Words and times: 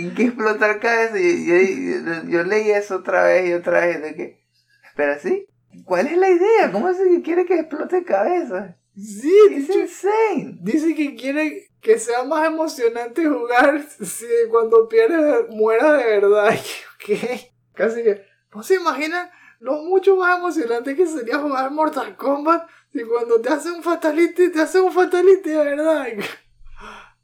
¿Y 0.00 0.14
qué 0.14 0.24
explotar 0.24 0.80
cabeza? 0.80 1.18
Yo, 1.18 1.56
yo, 1.56 2.28
yo, 2.28 2.42
leí 2.44 2.70
eso 2.70 2.96
otra 2.96 3.24
vez 3.24 3.50
y 3.50 3.52
otra 3.52 3.80
vez. 3.86 4.00
De 4.00 4.14
que, 4.14 4.42
espera, 4.88 5.18
¿sí? 5.18 5.46
¿Cuál 5.84 6.06
es 6.06 6.16
la 6.16 6.30
idea? 6.30 6.72
¿Cómo 6.72 6.88
es 6.88 6.96
que 6.96 7.20
quiere 7.20 7.44
que 7.44 7.60
explote 7.60 8.02
cabeza? 8.02 8.78
Sí, 8.96 9.34
es 9.50 9.68
insane. 9.68 10.58
Dice 10.62 10.94
que 10.94 11.14
quiere 11.14 11.70
que 11.82 11.98
sea 11.98 12.24
más 12.24 12.46
emocionante 12.46 13.26
jugar 13.26 13.84
si 14.00 14.26
cuando 14.50 14.88
pierdes 14.88 15.48
muera 15.50 15.92
de 15.92 16.04
verdad. 16.04 16.58
¿Qué? 16.98 17.52
Casi 17.74 18.02
que. 18.02 18.24
¿No 18.54 18.62
se 18.62 18.76
imaginan 18.76 19.30
lo 19.58 19.82
mucho 19.82 20.16
más 20.16 20.38
emocionante 20.38 20.96
que 20.96 21.06
sería 21.06 21.38
jugar 21.38 21.70
Mortal 21.70 22.16
Kombat 22.16 22.66
si 22.92 23.04
cuando 23.04 23.38
te 23.40 23.50
hace 23.50 23.70
un 23.70 23.82
fatality, 23.82 24.50
te 24.50 24.62
hace 24.62 24.80
un 24.80 24.92
fatality 24.92 25.50
de 25.50 25.56
verdad? 25.56 26.06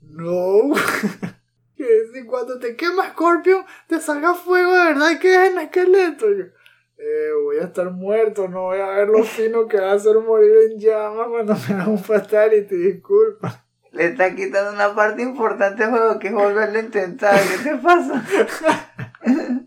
No. 0.08 0.72
que 1.77 2.06
si 2.12 2.24
cuando 2.24 2.58
te 2.58 2.74
quema 2.74 3.11
Scorpion, 3.11 3.64
te 3.86 4.00
salga 4.00 4.34
fuego 4.34 4.73
de 4.73 4.84
verdad 4.84 5.10
y 5.10 5.19
quedes 5.19 5.50
en 5.50 5.59
esqueleto. 5.59 6.27
Eh, 6.28 7.28
voy 7.45 7.59
a 7.59 7.64
estar 7.64 7.91
muerto, 7.91 8.48
no 8.48 8.62
voy 8.62 8.80
a 8.80 8.88
ver 8.88 9.09
lo 9.09 9.23
fino 9.24 9.69
que 9.69 9.78
va 9.78 9.92
a 9.92 9.95
hacer 9.95 10.16
morir 10.19 10.52
en 10.70 10.80
llamas 10.80 11.28
cuando 11.28 11.55
me 11.55 11.74
da 11.77 11.86
un 11.86 11.98
fatality, 11.98 12.77
disculpa. 12.77 13.64
Le 13.92 14.06
está 14.06 14.34
quitando 14.34 14.73
una 14.73 14.95
parte 14.95 15.23
importante 15.23 15.83
del 15.83 15.91
juego 15.91 16.19
que 16.19 16.28
es 16.28 16.34
volverlo 16.34 16.78
a 16.78 16.83
intentar. 16.83 17.41
¿Qué 17.41 17.70
te 17.70 17.77
pasa? 17.77 18.24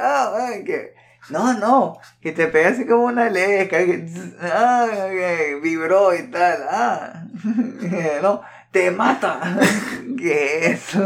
Ah, 0.00 0.50
no, 1.30 1.52
no, 1.54 1.98
que 2.20 2.32
te 2.32 2.46
pega 2.46 2.68
así 2.70 2.86
como 2.86 3.04
una 3.04 3.28
lesca, 3.28 3.78
que, 3.78 4.06
ah, 4.40 4.86
que 5.10 5.58
vibró 5.62 6.14
y 6.14 6.30
tal, 6.30 6.62
ah, 6.70 7.26
no, 8.22 8.40
te 8.70 8.90
mata. 8.90 9.58
¿Qué 10.18 10.66
es? 10.66 10.94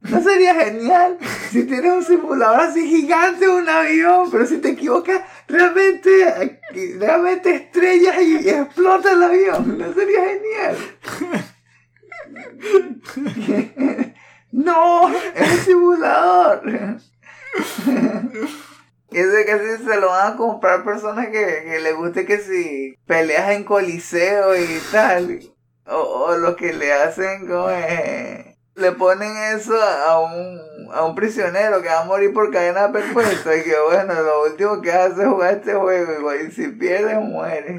¿No 0.00 0.22
sería 0.22 0.54
genial 0.54 1.18
si 1.50 1.64
tienes 1.64 1.92
un 1.92 2.04
simulador 2.04 2.60
así 2.60 2.88
gigante 2.88 3.48
un 3.48 3.68
avión, 3.68 4.30
pero 4.30 4.46
si 4.46 4.58
te 4.58 4.70
equivocas, 4.70 5.22
realmente, 5.48 6.60
realmente 6.98 7.54
estrellas 7.54 8.16
y, 8.22 8.48
explota 8.48 9.12
el 9.12 9.22
avión? 9.22 9.76
¿No 9.76 9.92
sería 9.92 10.24
genial? 10.24 10.76
¡No! 14.52 15.08
¡Es 15.34 15.50
un 15.52 15.58
simulador! 15.64 16.62
Ese 19.10 19.44
casi 19.46 19.84
se 19.84 20.00
lo 20.00 20.08
van 20.08 20.32
a 20.32 20.36
comprar 20.36 20.84
personas 20.84 21.26
que, 21.28 21.62
que 21.64 21.80
les 21.80 21.96
guste 21.96 22.26
que 22.26 22.38
si 22.38 22.96
peleas 23.06 23.50
en 23.50 23.64
coliseo 23.64 24.56
y 24.56 24.80
tal. 24.92 25.40
O, 25.86 25.96
o 25.96 26.36
lo 26.36 26.56
que 26.56 26.72
le 26.72 26.92
hacen 26.92 27.46
con... 27.46 27.72
Eh, 27.72 28.58
le 28.74 28.92
ponen 28.92 29.36
eso 29.56 29.74
a 29.80 30.20
un, 30.20 30.60
a 30.92 31.04
un 31.04 31.14
prisionero 31.14 31.82
que 31.82 31.88
va 31.88 32.02
a 32.02 32.04
morir 32.04 32.32
por 32.32 32.52
cadena 32.52 32.92
perpetua 32.92 33.56
y 33.56 33.64
que 33.64 33.74
bueno, 33.88 34.14
lo 34.14 34.44
último 34.44 34.80
que 34.80 34.92
hace 34.92 35.22
es 35.22 35.28
jugar 35.28 35.54
este 35.54 35.74
juego 35.74 36.34
y 36.34 36.50
si 36.52 36.68
pierde 36.68 37.18
muere. 37.18 37.78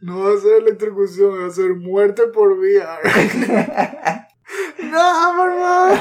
No 0.00 0.24
va 0.24 0.36
a 0.36 0.40
ser 0.40 0.62
electrocución, 0.62 1.42
va 1.42 1.46
a 1.48 1.50
ser 1.50 1.74
muerte 1.74 2.26
por 2.26 2.60
vía. 2.60 2.86
no, 4.82 5.34
por 5.36 5.58
favor. 5.58 5.98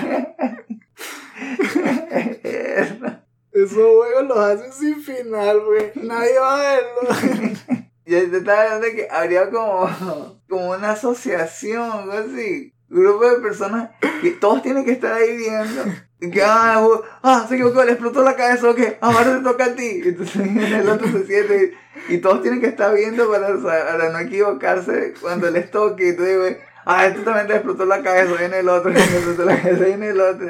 Esos 3.55 3.73
juegos 3.73 4.27
los 4.27 4.37
hacen 4.37 4.71
sin 4.71 5.01
final, 5.01 5.61
güey. 5.61 5.91
Nadie 5.95 6.39
va 6.39 6.55
a 6.55 6.75
verlo. 6.75 7.85
Y 8.07 8.11
te 8.11 8.37
estaba 8.37 8.61
hablando 8.61 8.85
que 8.95 9.07
habría 9.09 9.49
como, 9.49 10.39
como 10.47 10.69
una 10.69 10.91
asociación, 10.91 11.89
algo 11.91 12.11
así 12.11 12.75
grupo 12.89 13.29
de 13.29 13.39
personas 13.39 13.89
que 14.21 14.31
todos 14.31 14.61
tienen 14.61 14.85
que 14.85 14.91
estar 14.91 15.13
ahí 15.13 15.35
viendo. 15.35 15.83
Y 16.21 16.31
que, 16.31 16.41
ah, 16.43 16.81
ah, 17.23 17.45
se 17.47 17.55
equivocó, 17.55 17.83
le 17.83 17.91
explotó 17.91 18.23
la 18.23 18.35
cabeza, 18.35 18.69
ok, 18.69 18.79
ahora 19.01 19.37
te 19.37 19.43
toca 19.43 19.65
a 19.65 19.75
ti. 19.75 20.01
Entonces 20.03 20.35
el 20.71 20.89
otro 20.89 21.07
se 21.11 21.25
siente 21.25 21.73
y, 22.09 22.17
todos 22.19 22.41
tienen 22.41 22.61
que 22.61 22.67
estar 22.67 22.93
viendo 22.93 23.29
para, 23.29 23.57
para 23.57 24.09
no 24.09 24.19
equivocarse 24.19 25.13
cuando 25.21 25.49
les 25.51 25.69
toque. 25.71 26.09
Y 26.09 26.15
tú 26.15 26.23
dices, 26.23 26.57
ah, 26.85 27.05
esto 27.05 27.21
también 27.21 27.47
te 27.47 27.55
explotó 27.55 27.85
la 27.85 28.01
cabeza, 28.01 28.33
viene 28.37 28.59
el 28.59 28.69
otro, 28.69 28.91
viene 28.93 29.17
el 29.17 29.29
otro, 29.29 29.85
viene 29.85 30.09
el 30.09 30.21
otro. 30.21 30.47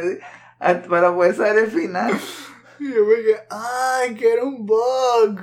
Para 0.90 1.14
poder 1.14 1.36
saber 1.36 1.66
el 1.66 1.72
final. 1.72 2.14
Y 2.80 2.94
yo 2.94 3.06
me 3.06 3.16
dije, 3.16 3.38
ay, 3.50 4.16
que 4.16 4.34
era 4.34 4.44
un 4.44 4.66
bug. 4.66 5.42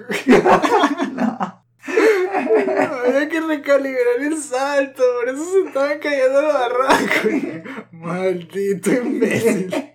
no. 1.13 1.63
Había 3.05 3.29
que 3.29 3.41
recalibrar 3.41 4.21
el 4.21 4.37
salto, 4.41 5.03
por 5.19 5.29
eso 5.29 5.45
se 5.53 5.61
estaban 5.67 5.99
cayendo 5.99 6.43
los 6.43 6.55
barrancos. 6.55 7.85
Maldito 7.93 8.93
imbécil. 8.93 9.92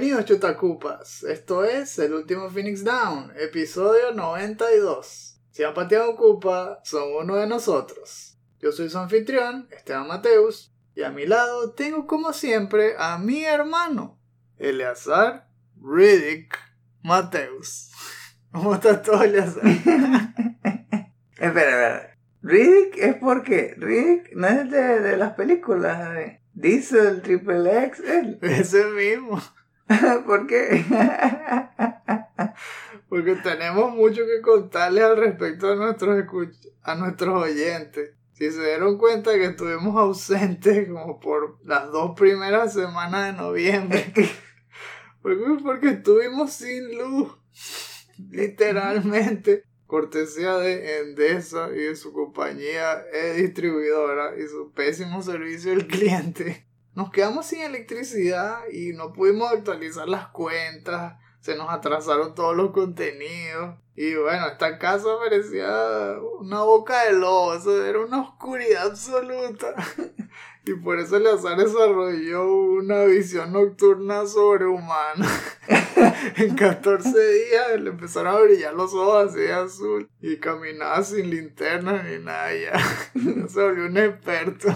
Bienvenidos 0.00 0.30
chutacupas, 0.30 1.24
esto 1.24 1.62
es 1.62 1.98
el 1.98 2.14
último 2.14 2.48
Phoenix 2.48 2.82
Down, 2.82 3.34
episodio 3.36 4.14
92. 4.14 5.38
Si 5.50 5.62
han 5.62 5.74
pateado 5.74 6.12
un 6.12 6.16
cupa, 6.16 6.80
son 6.84 7.02
uno 7.20 7.36
de 7.36 7.46
nosotros. 7.46 8.38
Yo 8.60 8.72
soy 8.72 8.88
su 8.88 8.96
anfitrión, 8.96 9.68
Esteban 9.70 10.08
Mateus, 10.08 10.74
y 10.94 11.02
a 11.02 11.10
mi 11.10 11.26
lado 11.26 11.72
tengo 11.72 12.06
como 12.06 12.32
siempre 12.32 12.94
a 12.98 13.18
mi 13.18 13.44
hermano, 13.44 14.18
Eleazar 14.56 15.46
Riddick 15.78 16.56
Mateus. 17.02 17.90
¿Cómo 18.52 18.76
estás 18.76 19.02
todo, 19.02 19.22
Eleazar? 19.22 19.66
Espera, 21.36 21.42
espera. 21.42 22.18
Rick 22.40 22.96
es 22.96 23.16
porque 23.16 23.74
Rick 23.76 24.30
no 24.34 24.46
es 24.46 24.70
de, 24.70 25.00
de 25.00 25.16
las 25.18 25.34
películas 25.34 26.14
de 26.14 26.40
Diesel, 26.54 27.20
Triple 27.20 27.84
X, 27.84 28.00
él. 28.00 28.38
Ese 28.42 28.86
mismo. 28.86 29.38
¿Por 30.26 30.46
qué? 30.46 30.84
porque 33.08 33.34
tenemos 33.36 33.92
mucho 33.92 34.22
que 34.24 34.40
contarles 34.40 35.02
al 35.02 35.16
respecto 35.16 35.72
a 35.72 35.74
nuestros, 35.74 36.24
a 36.82 36.94
nuestros 36.94 37.42
oyentes. 37.42 38.14
Si 38.32 38.50
se 38.50 38.64
dieron 38.64 38.98
cuenta 38.98 39.34
que 39.34 39.46
estuvimos 39.46 39.96
ausentes 39.96 40.88
como 40.88 41.18
por 41.18 41.58
las 41.64 41.90
dos 41.90 42.12
primeras 42.16 42.72
semanas 42.72 43.26
de 43.26 43.42
noviembre. 43.42 44.12
porque 45.22 45.88
estuvimos 45.88 46.52
sin 46.52 46.96
luz. 46.96 47.36
Literalmente 48.30 49.64
cortesía 49.86 50.56
de 50.56 51.00
Endesa 51.00 51.70
y 51.74 51.80
de 51.80 51.96
su 51.96 52.12
compañía 52.12 53.04
e 53.12 53.34
distribuidora 53.34 54.38
y 54.38 54.46
su 54.46 54.70
pésimo 54.72 55.20
servicio 55.20 55.72
al 55.72 55.88
cliente. 55.88 56.69
Nos 57.00 57.12
quedamos 57.12 57.46
sin 57.46 57.62
electricidad 57.62 58.58
y 58.70 58.92
no 58.92 59.14
pudimos 59.14 59.50
actualizar 59.50 60.06
las 60.06 60.28
cuentas, 60.28 61.14
se 61.40 61.56
nos 61.56 61.70
atrasaron 61.70 62.34
todos 62.34 62.54
los 62.54 62.72
contenidos. 62.72 63.74
Y 63.96 64.16
bueno, 64.16 64.46
esta 64.48 64.78
casa 64.78 65.08
parecía 65.18 66.18
una 66.40 66.60
boca 66.60 67.06
de 67.06 67.14
lobo, 67.14 67.54
era 67.54 68.00
una 68.00 68.20
oscuridad 68.20 68.88
absoluta. 68.88 69.74
Y 70.66 70.74
por 70.74 70.98
eso 70.98 71.16
Eleazar 71.16 71.56
desarrolló 71.56 72.44
una 72.52 73.04
visión 73.04 73.50
nocturna 73.54 74.26
sobrehumana. 74.26 75.26
en 76.36 76.54
14 76.54 77.08
días 77.08 77.80
le 77.80 77.90
empezaron 77.90 78.36
a 78.36 78.40
brillar 78.40 78.74
los 78.74 78.92
ojos 78.92 79.30
así 79.30 79.40
de 79.40 79.52
azul. 79.54 80.10
Y 80.20 80.36
caminaba 80.36 81.02
sin 81.02 81.30
linterna 81.30 82.02
ni 82.02 82.22
nada 82.22 82.54
ya. 82.54 82.78
se 83.48 83.62
volvió 83.62 83.86
un 83.86 83.96
experto. 83.96 84.68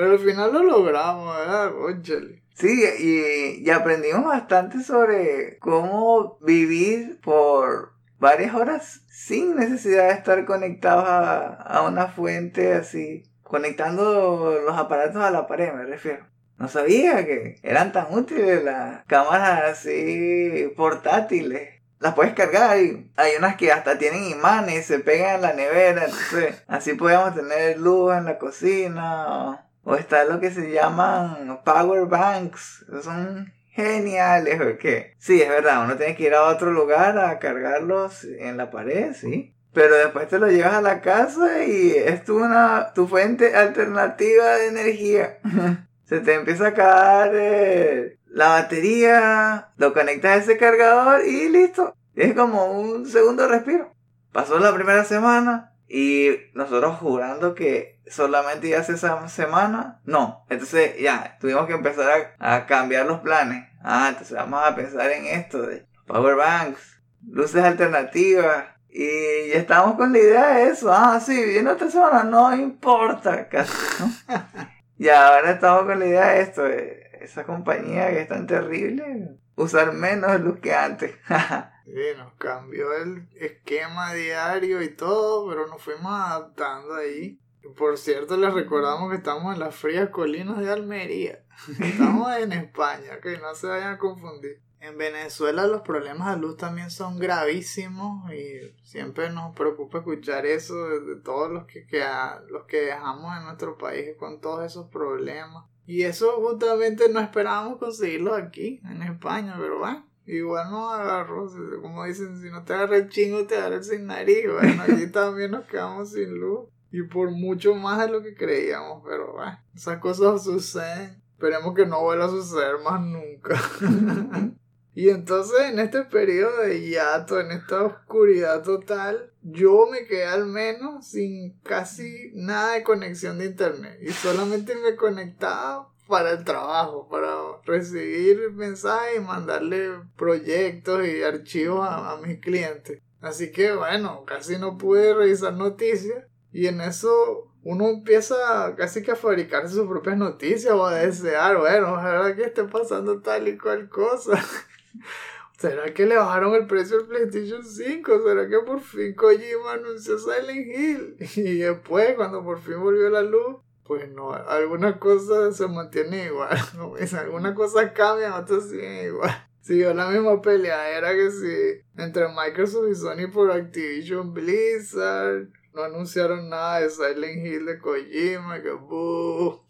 Pero 0.00 0.12
al 0.12 0.18
final 0.18 0.50
lo 0.50 0.62
logramos, 0.62 1.36
¿verdad? 1.36 1.74
Óchale. 1.76 2.42
Sí, 2.54 2.82
y, 3.00 3.62
y 3.62 3.70
aprendimos 3.70 4.24
bastante 4.24 4.82
sobre 4.82 5.58
cómo 5.58 6.38
vivir 6.40 7.20
por 7.20 7.92
varias 8.18 8.54
horas 8.54 9.02
sin 9.10 9.56
necesidad 9.56 10.08
de 10.08 10.14
estar 10.14 10.46
conectados 10.46 11.04
a, 11.06 11.52
a 11.52 11.82
una 11.82 12.06
fuente 12.06 12.72
así 12.72 13.24
conectando 13.42 14.58
los 14.64 14.78
aparatos 14.78 15.22
a 15.22 15.30
la 15.30 15.46
pared, 15.46 15.70
me 15.74 15.84
refiero. 15.84 16.24
No 16.56 16.68
sabía 16.68 17.26
que 17.26 17.56
eran 17.62 17.92
tan 17.92 18.06
útiles 18.10 18.64
las 18.64 19.04
cámaras 19.04 19.64
así 19.64 20.72
portátiles. 20.78 21.82
las 21.98 22.14
puedes 22.14 22.32
cargar 22.32 22.80
y 22.80 23.10
hay 23.16 23.32
unas 23.36 23.56
que 23.56 23.70
hasta 23.70 23.98
tienen 23.98 24.24
imanes 24.24 24.86
se 24.86 25.00
pegan 25.00 25.34
en 25.34 25.42
la 25.42 25.52
nevera. 25.52 26.06
Entonces, 26.06 26.64
así 26.68 26.94
podemos 26.94 27.34
tener 27.34 27.78
luz 27.78 28.14
en 28.16 28.24
la 28.24 28.38
cocina. 28.38 29.66
O 29.84 29.94
está 29.94 30.24
lo 30.24 30.40
que 30.40 30.50
se 30.50 30.70
llaman 30.70 31.60
power 31.64 32.06
banks. 32.06 32.84
Son 33.02 33.52
geniales 33.70 34.56
porque 34.60 35.14
sí, 35.18 35.40
es 35.40 35.48
verdad, 35.48 35.84
uno 35.84 35.96
tiene 35.96 36.16
que 36.16 36.24
ir 36.24 36.34
a 36.34 36.44
otro 36.44 36.72
lugar 36.72 37.18
a 37.18 37.38
cargarlos 37.38 38.24
en 38.24 38.56
la 38.56 38.70
pared, 38.70 39.14
sí. 39.14 39.54
Pero 39.72 39.94
después 39.94 40.28
te 40.28 40.38
lo 40.38 40.48
llevas 40.48 40.74
a 40.74 40.82
la 40.82 41.00
casa 41.00 41.64
y 41.64 41.92
es 41.92 42.24
tu, 42.24 42.44
una, 42.44 42.92
tu 42.92 43.06
fuente 43.06 43.54
alternativa 43.54 44.56
de 44.56 44.66
energía. 44.66 45.38
Se 46.04 46.18
te 46.18 46.34
empieza 46.34 46.64
a 46.64 46.68
acabar 46.68 47.30
eh, 47.34 48.18
la 48.26 48.48
batería, 48.48 49.68
lo 49.76 49.92
conectas 49.92 50.32
a 50.32 50.36
ese 50.36 50.56
cargador 50.56 51.24
y 51.24 51.48
listo. 51.48 51.94
Es 52.16 52.34
como 52.34 52.72
un 52.72 53.06
segundo 53.06 53.46
respiro. 53.46 53.94
Pasó 54.32 54.58
la 54.58 54.74
primera 54.74 55.04
semana 55.04 55.69
y 55.92 56.30
nosotros 56.54 56.98
jurando 56.98 57.56
que 57.56 58.00
solamente 58.06 58.68
iba 58.68 58.78
a 58.78 58.84
ser 58.84 58.94
esa 58.94 59.26
semana. 59.28 60.00
No, 60.04 60.46
entonces 60.48 60.96
ya, 61.00 61.36
tuvimos 61.40 61.66
que 61.66 61.72
empezar 61.72 62.36
a, 62.38 62.66
cambiar 62.66 63.06
los 63.06 63.18
planes. 63.20 63.68
Ah, 63.82 64.06
entonces 64.10 64.36
vamos 64.36 64.62
a 64.64 64.76
pensar 64.76 65.10
en 65.10 65.26
esto 65.26 65.62
de 65.62 65.84
power 66.06 66.36
banks, 66.36 67.02
luces 67.28 67.64
alternativas, 67.64 68.66
y 68.88 69.48
ya 69.48 69.56
estábamos 69.56 69.96
con 69.96 70.12
la 70.12 70.18
idea 70.20 70.54
de 70.54 70.68
eso. 70.68 70.92
Ah, 70.92 71.18
sí, 71.18 71.44
viene 71.44 71.70
otra 71.70 71.90
semana, 71.90 72.22
no 72.22 72.54
importa, 72.54 73.48
casi, 73.48 73.72
¿no? 73.98 74.12
y 74.96 75.08
ahora 75.08 75.50
estamos 75.50 75.86
con 75.86 75.98
la 75.98 76.06
idea 76.06 76.28
de 76.28 76.40
esto, 76.42 76.62
de 76.62 77.18
esa 77.20 77.42
compañía 77.42 78.10
que 78.10 78.20
es 78.20 78.28
tan 78.28 78.46
terrible, 78.46 79.39
usar 79.62 79.92
menos 79.92 80.40
luz 80.40 80.58
que 80.60 80.74
antes. 80.74 81.14
Sí, 81.92 82.16
nos 82.16 82.32
cambió 82.34 82.92
el 82.92 83.28
esquema 83.34 84.14
diario 84.14 84.80
y 84.80 84.90
todo, 84.90 85.48
pero 85.48 85.66
nos 85.66 85.82
fuimos 85.82 86.12
adaptando 86.12 86.94
ahí. 86.94 87.40
Por 87.76 87.98
cierto, 87.98 88.36
les 88.36 88.54
recordamos 88.54 89.10
que 89.10 89.16
estamos 89.16 89.52
en 89.54 89.58
las 89.60 89.74
frías 89.74 90.08
colinas 90.10 90.58
de 90.60 90.70
Almería. 90.70 91.40
Estamos 91.80 92.32
en 92.36 92.52
España, 92.52 93.18
que 93.20 93.38
no 93.38 93.52
se 93.56 93.66
vayan 93.66 93.94
a 93.94 93.98
confundir. 93.98 94.62
En 94.78 94.96
Venezuela 94.98 95.66
los 95.66 95.82
problemas 95.82 96.32
de 96.32 96.40
luz 96.40 96.56
también 96.56 96.90
son 96.92 97.18
gravísimos 97.18 98.32
y 98.32 98.72
siempre 98.84 99.28
nos 99.30 99.54
preocupa 99.56 99.98
escuchar 99.98 100.46
eso 100.46 100.74
de, 101.00 101.16
todos 101.16 101.50
los 101.50 101.66
que, 101.66 101.86
que 101.86 102.04
a- 102.04 102.40
los 102.50 102.66
que 102.66 102.82
dejamos 102.82 103.36
en 103.36 103.44
nuestro 103.46 103.76
país 103.76 104.16
con 104.16 104.40
todos 104.40 104.64
esos 104.64 104.88
problemas. 104.90 105.64
Y 105.86 106.02
eso 106.02 106.32
justamente 106.40 107.08
no 107.08 107.20
esperábamos 107.20 107.78
conseguirlo 107.78 108.34
aquí, 108.34 108.80
en 108.84 109.02
España, 109.02 109.56
pero 109.58 109.80
bueno, 109.80 110.06
igual 110.26 110.70
nos 110.70 110.92
agarró. 110.92 111.46
Como 111.80 112.04
dicen, 112.04 112.40
si 112.40 112.50
no 112.50 112.64
te 112.64 112.74
agarra 112.74 112.96
el 112.96 113.08
chingo, 113.08 113.46
te 113.46 113.56
agarra 113.56 113.76
el 113.76 113.84
sin 113.84 114.06
nariz. 114.06 114.44
Bueno, 114.52 114.82
allí 114.82 115.06
también 115.12 115.50
nos 115.52 115.66
quedamos 115.66 116.12
sin 116.12 116.38
luz. 116.38 116.68
Y 116.92 117.02
por 117.02 117.30
mucho 117.30 117.74
más 117.74 118.00
de 118.00 118.12
lo 118.12 118.22
que 118.22 118.34
creíamos, 118.34 119.02
pero 119.04 119.32
bueno, 119.32 119.58
esas 119.74 119.98
cosas 119.98 120.44
suceden. 120.44 121.22
Esperemos 121.32 121.74
que 121.74 121.86
no 121.86 122.02
vuelva 122.02 122.26
a 122.26 122.30
suceder 122.30 122.76
más 122.84 123.00
nunca. 123.00 123.58
Y 124.94 125.08
entonces 125.08 125.58
en 125.70 125.78
este 125.78 126.02
periodo 126.04 126.62
de 126.62 126.80
hiato, 126.86 127.40
en 127.40 127.52
esta 127.52 127.84
oscuridad 127.84 128.62
total, 128.62 129.29
yo 129.42 129.86
me 129.90 130.06
quedé 130.06 130.26
al 130.26 130.46
menos 130.46 131.06
sin 131.08 131.58
casi 131.60 132.30
nada 132.34 132.74
de 132.74 132.82
conexión 132.82 133.38
de 133.38 133.46
internet. 133.46 133.98
Y 134.02 134.10
solamente 134.10 134.74
me 134.76 134.96
conectaba 134.96 135.88
para 136.08 136.32
el 136.32 136.44
trabajo, 136.44 137.08
para 137.08 137.34
recibir 137.64 138.52
mensajes 138.52 139.16
y 139.16 139.20
mandarle 139.20 140.00
proyectos 140.16 141.06
y 141.06 141.22
archivos 141.22 141.86
a, 141.88 142.18
mis 142.22 142.40
clientes. 142.40 143.00
Así 143.20 143.52
que 143.52 143.72
bueno, 143.72 144.24
casi 144.26 144.58
no 144.58 144.76
pude 144.76 145.14
revisar 145.14 145.54
noticias. 145.54 146.24
Y 146.52 146.66
en 146.66 146.80
eso 146.80 147.50
uno 147.62 147.88
empieza 147.88 148.74
casi 148.76 149.02
que 149.02 149.12
a 149.12 149.16
fabricarse 149.16 149.74
sus 149.74 149.86
propias 149.86 150.16
noticias 150.16 150.74
o 150.74 150.84
a 150.84 150.94
desear, 150.96 151.58
bueno, 151.58 151.92
ojalá 151.92 152.34
que 152.34 152.44
esté 152.44 152.64
pasando 152.64 153.20
tal 153.20 153.46
y 153.48 153.56
cual 153.56 153.88
cosa. 153.88 154.32
¿Será 155.60 155.92
que 155.92 156.06
le 156.06 156.16
bajaron 156.16 156.54
el 156.54 156.66
precio 156.66 156.96
del 156.96 157.06
PlayStation 157.06 157.62
5? 157.62 158.22
¿Será 158.24 158.48
que 158.48 158.60
por 158.60 158.80
fin 158.80 159.14
Kojima 159.14 159.74
anunció 159.74 160.18
Silent 160.18 160.66
Hill? 160.66 161.16
Y 161.36 161.58
después, 161.58 162.14
cuando 162.14 162.42
por 162.42 162.62
fin 162.62 162.80
volvió 162.80 163.10
la 163.10 163.20
luz, 163.20 163.56
pues 163.84 164.10
no, 164.10 164.32
algunas 164.32 164.96
cosas 164.96 165.54
se 165.54 165.68
mantienen 165.68 166.28
igual. 166.28 166.56
Como 166.78 166.96
dicen, 166.96 167.18
algunas 167.18 167.54
cosas 167.54 167.92
cambian, 167.92 168.32
otras 168.32 168.70
siguen 168.70 169.08
igual. 169.08 169.48
Siguió 169.60 169.92
la 169.92 170.08
misma 170.08 170.40
peleadera 170.40 171.12
que 171.12 171.30
sí, 171.30 171.84
entre 172.02 172.28
Microsoft 172.28 172.88
y 172.90 172.94
Sony 172.94 173.30
por 173.30 173.52
Activision 173.52 174.32
Blizzard. 174.32 175.50
No 175.74 175.82
anunciaron 175.82 176.48
nada 176.48 176.80
de 176.80 176.88
Silent 176.88 177.46
Hill 177.46 177.66
de 177.66 177.78
Kojima, 177.78 178.62
que 178.62 178.72
buh. 178.72 179.60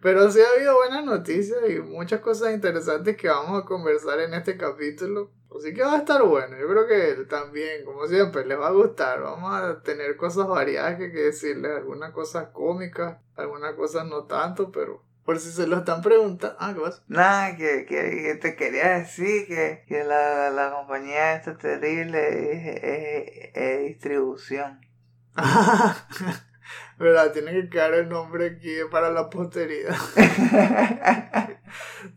Pero 0.00 0.30
sí 0.30 0.40
ha 0.40 0.56
habido 0.56 0.76
buenas 0.76 1.04
noticias 1.04 1.58
y 1.68 1.78
muchas 1.80 2.20
cosas 2.20 2.52
interesantes 2.54 3.16
que 3.16 3.28
vamos 3.28 3.62
a 3.62 3.66
conversar 3.66 4.20
en 4.20 4.32
este 4.34 4.56
capítulo. 4.56 5.30
Así 5.54 5.74
que 5.74 5.82
va 5.82 5.94
a 5.94 5.98
estar 5.98 6.22
bueno. 6.22 6.56
Yo 6.58 6.68
creo 6.68 6.86
que 6.86 7.24
también, 7.24 7.84
como 7.84 8.06
siempre, 8.06 8.46
les 8.46 8.58
va 8.58 8.68
a 8.68 8.72
gustar. 8.72 9.20
Vamos 9.20 9.52
a 9.52 9.82
tener 9.82 10.16
cosas 10.16 10.46
variadas 10.46 10.96
que, 10.96 11.10
que 11.12 11.18
decirles. 11.24 11.72
Algunas 11.76 12.12
cosas 12.12 12.48
cómicas, 12.52 13.18
algunas 13.36 13.74
cosas 13.74 14.06
no 14.06 14.24
tanto, 14.24 14.70
pero 14.72 15.04
por 15.24 15.38
si 15.38 15.50
se 15.50 15.66
lo 15.66 15.78
están 15.78 16.00
preguntando. 16.02 16.56
Ah, 16.60 16.72
¿qué 16.74 16.80
pasa? 16.80 17.02
Nada, 17.08 17.56
que, 17.56 17.84
que, 17.84 18.22
que 18.22 18.34
te 18.40 18.56
quería 18.56 18.98
decir 18.98 19.46
que, 19.48 19.84
que 19.86 20.04
la, 20.04 20.50
la 20.50 20.72
compañía 20.72 21.34
esta 21.34 21.58
terrible 21.58 22.52
es, 22.52 22.82
es- 22.82 23.50
es 23.54 23.80
distribución. 23.88 24.80
¿Verdad? 27.00 27.32
Tiene 27.32 27.52
que 27.52 27.70
quedar 27.70 27.94
el 27.94 28.08
nombre 28.10 28.46
aquí 28.46 28.72
para 28.90 29.10
la 29.10 29.30
posteridad. 29.30 29.96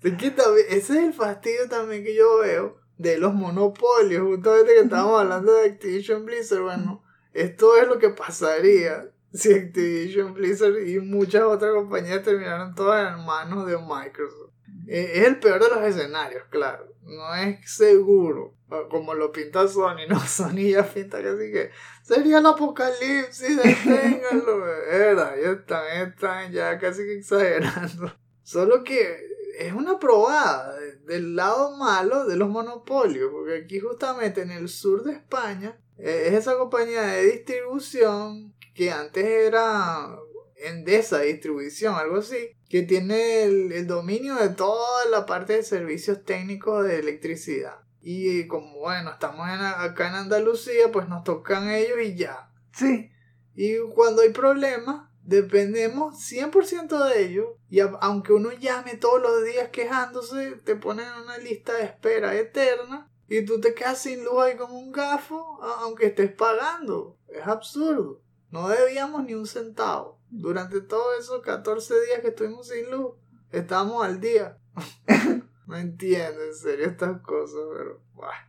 Es 0.02 0.14
que 0.18 0.32
también- 0.32 0.66
ese 0.70 0.98
es 0.98 1.04
el 1.06 1.14
fastidio 1.14 1.70
también 1.70 2.04
que 2.04 2.16
yo 2.16 2.40
veo 2.40 2.78
de 2.98 3.18
los 3.18 3.34
monopolios. 3.34 4.24
Justamente 4.24 4.74
que 4.74 4.80
estábamos 4.82 5.22
hablando 5.22 5.54
de 5.54 5.68
Activision 5.70 6.26
Blizzard. 6.26 6.62
Bueno, 6.64 7.04
esto 7.34 7.78
es 7.78 7.88
lo 7.88 8.00
que 8.00 8.10
pasaría 8.10 9.10
si 9.32 9.54
Activision 9.54 10.34
Blizzard 10.34 10.80
y 10.88 11.00
muchas 11.00 11.44
otras 11.44 11.72
compañías 11.74 12.24
terminaran 12.24 12.76
todas 12.76 13.14
en 13.18 13.26
manos 13.26 13.68
de 13.68 13.78
Microsoft. 13.78 14.53
Es 14.88 15.26
el 15.28 15.40
peor 15.40 15.62
de 15.64 15.70
los 15.70 15.82
escenarios, 15.84 16.44
claro. 16.50 16.88
No 17.04 17.34
es 17.36 17.60
seguro. 17.72 18.56
Como 18.90 19.14
lo 19.14 19.32
pinta 19.32 19.68
Sony, 19.68 20.08
no, 20.10 20.20
Sony 20.28 20.72
ya 20.72 20.84
pinta 20.84 21.22
casi 21.22 21.52
que 21.52 21.70
sería 22.02 22.40
el 22.40 22.46
apocalipsis, 22.46 23.56
deténganlo, 23.58 24.58
verdad, 24.90 25.36
ya 25.42 25.52
están, 25.52 26.08
están 26.10 26.52
ya 26.52 26.78
casi 26.80 27.04
que 27.04 27.14
exagerando. 27.20 28.12
Solo 28.42 28.84
que 28.84 29.28
es 29.60 29.74
una 29.74 30.00
probada 30.00 30.76
de- 30.80 30.96
del 31.06 31.36
lado 31.36 31.78
malo 31.78 32.26
de 32.26 32.36
los 32.36 32.50
monopolios, 32.50 33.30
porque 33.32 33.58
aquí 33.64 33.80
justamente 33.80 34.42
en 34.42 34.50
el 34.52 34.68
sur 34.70 35.04
de 35.04 35.12
España 35.14 35.78
eh, 36.00 36.26
es 36.30 36.34
esa 36.34 36.58
compañía 36.58 37.04
de 37.04 37.26
distribución 37.26 38.56
que 38.74 38.92
antes 38.92 39.24
era 39.24 40.18
Endesa 40.64 41.20
Distribución, 41.20 41.96
algo 41.96 42.18
así, 42.18 42.52
que 42.70 42.84
tiene 42.84 43.44
el, 43.44 43.72
el 43.72 43.88
dominio 43.88 44.36
de 44.36 44.50
toda 44.50 45.06
la 45.10 45.26
parte 45.26 45.54
de 45.54 45.64
servicios 45.64 46.24
técnicos 46.24 46.86
de 46.86 47.00
electricidad. 47.00 47.80
Y 48.02 48.48
como 48.48 48.80
bueno, 48.80 49.12
estamos 49.12 49.48
en- 49.48 49.62
acá 49.62 50.10
en 50.10 50.16
Andalucía, 50.16 50.92
pues 50.92 51.08
nos 51.08 51.24
tocan 51.24 51.70
ellos 51.70 51.98
y 52.04 52.16
ya. 52.16 52.50
Sí, 52.74 53.10
Y 53.56 53.78
cuando 53.94 54.24
hay 54.24 54.30
problemas, 54.30 55.10
dependemos 55.24 56.20
100% 56.20 57.04
de 57.06 57.24
ellos. 57.24 57.48
Y 57.70 57.80
a- 57.82 57.92
aunque 58.02 58.34
uno 58.34 58.52
llame 58.52 58.96
todos 58.98 59.22
los 59.22 59.44
días 59.44 59.70
quejándose, 59.70 60.52
te 60.66 60.76
ponen 60.76 61.06
en 61.08 61.22
una 61.24 61.38
lista 61.38 61.74
de 61.74 61.84
espera 61.84 62.36
eterna. 62.36 63.10
Y 63.28 63.46
tú 63.46 63.60
te 63.62 63.74
quedas 63.74 64.00
sin 64.02 64.24
luz 64.26 64.40
ahí 64.42 64.58
como 64.58 64.78
un 64.78 64.92
gafo, 64.92 65.60
aunque 65.80 66.08
estés 66.08 66.32
pagando. 66.34 67.18
Es 67.28 67.46
absurdo. 67.48 68.22
No 68.52 68.68
debíamos 68.70 69.24
ni 69.24 69.34
un 69.34 69.48
centavo. 69.48 70.20
Durante 70.36 70.82
todos 70.82 71.20
esos 71.20 71.42
14 71.44 71.94
días 72.08 72.20
que 72.22 72.30
estuvimos 72.30 72.68
sin 72.68 72.90
luz, 72.90 73.14
estábamos 73.52 74.04
al 74.04 74.20
día. 74.20 74.58
no 75.68 75.78
entiendo 75.78 76.44
en 76.44 76.56
serio 76.56 76.88
estas 76.88 77.22
cosas, 77.22 77.60
pero... 77.78 78.02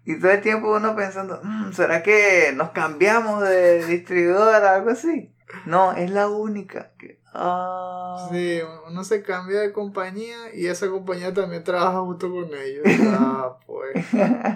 y 0.04 0.18
todo 0.18 0.30
el 0.30 0.40
tiempo 0.40 0.74
uno 0.74 0.96
pensando, 0.96 1.40
"Mm, 1.42 1.72
¿será 1.72 2.02
que 2.02 2.52
nos 2.54 2.70
cambiamos 2.70 3.42
de 3.42 3.84
distribuidora 3.84 4.74
algo 4.76 4.90
así? 4.90 5.34
No, 5.66 5.92
es 5.92 6.10
la 6.10 6.28
única. 6.28 6.92
que- 6.98 7.20
ah. 7.34 8.28
Sí, 8.30 8.60
uno 8.88 9.04
se 9.04 9.22
cambia 9.22 9.60
de 9.60 9.72
compañía 9.72 10.54
y 10.54 10.66
esa 10.66 10.88
compañía 10.88 11.34
también 11.34 11.64
trabaja 11.64 12.00
justo 12.00 12.30
con 12.30 12.48
ellos. 12.54 12.84
Ah, 13.10 13.58
pues. 13.66 13.96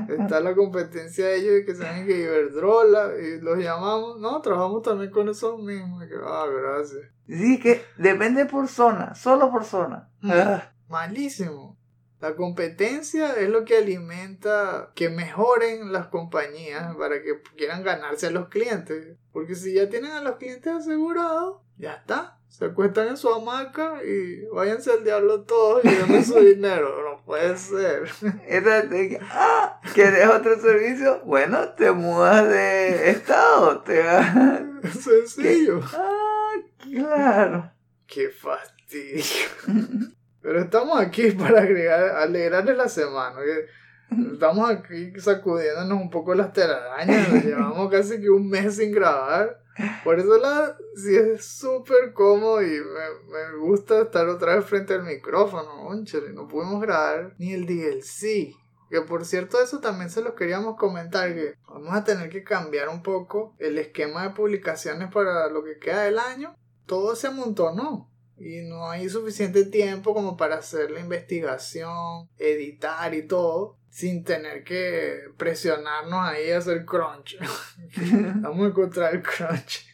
Está 0.09 0.41
la 0.41 0.55
competencia 0.55 1.27
de 1.27 1.37
ellos 1.37 1.67
que 1.67 1.75
saben 1.75 2.07
que 2.07 2.19
Iberdrola 2.23 3.13
y 3.21 3.41
los 3.41 3.59
llamamos. 3.59 4.19
No, 4.21 4.41
trabajamos 4.41 4.83
también 4.83 5.11
con 5.11 5.29
esos 5.29 5.59
mismos. 5.59 6.05
Ah, 6.25 6.47
gracias. 6.51 7.03
Sí, 7.27 7.61
que 7.61 7.85
depende 7.99 8.47
por 8.47 8.69
zona, 8.69 9.15
solo 9.15 9.51
por 9.51 9.65
zona. 9.65 10.09
Mm. 10.21 10.31
Ah, 10.33 10.73
Malísimo. 10.89 11.77
La 12.21 12.35
competencia 12.35 13.35
es 13.35 13.49
lo 13.49 13.65
que 13.65 13.77
alimenta 13.77 14.91
que 14.97 15.09
mejoren 15.09 15.93
las 15.93 16.09
compañías 16.09 16.97
para 16.97 17.23
que 17.23 17.41
quieran 17.57 17.85
ganarse 17.85 18.27
a 18.27 18.31
los 18.31 18.49
clientes. 18.49 19.17
Porque 19.33 19.55
si 19.55 19.75
ya 19.75 19.89
tienen 19.89 20.11
a 20.11 20.23
los 20.23 20.37
clientes 20.37 20.73
asegurados, 20.73 21.59
ya 21.77 21.95
está. 21.95 22.38
Se 22.49 22.65
acuestan 22.65 23.09
en 23.09 23.17
su 23.17 23.29
hamaca 23.29 24.03
y 24.03 24.47
váyanse 24.47 24.91
al 24.91 25.05
diablo 25.05 25.43
todos 25.43 25.85
y 25.85 25.89
denme 25.89 26.25
su 26.25 26.41
dinero. 26.41 27.03
No 27.05 27.25
puede 27.25 27.57
ser. 27.57 28.09
Que, 28.41 29.21
ah, 29.31 29.81
¿quieres 29.95 30.29
otro 30.29 30.59
servicio? 30.59 31.21
Bueno, 31.25 31.69
te 31.75 31.93
mudas 31.93 32.49
de 32.49 33.11
estado. 33.11 33.81
Te 33.83 34.03
vas. 34.03 34.35
Sencillo. 34.99 35.81
Ah, 35.95 36.55
claro. 36.83 37.71
Qué 38.07 38.31
fastidio. 38.31 39.23
Pero 40.41 40.61
estamos 40.61 40.99
aquí 40.99 41.33
para 41.33 41.61
agregar, 41.61 42.17
alegrarles 42.17 42.77
la 42.77 42.89
semana. 42.89 43.37
Estamos 44.33 44.71
aquí 44.71 45.13
sacudiéndonos 45.21 46.01
un 46.01 46.09
poco 46.09 46.35
las 46.35 46.53
telarañas. 46.55 47.45
Llevamos 47.45 47.91
casi 47.91 48.19
que 48.21 48.31
un 48.31 48.49
mes 48.49 48.77
sin 48.77 48.93
grabar. 48.93 49.61
Por 50.05 50.19
eso 50.19 50.39
la 50.39 50.77
sí 50.97 51.15
es 51.15 51.45
súper 51.45 52.13
cómodo 52.13 52.63
y 52.63 52.67
me, 52.67 53.33
me 53.33 53.59
gusta 53.59 54.03
estar 54.03 54.29
otra 54.29 54.57
vez 54.57 54.65
frente 54.65 54.95
al 54.95 55.05
micrófono. 55.05 55.85
Conchale, 55.87 56.33
no 56.33 56.49
pudimos 56.49 56.81
grabar 56.81 57.35
ni 57.39 57.53
el 57.53 57.67
DLC. 57.67 58.57
Que 58.91 59.03
por 59.03 59.25
cierto, 59.25 59.61
eso 59.61 59.81
también 59.81 60.11
se 60.11 60.23
los 60.23 60.35
queríamos 60.35 60.77
comentar. 60.77 61.33
Que 61.35 61.55
vamos 61.69 61.95
a 61.95 62.05
tener 62.05 62.31
que 62.31 62.43
cambiar 62.43 62.89
un 62.89 63.03
poco 63.03 63.55
el 63.59 63.79
esquema 63.79 64.25
de 64.25 64.31
publicaciones 64.31 65.13
para 65.13 65.49
lo 65.49 65.63
que 65.63 65.79
queda 65.79 66.03
del 66.03 66.19
año. 66.19 66.57
Todo 66.87 67.15
se 67.15 67.29
amontonó 67.29 68.11
y 68.39 68.63
no 68.63 68.89
hay 68.89 69.09
suficiente 69.09 69.65
tiempo 69.65 70.15
como 70.15 70.37
para 70.37 70.57
hacer 70.57 70.91
la 70.91 71.01
investigación, 71.01 72.29
editar 72.39 73.15
y 73.15 73.27
todo 73.27 73.78
sin 73.91 74.25
tener 74.25 74.65
que 74.65 75.31
presionarnos 75.37 76.27
ahí 76.27 76.51
a 76.51 76.59
hacer 76.59 76.85
crunch. 76.85 77.39
vamos 78.43 78.67
a 78.67 78.69
encontrar 78.69 79.15
el 79.15 79.23
crunch. 79.23 79.87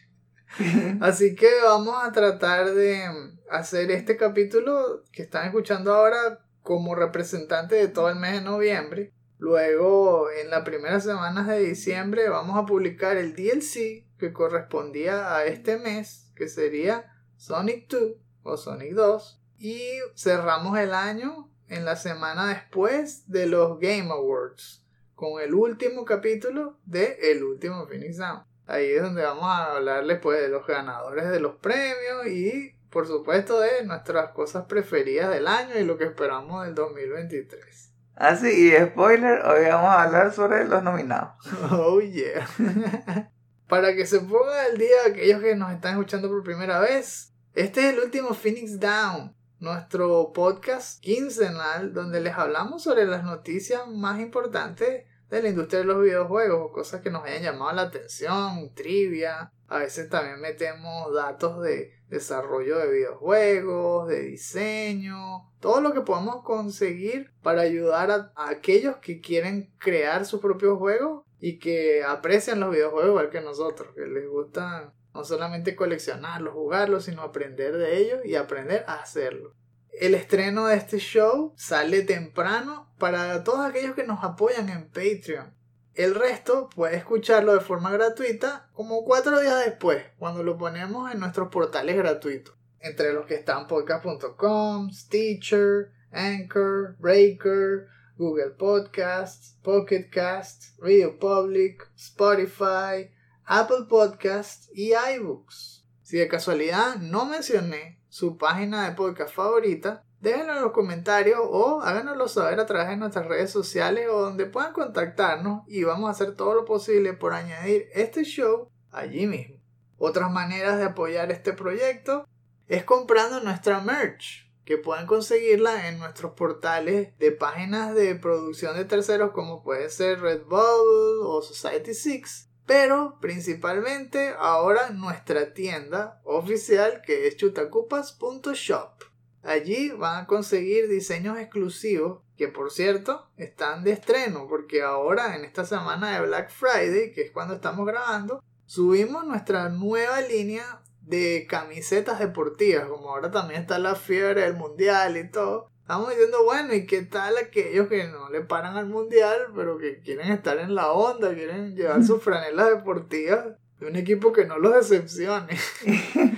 Así 1.01 1.35
que 1.35 1.49
vamos 1.63 1.95
a 2.03 2.11
tratar 2.11 2.73
de 2.73 3.03
hacer 3.49 3.91
este 3.91 4.17
capítulo 4.17 5.03
que 5.11 5.23
están 5.23 5.47
escuchando 5.47 5.93
ahora 5.93 6.45
como 6.61 6.95
representante 6.95 7.75
de 7.75 7.87
todo 7.87 8.09
el 8.09 8.15
mes 8.15 8.33
de 8.33 8.41
noviembre. 8.41 9.13
Luego, 9.37 10.31
en 10.31 10.49
las 10.49 10.63
primeras 10.63 11.03
semanas 11.03 11.47
de 11.47 11.59
diciembre, 11.59 12.29
vamos 12.29 12.57
a 12.57 12.65
publicar 12.65 13.17
el 13.17 13.35
DLC 13.35 14.05
que 14.17 14.31
correspondía 14.33 15.35
a 15.35 15.45
este 15.45 15.77
mes, 15.77 16.31
que 16.35 16.47
sería 16.47 17.11
Sonic 17.35 17.89
2 17.89 18.13
o 18.43 18.57
Sonic 18.57 18.93
2. 18.93 19.41
Y 19.57 19.81
cerramos 20.15 20.77
el 20.79 20.93
año 20.93 21.51
en 21.69 21.85
la 21.85 21.95
semana 21.95 22.47
después 22.47 23.29
de 23.29 23.47
los 23.47 23.79
Game 23.79 24.11
Awards 24.11 24.83
con 25.15 25.41
el 25.41 25.53
último 25.53 26.05
capítulo 26.05 26.77
de 26.85 27.17
El 27.31 27.43
último 27.43 27.87
Phoenix 27.87 28.17
Down. 28.17 28.43
Ahí 28.67 28.91
es 28.91 29.01
donde 29.01 29.23
vamos 29.23 29.45
a 29.45 29.75
hablarles 29.75 30.19
pues 30.19 30.41
de 30.41 30.49
los 30.49 30.65
ganadores 30.65 31.29
de 31.29 31.39
los 31.39 31.55
premios 31.55 32.27
y 32.27 32.75
por 32.89 33.07
supuesto 33.07 33.59
de 33.59 33.83
nuestras 33.83 34.31
cosas 34.31 34.65
preferidas 34.65 35.29
del 35.29 35.47
año 35.47 35.77
y 35.77 35.83
lo 35.83 35.97
que 35.97 36.05
esperamos 36.05 36.65
del 36.65 36.75
2023. 36.75 37.91
Ah, 38.15 38.35
sí, 38.35 38.69
y 38.69 38.85
spoiler, 38.85 39.45
hoy 39.45 39.65
vamos 39.65 39.89
a 39.89 40.03
hablar 40.03 40.33
sobre 40.33 40.65
los 40.65 40.81
nominados. 40.81 41.33
Oh 41.71 41.99
yeah. 41.99 42.47
Para 43.67 43.95
que 43.95 44.05
se 44.05 44.19
pongan 44.19 44.71
al 44.71 44.77
día 44.77 44.95
aquellos 45.07 45.41
que 45.41 45.55
nos 45.55 45.71
están 45.73 45.93
escuchando 45.93 46.29
por 46.29 46.43
primera 46.43 46.79
vez, 46.79 47.33
este 47.53 47.87
es 47.87 47.93
el 47.93 47.99
último 47.99 48.33
Phoenix 48.33 48.79
Down, 48.79 49.35
nuestro 49.65 50.31
podcast 50.31 51.01
quincenal 51.01 51.91
donde 51.91 52.21
les 52.21 52.35
hablamos 52.35 52.83
sobre 52.83 53.05
las 53.05 53.23
noticias 53.23 53.87
más 53.87 54.21
importantes 54.21 55.05
de 55.29 55.41
la 55.41 55.49
industria 55.49 55.79
de 55.79 55.85
los 55.85 56.03
videojuegos, 56.03 56.71
cosas 56.71 57.01
que 57.01 57.09
nos 57.09 57.23
hayan 57.23 57.41
llamado 57.41 57.73
la 57.73 57.81
atención, 57.81 58.71
trivia. 58.75 59.51
A 59.67 59.79
veces 59.79 60.07
también 60.07 60.39
metemos 60.39 61.11
datos 61.15 61.63
de 61.63 61.93
desarrollo 62.09 62.77
de 62.77 62.91
videojuegos, 62.91 64.07
de 64.07 64.21
diseño, 64.21 65.51
todo 65.59 65.81
lo 65.81 65.93
que 65.93 66.01
podamos 66.01 66.43
conseguir 66.43 67.31
para 67.41 67.61
ayudar 67.61 68.11
a, 68.11 68.31
a 68.35 68.51
aquellos 68.51 68.97
que 68.97 69.19
quieren 69.19 69.73
crear 69.79 70.27
sus 70.27 70.41
propios 70.41 70.77
juegos 70.77 71.23
y 71.39 71.57
que 71.57 72.03
aprecian 72.03 72.59
los 72.59 72.69
videojuegos 72.69 73.09
igual 73.09 73.29
que 73.31 73.41
nosotros, 73.41 73.89
que 73.95 74.05
les 74.05 74.29
gustan 74.29 74.93
no 75.15 75.23
solamente 75.23 75.75
coleccionarlos, 75.75 76.53
jugarlos, 76.53 77.05
sino 77.05 77.21
aprender 77.21 77.75
de 77.77 77.97
ellos 77.97 78.19
y 78.25 78.35
aprender 78.35 78.83
a 78.85 78.95
hacerlo. 78.95 79.55
El 79.97 80.13
estreno 80.13 80.67
de 80.67 80.75
este 80.75 80.97
show 80.97 81.53
sale 81.55 82.01
temprano 82.01 82.93
para 82.99 83.43
todos 83.45 83.65
aquellos 83.65 83.95
que 83.95 84.03
nos 84.03 84.23
apoyan 84.25 84.67
en 84.67 84.89
Patreon. 84.89 85.55
El 85.93 86.15
resto 86.15 86.67
puede 86.67 86.97
escucharlo 86.97 87.53
de 87.53 87.61
forma 87.61 87.91
gratuita 87.91 88.69
como 88.73 89.05
cuatro 89.05 89.39
días 89.39 89.63
después, 89.63 90.03
cuando 90.19 90.43
lo 90.43 90.57
ponemos 90.57 91.09
en 91.09 91.21
nuestros 91.21 91.47
portales 91.47 91.95
gratuitos. 91.95 92.53
Entre 92.81 93.13
los 93.13 93.25
que 93.25 93.35
están 93.35 93.67
podcast.com, 93.67 94.91
Stitcher, 94.91 95.91
Anchor, 96.11 96.97
Breaker, 96.99 97.87
Google 98.17 98.51
Podcasts, 98.51 99.57
Pocket 99.63 100.09
Casts, 100.11 100.75
Radio 100.79 101.17
Public, 101.17 101.89
Spotify, 101.95 103.14
Apple 103.47 103.85
Podcasts 103.87 104.71
y 104.73 104.93
iBooks. 105.17 105.85
Si 106.01 106.17
de 106.17 106.27
casualidad 106.27 106.95
no 106.95 107.25
mencioné 107.25 108.01
su 108.09 108.39
página 108.39 108.89
de 108.89 108.95
podcast 108.95 109.35
favorita, 109.35 110.03
déjenlo 110.19 110.55
en 110.55 110.63
los 110.63 110.71
comentarios 110.71 111.39
o 111.43 111.81
háganoslo 111.81 112.27
saber 112.27 112.59
a 112.59 112.65
través 112.65 112.89
de 112.89 112.97
nuestras 112.97 113.27
redes 113.27 113.51
sociales 113.51 114.07
o 114.09 114.19
donde 114.19 114.47
puedan 114.47 114.73
contactarnos 114.73 115.61
y 115.67 115.83
vamos 115.83 116.07
a 116.07 116.11
hacer 116.11 116.35
todo 116.35 116.55
lo 116.55 116.65
posible 116.65 117.13
por 117.13 117.33
añadir 117.33 117.87
este 117.93 118.23
show 118.23 118.71
allí 118.91 119.27
mismo. 119.27 119.57
Otras 119.97 120.31
maneras 120.31 120.79
de 120.79 120.85
apoyar 120.85 121.31
este 121.31 121.53
proyecto 121.53 122.27
es 122.67 122.83
comprando 122.83 123.41
nuestra 123.41 123.79
merch, 123.79 124.51
que 124.63 124.79
pueden 124.79 125.05
conseguirla 125.05 125.87
en 125.87 125.99
nuestros 125.99 126.31
portales 126.31 127.15
de 127.19 127.31
páginas 127.31 127.93
de 127.93 128.15
producción 128.15 128.75
de 128.75 128.85
terceros 128.85 129.33
como 129.33 129.61
puede 129.61 129.91
ser 129.91 130.21
Redbubble 130.21 131.21
o 131.21 131.43
Society6 131.43 132.54
pero 132.65 133.17
principalmente 133.21 134.33
ahora 134.37 134.89
nuestra 134.89 135.53
tienda 135.53 136.21
oficial 136.23 137.01
que 137.05 137.27
es 137.27 137.37
chutacupas.shop. 137.37 139.03
Allí 139.43 139.91
van 139.91 140.23
a 140.23 140.27
conseguir 140.27 140.87
diseños 140.87 141.37
exclusivos 141.37 142.21
que 142.35 142.47
por 142.47 142.71
cierto 142.71 143.29
están 143.37 143.83
de 143.83 143.91
estreno 143.91 144.47
porque 144.49 144.81
ahora 144.81 145.35
en 145.35 145.45
esta 145.45 145.65
semana 145.65 146.19
de 146.19 146.25
Black 146.25 146.49
Friday, 146.49 147.11
que 147.13 147.21
es 147.21 147.31
cuando 147.31 147.53
estamos 147.53 147.85
grabando, 147.85 148.43
subimos 148.65 149.25
nuestra 149.25 149.69
nueva 149.69 150.21
línea 150.21 150.81
de 151.01 151.45
camisetas 151.47 152.19
deportivas, 152.19 152.87
como 152.87 153.09
ahora 153.09 153.29
también 153.29 153.61
está 153.61 153.77
la 153.77 153.95
fiebre 153.95 154.41
del 154.41 154.55
mundial 154.55 155.17
y 155.17 155.29
todo. 155.29 155.69
Estamos 155.85 156.09
diciendo, 156.09 156.43
bueno, 156.43 156.73
¿y 156.73 156.87
qué 156.87 157.03
tal 157.03 157.37
aquellos 157.37 157.87
que 157.87 158.07
no 158.07 158.31
le 158.31 158.41
paran 158.41 158.75
al 158.75 158.87
mundial, 158.87 159.51
pero 159.55 159.77
que 159.77 159.99
quieren 159.99 160.31
estar 160.31 160.57
en 160.57 160.73
la 160.73 160.91
onda, 160.91 161.35
quieren 161.35 161.75
llevar 161.75 162.03
sus 162.03 162.23
franelas 162.23 162.71
deportivas 162.71 163.49
de 163.79 163.85
un 163.85 163.95
equipo 163.95 164.33
que 164.33 164.45
no 164.45 164.57
los 164.57 164.73
decepcione? 164.73 165.55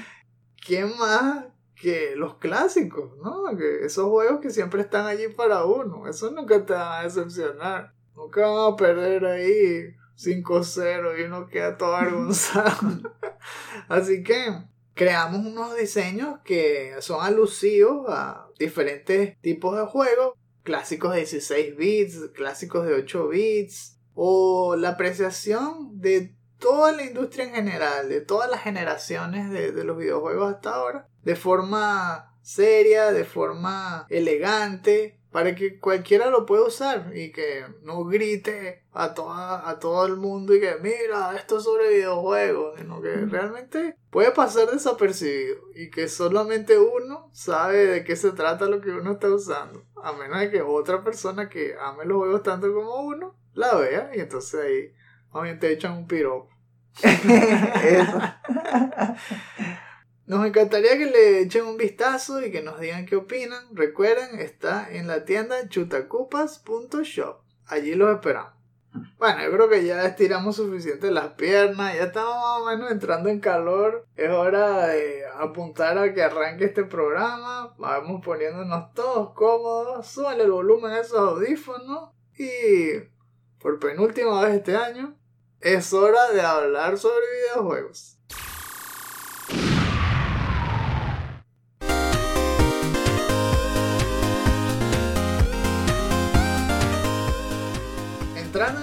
¿Quién 0.67 0.97
más 0.97 1.45
que 1.81 2.17
los 2.17 2.35
clásicos, 2.39 3.17
no? 3.23 3.57
Que 3.57 3.85
esos 3.85 4.09
juegos 4.09 4.41
que 4.41 4.49
siempre 4.49 4.81
están 4.81 5.05
allí 5.05 5.29
para 5.29 5.63
uno, 5.63 6.09
eso 6.09 6.29
nunca 6.29 6.65
te 6.65 6.73
van 6.73 6.99
a 6.99 7.03
decepcionar. 7.03 7.93
Nunca 8.17 8.45
van 8.45 8.73
a 8.73 8.75
perder 8.75 9.25
ahí 9.27 9.95
5-0 10.17 11.21
y 11.21 11.23
uno 11.23 11.47
queda 11.47 11.77
todo 11.77 11.95
avergonzado. 11.95 13.13
Así 13.87 14.23
que 14.23 14.61
creamos 14.97 15.45
unos 15.45 15.77
diseños 15.77 16.39
que 16.43 16.95
son 16.99 17.23
alusivos 17.23 18.07
a 18.09 18.47
diferentes 18.59 19.39
tipos 19.39 19.77
de 19.77 19.85
juegos, 19.85 20.33
clásicos 20.63 21.13
de 21.13 21.19
16 21.19 21.77
bits, 21.77 22.29
clásicos 22.33 22.85
de 22.85 22.95
8 22.95 23.29
bits, 23.29 23.99
o 24.15 24.75
la 24.75 24.89
apreciación 24.89 26.01
de 26.01 26.35
toda 26.57 26.91
la 26.91 27.03
industria 27.03 27.45
en 27.45 27.53
general, 27.53 28.09
de 28.09 28.21
todas 28.21 28.49
las 28.49 28.63
generaciones 28.63 29.51
de, 29.51 29.71
de 29.71 29.83
los 29.83 29.97
videojuegos 29.97 30.55
hasta 30.55 30.73
ahora, 30.73 31.07
de 31.21 31.35
forma 31.35 32.35
seria, 32.41 33.11
de 33.11 33.23
forma 33.23 34.07
elegante, 34.09 35.19
para 35.37 35.53
que 35.53 35.79
cualquiera 35.79 36.31
lo 36.31 36.47
pueda 36.47 36.63
usar 36.63 37.11
y 37.13 37.31
que 37.31 37.63
no 37.83 38.03
grite 38.05 38.81
a, 38.91 39.13
toda, 39.13 39.69
a 39.69 39.77
todo 39.77 40.03
el 40.07 40.17
mundo 40.17 40.55
y 40.55 40.59
que 40.59 40.77
mira, 40.81 41.35
esto 41.35 41.59
es 41.59 41.63
sobre 41.63 41.89
videojuegos, 41.89 42.79
sino 42.79 42.99
que 43.03 43.15
realmente 43.17 43.95
puede 44.09 44.31
pasar 44.31 44.71
desapercibido 44.71 45.57
y 45.75 45.91
que 45.91 46.07
solamente 46.07 46.79
uno 46.79 47.29
sabe 47.33 47.85
de 47.85 48.03
qué 48.03 48.15
se 48.15 48.31
trata 48.31 48.65
lo 48.65 48.81
que 48.81 48.89
uno 48.89 49.11
está 49.11 49.27
usando, 49.27 49.85
a 50.01 50.11
menos 50.13 50.39
de 50.39 50.49
que 50.49 50.63
otra 50.63 51.03
persona 51.03 51.49
que 51.49 51.75
ame 51.79 52.05
los 52.05 52.17
juegos 52.17 52.41
tanto 52.41 52.73
como 52.73 53.01
uno 53.01 53.35
la 53.53 53.75
vea 53.75 54.09
y 54.15 54.21
entonces 54.21 54.59
ahí 54.59 54.91
obviamente 55.29 55.67
te 55.67 55.73
echan 55.73 55.97
un 55.97 56.07
piropo. 56.07 56.49
Nos 60.27 60.45
encantaría 60.45 60.97
que 60.97 61.05
le 61.05 61.39
echen 61.39 61.65
un 61.65 61.77
vistazo 61.77 62.45
y 62.45 62.51
que 62.51 62.61
nos 62.61 62.81
digan 62.81 63.05
qué 63.05 63.15
opinan. 63.15 63.63
Recuerden, 63.71 64.41
está 64.41 64.85
en 64.91 65.07
la 65.07 65.23
tienda 65.23 65.69
chutacupas.shop. 65.69 67.37
Allí 67.67 67.95
los 67.95 68.13
esperamos. 68.13 68.51
Bueno, 69.17 69.41
yo 69.43 69.51
creo 69.51 69.69
que 69.69 69.85
ya 69.85 70.05
estiramos 70.05 70.57
suficiente 70.57 71.11
las 71.11 71.29
piernas, 71.33 71.95
ya 71.95 72.05
estamos 72.05 72.35
más 72.35 72.61
o 72.61 72.65
menos 72.65 72.91
entrando 72.91 73.29
en 73.29 73.39
calor. 73.39 74.05
Es 74.17 74.29
hora 74.29 74.87
de 74.87 75.23
apuntar 75.37 75.97
a 75.97 76.13
que 76.13 76.21
arranque 76.21 76.65
este 76.65 76.83
programa. 76.83 77.73
Vamos 77.77 78.21
poniéndonos 78.25 78.93
todos 78.93 79.33
cómodos. 79.33 80.07
Súbale 80.07 80.43
el 80.43 80.51
volumen 80.51 80.91
a 80.91 80.99
esos 80.99 81.19
audífonos. 81.19 82.09
Y 82.37 82.99
por 83.61 83.79
penúltima 83.79 84.41
vez 84.41 84.55
este 84.55 84.75
año, 84.75 85.15
es 85.61 85.93
hora 85.93 86.31
de 86.31 86.41
hablar 86.41 86.97
sobre 86.97 87.23
videojuegos. 87.45 88.16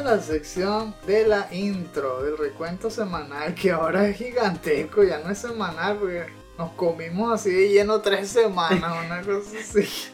La 0.04 0.20
sección 0.20 0.94
de 1.06 1.26
la 1.26 1.48
intro, 1.50 2.22
del 2.22 2.36
recuento 2.36 2.90
semanal, 2.90 3.54
que 3.54 3.72
ahora 3.72 4.06
es 4.06 4.18
gigantesco, 4.18 5.02
ya 5.02 5.18
no 5.18 5.30
es 5.30 5.38
semanal, 5.38 5.96
porque 5.96 6.26
nos 6.58 6.72
comimos 6.72 7.32
así 7.32 7.50
de 7.50 7.70
lleno 7.70 8.02
tres 8.02 8.28
semanas, 8.28 8.92
una 9.06 9.22
cosa 9.22 9.56
así. 9.58 10.10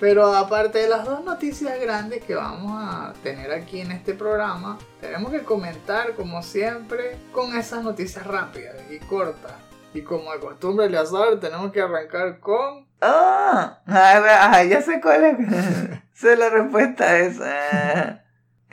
Pero 0.00 0.34
aparte 0.34 0.78
de 0.78 0.88
las 0.88 1.04
dos 1.04 1.22
noticias 1.22 1.78
grandes 1.78 2.24
que 2.24 2.34
vamos 2.34 2.72
a 2.82 3.12
tener 3.22 3.52
aquí 3.52 3.82
en 3.82 3.92
este 3.92 4.14
programa, 4.14 4.78
tenemos 5.02 5.30
que 5.30 5.42
comentar 5.42 6.14
como 6.14 6.42
siempre 6.42 7.18
con 7.30 7.54
esas 7.56 7.84
noticias 7.84 8.26
rápidas 8.26 8.76
y 8.90 8.98
cortas. 9.00 9.52
Y 9.92 10.00
como 10.00 10.32
de 10.32 10.40
costumbre, 10.40 10.88
Leazar, 10.88 11.38
tenemos 11.40 11.70
que 11.72 11.82
arrancar 11.82 12.40
con... 12.40 12.86
Ah, 13.02 13.80
ah, 13.86 14.64
ya 14.64 14.80
sé 14.80 14.98
cuál 15.00 15.24
es. 15.24 15.36
sé 16.14 16.36
la 16.36 16.48
respuesta 16.48 17.04
a 17.04 17.18
esa. 17.18 18.23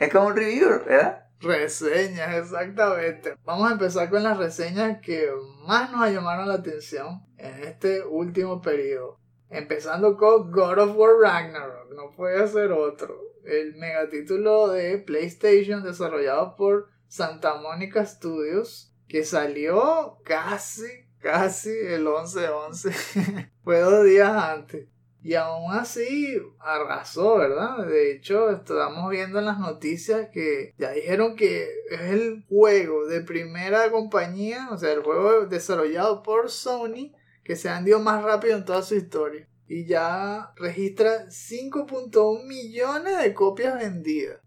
Es 0.02 0.10
como 0.10 0.26
un 0.26 0.36
review, 0.36 0.68
¿verdad? 0.84 1.26
Reseñas, 1.38 2.34
exactamente. 2.34 3.36
Vamos 3.44 3.70
a 3.70 3.74
empezar 3.74 4.10
con 4.10 4.24
las 4.24 4.36
reseñas 4.36 4.98
que 5.00 5.30
más 5.64 5.92
nos 5.92 6.10
llamaron 6.10 6.48
la 6.48 6.54
atención 6.54 7.24
en 7.36 7.62
este 7.62 8.04
último 8.04 8.60
periodo. 8.60 9.20
Empezando 9.48 10.16
con 10.16 10.50
God 10.50 10.78
of 10.78 10.96
War 10.96 11.12
Ragnarok, 11.22 11.94
no 11.94 12.10
puede 12.16 12.48
ser 12.48 12.72
otro. 12.72 13.16
El 13.44 13.76
megatítulo 13.76 14.70
de 14.70 14.98
PlayStation 14.98 15.84
desarrollado 15.84 16.56
por 16.56 16.88
Santa 17.06 17.54
Monica 17.60 18.04
Studios, 18.04 18.92
que 19.06 19.24
salió 19.24 20.18
casi, 20.24 21.06
casi 21.20 21.70
el 21.70 22.08
11-11. 22.08 23.50
Fue 23.62 23.78
dos 23.78 24.04
días 24.04 24.32
antes. 24.32 24.88
Y 25.24 25.34
aún 25.34 25.72
así 25.72 26.36
arrasó, 26.58 27.38
¿verdad? 27.38 27.86
De 27.86 28.12
hecho, 28.12 28.50
estamos 28.50 29.08
viendo 29.10 29.38
en 29.38 29.44
las 29.44 29.60
noticias 29.60 30.28
que 30.32 30.74
ya 30.78 30.90
dijeron 30.90 31.36
que 31.36 31.68
es 31.90 32.00
el 32.00 32.44
juego 32.48 33.06
de 33.06 33.20
primera 33.20 33.90
compañía, 33.90 34.68
o 34.72 34.78
sea, 34.78 34.92
el 34.92 35.02
juego 35.02 35.46
desarrollado 35.46 36.22
por 36.22 36.50
Sony 36.50 37.12
que 37.44 37.56
se 37.56 37.68
han 37.68 37.86
ido 37.86 38.00
más 38.00 38.22
rápido 38.22 38.56
en 38.56 38.64
toda 38.64 38.82
su 38.82 38.94
historia. 38.96 39.48
Y 39.68 39.86
ya 39.86 40.52
registra 40.56 41.26
5.1 41.28 42.44
millones 42.46 43.18
de 43.18 43.34
copias 43.34 43.78
vendidas. 43.78 44.40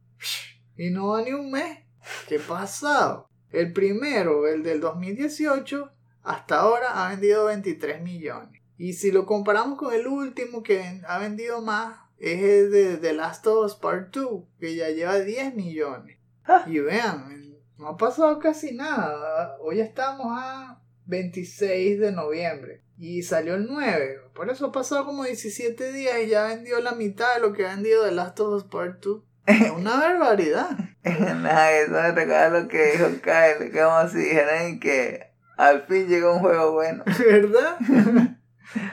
Y 0.78 0.90
no 0.90 1.10
va 1.10 1.22
ni 1.22 1.32
un 1.32 1.52
mes. 1.52 1.80
¿Qué 2.28 2.40
pasado? 2.40 3.30
El 3.50 3.74
primero, 3.74 4.48
el 4.48 4.62
del 4.62 4.82
2018, 4.82 5.90
hasta 6.24 6.60
ahora 6.60 7.06
ha 7.06 7.10
vendido 7.10 7.46
23 7.46 8.02
millones. 8.02 8.62
Y 8.78 8.94
si 8.94 9.12
lo 9.12 9.26
comparamos 9.26 9.78
con 9.78 9.94
el 9.94 10.08
último 10.08 10.64
que 10.64 11.02
ha 11.08 11.18
vendido 11.18 11.62
más, 11.62 11.98
es 12.18 12.42
el 12.42 12.72
de 12.72 12.98
The 12.98 13.14
Last 13.14 13.46
of 13.48 13.66
Us 13.66 13.76
Part 13.76 14.14
2, 14.14 14.44
que 14.60 14.76
ya 14.76 14.90
lleva 14.90 15.20
10 15.20 15.56
millones. 15.56 16.18
Ah. 16.46 16.66
Y 16.68 16.80
vean, 16.80 17.58
no 17.78 17.90
ha 17.90 17.98
pasado 17.98 18.40
casi 18.40 18.74
nada. 18.74 19.58
Hoy 19.60 19.80
estamos 19.80 20.28
a 20.30 20.82
26 21.06 22.00
de 22.00 22.12
noviembre 22.12 22.82
y 22.98 23.24
salió 23.24 23.56
el 23.56 23.68
9. 23.68 24.22
Por 24.34 24.50
eso 24.50 24.68
ha 24.68 24.72
pasado 24.72 25.06
como 25.06 25.24
17 25.24 25.92
días 25.92 26.16
y 26.24 26.30
ya 26.30 26.46
vendió 26.48 26.80
la 26.82 26.94
mitad 26.94 27.36
de 27.36 27.42
lo 27.42 27.54
que 27.54 27.66
ha 27.66 27.76
vendido 27.76 28.06
The 28.06 28.12
Last 28.12 28.40
of 28.40 28.54
Us 28.54 28.64
Part 28.64 29.04
2. 29.04 29.24
Es 29.48 29.72
una 29.76 29.98
barbaridad. 29.98 30.78
Nada, 31.04 31.72
eso 31.72 31.92
me 31.92 32.12
recuerda 32.12 32.50
lo 32.50 32.68
que 32.68 32.92
dijo 32.92 33.08
Kyle, 33.22 33.72
como 33.72 34.10
si 34.10 34.18
dijeran 34.18 34.80
que 34.80 35.32
al 35.58 35.84
fin 35.84 36.08
llegó 36.08 36.34
un 36.34 36.40
juego 36.40 36.74
bueno. 36.74 37.04
¿Verdad? 37.20 37.78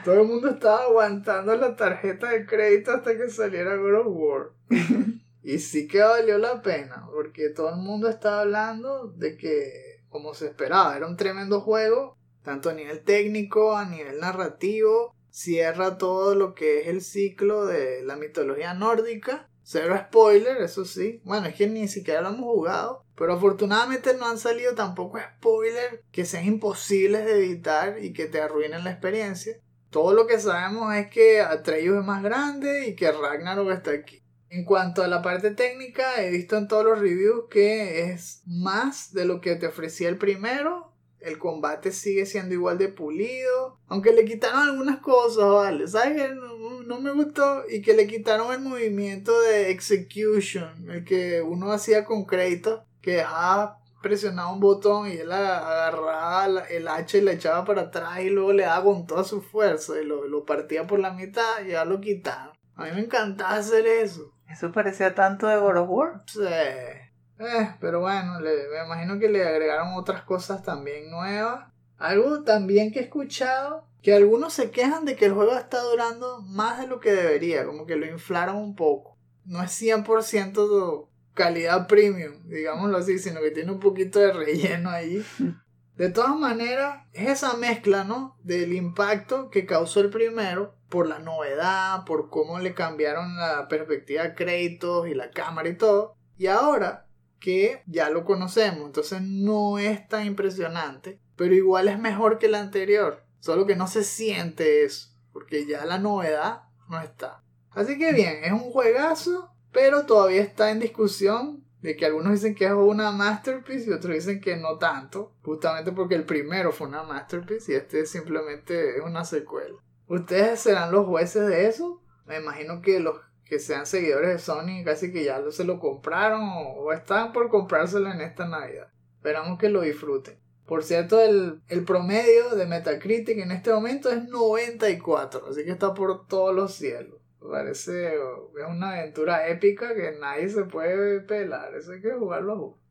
Todo 0.03 0.21
el 0.21 0.27
mundo 0.27 0.49
estaba 0.49 0.83
aguantando 0.83 1.55
la 1.55 1.75
tarjeta 1.75 2.29
de 2.29 2.45
crédito 2.45 2.91
hasta 2.91 3.17
que 3.17 3.29
saliera 3.29 3.75
God 3.75 4.01
of 4.01 4.07
War. 4.09 4.51
Y 5.43 5.59
sí 5.59 5.89
que 5.89 5.99
valió 5.99 6.37
la 6.37 6.61
pena, 6.61 7.05
porque 7.13 7.49
todo 7.49 7.69
el 7.71 7.75
mundo 7.75 8.07
estaba 8.07 8.41
hablando 8.41 9.07
de 9.09 9.35
que, 9.35 10.01
como 10.07 10.33
se 10.33 10.45
esperaba, 10.45 10.95
era 10.95 11.05
un 11.05 11.17
tremendo 11.17 11.59
juego, 11.59 12.17
tanto 12.43 12.69
a 12.69 12.73
nivel 12.73 13.03
técnico, 13.03 13.75
a 13.75 13.85
nivel 13.85 14.21
narrativo, 14.21 15.13
cierra 15.29 15.97
todo 15.97 16.35
lo 16.35 16.53
que 16.53 16.81
es 16.81 16.87
el 16.87 17.01
ciclo 17.01 17.65
de 17.65 18.03
la 18.03 18.15
mitología 18.15 18.73
nórdica. 18.73 19.49
Cero 19.63 19.97
spoiler, 19.99 20.61
eso 20.61 20.85
sí. 20.85 21.21
Bueno, 21.25 21.47
es 21.47 21.55
que 21.55 21.67
ni 21.67 21.89
siquiera 21.89 22.21
lo 22.21 22.29
hemos 22.29 22.41
jugado. 22.41 23.02
Pero 23.15 23.33
afortunadamente 23.33 24.15
no 24.15 24.25
han 24.25 24.39
salido 24.39 24.73
tampoco 24.73 25.19
spoilers 25.19 25.99
que 26.11 26.25
sean 26.25 26.45
imposibles 26.45 27.25
de 27.25 27.37
evitar 27.37 28.03
y 28.03 28.13
que 28.13 28.25
te 28.25 28.41
arruinen 28.41 28.83
la 28.83 28.91
experiencia. 28.91 29.57
Todo 29.89 30.13
lo 30.13 30.25
que 30.25 30.39
sabemos 30.39 30.95
es 30.95 31.07
que 31.11 31.41
Atreus 31.41 31.99
es 31.99 32.05
más 32.05 32.23
grande 32.23 32.87
y 32.87 32.95
que 32.95 33.11
Ragnarok 33.11 33.69
está 33.69 33.91
aquí. 33.91 34.23
En 34.49 34.65
cuanto 34.65 35.03
a 35.03 35.07
la 35.07 35.21
parte 35.21 35.51
técnica, 35.51 36.23
he 36.23 36.29
visto 36.29 36.57
en 36.57 36.67
todos 36.67 36.85
los 36.85 36.99
reviews 36.99 37.45
que 37.49 38.11
es 38.11 38.41
más 38.45 39.13
de 39.13 39.25
lo 39.25 39.41
que 39.41 39.55
te 39.55 39.67
ofrecía 39.67 40.09
el 40.09 40.17
primero. 40.17 40.91
El 41.19 41.39
combate 41.39 41.91
sigue 41.91 42.25
siendo 42.25 42.53
igual 42.53 42.77
de 42.77 42.89
pulido. 42.89 43.79
Aunque 43.87 44.13
le 44.13 44.25
quitaron 44.25 44.61
algunas 44.61 44.99
cosas, 44.99 45.49
¿vale? 45.49 45.87
¿Sabes 45.87 46.21
que 46.21 46.35
no, 46.35 46.83
no 46.83 46.99
me 46.99 47.11
gustó? 47.13 47.63
Y 47.69 47.81
que 47.81 47.93
le 47.93 48.05
quitaron 48.05 48.53
el 48.53 48.59
movimiento 48.59 49.39
de 49.41 49.71
execution. 49.71 50.89
El 50.89 51.03
que 51.03 51.41
uno 51.41 51.71
hacía 51.71 52.05
con 52.05 52.25
crédito. 52.25 52.85
Que 53.03 53.17
dejaba 53.17 53.79
presionaba 54.01 54.51
un 54.51 54.59
botón 54.59 55.07
y 55.07 55.13
él 55.13 55.31
agarraba 55.31 56.45
el 56.69 56.87
hacha 56.89 57.17
y 57.17 57.21
la 57.21 57.31
echaba 57.31 57.63
para 57.63 57.83
atrás 57.83 58.19
y 58.19 58.29
luego 58.29 58.51
le 58.53 58.63
daba 58.63 58.83
con 58.83 59.05
toda 59.07 59.23
su 59.23 59.41
fuerza 59.41 59.93
y 60.01 60.05
lo, 60.05 60.27
lo 60.27 60.43
partía 60.45 60.85
por 60.85 60.99
la 60.99 61.11
mitad 61.13 61.61
y 61.65 61.69
ya 61.71 61.85
lo 61.85 62.01
quitaron. 62.01 62.53
A 62.75 62.83
mí 62.85 62.91
me 62.95 63.01
encantaba 63.01 63.55
hacer 63.55 63.85
eso. 63.87 64.33
Eso 64.49 64.71
parecía 64.71 65.15
tanto 65.15 65.47
de 65.47 65.57
God 65.57 65.77
of 65.77 65.89
War. 65.89 66.23
Sí. 66.27 66.41
Eh, 66.43 67.75
pero 67.79 68.01
bueno, 68.01 68.39
le- 68.41 68.67
me 68.69 68.85
imagino 68.85 69.19
que 69.19 69.29
le 69.29 69.47
agregaron 69.47 69.93
otras 69.95 70.23
cosas 70.23 70.63
también 70.63 71.09
nuevas. 71.09 71.71
Algo 71.97 72.43
también 72.43 72.91
que 72.91 72.99
he 72.99 73.03
escuchado, 73.03 73.87
que 74.01 74.13
algunos 74.13 74.51
se 74.53 74.69
quejan 74.71 75.05
de 75.05 75.15
que 75.15 75.27
el 75.27 75.33
juego 75.33 75.53
está 75.53 75.81
durando 75.81 76.41
más 76.41 76.79
de 76.79 76.87
lo 76.87 76.99
que 76.99 77.13
debería, 77.13 77.65
como 77.65 77.85
que 77.85 77.95
lo 77.95 78.05
inflaron 78.05 78.57
un 78.57 78.75
poco. 78.75 79.17
No 79.45 79.63
es 79.63 79.71
100% 79.71 81.09
calidad 81.33 81.87
premium, 81.87 82.33
digámoslo 82.45 82.97
así, 82.97 83.19
sino 83.19 83.41
que 83.41 83.51
tiene 83.51 83.71
un 83.71 83.79
poquito 83.79 84.19
de 84.19 84.33
relleno 84.33 84.89
ahí. 84.89 85.23
De 85.95 86.09
todas 86.09 86.35
maneras, 86.35 87.05
es 87.13 87.29
esa 87.29 87.53
mezcla, 87.55 88.03
¿no? 88.03 88.35
Del 88.41 88.73
impacto 88.73 89.51
que 89.51 89.67
causó 89.67 89.99
el 89.99 90.09
primero 90.09 90.75
por 90.89 91.07
la 91.07 91.19
novedad, 91.19 92.03
por 92.05 92.31
cómo 92.31 92.57
le 92.57 92.73
cambiaron 92.73 93.37
la 93.37 93.67
perspectiva 93.67 94.23
de 94.23 94.33
créditos 94.33 95.07
y 95.07 95.13
la 95.13 95.29
cámara 95.29 95.69
y 95.69 95.77
todo. 95.77 96.15
Y 96.35 96.47
ahora 96.47 97.07
que 97.39 97.83
ya 97.85 98.09
lo 98.09 98.25
conocemos, 98.25 98.87
entonces 98.87 99.21
no 99.21 99.77
es 99.77 100.07
tan 100.07 100.25
impresionante, 100.25 101.19
pero 101.35 101.53
igual 101.53 101.87
es 101.87 101.99
mejor 101.99 102.39
que 102.39 102.47
el 102.47 102.55
anterior. 102.55 103.23
Solo 103.39 103.67
que 103.67 103.75
no 103.75 103.87
se 103.87 104.03
siente 104.03 104.85
eso, 104.85 105.09
porque 105.31 105.67
ya 105.67 105.85
la 105.85 105.99
novedad 105.99 106.63
no 106.89 106.99
está. 107.01 107.43
Así 107.71 107.99
que 107.99 108.13
bien, 108.13 108.43
es 108.43 108.51
un 108.51 108.71
juegazo, 108.71 109.52
pero 109.73 110.05
todavía 110.05 110.41
está 110.41 110.71
en 110.71 110.79
discusión 110.79 111.63
de 111.81 111.97
que 111.97 112.05
algunos 112.05 112.31
dicen 112.31 112.55
que 112.55 112.65
es 112.65 112.71
una 112.71 113.11
masterpiece 113.11 113.89
y 113.89 113.93
otros 113.93 114.13
dicen 114.13 114.39
que 114.39 114.55
no 114.55 114.77
tanto, 114.77 115.33
justamente 115.41 115.91
porque 115.91 116.15
el 116.15 116.25
primero 116.25 116.71
fue 116.71 116.87
una 116.87 117.03
masterpiece 117.03 117.73
y 117.73 117.75
este 117.75 118.05
simplemente 118.05 118.97
es 118.97 119.03
una 119.03 119.25
secuela. 119.25 119.75
¿Ustedes 120.07 120.61
serán 120.61 120.91
los 120.91 121.05
jueces 121.05 121.45
de 121.47 121.67
eso? 121.67 122.01
Me 122.25 122.37
imagino 122.37 122.81
que 122.81 123.01
los 123.01 123.19
que 123.43 123.59
sean 123.59 123.85
seguidores 123.85 124.29
de 124.29 124.39
Sony 124.39 124.85
casi 124.85 125.11
que 125.11 125.25
ya 125.25 125.43
se 125.51 125.65
lo 125.65 125.79
compraron 125.79 126.41
o, 126.41 126.83
o 126.83 126.93
están 126.93 127.33
por 127.33 127.49
comprárselo 127.49 128.09
en 128.09 128.21
esta 128.21 128.47
Navidad. 128.47 128.87
Esperamos 129.17 129.59
que 129.59 129.69
lo 129.69 129.81
disfruten. 129.81 130.39
Por 130.65 130.83
cierto, 130.83 131.19
el, 131.19 131.61
el 131.67 131.83
promedio 131.83 132.55
de 132.55 132.65
Metacritic 132.65 133.37
en 133.39 133.51
este 133.51 133.73
momento 133.73 134.09
es 134.09 134.23
94, 134.29 135.47
así 135.49 135.65
que 135.65 135.71
está 135.71 135.93
por 135.93 136.25
todos 136.27 136.55
los 136.55 136.73
cielos. 136.73 137.19
Parece 137.49 138.15
es 138.15 138.67
una 138.69 138.91
aventura 138.91 139.47
épica 139.47 139.93
que 139.93 140.17
nadie 140.19 140.49
se 140.49 140.63
puede 140.63 141.21
pelar, 141.21 141.75
eso 141.75 141.91
hay 141.91 142.01
que 142.01 142.11
jugarlo 142.11 142.53
a 142.53 142.57
jugar. 142.57 142.83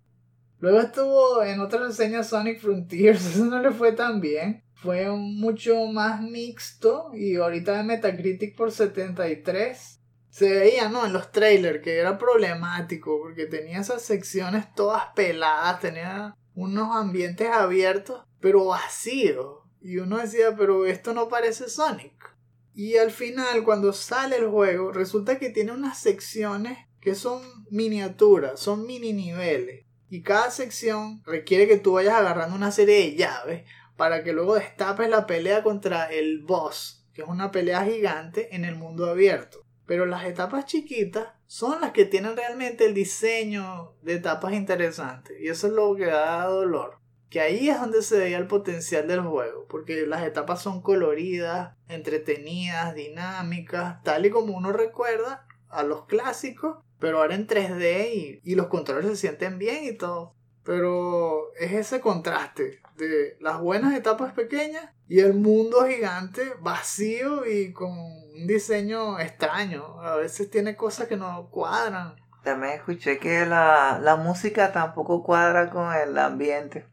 Luego 0.58 0.80
estuvo 0.80 1.42
en 1.42 1.60
otra 1.60 1.86
reseña 1.86 2.22
Sonic 2.22 2.60
Frontiers, 2.60 3.26
eso 3.34 3.44
no 3.46 3.60
le 3.60 3.70
fue 3.70 3.92
tan 3.92 4.20
bien. 4.20 4.62
fue 4.74 5.08
mucho 5.10 5.86
más 5.86 6.20
mixto 6.20 7.10
y 7.14 7.36
ahorita 7.36 7.80
en 7.80 7.86
Metacritic 7.86 8.56
por 8.56 8.70
73 8.70 10.00
se 10.28 10.50
veía, 10.50 10.88
¿no? 10.88 11.04
En 11.04 11.12
los 11.12 11.30
trailers 11.30 11.82
que 11.82 11.98
era 11.98 12.16
problemático 12.16 13.20
porque 13.20 13.46
tenía 13.46 13.80
esas 13.80 14.02
secciones 14.02 14.72
todas 14.74 15.06
peladas, 15.14 15.80
tenía 15.80 16.36
unos 16.54 16.94
ambientes 16.96 17.48
abiertos, 17.48 18.24
pero 18.40 18.66
vacíos. 18.66 19.58
Y 19.80 19.98
uno 19.98 20.18
decía, 20.18 20.54
pero 20.56 20.86
esto 20.86 21.12
no 21.12 21.28
parece 21.28 21.68
Sonic. 21.68 22.31
Y 22.74 22.96
al 22.96 23.10
final, 23.10 23.64
cuando 23.64 23.92
sale 23.92 24.36
el 24.36 24.48
juego, 24.48 24.92
resulta 24.92 25.38
que 25.38 25.50
tiene 25.50 25.72
unas 25.72 25.98
secciones 25.98 26.78
que 27.00 27.14
son 27.14 27.42
miniaturas, 27.70 28.58
son 28.60 28.86
mini 28.86 29.12
niveles. 29.12 29.84
Y 30.08 30.22
cada 30.22 30.50
sección 30.50 31.22
requiere 31.24 31.66
que 31.66 31.78
tú 31.78 31.92
vayas 31.92 32.14
agarrando 32.14 32.54
una 32.54 32.70
serie 32.70 32.96
de 32.96 33.16
llaves 33.16 33.64
para 33.96 34.22
que 34.22 34.32
luego 34.32 34.54
destapes 34.54 35.08
la 35.08 35.26
pelea 35.26 35.62
contra 35.62 36.06
el 36.06 36.42
boss, 36.42 37.06
que 37.12 37.22
es 37.22 37.28
una 37.28 37.50
pelea 37.50 37.84
gigante 37.84 38.54
en 38.54 38.64
el 38.64 38.76
mundo 38.76 39.06
abierto. 39.06 39.62
Pero 39.86 40.06
las 40.06 40.24
etapas 40.24 40.64
chiquitas 40.66 41.28
son 41.46 41.80
las 41.80 41.92
que 41.92 42.06
tienen 42.06 42.36
realmente 42.36 42.86
el 42.86 42.94
diseño 42.94 43.96
de 44.02 44.14
etapas 44.14 44.54
interesantes. 44.54 45.36
Y 45.40 45.48
eso 45.48 45.66
es 45.66 45.72
lo 45.72 45.94
que 45.94 46.06
da 46.06 46.46
dolor. 46.46 47.01
Que 47.32 47.40
ahí 47.40 47.70
es 47.70 47.80
donde 47.80 48.02
se 48.02 48.18
veía 48.18 48.36
el 48.36 48.46
potencial 48.46 49.08
del 49.08 49.22
juego. 49.22 49.64
Porque 49.66 50.06
las 50.06 50.22
etapas 50.22 50.60
son 50.60 50.82
coloridas, 50.82 51.74
entretenidas, 51.88 52.94
dinámicas, 52.94 54.02
tal 54.02 54.26
y 54.26 54.30
como 54.30 54.54
uno 54.54 54.70
recuerda 54.70 55.46
a 55.70 55.82
los 55.82 56.04
clásicos. 56.04 56.84
Pero 56.98 57.20
ahora 57.20 57.34
en 57.34 57.46
3D 57.46 58.14
y, 58.14 58.40
y 58.44 58.54
los 58.54 58.66
controles 58.66 59.06
se 59.06 59.16
sienten 59.16 59.58
bien 59.58 59.82
y 59.84 59.96
todo. 59.96 60.34
Pero 60.62 61.54
es 61.54 61.72
ese 61.72 62.02
contraste 62.02 62.82
de 62.98 63.38
las 63.40 63.58
buenas 63.60 63.94
etapas 63.94 64.34
pequeñas 64.34 64.90
y 65.08 65.20
el 65.20 65.32
mundo 65.32 65.86
gigante 65.86 66.42
vacío 66.60 67.46
y 67.46 67.72
con 67.72 67.92
un 67.92 68.46
diseño 68.46 69.18
extraño. 69.18 70.02
A 70.02 70.16
veces 70.16 70.50
tiene 70.50 70.76
cosas 70.76 71.08
que 71.08 71.16
no 71.16 71.48
cuadran. 71.50 72.16
También 72.44 72.74
escuché 72.74 73.18
que 73.18 73.46
la, 73.46 73.98
la 74.02 74.16
música 74.16 74.70
tampoco 74.70 75.22
cuadra 75.22 75.70
con 75.70 75.94
el 75.94 76.18
ambiente. 76.18 76.86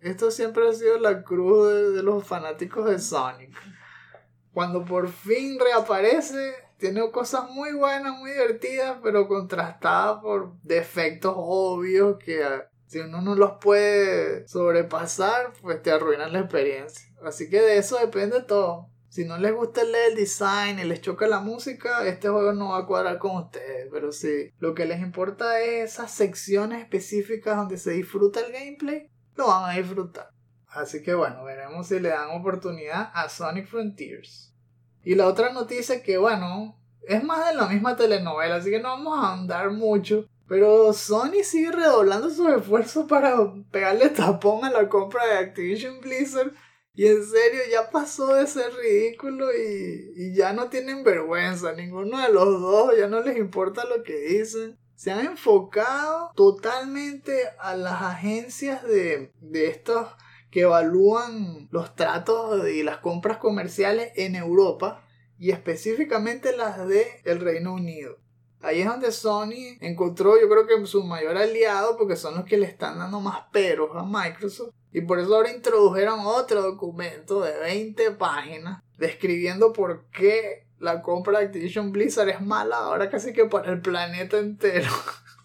Esto 0.00 0.30
siempre 0.30 0.68
ha 0.68 0.72
sido 0.72 0.98
la 0.98 1.22
cruz 1.22 1.94
de, 1.94 2.02
los 2.02 2.26
fanáticos 2.26 2.88
de 2.88 2.98
Sonic. 2.98 3.50
Cuando 4.52 4.84
por 4.84 5.08
fin 5.08 5.58
reaparece, 5.58 6.54
tiene 6.78 7.10
cosas 7.10 7.50
muy 7.50 7.72
buenas, 7.72 8.16
muy 8.18 8.30
divertidas, 8.30 8.98
pero 9.02 9.28
contrastadas 9.28 10.20
por 10.20 10.52
defectos 10.62 11.34
obvios 11.36 12.18
que 12.18 12.42
si 12.86 13.00
uno 13.00 13.20
no 13.20 13.34
los 13.34 13.52
puede 13.60 14.46
sobrepasar, 14.46 15.52
pues 15.60 15.82
te 15.82 15.90
arruinan 15.90 16.32
la 16.32 16.40
experiencia. 16.40 17.08
Así 17.24 17.50
que 17.50 17.60
de 17.60 17.78
eso 17.78 17.98
depende 17.98 18.42
todo. 18.42 18.90
Si 19.08 19.24
no 19.24 19.38
les 19.38 19.54
gusta 19.54 19.80
el 19.80 20.14
design 20.14 20.78
y 20.78 20.84
les 20.84 21.00
choca 21.00 21.26
la 21.26 21.40
música, 21.40 22.06
este 22.06 22.28
juego 22.28 22.52
no 22.52 22.70
va 22.70 22.78
a 22.80 22.86
cuadrar 22.86 23.18
con 23.18 23.36
ustedes. 23.36 23.88
Pero 23.90 24.12
si 24.12 24.52
lo 24.58 24.74
que 24.74 24.84
les 24.84 25.00
importa 25.00 25.60
es 25.60 25.94
esas 25.94 26.12
secciones 26.12 26.80
específicas 26.82 27.56
donde 27.56 27.78
se 27.78 27.92
disfruta 27.92 28.40
el 28.40 28.52
gameplay, 28.52 29.10
lo 29.36 29.48
van 29.48 29.70
a 29.70 29.74
disfrutar. 29.74 30.30
Así 30.68 31.02
que 31.02 31.14
bueno, 31.14 31.44
veremos 31.44 31.86
si 31.86 32.00
le 32.00 32.10
dan 32.10 32.30
oportunidad 32.30 33.10
a 33.14 33.28
Sonic 33.28 33.66
Frontiers. 33.66 34.54
Y 35.02 35.14
la 35.14 35.26
otra 35.26 35.52
noticia 35.52 36.02
que 36.02 36.18
bueno, 36.18 36.78
es 37.02 37.22
más 37.22 37.48
de 37.48 37.54
la 37.54 37.68
misma 37.68 37.96
telenovela, 37.96 38.56
así 38.56 38.70
que 38.70 38.80
no 38.80 38.88
vamos 38.88 39.18
a 39.18 39.32
andar 39.32 39.70
mucho. 39.70 40.26
Pero 40.48 40.92
Sony 40.92 41.42
sigue 41.42 41.72
redoblando 41.72 42.30
sus 42.30 42.48
esfuerzos 42.48 43.06
para 43.06 43.36
pegarle 43.70 44.10
tapón 44.10 44.64
a 44.64 44.70
la 44.70 44.88
compra 44.88 45.26
de 45.26 45.38
Activision 45.38 46.00
Blizzard. 46.00 46.52
Y 46.94 47.06
en 47.06 47.24
serio, 47.24 47.60
ya 47.70 47.90
pasó 47.90 48.34
de 48.34 48.46
ser 48.46 48.72
ridículo 48.72 49.48
y, 49.52 50.34
ya 50.34 50.52
no 50.52 50.68
tienen 50.68 51.04
vergüenza. 51.04 51.72
Ninguno 51.72 52.18
de 52.18 52.32
los 52.32 52.60
dos, 52.60 52.96
ya 52.96 53.06
no 53.06 53.20
les 53.20 53.36
importa 53.36 53.84
lo 53.84 54.02
que 54.02 54.16
dicen. 54.16 54.78
Se 54.96 55.12
han 55.12 55.24
enfocado 55.24 56.32
totalmente 56.34 57.32
a 57.60 57.76
las 57.76 58.02
agencias 58.02 58.82
de, 58.82 59.32
de 59.40 59.68
estos 59.68 60.08
que 60.50 60.62
evalúan 60.62 61.68
los 61.70 61.94
tratos 61.94 62.68
y 62.68 62.82
las 62.82 62.98
compras 62.98 63.36
comerciales 63.36 64.12
en 64.16 64.34
Europa 64.34 65.04
y 65.38 65.50
específicamente 65.50 66.56
las 66.56 66.88
de 66.88 67.06
el 67.24 67.40
Reino 67.40 67.74
Unido. 67.74 68.18
Ahí 68.62 68.80
es 68.80 68.86
donde 68.86 69.12
Sony 69.12 69.76
encontró, 69.80 70.40
yo 70.40 70.48
creo 70.48 70.66
que 70.66 70.86
su 70.86 71.04
mayor 71.04 71.36
aliado, 71.36 71.96
porque 71.96 72.16
son 72.16 72.34
los 72.34 72.44
que 72.44 72.56
le 72.56 72.66
están 72.66 72.98
dando 72.98 73.20
más 73.20 73.42
peros 73.52 73.90
a 73.94 74.02
Microsoft. 74.02 74.74
Y 74.92 75.02
por 75.02 75.20
eso 75.20 75.36
ahora 75.36 75.52
introdujeron 75.52 76.20
otro 76.24 76.62
documento 76.62 77.42
de 77.42 77.56
20 77.58 78.12
páginas 78.12 78.82
describiendo 78.96 79.72
por 79.72 80.06
qué 80.06 80.65
la 80.78 81.02
compra 81.02 81.38
de 81.38 81.46
Activision 81.46 81.92
Blizzard 81.92 82.28
es 82.28 82.40
mala 82.40 82.76
ahora 82.76 83.08
casi 83.08 83.32
que 83.32 83.46
para 83.46 83.72
el 83.72 83.80
planeta 83.80 84.38
entero. 84.38 84.90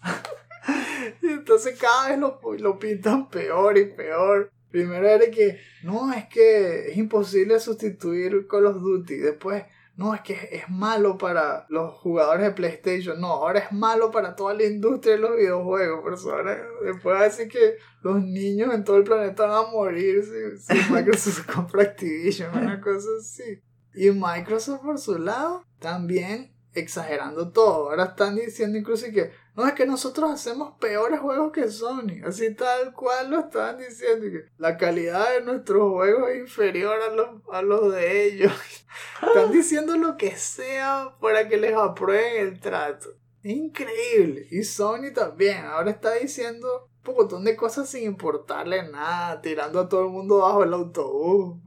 y 1.22 1.28
entonces 1.28 1.78
cada 1.78 2.10
vez 2.10 2.18
lo, 2.18 2.40
lo 2.58 2.78
pintan 2.78 3.28
peor 3.28 3.78
y 3.78 3.86
peor. 3.86 4.50
Primero 4.70 5.06
era 5.06 5.30
que 5.30 5.58
no, 5.82 6.12
es 6.12 6.26
que 6.28 6.90
es 6.90 6.96
imposible 6.96 7.60
sustituir 7.60 8.46
Call 8.46 8.66
of 8.66 8.80
Duty. 8.80 9.16
Después, 9.18 9.64
no, 9.96 10.14
es 10.14 10.22
que 10.22 10.48
es 10.50 10.68
malo 10.70 11.18
para 11.18 11.66
los 11.68 11.92
jugadores 11.94 12.46
de 12.46 12.52
PlayStation, 12.52 13.20
no, 13.20 13.28
ahora 13.28 13.58
es 13.60 13.72
malo 13.72 14.10
para 14.10 14.34
toda 14.34 14.54
la 14.54 14.64
industria 14.64 15.14
de 15.14 15.20
los 15.20 15.36
videojuegos, 15.36 16.00
por 16.00 16.14
eso 16.14 16.32
ahora 16.32 16.58
después 16.82 17.14
va 17.14 17.20
a 17.20 17.24
decir 17.24 17.48
que 17.48 17.76
los 18.02 18.22
niños 18.22 18.72
en 18.72 18.84
todo 18.84 18.96
el 18.96 19.04
planeta 19.04 19.46
van 19.46 19.66
a 19.66 19.70
morir 19.70 20.24
si, 20.24 20.74
si 20.74 20.90
Microsoft 20.90 21.46
compra 21.54 21.82
Activision, 21.82 22.56
una 22.56 22.80
cosa 22.80 23.08
así. 23.20 23.62
Y 23.94 24.10
Microsoft 24.10 24.82
por 24.82 24.98
su 24.98 25.18
lado, 25.18 25.64
también 25.78 26.52
exagerando 26.74 27.50
todo, 27.50 27.90
ahora 27.90 28.04
están 28.04 28.36
diciendo 28.36 28.78
incluso 28.78 29.06
que 29.12 29.30
no, 29.54 29.66
es 29.66 29.74
que 29.74 29.84
nosotros 29.84 30.30
hacemos 30.30 30.78
peores 30.80 31.20
juegos 31.20 31.52
que 31.52 31.68
Sony. 31.68 32.24
Así 32.24 32.54
tal 32.54 32.94
cual 32.94 33.30
lo 33.30 33.40
estaban 33.40 33.78
diciendo. 33.78 34.26
La 34.56 34.78
calidad 34.78 35.30
de 35.34 35.42
nuestros 35.42 35.92
juegos 35.92 36.30
es 36.30 36.38
inferior 36.38 36.98
a 37.02 37.14
los, 37.14 37.28
a 37.52 37.60
los 37.60 37.92
de 37.92 38.24
ellos. 38.24 38.52
Están 39.22 39.52
diciendo 39.52 39.96
lo 39.98 40.16
que 40.16 40.36
sea 40.36 41.14
para 41.20 41.48
que 41.48 41.58
les 41.58 41.74
aprueben 41.74 42.48
el 42.48 42.60
trato. 42.60 43.10
Increíble. 43.42 44.46
Y 44.50 44.64
Sony 44.64 45.12
también. 45.14 45.66
Ahora 45.66 45.90
está 45.90 46.14
diciendo 46.14 46.88
un 47.06 47.14
montón 47.14 47.44
de 47.44 47.56
cosas 47.56 47.88
sin 47.88 48.04
importarle 48.04 48.88
nada. 48.90 49.40
Tirando 49.40 49.80
a 49.80 49.88
todo 49.88 50.04
el 50.04 50.10
mundo 50.10 50.38
bajo 50.38 50.62
el 50.62 50.72
autobús. 50.72 51.60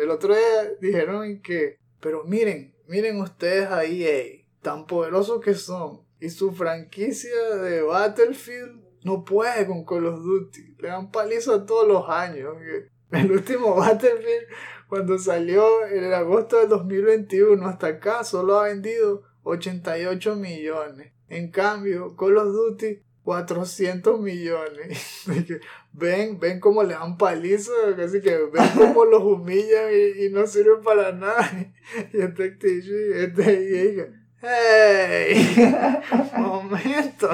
El 0.00 0.10
otro 0.10 0.34
día 0.34 0.74
dijeron 0.80 1.40
que... 1.42 1.78
Pero 2.00 2.24
miren, 2.24 2.74
miren 2.88 3.20
ustedes 3.20 3.70
ahí, 3.70 4.04
EA, 4.04 4.44
tan 4.60 4.86
poderosos 4.86 5.40
que 5.40 5.54
son 5.54 6.02
y 6.22 6.30
su 6.30 6.52
franquicia 6.52 7.56
de 7.56 7.82
Battlefield 7.82 8.80
no 9.02 9.24
puede 9.24 9.66
con 9.66 9.84
Call 9.84 10.06
of 10.06 10.22
Duty. 10.22 10.76
Le 10.78 10.86
dan 10.86 11.10
paliza 11.10 11.66
todos 11.66 11.88
los 11.88 12.08
años. 12.08 12.54
El 13.10 13.32
último 13.32 13.74
Battlefield, 13.74 14.46
cuando 14.88 15.18
salió 15.18 15.84
en 15.84 16.04
el 16.04 16.14
agosto 16.14 16.58
del 16.58 16.68
2021 16.68 17.66
hasta 17.66 17.88
acá, 17.88 18.22
solo 18.22 18.60
ha 18.60 18.68
vendido 18.68 19.24
88 19.42 20.36
millones. 20.36 21.12
En 21.28 21.50
cambio, 21.50 22.14
Call 22.16 22.36
of 22.36 22.52
Duty, 22.52 23.02
400 23.24 24.20
millones. 24.20 25.24
ven, 25.92 26.38
ven 26.38 26.60
cómo 26.60 26.82
le 26.82 26.94
dan 26.94 27.16
paliza, 27.16 27.72
casi 27.96 28.20
que 28.20 28.36
ven 28.36 28.68
cómo 28.76 29.04
los 29.04 29.22
humillan 29.22 29.90
y, 29.92 30.26
y 30.26 30.30
no 30.30 30.46
sirven 30.46 30.82
para 30.82 31.12
nada. 31.12 31.50
Y 32.12 32.20
este 32.20 32.44
Activision, 32.44 33.12
este 33.14 34.12
¡Hey! 34.40 35.56
Momento. 36.36 37.28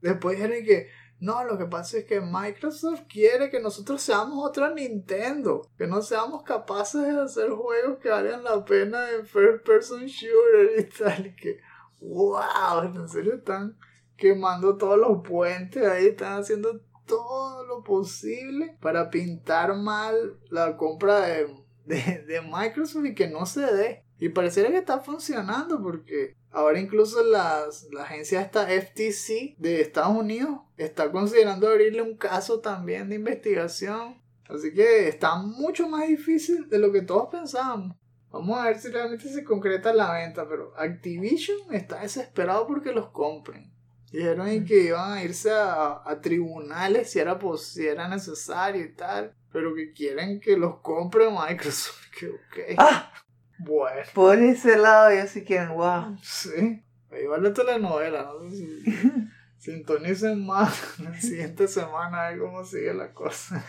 Después 0.00 0.36
dijeron 0.36 0.64
que 0.64 0.88
no, 1.20 1.44
lo 1.44 1.58
que 1.58 1.66
pasa 1.66 1.98
es 1.98 2.04
que 2.04 2.20
Microsoft 2.20 3.02
quiere 3.08 3.50
que 3.50 3.60
nosotros 3.60 4.00
seamos 4.00 4.48
otra 4.48 4.72
Nintendo, 4.72 5.68
que 5.76 5.86
no 5.86 6.00
seamos 6.00 6.44
capaces 6.44 7.02
de 7.02 7.20
hacer 7.20 7.50
juegos 7.50 7.98
que 7.98 8.08
valgan 8.08 8.44
la 8.44 8.64
pena 8.64 9.10
en 9.10 9.26
first 9.26 9.64
person 9.66 10.06
shooter 10.06 10.78
y 10.78 10.84
tal. 10.84 11.26
Y 11.26 11.34
que, 11.34 11.58
wow, 12.00 12.82
en 12.84 13.08
serio 13.08 13.34
están 13.34 13.76
quemando 14.18 14.76
todos 14.76 14.98
los 14.98 15.22
puentes 15.26 15.86
ahí, 15.86 16.08
están 16.08 16.40
haciendo 16.40 16.80
todo 17.06 17.64
lo 17.64 17.82
posible 17.82 18.76
para 18.80 19.08
pintar 19.08 19.74
mal 19.74 20.38
la 20.50 20.76
compra 20.76 21.20
de, 21.20 21.46
de, 21.86 22.40
Microsoft 22.42 23.06
y 23.06 23.14
que 23.14 23.28
no 23.28 23.46
se 23.46 23.62
dé. 23.62 24.04
Y 24.18 24.28
pareciera 24.28 24.68
que 24.68 24.76
está 24.76 25.00
funcionando 25.00 25.80
porque 25.80 26.36
ahora 26.50 26.80
incluso 26.80 27.22
la 27.22 27.64
agencia 28.00 28.42
esta 28.42 28.66
FTC 28.66 29.56
de 29.56 29.80
Estados 29.80 30.16
Unidos 30.16 30.58
está 30.76 31.10
considerando 31.10 31.68
abrirle 31.68 32.02
un 32.02 32.16
caso 32.16 32.60
también 32.60 33.08
de 33.08 33.14
investigación. 33.14 34.20
Así 34.48 34.74
que 34.74 35.08
está 35.08 35.36
mucho 35.36 35.88
más 35.88 36.08
difícil 36.08 36.68
de 36.68 36.78
lo 36.78 36.90
que 36.90 37.02
todos 37.02 37.28
pensábamos. 37.30 37.96
Vamos 38.30 38.58
a 38.58 38.64
ver 38.64 38.78
si 38.78 38.88
realmente 38.88 39.28
se 39.28 39.44
concreta 39.44 39.92
la 39.92 40.12
venta, 40.12 40.46
pero 40.48 40.74
Activision 40.76 41.72
está 41.72 42.00
desesperado 42.00 42.66
porque 42.66 42.92
los 42.92 43.08
compren. 43.08 43.72
Dijeron 44.12 44.64
que 44.64 44.84
iban 44.84 45.12
a 45.12 45.22
irse 45.22 45.50
a, 45.50 46.02
a 46.04 46.20
tribunales 46.20 47.10
si 47.10 47.18
era, 47.18 47.38
si 47.58 47.86
era 47.86 48.08
necesario 48.08 48.82
y 48.84 48.92
tal. 48.94 49.34
pero 49.52 49.74
que 49.74 49.92
quieren 49.92 50.40
que 50.40 50.56
los 50.56 50.80
compre 50.80 51.26
Microsoft. 51.30 51.96
Que, 52.18 52.28
ok. 52.30 52.74
Ah, 52.78 53.12
Bueno, 53.58 54.02
por 54.12 54.36
ese 54.38 54.76
lado 54.76 55.10
ellos 55.10 55.30
sí 55.30 55.44
quieren, 55.44 55.74
wow. 55.74 56.16
sí. 56.22 56.82
Igual 57.22 57.42
la 57.44 57.52
telenovela, 57.52 58.24
no 58.24 58.50
sé 58.50 58.56
si 58.56 58.84
sintonicen 59.58 60.44
más 60.44 60.98
la 61.00 61.14
siguiente 61.20 61.68
semana 61.68 62.26
a 62.26 62.30
ver 62.30 62.40
cómo 62.40 62.64
sigue 62.64 62.92
la 62.92 63.12
cosa. 63.12 63.64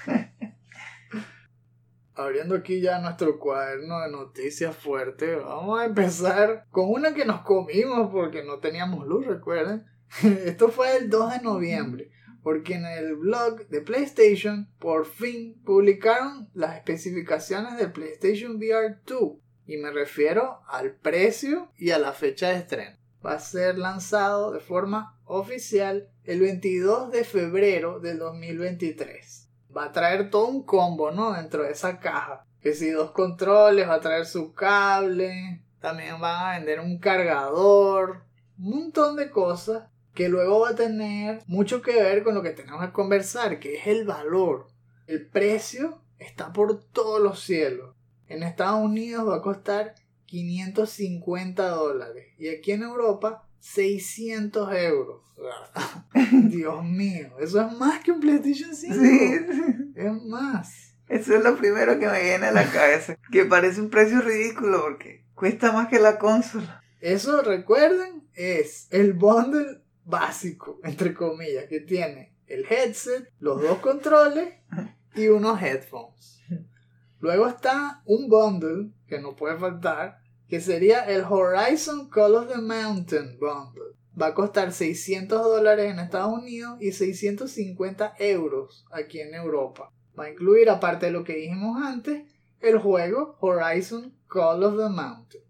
Abriendo 2.15 2.55
aquí 2.55 2.81
ya 2.81 2.99
nuestro 2.99 3.39
cuaderno 3.39 4.01
de 4.01 4.11
noticias 4.11 4.75
fuerte, 4.75 5.35
vamos 5.35 5.79
a 5.79 5.85
empezar 5.85 6.65
con 6.69 6.89
una 6.89 7.13
que 7.13 7.23
nos 7.23 7.41
comimos 7.41 8.09
porque 8.11 8.43
no 8.43 8.57
teníamos 8.59 9.07
luz, 9.07 9.25
recuerden. 9.25 9.85
Esto 10.23 10.69
fue 10.69 10.97
el 10.97 11.09
2 11.09 11.33
de 11.33 11.41
noviembre, 11.41 12.11
porque 12.41 12.75
en 12.75 12.85
el 12.85 13.15
blog 13.15 13.67
de 13.67 13.81
PlayStation 13.81 14.69
por 14.79 15.05
fin 15.05 15.61
publicaron 15.63 16.49
las 16.53 16.75
especificaciones 16.75 17.77
del 17.77 17.91
PlayStation 17.91 18.55
VR 18.55 18.99
2 19.05 19.37
y 19.65 19.77
me 19.77 19.91
refiero 19.91 20.61
al 20.67 20.95
precio 20.95 21.71
y 21.77 21.91
a 21.91 21.99
la 21.99 22.11
fecha 22.13 22.49
de 22.49 22.55
estreno. 22.55 22.97
Va 23.23 23.33
a 23.33 23.39
ser 23.39 23.77
lanzado 23.77 24.51
de 24.51 24.59
forma 24.59 25.19
oficial 25.25 26.09
el 26.23 26.39
22 26.39 27.11
de 27.11 27.23
febrero 27.23 27.99
del 27.99 28.17
2023. 28.17 29.47
Va 29.75 29.85
a 29.85 29.91
traer 29.91 30.31
todo 30.31 30.47
un 30.47 30.63
combo, 30.63 31.11
¿no? 31.11 31.33
Dentro 31.33 31.63
de 31.63 31.71
esa 31.71 31.99
caja. 31.99 32.47
Que 32.61 32.73
si 32.73 32.89
dos 32.89 33.11
controles, 33.11 33.87
va 33.87 33.95
a 33.95 34.01
traer 34.01 34.25
su 34.25 34.53
cable. 34.53 35.63
También 35.79 36.19
van 36.19 36.47
a 36.47 36.57
vender 36.57 36.79
un 36.79 36.97
cargador. 36.97 38.23
Un 38.57 38.69
montón 38.71 39.17
de 39.17 39.29
cosas 39.29 39.83
que 40.13 40.29
luego 40.29 40.61
va 40.61 40.69
a 40.69 40.75
tener 40.75 41.41
mucho 41.47 41.81
que 41.81 41.93
ver 42.01 42.23
con 42.23 42.35
lo 42.35 42.41
que 42.43 42.51
tenemos 42.51 42.85
que 42.85 42.91
conversar, 42.91 43.59
que 43.59 43.75
es 43.77 43.87
el 43.87 44.05
valor. 44.05 44.67
El 45.07 45.25
precio 45.27 46.01
está 46.17 46.51
por 46.53 46.83
todos 46.83 47.21
los 47.21 47.41
cielos. 47.41 47.95
En 48.27 48.43
Estados 48.43 48.83
Unidos 48.83 49.27
va 49.27 49.37
a 49.37 49.41
costar 49.41 49.95
550 50.25 51.67
dólares 51.69 52.27
y 52.37 52.49
aquí 52.49 52.71
en 52.71 52.83
Europa 52.83 53.47
600 53.59 54.73
euros. 54.75 55.21
Dios 56.49 56.83
mío, 56.83 57.29
eso 57.39 57.61
es 57.61 57.71
más 57.77 58.03
que 58.03 58.11
un 58.11 58.19
PlayStation 58.19 58.75
5. 58.75 58.95
Sí, 58.95 59.93
Es 59.95 60.23
más. 60.23 60.93
eso 61.07 61.35
es 61.35 61.43
lo 61.43 61.57
primero 61.57 61.97
que 61.97 62.07
me 62.07 62.21
viene 62.23 62.47
a 62.47 62.51
la 62.51 62.69
cabeza. 62.69 63.15
Que 63.31 63.45
parece 63.45 63.81
un 63.81 63.89
precio 63.89 64.21
ridículo 64.21 64.81
porque 64.81 65.25
cuesta 65.33 65.71
más 65.71 65.87
que 65.87 65.99
la 65.99 66.19
consola. 66.19 66.83
Eso, 66.99 67.41
recuerden, 67.41 68.27
es 68.33 68.87
el 68.91 69.13
bundle 69.13 69.78
básico, 70.09 70.79
entre 70.83 71.13
comillas, 71.13 71.65
que 71.67 71.81
tiene 71.81 72.33
el 72.47 72.65
headset, 72.69 73.29
los 73.39 73.61
dos 73.61 73.79
controles 73.79 74.53
y 75.15 75.27
unos 75.27 75.61
headphones. 75.61 76.39
Luego 77.19 77.47
está 77.47 78.01
un 78.05 78.29
bundle, 78.29 78.91
que 79.07 79.19
no 79.19 79.35
puede 79.35 79.57
faltar, 79.57 80.19
que 80.47 80.61
sería 80.61 81.01
el 81.01 81.23
Horizon 81.23 82.09
Call 82.09 82.35
of 82.35 82.47
the 82.47 82.61
Mountain 82.61 83.37
Bundle. 83.39 83.95
Va 84.19 84.27
a 84.27 84.33
costar 84.33 84.71
600 84.71 85.41
dólares 85.43 85.91
en 85.91 85.99
Estados 85.99 86.33
Unidos 86.33 86.77
y 86.81 86.91
650 86.91 88.15
euros 88.19 88.85
aquí 88.91 89.19
en 89.19 89.33
Europa. 89.33 89.91
Va 90.17 90.25
a 90.25 90.29
incluir, 90.31 90.69
aparte 90.69 91.07
de 91.07 91.11
lo 91.11 91.23
que 91.23 91.35
dijimos 91.35 91.81
antes, 91.81 92.23
el 92.61 92.79
juego 92.79 93.37
Horizon 93.39 94.13
Call 94.27 94.63
of 94.63 94.77
the 94.77 94.89
Mountain. 94.89 95.43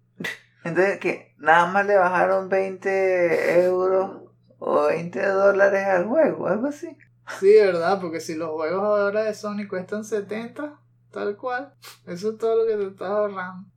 Entonces, 0.64 1.00
que 1.00 1.34
nada 1.38 1.72
más 1.72 1.86
le 1.86 1.96
bajaron 1.96 2.50
20 2.50 3.64
euros 3.64 4.29
o 4.60 4.88
20 4.88 5.26
dólares 5.26 5.86
al 5.86 6.08
juego, 6.08 6.48
algo 6.48 6.68
así. 6.68 6.96
Sí, 7.40 7.54
¿verdad? 7.54 8.00
Porque 8.02 8.20
si 8.20 8.36
los 8.36 8.50
juegos 8.50 8.84
ahora 8.84 9.24
de 9.24 9.34
Sony 9.34 9.68
cuestan 9.68 10.04
70, 10.04 10.80
tal 11.12 11.38
cual, 11.38 11.74
eso 12.08 12.32
es 12.32 12.38
todo 12.38 12.64
lo 12.64 12.68
que 12.68 12.76
te 12.76 12.92
estás 12.92 13.10
ahorrando. 13.10 13.70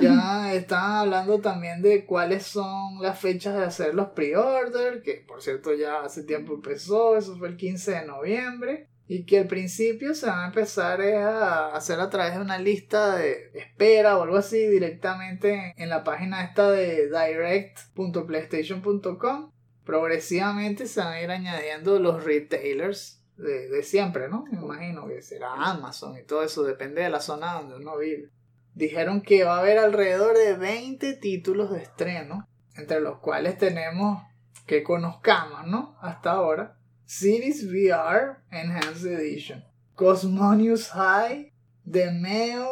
Ya 0.00 0.44
están 0.54 0.92
hablando 0.92 1.40
también 1.40 1.82
de 1.82 2.06
cuáles 2.06 2.44
son 2.44 3.02
las 3.02 3.18
fechas 3.18 3.56
de 3.56 3.64
hacer 3.64 3.94
los 3.94 4.10
pre-order, 4.10 5.02
que 5.02 5.24
por 5.26 5.42
cierto 5.42 5.74
ya 5.74 6.02
hace 6.02 6.22
tiempo 6.24 6.54
empezó, 6.54 7.16
eso 7.16 7.36
fue 7.36 7.48
el 7.48 7.56
15 7.56 7.90
de 7.90 8.06
noviembre, 8.06 8.88
y 9.06 9.26
que 9.26 9.40
al 9.40 9.46
principio 9.46 10.14
se 10.14 10.24
van 10.26 10.38
a 10.40 10.46
empezar 10.46 11.02
a 11.02 11.74
hacer 11.74 12.00
a 12.00 12.08
través 12.08 12.34
de 12.34 12.40
una 12.40 12.56
lista 12.58 13.16
de 13.16 13.50
espera 13.54 14.16
o 14.16 14.22
algo 14.22 14.38
así 14.38 14.66
directamente 14.66 15.74
en 15.76 15.90
la 15.90 16.04
página 16.04 16.42
esta 16.42 16.70
de 16.70 17.08
direct.playstation.com. 17.08 19.50
Progresivamente 19.84 20.86
se 20.86 21.00
van 21.00 21.12
a 21.12 21.20
ir 21.20 21.30
añadiendo 21.30 21.98
los 21.98 22.24
retailers 22.24 23.22
de, 23.36 23.82
siempre, 23.82 24.28
¿no? 24.28 24.44
Me 24.50 24.58
imagino 24.58 25.06
que 25.06 25.20
será 25.22 25.52
Amazon 25.54 26.16
y 26.16 26.22
todo 26.22 26.42
eso, 26.42 26.62
depende 26.62 27.02
de 27.02 27.10
la 27.10 27.20
zona 27.20 27.54
donde 27.54 27.76
uno 27.76 27.98
vive 27.98 28.30
dijeron 28.74 29.22
que 29.22 29.44
va 29.44 29.56
a 29.56 29.60
haber 29.60 29.78
alrededor 29.78 30.36
de 30.36 30.54
20 30.54 31.14
títulos 31.14 31.70
de 31.70 31.82
estreno, 31.82 32.46
entre 32.76 33.00
los 33.00 33.18
cuales 33.18 33.56
tenemos 33.56 34.22
que 34.66 34.82
conozcamos, 34.82 35.66
¿no? 35.66 35.96
Hasta 36.00 36.32
ahora. 36.32 36.76
Cities 37.06 37.64
VR 37.64 38.38
Enhanced 38.50 39.12
Edition, 39.12 39.62
Cosmonius 39.94 40.90
High, 40.90 41.52
The 41.90 42.10
Mail, 42.12 42.64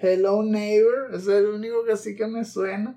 Hello 0.00 0.44
Neighbor, 0.44 1.12
es 1.12 1.26
el 1.26 1.46
único 1.46 1.84
que 1.84 1.96
sí 1.96 2.14
que 2.14 2.28
me 2.28 2.44
suena. 2.44 2.96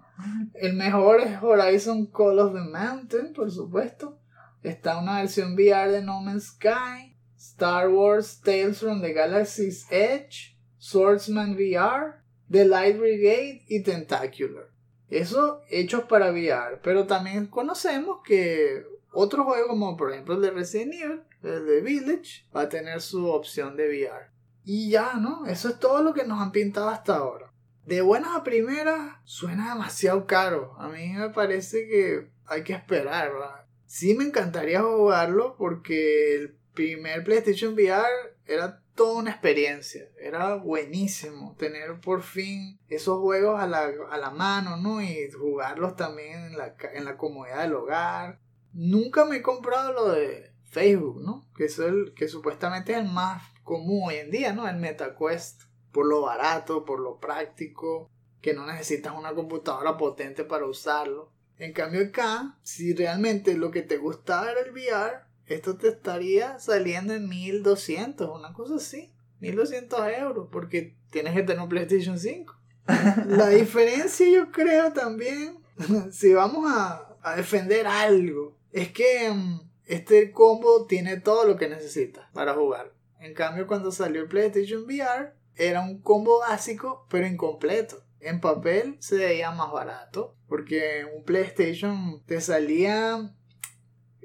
El 0.54 0.74
mejor 0.74 1.22
es 1.22 1.42
Horizon 1.42 2.06
Call 2.06 2.38
of 2.38 2.54
the 2.54 2.60
Mountain, 2.60 3.34
por 3.34 3.50
supuesto. 3.50 4.20
Está 4.62 5.00
una 5.00 5.22
versión 5.22 5.56
VR 5.56 5.92
de 5.92 6.04
No 6.04 6.22
Man's 6.22 6.50
Sky, 6.50 7.18
Star 7.36 7.90
Wars 7.90 8.40
Tales 8.42 8.80
from 8.80 9.02
the 9.02 9.14
Galaxy's 9.14 9.88
Edge, 9.90 10.56
Swordsman 10.78 11.56
VR, 11.56 12.22
The 12.52 12.66
Light 12.66 13.00
Brigade 13.00 13.64
y 13.68 13.82
Tentacular. 13.82 14.70
Eso 15.10 15.62
hechos 15.72 16.04
para 16.04 16.32
VR, 16.32 16.82
pero 16.84 17.08
también 17.08 17.48
conocemos 17.48 18.20
que 18.24 18.86
otros 19.12 19.48
juegos 19.48 19.70
como 19.70 19.98
por 19.98 20.12
ejemplo 20.12 20.36
el 20.36 20.42
de 20.42 20.52
Resident 20.52 20.94
Evil, 20.94 21.22
el 21.42 21.66
de 21.66 21.82
Village, 21.82 22.46
va 22.56 22.62
a 22.62 22.70
tener 22.70 23.02
su 23.02 23.28
opción 23.28 23.76
de 23.76 23.88
VR. 23.88 24.31
Y 24.64 24.90
ya, 24.90 25.14
¿no? 25.16 25.46
Eso 25.46 25.70
es 25.70 25.80
todo 25.80 26.04
lo 26.04 26.14
que 26.14 26.26
nos 26.26 26.40
han 26.40 26.52
pintado 26.52 26.90
hasta 26.90 27.16
ahora. 27.16 27.52
De 27.86 28.02
buenas 28.02 28.36
a 28.36 28.44
primeras 28.44 29.18
suena 29.24 29.74
demasiado 29.74 30.28
caro. 30.28 30.76
A 30.78 30.88
mí 30.90 31.14
me 31.14 31.30
parece 31.30 31.88
que 31.88 32.30
hay 32.46 32.64
que 32.64 32.74
esperar, 32.74 33.34
¿verdad? 33.34 33.66
Sí 33.88 34.14
me 34.14 34.24
encantaría 34.24 34.82
jugarlo 34.82 35.56
porque 35.58 36.36
el 36.36 36.56
primer 36.74 37.24
PlayStation 37.24 37.74
VR 37.74 38.08
era 38.46 38.82
toda 38.96 39.20
una 39.20 39.32
experiencia. 39.32 40.08
Era 40.20 40.56
buenísimo 40.56 41.56
tener 41.58 42.00
por 42.00 42.22
fin 42.22 42.80
esos 42.88 43.20
juegos 43.20 43.60
a 43.60 43.68
la, 43.68 43.92
a 44.12 44.18
la 44.18 44.30
mano, 44.30 44.78
¿no? 44.78 45.02
Y 45.02 45.32
jugarlos 45.32 45.96
también 45.96 46.46
en 46.46 46.58
la, 46.58 46.76
en 46.94 47.06
la 47.06 47.18
comodidad 47.18 47.64
del 47.64 47.74
hogar. 47.74 48.40
Nunca 48.74 49.26
me 49.26 49.38
he 49.38 49.42
comprado 49.42 49.92
lo 49.94 50.12
de 50.12 50.54
Facebook, 50.70 51.22
¿no? 51.22 51.48
Que 51.56 51.66
es 51.66 51.80
el 51.80 52.14
que 52.16 52.28
supuestamente 52.28 52.94
es 52.94 53.00
el 53.00 53.06
más 53.06 53.44
común 53.72 54.10
hoy 54.10 54.16
en 54.16 54.32
día, 54.32 54.52
¿no? 54.52 54.68
El 54.68 54.76
MetaQuest. 54.76 55.62
Por 55.94 56.06
lo 56.06 56.24
barato, 56.24 56.84
por 56.84 57.00
lo 57.00 57.20
práctico, 57.20 58.10
que 58.42 58.54
no 58.54 58.66
necesitas 58.66 59.14
una 59.18 59.34
computadora 59.34 59.96
potente 59.96 60.44
para 60.44 60.66
usarlo. 60.66 61.32
En 61.58 61.72
cambio 61.72 62.02
acá, 62.02 62.58
si 62.64 62.94
realmente 62.94 63.58
lo 63.58 63.72
que 63.72 63.82
te 63.82 63.96
gustaba 63.96 64.52
era 64.52 64.60
el 64.60 64.72
VR, 64.72 65.22
esto 65.46 65.78
te 65.78 65.88
estaría 65.88 66.60
saliendo 66.60 67.14
en 67.14 67.30
1200, 67.30 68.30
una 68.38 68.52
cosa 68.52 68.76
así. 68.76 69.10
1200 69.40 70.00
euros, 70.20 70.50
porque 70.52 70.98
tienes 71.10 71.34
que 71.34 71.44
tener 71.44 71.62
un 71.62 71.70
PlayStation 71.70 72.20
5. 72.20 72.54
La 73.28 73.48
diferencia 73.48 74.30
yo 74.30 74.52
creo 74.52 74.92
también, 74.92 75.60
si 76.12 76.34
vamos 76.34 76.70
a, 76.70 77.16
a 77.22 77.36
defender 77.38 77.88
algo, 77.88 78.58
es 78.74 78.92
que 78.92 79.32
mm, 79.32 79.62
este 79.86 80.32
combo 80.32 80.86
tiene 80.88 81.22
todo 81.22 81.46
lo 81.46 81.56
que 81.56 81.70
necesitas 81.70 82.30
para 82.34 82.54
jugar. 82.54 82.92
En 83.22 83.34
cambio, 83.34 83.68
cuando 83.68 83.92
salió 83.92 84.22
el 84.22 84.28
PlayStation 84.28 84.84
VR, 84.84 85.34
era 85.56 85.82
un 85.82 86.02
combo 86.02 86.40
básico, 86.40 87.08
pero 87.10 87.26
incompleto. 87.26 88.04
En 88.20 88.42
papel 88.42 88.98
se 89.00 89.16
veía 89.16 89.52
más 89.52 89.72
barato, 89.72 90.36
porque 90.48 91.06
un 91.16 91.24
PlayStation 91.24 92.22
te 92.26 92.42
salía 92.42 93.34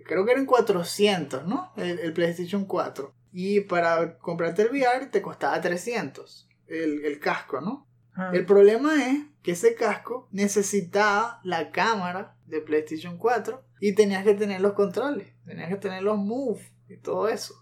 creo 0.06 0.24
que 0.24 0.32
eran 0.32 0.46
400, 0.46 1.46
¿no? 1.46 1.72
El, 1.76 1.98
el 1.98 2.12
PlayStation 2.12 2.64
4. 2.64 3.12
Y 3.32 3.60
para 3.60 4.18
comprarte 4.18 4.62
el 4.62 4.70
VR 4.70 5.06
te 5.06 5.22
costaba 5.22 5.60
300, 5.60 6.48
el, 6.68 7.04
el 7.04 7.18
casco, 7.18 7.60
¿no? 7.60 7.86
Ah. 8.14 8.30
El 8.32 8.46
problema 8.46 9.08
es 9.08 9.24
que 9.42 9.52
ese 9.52 9.74
casco 9.74 10.28
necesitaba 10.32 11.40
la 11.44 11.70
cámara 11.70 12.36
de 12.46 12.60
PlayStation 12.60 13.18
4 13.18 13.62
y 13.80 13.94
tenías 13.94 14.24
que 14.24 14.34
tener 14.34 14.60
los 14.60 14.72
controles, 14.72 15.34
tenías 15.44 15.68
que 15.68 15.76
tener 15.76 16.02
los 16.02 16.16
Move 16.16 16.62
y 16.88 16.96
todo 16.96 17.28
eso. 17.28 17.54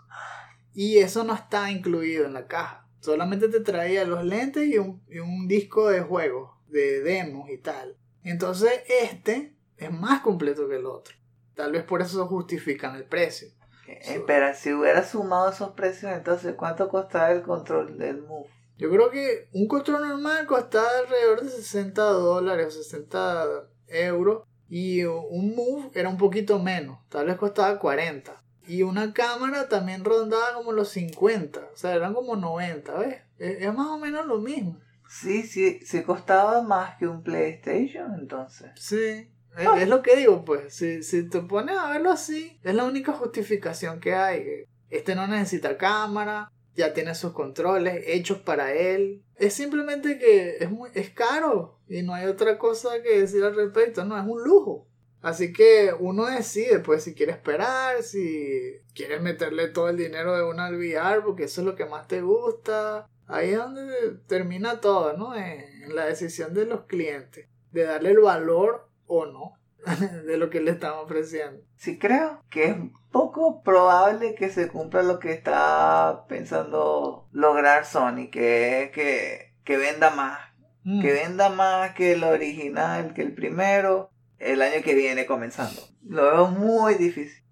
Y 0.74 0.98
eso 0.98 1.24
no 1.24 1.34
estaba 1.34 1.70
incluido 1.70 2.26
en 2.26 2.34
la 2.34 2.46
caja. 2.46 2.88
Solamente 3.00 3.48
te 3.48 3.60
traía 3.60 4.04
los 4.04 4.24
lentes 4.24 4.66
y 4.66 4.78
un, 4.78 5.02
y 5.08 5.20
un 5.20 5.46
disco 5.46 5.88
de 5.88 6.00
juegos, 6.00 6.50
de 6.68 7.00
demos 7.00 7.48
y 7.48 7.58
tal. 7.58 7.96
Entonces 8.22 8.82
este 8.88 9.54
es 9.76 9.92
más 9.92 10.20
completo 10.20 10.68
que 10.68 10.76
el 10.76 10.86
otro. 10.86 11.14
Tal 11.54 11.72
vez 11.72 11.84
por 11.84 12.02
eso 12.02 12.26
justifican 12.26 12.96
el 12.96 13.04
precio. 13.04 13.48
Eh, 13.86 14.00
Espera, 14.14 14.54
si 14.54 14.72
hubiera 14.72 15.04
sumado 15.04 15.50
esos 15.50 15.70
precios, 15.72 16.12
entonces 16.12 16.54
¿cuánto 16.56 16.88
costaba 16.88 17.30
el 17.30 17.42
control 17.42 17.98
del 17.98 18.22
Move? 18.22 18.48
Yo 18.76 18.90
creo 18.90 19.10
que 19.10 19.48
un 19.52 19.68
control 19.68 20.08
normal 20.08 20.46
costaba 20.46 20.88
alrededor 20.98 21.42
de 21.42 21.50
60 21.50 22.02
dólares 22.02 22.66
o 22.68 22.70
60 22.82 23.68
euros. 23.88 24.42
Y 24.68 25.04
un 25.04 25.54
Move 25.54 25.90
era 25.94 26.08
un 26.08 26.16
poquito 26.16 26.58
menos, 26.58 26.98
tal 27.08 27.26
vez 27.26 27.36
costaba 27.36 27.78
40. 27.78 28.42
Y 28.66 28.82
una 28.82 29.12
cámara 29.12 29.68
también 29.68 30.04
rondaba 30.04 30.54
como 30.54 30.72
los 30.72 30.88
50, 30.90 31.60
o 31.72 31.76
sea, 31.76 31.94
eran 31.94 32.14
como 32.14 32.36
90, 32.36 32.94
¿ves? 32.98 33.16
Es, 33.38 33.62
es 33.62 33.74
más 33.74 33.88
o 33.88 33.98
menos 33.98 34.26
lo 34.26 34.38
mismo. 34.38 34.80
Sí, 35.08 35.42
sí, 35.42 35.80
sí 35.84 36.02
costaba 36.02 36.62
más 36.62 36.96
que 36.96 37.06
un 37.06 37.22
PlayStation, 37.22 38.14
entonces. 38.18 38.70
Sí, 38.76 39.30
es, 39.56 39.68
es 39.78 39.88
lo 39.88 40.02
que 40.02 40.16
digo, 40.16 40.44
pues. 40.44 40.74
Si, 40.74 41.02
si 41.02 41.28
te 41.28 41.40
pones 41.40 41.76
a 41.76 41.90
verlo 41.90 42.10
así, 42.10 42.58
es 42.62 42.74
la 42.74 42.84
única 42.84 43.12
justificación 43.12 44.00
que 44.00 44.14
hay. 44.14 44.64
Este 44.90 45.14
no 45.14 45.26
necesita 45.26 45.76
cámara, 45.76 46.50
ya 46.74 46.92
tiene 46.92 47.14
sus 47.14 47.32
controles 47.32 48.04
hechos 48.06 48.38
para 48.38 48.72
él. 48.72 49.22
Es 49.36 49.54
simplemente 49.54 50.18
que 50.18 50.56
es, 50.58 50.70
muy, 50.70 50.90
es 50.94 51.10
caro 51.10 51.80
y 51.88 52.02
no 52.02 52.14
hay 52.14 52.26
otra 52.26 52.58
cosa 52.58 53.02
que 53.02 53.20
decir 53.20 53.42
al 53.44 53.54
respecto, 53.54 54.04
no, 54.04 54.18
es 54.18 54.26
un 54.26 54.42
lujo. 54.42 54.88
Así 55.24 55.54
que 55.54 55.94
uno 55.98 56.26
decide, 56.26 56.80
pues, 56.80 57.02
si 57.02 57.14
quiere 57.14 57.32
esperar, 57.32 58.02
si 58.02 58.82
quieres 58.94 59.22
meterle 59.22 59.68
todo 59.68 59.88
el 59.88 59.96
dinero 59.96 60.36
de 60.36 60.44
una 60.44 60.66
al 60.66 60.76
VR, 60.76 61.22
porque 61.22 61.44
eso 61.44 61.62
es 61.62 61.66
lo 61.66 61.74
que 61.74 61.86
más 61.86 62.06
te 62.06 62.20
gusta. 62.20 63.08
Ahí 63.26 63.52
es 63.52 63.56
donde 63.56 64.18
termina 64.26 64.82
todo, 64.82 65.16
¿no? 65.16 65.34
En, 65.34 65.94
la 65.94 66.04
decisión 66.04 66.52
de 66.52 66.66
los 66.66 66.84
clientes, 66.84 67.48
de 67.72 67.84
darle 67.84 68.10
el 68.10 68.18
valor 68.18 68.90
o 69.06 69.24
no 69.24 69.58
de 70.26 70.36
lo 70.36 70.50
que 70.50 70.60
le 70.60 70.72
estamos 70.72 71.04
ofreciendo. 71.04 71.62
Sí 71.76 71.98
creo 71.98 72.42
que 72.50 72.64
es 72.64 72.76
poco 73.10 73.62
probable 73.62 74.34
que 74.34 74.50
se 74.50 74.68
cumpla 74.68 75.02
lo 75.02 75.18
que 75.18 75.32
está 75.32 76.26
pensando 76.28 77.28
lograr 77.32 77.86
Sony, 77.86 78.28
que 78.30 78.82
es 78.82 78.90
que, 78.90 79.54
que 79.64 79.78
venda 79.78 80.10
más. 80.10 80.38
Mm. 80.84 81.00
Que 81.00 81.12
venda 81.12 81.48
más 81.48 81.94
que 81.94 82.12
el 82.12 82.24
original, 82.24 83.14
que 83.14 83.22
el 83.22 83.34
primero, 83.34 84.10
el 84.38 84.62
año 84.62 84.82
que 84.82 84.94
viene 84.94 85.26
comenzando. 85.26 85.82
Lo 86.06 86.22
veo 86.22 86.46
muy 86.48 86.94
difícil. 86.94 87.42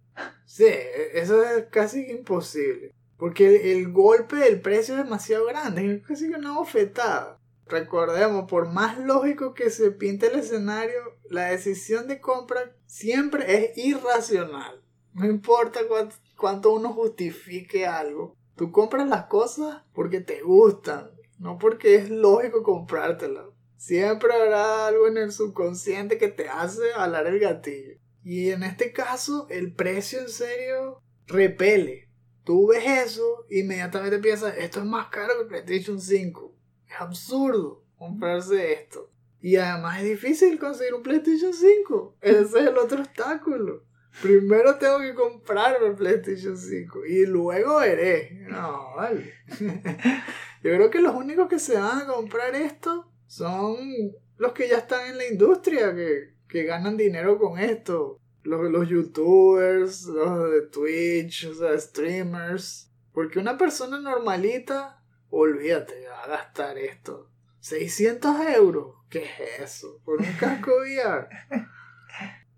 Sí, 0.45 0.67
eso 1.15 1.43
es 1.43 1.65
casi 1.71 2.11
imposible. 2.11 2.93
Porque 3.17 3.73
el, 3.73 3.93
golpe 3.93 4.37
del 4.37 4.61
precio 4.61 4.95
es 4.95 5.05
demasiado 5.05 5.47
grande, 5.47 5.95
es 5.95 6.03
casi 6.03 6.27
una 6.27 6.53
bofetada. 6.53 7.39
Recordemos, 7.67 8.51
por 8.51 8.71
más 8.71 8.99
lógico 8.99 9.55
que 9.55 9.71
se 9.71 9.93
pinte 9.93 10.27
el 10.27 10.41
escenario, 10.41 11.01
la 11.31 11.47
decisión 11.47 12.09
de 12.09 12.21
compra 12.21 12.75
siempre 12.87 13.55
es 13.55 13.79
irracional. 13.79 14.83
No 15.15 15.27
importa 15.27 15.81
cuánto, 15.89 16.17
cuánto 16.37 16.73
uno 16.73 16.93
justifique 16.93 17.87
algo. 17.87 18.37
Tú 18.57 18.73
compras 18.73 19.09
las 19.09 19.27
cosas 19.27 19.83
porque 19.95 20.21
te 20.21 20.43
gustan, 20.43 21.11
no 21.39 21.59
porque 21.59 21.95
es 21.95 22.11
lógico 22.11 22.63
comprártelas. 22.63 23.47
Siempre 23.83 24.33
habrá 24.33 24.87
algo 24.87 25.09
en 25.09 25.17
el 25.17 25.33
subconsciente 25.33 26.17
que 26.17 26.29
te 26.29 26.49
hace 26.49 26.93
alar 26.95 27.27
el 27.27 27.41
gatillo. 27.41 27.99
Y 28.23 28.51
en 28.51 28.63
este 28.63 28.93
caso, 28.93 29.49
el 29.51 29.75
precio 29.75 30.21
en 30.21 30.29
serio 30.29 31.03
repele. 31.27 32.09
Tú 32.45 32.69
ves 32.69 32.85
eso, 32.87 33.45
inmediatamente 33.51 34.21
piensas, 34.21 34.57
esto 34.57 34.79
es 34.79 34.87
más 34.87 35.09
caro 35.09 35.35
que 35.35 35.57
el 35.57 35.65
PlayStation 35.65 36.01
5. 36.01 36.57
Es 36.87 36.95
absurdo 37.01 37.85
comprarse 37.99 38.73
esto. 38.73 39.11
Y 39.41 39.57
además 39.57 39.99
es 39.99 40.11
difícil 40.11 40.61
conseguir 40.61 40.95
un 40.95 41.03
PlayStation 41.03 41.53
5. 41.53 42.19
Ese 42.21 42.41
es 42.41 42.55
el 42.55 42.79
otro 42.79 43.01
obstáculo. 43.01 43.83
Primero 44.23 44.77
tengo 44.77 45.01
que 45.01 45.13
comprarme 45.13 45.89
el 45.89 45.97
PlayStation 45.97 46.57
5 46.57 47.05
y 47.07 47.27
luego 47.27 47.81
veré. 47.81 48.47
No, 48.49 48.95
vale. 48.95 49.35
Yo 50.63 50.71
creo 50.71 50.89
que 50.89 51.01
los 51.01 51.17
únicos 51.17 51.49
que 51.49 51.59
se 51.59 51.77
van 51.77 52.03
a 52.03 52.07
comprar 52.07 52.55
esto 52.55 53.12
son 53.33 53.79
los 54.37 54.53
que 54.53 54.69
ya 54.69 54.77
están 54.77 55.07
en 55.07 55.17
la 55.17 55.27
industria, 55.27 55.95
que, 55.95 56.35
que 56.47 56.65
ganan 56.65 56.99
dinero 56.99 57.39
con 57.39 57.59
esto. 57.59 58.19
Los, 58.43 58.71
los 58.71 58.87
youtubers, 58.91 60.05
los 60.05 60.51
de 60.51 60.63
Twitch, 60.67 61.47
o 61.47 61.55
sea, 61.55 61.79
streamers. 61.79 62.91
Porque 63.15 63.39
una 63.39 63.57
persona 63.57 63.99
normalita, 64.01 65.03
olvídate, 65.31 66.07
va 66.09 66.25
a 66.25 66.29
gastar 66.29 66.77
esto. 66.77 67.31
600 67.61 68.37
euros. 68.55 68.97
¿Qué 69.09 69.25
es 69.25 69.61
eso? 69.63 69.99
Por 70.05 70.21
un 70.21 70.33
casco 70.39 70.73
VR. 70.83 71.29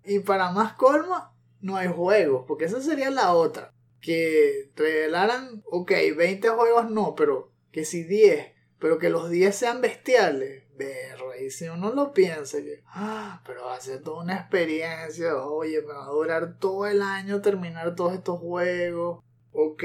Y 0.03 0.19
para 0.19 0.51
más 0.51 0.73
colma, 0.73 1.33
no 1.61 1.77
hay 1.77 1.87
juegos, 1.87 2.43
porque 2.47 2.65
esa 2.65 2.81
sería 2.81 3.11
la 3.11 3.33
otra. 3.33 3.71
Que 4.01 4.71
revelaran, 4.75 5.63
ok, 5.71 5.91
20 6.17 6.49
juegos 6.49 6.91
no, 6.91 7.15
pero 7.15 7.53
que 7.71 7.85
si 7.85 8.03
10, 8.03 8.55
pero 8.77 8.99
que 8.99 9.09
los 9.09 9.29
10 9.29 9.55
sean 9.55 9.81
bestiales. 9.81 10.64
Berro, 10.77 11.31
y 11.35 11.49
si 11.51 11.67
uno 11.69 11.93
lo 11.93 12.11
piensa, 12.13 12.57
que, 12.59 12.83
ah, 12.87 13.41
pero 13.45 13.65
va 13.65 13.75
a 13.75 13.79
ser 13.81 14.01
toda 14.01 14.23
una 14.23 14.35
experiencia, 14.35 15.35
oye, 15.37 15.81
me 15.81 15.93
va 15.93 16.05
a 16.05 16.09
durar 16.09 16.57
todo 16.59 16.85
el 16.87 17.01
año 17.01 17.41
terminar 17.41 17.95
todos 17.95 18.13
estos 18.13 18.39
juegos. 18.39 19.23
Ok, 19.53 19.83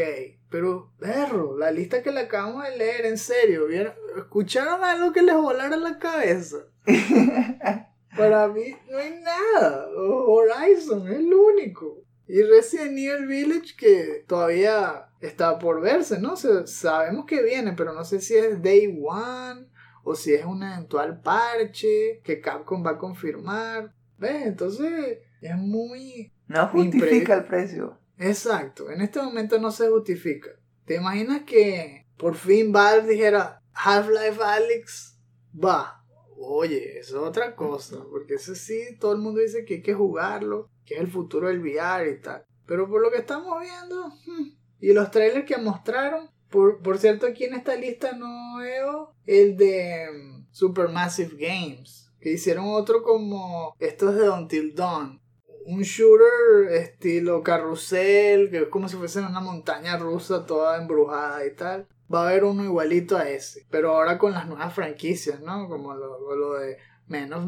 pero, 0.50 0.90
berro, 0.98 1.56
la 1.56 1.70
lista 1.70 2.02
que 2.02 2.10
le 2.10 2.20
acabamos 2.20 2.64
de 2.64 2.76
leer, 2.76 3.06
en 3.06 3.18
serio, 3.18 3.66
¿vieron? 3.66 3.94
¿escucharon 4.18 4.82
algo 4.82 5.12
que 5.12 5.22
les 5.22 5.36
volara 5.36 5.76
la 5.76 5.98
cabeza? 5.98 6.58
Para 8.16 8.48
mí 8.48 8.76
no 8.90 8.98
hay 8.98 9.20
nada. 9.20 9.86
Horizon 9.96 11.06
es 11.08 11.18
el 11.18 11.32
único. 11.32 12.02
Y 12.26 12.42
Resident 12.42 12.98
Evil 12.98 13.26
Village 13.26 13.76
que 13.76 14.24
todavía 14.26 15.06
está 15.20 15.58
por 15.58 15.80
verse, 15.80 16.18
¿no? 16.18 16.36
Se- 16.36 16.66
sabemos 16.66 17.26
que 17.26 17.42
viene, 17.42 17.72
pero 17.76 17.92
no 17.92 18.04
sé 18.04 18.20
si 18.20 18.36
es 18.36 18.62
Day 18.62 18.86
One 19.04 19.66
o 20.04 20.14
si 20.14 20.34
es 20.34 20.44
un 20.44 20.62
eventual 20.62 21.20
parche 21.20 22.20
que 22.22 22.40
Capcom 22.40 22.84
va 22.84 22.92
a 22.92 22.98
confirmar. 22.98 23.94
¿Ves? 24.18 24.46
Entonces 24.46 25.18
es 25.40 25.56
muy... 25.56 26.32
No 26.46 26.68
justifica 26.68 27.34
el 27.34 27.44
precio. 27.44 27.98
Exacto, 28.18 28.90
en 28.90 29.00
este 29.00 29.22
momento 29.22 29.58
no 29.58 29.70
se 29.70 29.88
justifica. 29.88 30.50
¿Te 30.84 30.96
imaginas 30.96 31.44
que 31.44 32.06
por 32.18 32.34
fin 32.34 32.70
Valve 32.70 33.08
dijera 33.08 33.62
Half-Life 33.72 34.42
Alyx 34.42 35.18
va? 35.54 36.04
Oye, 36.36 36.98
eso 36.98 37.22
es 37.22 37.28
otra 37.28 37.54
cosa, 37.54 38.02
porque 38.10 38.34
ese 38.34 38.54
sí, 38.54 38.96
todo 38.98 39.12
el 39.12 39.20
mundo 39.20 39.40
dice 39.40 39.64
que 39.64 39.74
hay 39.74 39.82
que 39.82 39.94
jugarlo, 39.94 40.70
que 40.84 40.94
es 40.94 41.00
el 41.00 41.06
futuro 41.06 41.48
del 41.48 41.60
VR 41.60 42.10
y 42.10 42.20
tal. 42.20 42.44
Pero 42.66 42.88
por 42.88 43.00
lo 43.02 43.10
que 43.10 43.18
estamos 43.18 43.60
viendo, 43.60 44.08
hmm, 44.26 44.52
y 44.80 44.92
los 44.92 45.10
trailers 45.10 45.46
que 45.46 45.58
mostraron, 45.58 46.30
por, 46.50 46.82
por 46.82 46.98
cierto, 46.98 47.26
aquí 47.26 47.44
en 47.44 47.54
esta 47.54 47.76
lista 47.76 48.12
no 48.12 48.58
veo 48.58 49.14
el 49.26 49.56
de 49.56 50.06
mm, 50.12 50.46
Supermassive 50.50 51.36
Games, 51.36 52.12
que 52.20 52.32
hicieron 52.32 52.66
otro 52.68 53.02
como 53.02 53.74
estos 53.78 54.16
de 54.16 54.28
Until 54.28 54.74
Dawn. 54.74 55.20
Un 55.66 55.82
shooter 55.82 56.72
estilo 56.72 57.42
carrusel, 57.42 58.50
que 58.50 58.62
es 58.62 58.68
como 58.68 58.88
si 58.88 58.96
fuese 58.96 59.20
una 59.20 59.40
montaña 59.40 59.96
rusa 59.98 60.46
toda 60.46 60.80
embrujada 60.80 61.46
y 61.46 61.54
tal. 61.54 61.86
Va 62.12 62.22
a 62.24 62.28
haber 62.28 62.44
uno 62.44 62.64
igualito 62.64 63.16
a 63.16 63.28
ese, 63.28 63.66
pero 63.70 63.92
ahora 63.92 64.18
con 64.18 64.32
las 64.32 64.48
nuevas 64.48 64.74
franquicias, 64.74 65.40
¿no? 65.40 65.68
Como 65.68 65.94
lo, 65.94 66.34
lo 66.34 66.54
de 66.54 66.78
Men 67.06 67.32
of 67.32 67.44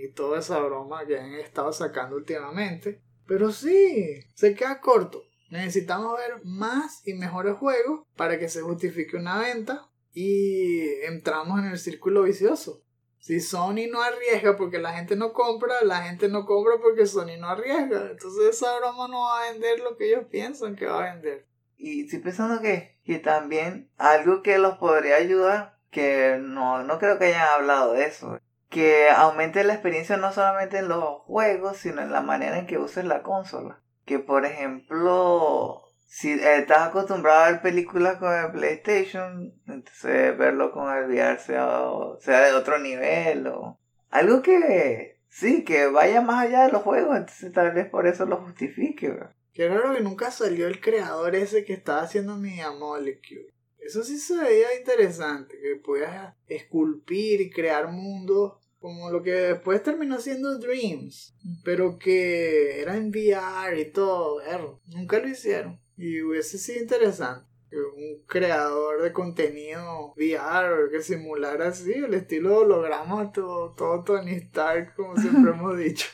y 0.00 0.08
toda 0.12 0.38
esa 0.38 0.58
broma 0.60 1.06
que 1.06 1.18
han 1.18 1.34
estado 1.34 1.72
sacando 1.72 2.16
últimamente. 2.16 3.00
Pero 3.26 3.50
sí, 3.52 4.20
se 4.34 4.54
queda 4.54 4.80
corto. 4.80 5.27
Necesitamos 5.50 6.16
ver 6.16 6.44
más 6.44 7.06
y 7.06 7.14
mejores 7.14 7.56
juegos 7.56 8.02
para 8.16 8.38
que 8.38 8.48
se 8.48 8.60
justifique 8.60 9.16
una 9.16 9.38
venta 9.38 9.88
y 10.12 10.88
entramos 11.04 11.60
en 11.60 11.66
el 11.66 11.78
círculo 11.78 12.24
vicioso. 12.24 12.82
Si 13.20 13.40
Sony 13.40 13.88
no 13.90 14.02
arriesga 14.02 14.56
porque 14.56 14.78
la 14.78 14.92
gente 14.92 15.16
no 15.16 15.32
compra, 15.32 15.82
la 15.82 16.02
gente 16.02 16.28
no 16.28 16.46
compra 16.46 16.74
porque 16.80 17.06
Sony 17.06 17.38
no 17.38 17.48
arriesga. 17.48 18.10
Entonces 18.10 18.48
esa 18.50 18.78
broma 18.78 19.08
no 19.08 19.22
va 19.22 19.40
a 19.40 19.52
vender 19.52 19.80
lo 19.80 19.96
que 19.96 20.08
ellos 20.08 20.26
piensan 20.30 20.76
que 20.76 20.86
va 20.86 21.04
a 21.04 21.14
vender. 21.14 21.46
Y 21.76 22.04
estoy 22.04 22.20
pensando 22.20 22.60
que, 22.60 22.98
que 23.04 23.18
también 23.18 23.90
algo 23.96 24.42
que 24.42 24.58
los 24.58 24.78
podría 24.78 25.16
ayudar, 25.16 25.78
que 25.90 26.38
no, 26.40 26.82
no 26.84 26.98
creo 26.98 27.18
que 27.18 27.26
hayan 27.26 27.48
hablado 27.48 27.92
de 27.92 28.06
eso, 28.06 28.38
que 28.68 29.08
aumente 29.10 29.64
la 29.64 29.74
experiencia 29.74 30.16
no 30.16 30.32
solamente 30.32 30.78
en 30.78 30.88
los 30.88 31.20
juegos, 31.22 31.76
sino 31.78 32.02
en 32.02 32.12
la 32.12 32.20
manera 32.20 32.58
en 32.58 32.66
que 32.66 32.78
uses 32.78 33.04
la 33.04 33.22
consola. 33.22 33.80
Que 34.08 34.18
por 34.18 34.46
ejemplo, 34.46 35.82
si 36.06 36.32
estás 36.32 36.88
acostumbrado 36.88 37.44
a 37.44 37.50
ver 37.50 37.60
películas 37.60 38.16
con 38.16 38.32
el 38.32 38.50
PlayStation, 38.52 39.52
entonces 39.66 40.38
verlo 40.38 40.72
con 40.72 40.90
el 40.96 41.10
VR 41.10 41.38
sea, 41.38 41.90
sea 42.20 42.40
de 42.46 42.54
otro 42.54 42.78
nivel 42.78 43.48
o 43.48 43.78
algo 44.08 44.40
que 44.40 45.20
sí, 45.28 45.62
que 45.62 45.88
vaya 45.88 46.22
más 46.22 46.46
allá 46.46 46.64
de 46.64 46.72
los 46.72 46.80
juegos, 46.84 47.18
entonces 47.18 47.52
tal 47.52 47.72
vez 47.72 47.86
por 47.90 48.06
eso 48.06 48.24
lo 48.24 48.38
justifique. 48.38 49.10
¿verdad? 49.10 49.34
Qué 49.52 49.68
raro 49.68 49.94
que 49.94 50.00
nunca 50.00 50.30
salió 50.30 50.68
el 50.68 50.80
creador 50.80 51.34
ese 51.34 51.66
que 51.66 51.74
estaba 51.74 52.00
haciendo 52.00 52.38
Media 52.38 52.72
Molecule. 52.72 53.52
Eso 53.78 54.02
sí 54.04 54.18
se 54.18 54.38
veía 54.38 54.74
interesante, 54.78 55.58
que 55.60 55.76
podías 55.76 56.34
esculpir 56.46 57.42
y 57.42 57.50
crear 57.50 57.88
mundos 57.88 58.57
como 58.80 59.10
lo 59.10 59.22
que 59.22 59.32
después 59.32 59.82
terminó 59.82 60.20
siendo 60.20 60.58
Dreams, 60.58 61.34
pero 61.64 61.98
que 61.98 62.80
era 62.80 62.96
en 62.96 63.10
VR 63.10 63.80
y 63.80 63.90
todo, 63.90 64.40
erro. 64.42 64.80
nunca 64.86 65.18
lo 65.18 65.28
hicieron. 65.28 65.80
Y 65.96 66.22
hubiese 66.22 66.58
sido 66.58 66.80
interesante 66.80 67.46
que 67.70 67.76
un 67.76 68.24
creador 68.26 69.02
de 69.02 69.12
contenido 69.12 70.14
VR 70.16 70.90
que 70.90 71.02
simulara 71.02 71.68
así 71.68 71.92
el 71.92 72.14
estilo 72.14 72.58
holograma 72.58 73.30
todo, 73.32 73.74
todo 73.74 74.04
Tony 74.04 74.32
Stark, 74.36 74.94
como 74.94 75.16
siempre 75.16 75.50
hemos 75.50 75.76
dicho. 75.78 76.08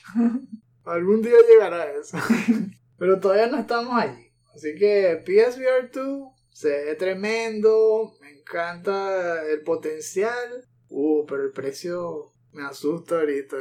Algún 0.84 1.22
día 1.22 1.36
llegará 1.48 1.92
eso. 1.92 2.18
Pero 2.98 3.20
todavía 3.20 3.46
no 3.46 3.58
estamos 3.58 3.94
allí. 3.94 4.32
Así 4.54 4.74
que 4.76 5.22
PSVR 5.24 5.90
2 5.92 6.28
se 6.50 6.68
ve 6.68 6.94
tremendo, 6.94 8.14
me 8.20 8.30
encanta 8.30 9.42
el 9.48 9.62
potencial. 9.62 10.64
Uh, 10.88 11.26
pero 11.26 11.42
el 11.42 11.50
precio 11.50 12.33
me 12.54 12.64
asusta 12.64 13.16
ahorita. 13.16 13.56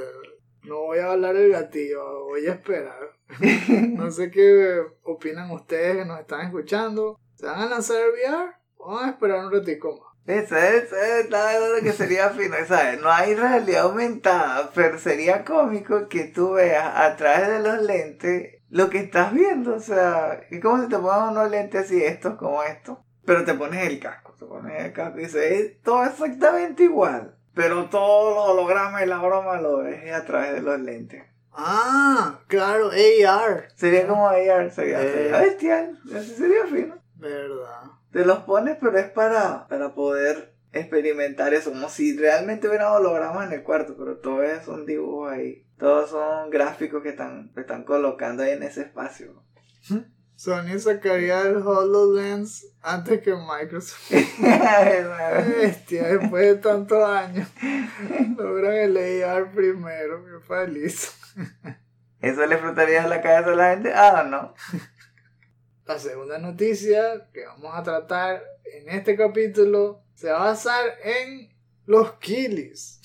No 0.64 0.84
voy 0.84 1.00
a 1.00 1.12
hablar 1.12 1.36
del 1.36 1.52
gatillo, 1.52 2.26
voy 2.26 2.48
a 2.48 2.54
esperar. 2.54 3.18
no 3.90 4.10
sé 4.12 4.32
qué 4.32 4.82
opinan 5.04 5.52
ustedes 5.52 5.98
que 5.98 6.06
nos 6.06 6.20
están 6.20 6.46
escuchando. 6.46 7.20
¿Se 7.36 7.46
van 7.46 7.60
a 7.60 7.70
lanzar 7.70 7.98
el 7.98 8.12
VR? 8.12 8.54
Vamos 8.80 9.04
a 9.04 9.10
esperar 9.10 9.46
un 9.46 9.52
ratico 9.52 10.00
más. 10.00 10.14
Eso 10.26 10.56
es, 10.56 10.94
es 10.94 11.30
lo 11.30 11.84
que 11.84 11.92
sería 11.92 12.30
fino, 12.30 12.56
¿sabes? 12.66 13.02
No 13.02 13.12
hay 13.12 13.36
realidad 13.36 13.84
aumentada, 13.84 14.72
pero 14.74 14.98
sería 14.98 15.44
cómico 15.44 16.08
que 16.08 16.26
tú 16.26 16.54
veas 16.54 16.96
a 16.96 17.18
través 17.18 17.50
de 17.50 17.60
los 17.60 17.82
lentes 17.84 18.64
lo 18.74 18.90
que 18.90 18.98
estás 18.98 19.32
viendo, 19.32 19.76
o 19.76 19.80
sea, 19.80 20.48
es 20.50 20.60
como 20.60 20.82
si 20.82 20.90
te 20.90 20.98
pongas 20.98 21.32
unos 21.32 21.52
lentes 21.52 21.86
así, 21.86 22.04
estos 22.04 22.38
como 22.38 22.64
estos, 22.64 22.98
pero 23.24 23.46
te 23.46 23.54
pones 23.54 23.88
el 23.88 24.00
casco, 24.00 24.34
te 24.34 24.48
pones 24.48 24.84
el 24.84 24.92
casco 24.92 25.20
y 25.20 25.26
se 25.26 25.38
ve 25.38 25.80
todo 25.84 26.04
exactamente 26.04 26.86
igual, 26.86 27.38
pero 27.54 27.86
todos 27.90 28.36
los 28.36 28.50
hologramas 28.50 29.04
y 29.04 29.06
la 29.06 29.20
broma 29.20 29.60
lo 29.62 29.78
ves 29.78 30.12
a 30.14 30.26
través 30.26 30.54
de 30.54 30.62
los 30.62 30.80
lentes. 30.80 31.24
Ah, 31.52 32.40
claro, 32.48 32.90
AR. 32.90 33.68
Sería 33.76 34.08
como 34.08 34.28
AR, 34.28 34.72
sería, 34.72 35.02
Eh. 35.04 35.12
sería 35.14 35.40
bestial, 35.40 36.00
así 36.16 36.34
sería 36.36 36.66
fino. 36.66 36.96
Verdad. 37.16 37.84
Te 38.12 38.26
los 38.26 38.40
pones, 38.40 38.78
pero 38.82 38.98
es 38.98 39.10
para, 39.12 39.68
para 39.68 39.94
poder 39.94 40.54
experimentar 40.72 41.54
eso, 41.54 41.72
como 41.72 41.90
si 41.90 42.18
realmente 42.18 42.68
hubiera 42.68 42.92
hologramas 42.92 43.48
en 43.48 43.54
el 43.60 43.64
cuarto, 43.64 43.96
pero 43.98 44.18
todo 44.18 44.42
es 44.44 44.68
un 44.68 44.86
dibujo 44.86 45.28
ahí. 45.28 45.66
Todos 45.78 46.10
son 46.10 46.50
gráficos 46.50 47.04
que 47.04 47.10
están, 47.10 47.52
que 47.54 47.62
están 47.62 47.84
colocando 47.84 48.44
ahí 48.44 48.52
en 48.52 48.64
ese 48.64 48.82
espacio. 48.82 49.44
Sony 50.36 50.80
sacaría 50.80 51.42
el 51.42 51.58
HoloLens 51.58 52.66
antes 52.82 53.22
que 53.22 53.36
Microsoft. 53.36 54.12
Bestia, 55.58 56.18
después 56.18 56.46
de 56.46 56.56
tantos 56.56 57.08
años. 57.08 57.48
Logran 58.38 58.74
el 58.74 59.24
AR 59.24 59.52
primero, 59.52 60.26
qué 60.26 60.46
feliz. 60.46 61.12
¿Eso 62.20 62.46
le 62.46 62.58
flotaría 62.58 63.04
en 63.04 63.10
la 63.10 63.22
cabeza 63.22 63.52
a 63.52 63.56
la 63.56 63.70
gente? 63.72 63.94
Ah, 63.94 64.24
no. 64.28 64.54
La 65.86 66.00
segunda 66.00 66.38
noticia 66.38 67.30
que 67.34 67.46
vamos 67.46 67.76
a 67.76 67.84
tratar 67.84 68.42
en 68.64 68.90
este 68.90 69.16
capítulo 69.16 70.04
se 70.16 70.32
va 70.32 70.38
a 70.38 70.46
basar 70.52 70.98
en 71.04 71.54
los 71.86 72.14
Killies, 72.14 73.02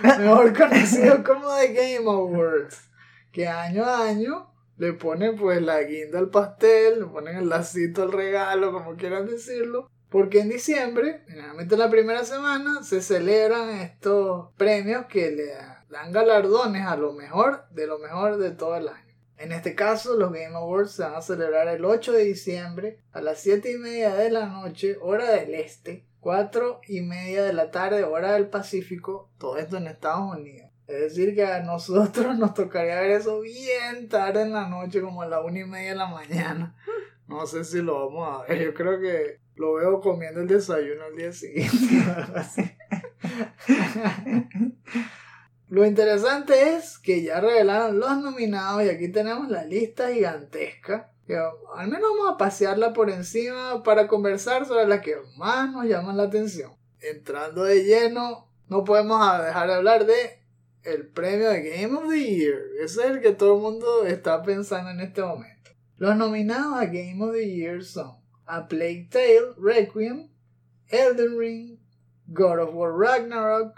mejor 0.02 0.56
conocido 0.56 1.22
como 1.22 1.54
The 1.56 1.72
Game 1.72 2.10
Awards, 2.10 2.90
que 3.30 3.46
año 3.46 3.84
a 3.84 4.08
año 4.08 4.51
le 4.76 4.92
ponen 4.92 5.36
pues 5.36 5.60
la 5.62 5.82
guinda 5.82 6.18
al 6.18 6.30
pastel, 6.30 7.00
le 7.00 7.06
ponen 7.06 7.36
el 7.36 7.48
lacito 7.48 8.02
al 8.02 8.12
regalo, 8.12 8.72
como 8.72 8.96
quieran 8.96 9.26
decirlo, 9.26 9.90
porque 10.08 10.40
en 10.40 10.50
diciembre, 10.50 11.22
generalmente 11.26 11.76
la 11.76 11.88
primera 11.90 12.24
semana, 12.24 12.82
se 12.82 13.00
celebran 13.00 13.70
estos 13.70 14.50
premios 14.56 15.06
que 15.06 15.30
le 15.30 15.46
dan 15.90 16.12
galardones 16.12 16.86
a 16.86 16.96
lo 16.96 17.12
mejor 17.12 17.64
de 17.70 17.86
lo 17.86 17.98
mejor 17.98 18.38
de 18.38 18.50
todo 18.50 18.76
el 18.76 18.88
año. 18.88 19.12
En 19.38 19.50
este 19.50 19.74
caso, 19.74 20.16
los 20.16 20.30
Game 20.32 20.54
Awards 20.54 20.92
se 20.92 21.02
van 21.02 21.14
a 21.14 21.22
celebrar 21.22 21.66
el 21.68 21.84
8 21.84 22.12
de 22.12 22.24
diciembre 22.24 23.00
a 23.10 23.20
las 23.20 23.40
7 23.40 23.72
y 23.72 23.78
media 23.78 24.14
de 24.14 24.30
la 24.30 24.46
noche, 24.46 24.98
hora 25.00 25.32
del 25.32 25.54
este, 25.54 26.06
4 26.20 26.80
y 26.86 27.00
media 27.00 27.42
de 27.42 27.52
la 27.52 27.70
tarde, 27.70 28.04
hora 28.04 28.34
del 28.34 28.48
Pacífico, 28.48 29.30
todo 29.38 29.56
esto 29.56 29.78
en 29.78 29.88
Estados 29.88 30.36
Unidos. 30.36 30.70
Es 30.92 31.14
decir, 31.14 31.34
que 31.34 31.44
a 31.44 31.60
nosotros 31.60 32.36
nos 32.38 32.54
tocaría 32.54 33.00
ver 33.00 33.12
eso 33.12 33.40
bien 33.40 34.08
tarde 34.08 34.42
en 34.42 34.52
la 34.52 34.68
noche, 34.68 35.00
como 35.00 35.22
a 35.22 35.26
la 35.26 35.40
1 35.40 35.58
y 35.58 35.64
media 35.64 35.90
de 35.90 35.96
la 35.96 36.06
mañana. 36.06 36.74
No 37.26 37.46
sé 37.46 37.64
si 37.64 37.80
lo 37.80 38.06
vamos 38.06 38.28
a 38.28 38.46
ver, 38.46 38.62
yo 38.62 38.74
creo 38.74 39.00
que 39.00 39.40
lo 39.56 39.74
veo 39.74 40.00
comiendo 40.00 40.40
el 40.40 40.48
desayuno 40.48 41.04
al 41.04 41.16
día 41.16 41.32
siguiente. 41.32 41.76
Lo 45.68 45.86
interesante 45.86 46.74
es 46.74 46.98
que 46.98 47.22
ya 47.22 47.40
revelaron 47.40 47.98
los 47.98 48.18
nominados 48.18 48.84
y 48.84 48.90
aquí 48.90 49.08
tenemos 49.08 49.48
la 49.48 49.64
lista 49.64 50.10
gigantesca. 50.10 51.10
Que 51.26 51.36
al 51.36 51.88
menos 51.88 52.10
vamos 52.10 52.34
a 52.34 52.36
pasearla 52.36 52.92
por 52.92 53.08
encima 53.08 53.82
para 53.82 54.06
conversar 54.06 54.66
sobre 54.66 54.86
las 54.86 55.00
que 55.00 55.16
más 55.38 55.72
nos 55.72 55.86
llaman 55.86 56.18
la 56.18 56.24
atención. 56.24 56.72
Entrando 57.00 57.64
de 57.64 57.84
lleno, 57.84 58.48
no 58.68 58.84
podemos 58.84 59.18
dejar 59.42 59.68
de 59.68 59.74
hablar 59.74 60.04
de 60.04 60.41
el 60.84 61.08
premio 61.08 61.50
de 61.50 61.62
Game 61.62 61.96
of 61.96 62.08
the 62.08 62.20
Year. 62.20 62.60
Ese 62.82 63.02
es 63.02 63.10
el 63.10 63.20
que 63.20 63.32
todo 63.32 63.56
el 63.56 63.62
mundo 63.62 64.06
está 64.06 64.42
pensando 64.42 64.90
en 64.90 65.00
este 65.00 65.22
momento. 65.22 65.70
Los 65.96 66.16
nominados 66.16 66.74
a 66.74 66.86
Game 66.86 67.22
of 67.22 67.32
the 67.32 67.48
Year 67.48 67.84
son 67.84 68.16
A 68.46 68.66
Plague 68.66 69.08
Tale, 69.10 69.54
Requiem, 69.56 70.30
Elden 70.88 71.38
Ring, 71.38 71.78
God 72.26 72.58
of 72.58 72.74
War 72.74 72.92
Ragnarok, 72.92 73.74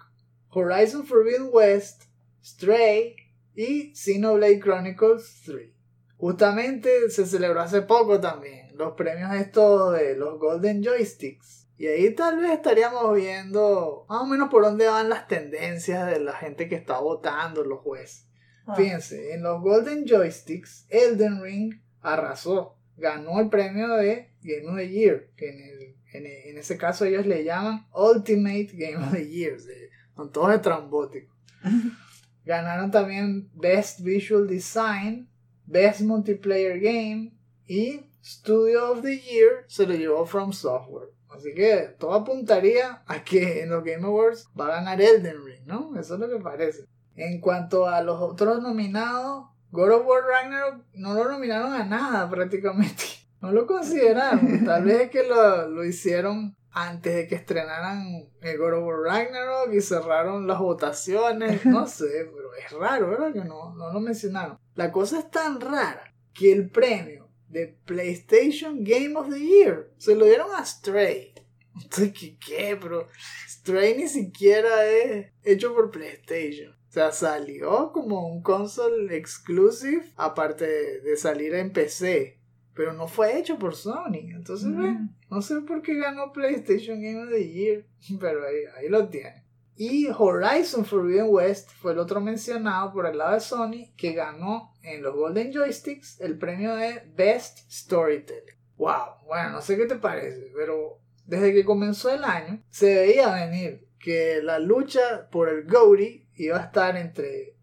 Horizon 0.48 1.05
Forbidden 1.05 1.50
West, 1.52 2.05
Stray 2.42 3.16
y 3.55 3.94
Xenoblade 3.94 4.61
Chronicles 4.61 5.42
3. 5.44 5.70
Justamente 6.16 7.11
se 7.11 7.26
celebró 7.26 7.61
hace 7.61 7.82
poco 7.82 8.20
también 8.20 8.74
los 8.76 8.94
premios 8.94 9.34
estos 9.34 9.92
de 9.92 10.16
los 10.16 10.38
Golden 10.38 10.82
Joysticks. 10.82 11.63
Y 11.77 11.87
ahí 11.89 12.14
tal 12.14 12.39
vez 12.39 12.53
estaríamos 12.53 13.14
viendo 13.16 14.07
más 14.09 14.22
o 14.22 14.27
menos 14.27 14.49
por 14.49 14.62
dónde 14.62 14.87
van 14.87 15.09
las 15.09 15.27
tendencias 15.27 16.07
de 16.11 16.20
la 16.20 16.33
gente 16.35 16.68
que 16.68 16.77
está 16.77 16.99
votando, 17.01 17.64
los 17.64 17.81
jueces. 17.81 18.29
Fíjense, 18.77 19.35
en 19.35 19.43
los 19.43 19.61
Golden 19.61 20.07
Joysticks, 20.07 20.87
Elden 20.89 21.43
Ring 21.43 21.75
arrasó. 22.01 22.77
Ganó 22.97 23.41
el 23.41 23.49
premio 23.51 23.89
de 23.97 24.31
Game 24.43 24.68
of 24.70 24.77
the 24.77 24.89
Year, 24.89 25.31
que 25.37 25.51
en, 25.51 25.61
el- 25.61 25.97
en, 26.12 26.27
el- 26.27 26.49
en 26.51 26.59
ese 26.59 26.79
caso 26.79 27.05
ellos 27.05 27.27
le 27.27 27.43
llaman 27.45 27.87
Ultimate 27.93 28.68
Game 28.72 29.05
of 29.05 29.12
the 29.12 29.29
Year. 29.29 29.61
de- 29.61 29.91
Son 30.14 30.31
todos 30.31 30.55
estrambóticos. 30.55 31.35
Ganaron 32.45 32.91
también 32.91 33.51
Best 33.55 34.01
Visual 34.01 34.47
Design, 34.47 35.29
Best 35.66 36.03
Multiplayer 36.03 36.79
Game 36.79 37.33
y 37.66 38.01
Studio 38.22 38.93
of 38.93 39.03
the 39.03 39.18
Year 39.18 39.64
se 39.66 39.87
lo 39.87 39.95
llevó 39.95 40.25
From 40.27 40.53
Software. 40.53 41.09
Así 41.35 41.55
que 41.55 41.95
todo 41.99 42.14
apuntaría 42.14 43.03
a 43.07 43.24
que 43.24 43.62
en 43.62 43.70
los 43.70 43.82
Game 43.85 44.07
Awards 44.07 44.49
va 44.59 44.66
a 44.66 44.76
ganar 44.76 45.01
Elden 45.01 45.45
Ring, 45.45 45.66
¿no? 45.66 45.99
Eso 45.99 46.14
es 46.14 46.20
lo 46.20 46.28
que 46.28 46.43
parece. 46.43 46.85
En 47.16 47.41
cuanto 47.41 47.87
a 47.87 48.03
los 48.03 48.20
otros 48.20 48.62
nominados, 48.62 49.47
God 49.70 49.91
of 49.93 50.07
War 50.07 50.22
Ragnarok 50.24 50.85
no 50.95 51.14
lo 51.14 51.30
nominaron 51.30 51.72
a 51.72 51.85
nada 51.85 52.30
prácticamente. 52.30 53.05
No 53.41 53.53
lo 53.53 53.66
consideraron. 53.66 54.64
Tal 54.64 54.85
vez 54.85 55.03
es 55.03 55.11
que 55.11 55.24
lo, 55.24 55.68
lo 55.68 55.85
hicieron 55.85 56.57
antes 56.70 57.14
de 57.14 57.28
que 57.28 57.37
estrenaran 57.37 58.28
el 58.41 58.59
God 58.59 58.74
of 58.74 58.85
War 58.85 59.01
Ragnarok 59.01 59.72
y 59.72 59.80
cerraron 59.80 60.47
las 60.47 60.59
votaciones. 60.59 61.64
No 61.66 61.87
sé, 61.89 62.30
pero 62.35 62.55
es 62.55 62.72
raro, 62.72 63.11
¿verdad? 63.11 63.32
Que 63.32 63.45
no, 63.45 63.74
no 63.74 63.93
lo 63.93 64.01
mencionaron. 64.01 64.59
La 64.74 64.91
cosa 64.91 65.18
es 65.20 65.30
tan 65.30 65.61
rara 65.61 66.12
que 66.32 66.53
el 66.53 66.70
premio 66.70 67.24
de 67.55 67.68
PlayStation 67.86 68.84
Game 68.84 69.16
of 69.16 69.30
the 69.32 69.38
Year 69.40 69.90
se 69.96 70.14
lo 70.14 70.26
dieron 70.26 70.48
a 70.55 70.64
Stray. 70.66 71.32
Entonces, 71.82 72.12
¿qué, 72.12 72.36
qué? 72.38 72.76
Pero 72.80 73.09
Stray 73.48 73.96
ni 73.96 74.09
siquiera 74.09 74.86
es 74.86 75.28
hecho 75.42 75.74
por 75.74 75.90
PlayStation. 75.90 76.72
O 76.72 76.92
sea, 76.94 77.11
salió 77.12 77.90
como 77.92 78.28
un 78.28 78.42
console 78.42 79.16
exclusive, 79.16 80.05
aparte 80.16 80.66
de, 80.66 81.00
de 81.00 81.16
salir 81.16 81.55
en 81.55 81.72
PC. 81.72 82.38
Pero 82.74 82.92
no 82.92 83.07
fue 83.09 83.38
hecho 83.38 83.59
por 83.59 83.74
Sony. 83.76 84.30
Entonces, 84.34 84.66
Mm. 84.68 85.09
no 85.30 85.42
sé 85.42 85.61
por 85.61 85.80
qué 85.82 85.94
ganó 85.94 86.32
PlayStation 86.32 87.00
Game 87.00 87.22
of 87.22 87.30
the 87.30 87.48
Year. 87.48 87.86
Pero 88.20 88.44
ahí, 88.46 88.57
ahí 88.76 88.88
lo 88.88 89.09
tiene. 89.09 89.43
Y 89.77 90.07
Horizon 90.09 90.85
Forbidden 90.85 91.27
West 91.29 91.70
fue 91.81 91.93
el 91.93 91.99
otro 91.99 92.20
mencionado 92.20 92.93
por 92.93 93.07
el 93.07 93.18
lado 93.18 93.35
de 93.35 93.41
Sony 93.41 93.93
que 93.97 94.12
ganó 94.12 94.72
en 94.83 95.03
los 95.03 95.14
Golden 95.16 95.53
Joysticks 95.53 96.20
el 96.20 96.39
premio 96.39 96.77
de 96.77 97.03
Best 97.16 97.70
Storytelling. 97.70 98.55
Wow, 98.77 99.25
bueno, 99.27 99.51
no 99.51 99.61
sé 99.62 99.77
qué 99.77 99.87
te 99.87 99.97
parece, 99.97 100.53
pero 100.55 101.01
desde 101.27 101.53
que 101.53 101.64
comenzó 101.64 102.11
el 102.11 102.22
año 102.25 102.62
se 102.70 102.95
veía 102.95 103.33
venir 103.35 103.89
que 103.99 104.41
la 104.43 104.59
lucha 104.59 105.29
por 105.31 105.49
el 105.49 105.64
GOTY 105.66 106.29
iba 106.37 106.59
a 106.59 106.64
estar 106.64 106.97
entre 106.97 107.57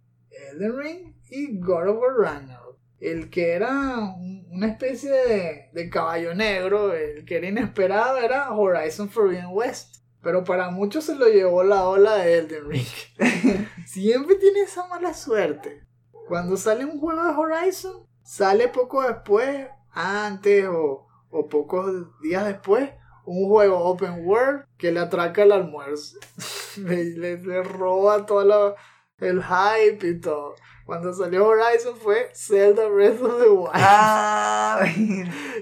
Elden 0.52 0.78
Ring 0.78 1.16
y 1.30 1.60
God 1.60 1.90
of 1.90 1.98
War 2.00 2.14
Ragnarok. 2.18 2.78
El 3.00 3.30
que 3.30 3.52
era 3.52 3.98
un- 4.00 4.46
una 4.52 4.68
especie 4.68 5.12
de, 5.12 5.70
de 5.72 5.90
caballo 5.90 6.36
negro, 6.36 6.94
el 6.94 7.24
que 7.26 7.38
era 7.38 7.48
inesperado 7.48 8.18
era 8.18 8.52
Horizon 8.52 9.10
Forbidden 9.10 9.48
West. 9.52 10.01
Pero 10.22 10.44
para 10.44 10.70
muchos 10.70 11.06
se 11.06 11.16
lo 11.16 11.28
llevó 11.28 11.64
la 11.64 11.88
ola 11.88 12.16
de 12.16 12.38
Elden 12.40 12.70
Ring. 12.70 12.86
siempre 13.88 14.36
tiene 14.36 14.62
esa 14.62 14.88
mala 14.88 15.14
suerte. 15.14 15.84
Cuando 16.28 16.58
sale 16.58 16.86
un 16.86 17.00
juego 17.00 17.24
de 17.24 17.30
Horizon, 17.32 18.08
sale 18.24 18.68
poco 18.68 19.02
después, 19.04 19.68
antes 19.92 20.66
o, 20.68 21.08
o 21.30 21.50
pocos 21.50 21.92
días 22.22 22.46
después, 22.46 22.90
un 23.26 23.48
juego 23.50 23.78
open 23.80 24.26
world 24.26 24.66
que 24.78 24.92
le 24.92 25.00
atraca 25.00 25.44
el 25.44 25.52
almuerzo. 25.52 26.18
le, 26.78 27.04
le- 27.04 27.38
le 27.42 27.64
roba 27.64 28.26
todo 28.26 28.76
el 29.18 29.44
hype 29.44 30.08
y 30.08 30.20
todo. 30.20 30.56
Cuando 30.86 31.14
salió 31.14 31.48
Horizon 31.48 31.96
fue 31.98 32.30
Zelda 32.34 32.88
Breath 32.88 33.22
of 33.22 33.42
the 33.42 33.50
Wild. 33.50 33.72
Ah. 33.74 34.86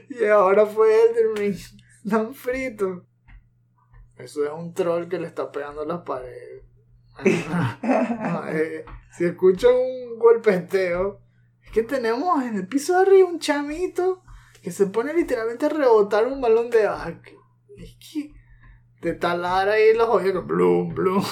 Y 0.10 0.26
ahora 0.26 0.66
fue 0.66 0.90
Elden 1.06 1.36
Ring. 1.36 1.58
Tan 2.10 2.34
frito. 2.34 3.06
Eso 4.20 4.44
es 4.44 4.52
un 4.52 4.74
troll 4.74 5.08
que 5.08 5.18
le 5.18 5.28
está 5.28 5.50
pegando 5.52 5.86
las 5.86 6.02
paredes. 6.02 6.64
No, 7.82 8.48
eh, 8.48 8.86
si 9.18 9.26
escuchan 9.26 9.72
un 9.74 10.20
golpeteo, 10.20 11.22
es 11.64 11.72
que 11.72 11.84
tenemos 11.84 12.44
en 12.44 12.56
el 12.56 12.68
piso 12.68 12.94
de 12.94 13.02
arriba 13.02 13.30
un 13.30 13.40
chamito 13.40 14.24
que 14.62 14.72
se 14.72 14.88
pone 14.88 15.14
literalmente 15.14 15.66
a 15.66 15.70
rebotar 15.70 16.28
un 16.28 16.42
balón 16.42 16.70
de 16.70 16.86
básquet. 16.86 17.36
Es 17.78 17.98
que 17.98 18.34
te 19.02 19.14
taladra 19.14 19.74
ahí 19.74 19.94
los 19.94 20.10
oídos, 20.10 20.46
blum, 20.46 20.94
blum. 20.94 21.24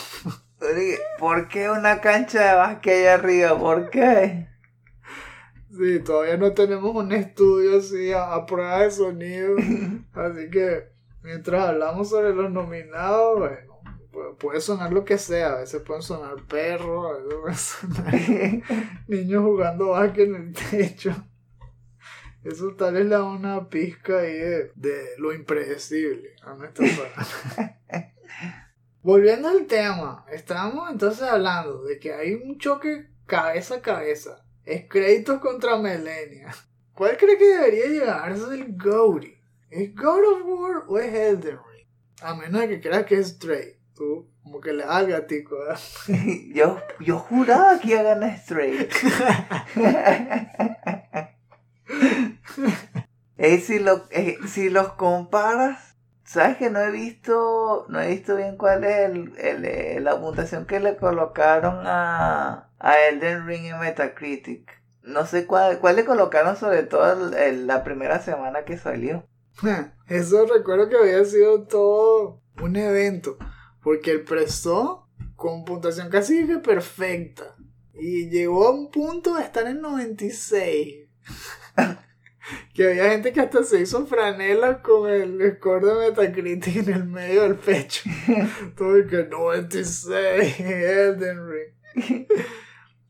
¿Por 1.19 1.47
qué 1.49 1.69
una 1.69 1.99
cancha 2.01 2.51
de 2.51 2.55
básquet 2.55 2.93
allá 2.93 3.13
arriba? 3.15 3.59
¿Por 3.59 3.89
qué? 3.89 4.47
Sí, 5.71 5.99
todavía 5.99 6.37
no 6.37 6.53
tenemos 6.53 6.95
un 6.95 7.11
estudio 7.11 7.79
así 7.79 8.11
a, 8.11 8.33
a 8.33 8.45
prueba 8.45 8.79
de 8.79 8.91
sonido. 8.91 9.55
Así 10.13 10.49
que 10.49 10.96
mientras 11.27 11.67
hablamos 11.69 12.09
sobre 12.09 12.33
los 12.33 12.49
nominados, 12.51 13.37
bueno, 13.39 13.81
pu- 14.11 14.37
puede 14.37 14.61
sonar 14.61 14.91
lo 14.93 15.03
que 15.05 15.17
sea. 15.17 15.53
A 15.53 15.59
veces 15.59 15.81
pueden 15.81 16.01
sonar 16.01 16.45
perros, 16.47 17.05
a 17.05 17.17
veces 17.17 17.77
pueden 17.81 18.61
sonar 18.63 19.03
niños 19.07 19.43
jugando 19.43 19.89
básquet 19.89 20.27
en 20.29 20.35
el 20.35 20.53
techo. 20.53 21.13
Eso 22.43 22.73
tal 22.75 22.93
vez 22.93 23.03
le 23.05 23.09
da 23.11 23.23
una 23.25 23.67
pizca 23.67 24.19
ahí 24.19 24.31
de, 24.37 24.71
de 24.75 25.03
lo 25.17 25.33
impredecible 25.33 26.29
a 26.43 26.53
nuestra. 26.53 26.85
Volviendo 29.01 29.49
al 29.49 29.65
tema, 29.67 30.25
estábamos 30.31 30.89
entonces 30.91 31.23
hablando 31.23 31.83
de 31.83 31.99
que 31.99 32.13
hay 32.13 32.33
un 32.33 32.57
choque 32.57 33.07
cabeza 33.25 33.75
a 33.75 33.81
cabeza. 33.81 34.43
Es 34.65 34.85
créditos 34.89 35.39
contra 35.39 35.77
Melenia. 35.77 36.53
¿Cuál 36.93 37.15
cree 37.15 37.37
que 37.37 37.45
debería 37.45 37.85
llevarse 37.85 38.53
el 38.53 38.75
Goaty? 38.77 39.36
¿Es 39.69 39.93
God 39.95 40.23
of 40.23 40.41
War 40.45 40.83
o 40.87 40.97
es 40.99 41.13
Elden 41.13 41.57
Ring? 41.57 41.87
A 42.21 42.33
menos 42.35 42.61
de 42.61 42.69
que 42.69 42.81
creas 42.81 43.05
que 43.05 43.15
es 43.19 43.27
Stray. 43.29 43.75
Tú, 43.95 44.29
como 44.43 44.61
que 44.61 44.73
le 44.73 44.83
das 44.85 44.95
al 44.95 45.07
gatico, 45.07 45.57
¿verdad? 45.57 45.79
Yo, 46.53 46.79
yo 46.99 47.17
juraba 47.17 47.79
que 47.79 47.89
iba 47.91 48.01
a 48.01 48.03
ganar 48.03 48.37
Stray. 48.37 48.87
Ey, 53.37 53.59
si, 53.59 53.79
lo, 53.79 54.03
eh, 54.11 54.37
si 54.47 54.69
los 54.69 54.93
comparas, 54.93 55.95
sabes 56.23 56.57
que 56.57 56.69
no 56.69 56.79
he 56.79 56.91
visto, 56.91 57.85
no 57.89 58.01
he 58.01 58.07
visto 58.09 58.35
bien 58.35 58.57
cuál 58.57 58.83
es 58.83 59.09
el, 59.09 59.33
el, 59.37 59.65
eh, 59.65 59.99
la 60.01 60.19
puntuación 60.19 60.65
que 60.65 60.79
le 60.79 60.97
colocaron 60.97 61.83
a, 61.85 62.69
a 62.79 62.99
Elden 63.09 63.45
Ring 63.45 63.65
en 63.65 63.79
Metacritic. 63.79 64.81
No 65.03 65.25
sé 65.25 65.45
cuál, 65.45 65.79
cuál 65.79 65.95
le 65.97 66.05
colocaron 66.05 66.57
sobre 66.57 66.83
todo 66.83 67.35
el- 67.37 67.67
la 67.67 67.83
primera 67.83 68.19
semana 68.19 68.65
que 68.65 68.77
salió. 68.77 69.23
Eso 70.07 70.45
recuerdo 70.45 70.89
que 70.89 70.97
había 70.97 71.23
sido 71.25 71.63
todo 71.63 72.41
un 72.61 72.75
evento. 72.75 73.37
Porque 73.81 74.11
él 74.11 74.23
prestó 74.23 75.07
con 75.35 75.63
puntuación 75.65 76.09
casi 76.09 76.45
que 76.47 76.57
perfecta. 76.57 77.55
Y 77.93 78.29
llegó 78.29 78.67
a 78.67 78.71
un 78.71 78.91
punto 78.91 79.35
de 79.35 79.43
estar 79.43 79.65
en 79.67 79.81
96. 79.81 81.07
que 82.73 82.87
había 82.87 83.09
gente 83.11 83.33
que 83.33 83.41
hasta 83.41 83.63
se 83.63 83.81
hizo 83.81 84.05
franela 84.05 84.81
con 84.81 85.09
el 85.09 85.55
score 85.57 85.85
de 85.85 85.93
Metacritic 86.09 86.87
en 86.87 86.93
el 86.93 87.05
medio 87.05 87.43
del 87.43 87.55
pecho. 87.55 88.09
Todo 88.77 88.99
y 88.99 89.07
que 89.07 89.23
96, 89.23 90.59
Elden 90.59 91.39
Ring. 91.49 92.27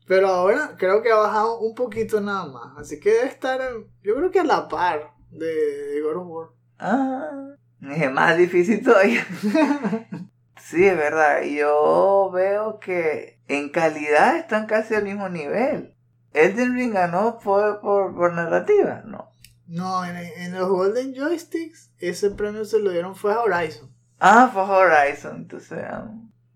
Pero 0.06 0.28
ahora 0.28 0.74
creo 0.78 1.02
que 1.02 1.10
ha 1.10 1.16
bajado 1.16 1.58
un 1.60 1.74
poquito 1.74 2.20
nada 2.20 2.46
más. 2.46 2.78
Así 2.78 2.98
que 2.98 3.10
debe 3.10 3.26
estar, 3.28 3.60
en- 3.60 3.86
yo 4.02 4.14
creo 4.16 4.30
que 4.30 4.40
a 4.40 4.44
la 4.44 4.66
par 4.68 5.12
de, 5.30 5.46
de 5.46 6.00
God 6.02 6.16
of 6.16 6.26
War. 6.28 6.48
Ah, 6.78 7.54
es 7.82 8.10
más 8.10 8.36
difícil 8.36 8.82
todavía. 8.82 9.26
Sí, 10.68 10.84
es 10.84 10.98
verdad. 10.98 11.44
Yo 11.44 12.30
veo 12.30 12.78
que 12.78 13.40
en 13.48 13.70
calidad 13.70 14.36
están 14.36 14.66
casi 14.66 14.94
al 14.94 15.04
mismo 15.04 15.30
nivel. 15.30 15.94
Elden 16.34 16.74
Ring 16.74 16.92
ganó 16.92 17.38
por, 17.38 17.80
por, 17.80 18.14
por 18.14 18.34
narrativa, 18.34 19.02
¿no? 19.06 19.30
No, 19.66 20.04
en, 20.04 20.16
en 20.16 20.52
los 20.52 20.68
Golden 20.68 21.14
Joysticks 21.14 21.90
ese 21.98 22.30
premio 22.32 22.66
se 22.66 22.80
lo 22.80 22.90
dieron 22.90 23.16
fue 23.16 23.32
a 23.32 23.40
Horizon. 23.40 23.90
Ah, 24.20 24.50
fue 24.52 24.62
Horizon. 24.62 25.36
Entonces, 25.36 25.78
ah, 25.84 26.10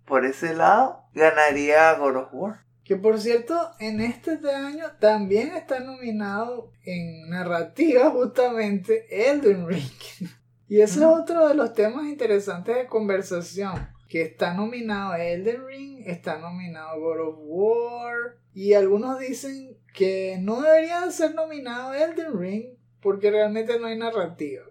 por 0.05 0.27
ese 0.27 0.55
lado, 0.55 1.05
ganaría 1.14 1.95
God 1.95 2.16
of 2.16 2.29
War. 2.33 2.66
Que 2.85 2.97
por 2.97 3.20
cierto, 3.20 3.57
en 3.78 4.01
este 4.01 4.39
año 4.51 4.87
también 4.99 5.53
está 5.55 5.80
nominado 5.80 6.72
en 6.85 7.28
narrativa 7.28 8.11
justamente 8.11 9.07
Elden 9.30 9.68
Ring. 9.68 10.28
Y 10.68 10.80
ese 10.80 11.01
es 11.01 11.07
otro 11.07 11.49
de 11.49 11.55
los 11.55 11.74
temas 11.74 12.07
interesantes 12.07 12.76
de 12.76 12.87
conversación. 12.87 13.89
Que 14.09 14.22
está 14.22 14.53
nominado 14.53 15.14
Elden 15.14 15.66
Ring, 15.66 16.03
está 16.07 16.39
nominado 16.39 17.01
God 17.01 17.28
of 17.28 17.37
War. 17.41 18.39
Y 18.53 18.74
algunos 18.74 19.18
dicen 19.18 19.78
que 19.95 20.39
no 20.41 20.61
debería 20.61 21.03
de 21.03 21.12
ser 21.12 21.35
nominado 21.35 21.95
Elden 21.95 22.39
Ring 22.39 22.76
porque 23.01 23.30
realmente 23.30 23.78
no 23.78 23.87
hay 23.87 23.99
narrativa. 23.99 24.64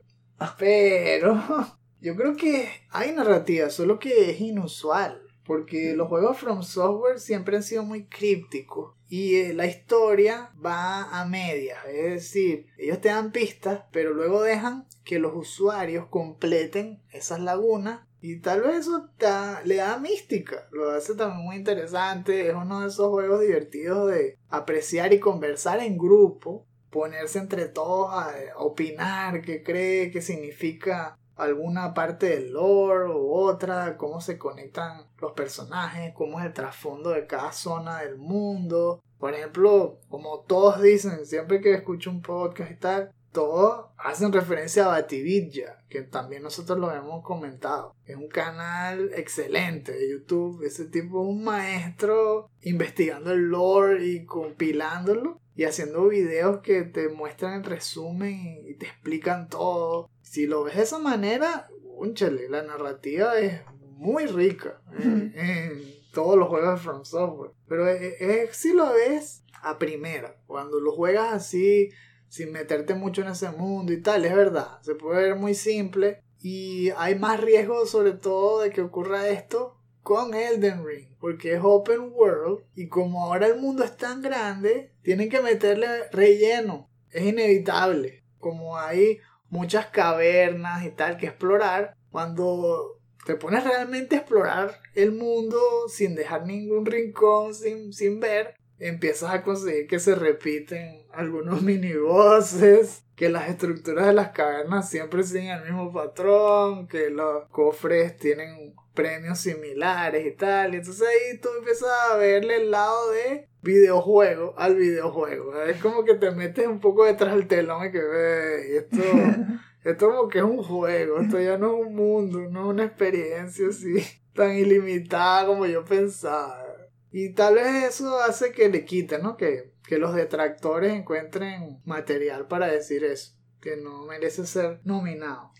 Pero 0.57 1.39
yo 2.01 2.15
creo 2.15 2.35
que 2.35 2.67
hay 2.89 3.11
narrativa, 3.11 3.69
solo 3.69 3.99
que 3.99 4.31
es 4.31 4.41
inusual. 4.41 5.20
Porque 5.45 5.93
los 5.95 6.07
juegos 6.07 6.37
From 6.37 6.63
Software 6.63 7.19
siempre 7.19 7.57
han 7.57 7.63
sido 7.63 7.83
muy 7.83 8.05
crípticos. 8.05 8.95
Y 9.09 9.35
eh, 9.37 9.53
la 9.53 9.65
historia 9.65 10.51
va 10.63 11.19
a 11.19 11.25
medias. 11.25 11.79
Es 11.87 12.11
decir, 12.13 12.67
ellos 12.77 13.01
te 13.01 13.09
dan 13.09 13.31
pistas, 13.31 13.83
pero 13.91 14.13
luego 14.13 14.41
dejan 14.43 14.87
que 15.03 15.19
los 15.19 15.33
usuarios 15.35 16.05
completen 16.09 17.01
esas 17.11 17.39
lagunas. 17.39 18.01
Y 18.21 18.39
tal 18.39 18.61
vez 18.61 18.75
eso 18.81 19.09
te 19.17 19.25
da- 19.25 19.61
le 19.65 19.75
da 19.77 19.97
mística. 19.97 20.67
Lo 20.71 20.91
hace 20.91 21.15
también 21.15 21.43
muy 21.43 21.55
interesante. 21.55 22.47
Es 22.47 22.53
uno 22.55 22.81
de 22.81 22.87
esos 22.87 23.09
juegos 23.09 23.41
divertidos 23.41 24.11
de 24.11 24.37
apreciar 24.49 25.11
y 25.11 25.19
conversar 25.19 25.79
en 25.79 25.97
grupo. 25.97 26.65
Ponerse 26.91 27.39
entre 27.39 27.67
todos 27.67 28.09
a 28.13 28.29
a 28.53 28.57
opinar 28.59 29.41
qué 29.41 29.63
cree, 29.63 30.11
qué 30.11 30.21
significa 30.21 31.17
alguna 31.41 31.93
parte 31.93 32.27
del 32.29 32.53
lore 32.53 33.09
u 33.09 33.33
otra, 33.33 33.97
cómo 33.97 34.21
se 34.21 34.37
conectan 34.37 35.07
los 35.19 35.33
personajes, 35.33 36.13
cómo 36.13 36.39
es 36.39 36.45
el 36.45 36.53
trasfondo 36.53 37.09
de 37.09 37.27
cada 37.27 37.51
zona 37.51 37.99
del 38.01 38.17
mundo. 38.17 39.01
Por 39.19 39.33
ejemplo, 39.33 39.99
como 40.09 40.41
todos 40.41 40.81
dicen, 40.81 41.25
siempre 41.25 41.61
que 41.61 41.73
escucho 41.73 42.09
un 42.09 42.21
podcast 42.21 42.71
y 42.71 42.75
tal, 42.75 43.11
todos 43.31 43.87
hacen 43.97 44.33
referencia 44.33 44.85
a 44.85 44.89
Batibidya, 44.89 45.77
que 45.89 46.01
también 46.01 46.43
nosotros 46.43 46.77
lo 46.77 46.91
hemos 46.91 47.23
comentado. 47.23 47.95
Es 48.05 48.17
un 48.17 48.27
canal 48.27 49.11
excelente 49.15 49.93
de 49.93 50.11
YouTube. 50.11 50.63
Ese 50.63 50.85
tipo 50.85 51.21
un 51.21 51.43
maestro 51.43 52.49
investigando 52.61 53.31
el 53.31 53.49
lore 53.49 54.05
y 54.05 54.25
compilándolo 54.25 55.40
y 55.55 55.63
haciendo 55.65 56.07
videos 56.07 56.61
que 56.61 56.83
te 56.83 57.09
muestran 57.09 57.53
el 57.53 57.63
resumen 57.63 58.61
y, 58.65 58.75
te 58.75 58.85
explican 58.87 59.49
todo. 59.49 60.09
Si 60.21 60.47
lo 60.47 60.63
ves 60.63 60.77
de 60.77 60.83
esa 60.83 60.99
manera, 60.99 61.69
únchale, 61.83 62.49
la 62.49 62.63
narrativa 62.63 63.37
es 63.39 63.61
muy 63.97 64.25
rica 64.25 64.81
en, 64.99 65.33
en 65.35 65.83
todos 66.13 66.37
los 66.37 66.47
juegos 66.47 66.75
de 66.75 66.83
From 66.83 67.03
Software. 67.05 67.51
Pero 67.67 67.87
es, 67.87 68.21
es- 68.21 68.55
si 68.55 68.73
lo 68.73 68.93
ves 68.93 69.43
a 69.61 69.77
primera, 69.77 70.41
cuando 70.47 70.79
lo 70.79 70.93
juegas 70.93 71.33
así, 71.33 71.89
sin 72.27 72.51
meterte 72.51 72.95
mucho 72.95 73.21
en 73.21 73.27
ese 73.27 73.51
mundo 73.51 73.91
y 73.91 74.01
tal, 74.01 74.23
es 74.25 74.33
verdad, 74.33 74.81
se 74.81 74.95
puede 74.95 75.21
ver 75.21 75.35
muy 75.35 75.53
simple 75.53 76.23
y 76.39 76.89
hay 76.91 77.19
más 77.19 77.39
riesgo 77.41 77.85
sobre 77.85 78.13
todo 78.13 78.61
de 78.61 78.71
que 78.71 78.81
ocurra 78.81 79.27
esto 79.29 79.77
con 80.01 80.33
Elden 80.33 80.85
Ring, 80.85 81.07
porque 81.19 81.53
es 81.53 81.61
open 81.63 82.11
world 82.13 82.63
y 82.75 82.87
como 82.87 83.25
ahora 83.25 83.47
el 83.47 83.59
mundo 83.59 83.83
es 83.83 83.95
tan 83.97 84.21
grande, 84.21 84.91
tienen 85.03 85.29
que 85.29 85.41
meterle 85.41 86.09
relleno, 86.11 86.89
es 87.11 87.23
inevitable. 87.23 88.23
Como 88.39 88.77
hay 88.77 89.19
muchas 89.49 89.87
cavernas 89.87 90.83
y 90.85 90.89
tal 90.89 91.17
que 91.17 91.27
explorar, 91.27 91.95
cuando 92.09 92.99
te 93.25 93.35
pones 93.35 93.63
realmente 93.63 94.15
a 94.15 94.19
explorar 94.19 94.79
el 94.95 95.11
mundo 95.11 95.59
sin 95.87 96.15
dejar 96.15 96.47
ningún 96.47 96.85
rincón, 96.85 97.53
sin, 97.53 97.93
sin 97.93 98.19
ver, 98.19 98.55
empiezas 98.79 99.31
a 99.31 99.43
conseguir 99.43 99.87
que 99.87 99.99
se 99.99 100.15
repiten 100.15 101.05
algunos 101.11 101.61
minibosses, 101.63 103.03
que 103.21 103.29
las 103.29 103.49
estructuras 103.49 104.07
de 104.07 104.13
las 104.13 104.29
cavernas 104.29 104.89
siempre 104.89 105.21
siguen 105.21 105.49
el 105.49 105.65
mismo 105.65 105.93
patrón, 105.93 106.87
que 106.87 107.11
los 107.11 107.45
cofres 107.49 108.17
tienen 108.17 108.73
premios 108.95 109.37
similares 109.37 110.25
y 110.25 110.31
tal. 110.31 110.73
Y 110.73 110.77
entonces 110.77 111.07
ahí 111.07 111.37
tú 111.37 111.49
empiezas 111.59 111.91
a 112.09 112.17
verle 112.17 112.55
el 112.55 112.71
lado 112.71 113.11
de 113.11 113.47
videojuego 113.61 114.55
al 114.57 114.75
videojuego. 114.75 115.61
Es 115.61 115.79
como 115.79 116.03
que 116.03 116.15
te 116.15 116.31
metes 116.31 116.65
un 116.65 116.79
poco 116.79 117.05
detrás 117.05 117.35
del 117.35 117.47
telón 117.47 117.85
y 117.85 117.91
que 117.91 118.01
ves, 118.01 118.85
esto, 118.89 119.03
esto 119.83 120.09
como 120.09 120.27
que 120.27 120.39
es 120.39 120.43
un 120.43 120.63
juego, 120.63 121.19
esto 121.19 121.39
ya 121.39 121.59
no 121.59 121.77
es 121.77 121.85
un 121.85 121.93
mundo, 121.93 122.39
no 122.49 122.61
es 122.61 122.67
una 122.69 122.85
experiencia 122.85 123.67
así 123.67 124.03
tan 124.33 124.55
ilimitada 124.55 125.45
como 125.45 125.67
yo 125.67 125.85
pensaba. 125.85 126.65
Y 127.11 127.33
tal 127.33 127.53
vez 127.53 127.83
eso 127.83 128.19
hace 128.19 128.51
que 128.51 128.67
le 128.67 128.83
quiten, 128.83 129.21
¿no? 129.21 129.37
Que, 129.37 129.73
que 129.85 129.97
los 129.97 130.15
detractores 130.15 130.93
encuentren 130.93 131.81
material 131.85 132.47
para 132.47 132.67
decir 132.67 133.03
eso, 133.03 133.35
que 133.61 133.77
no 133.77 134.05
merece 134.05 134.45
ser 134.45 134.79
nominado. 134.83 135.51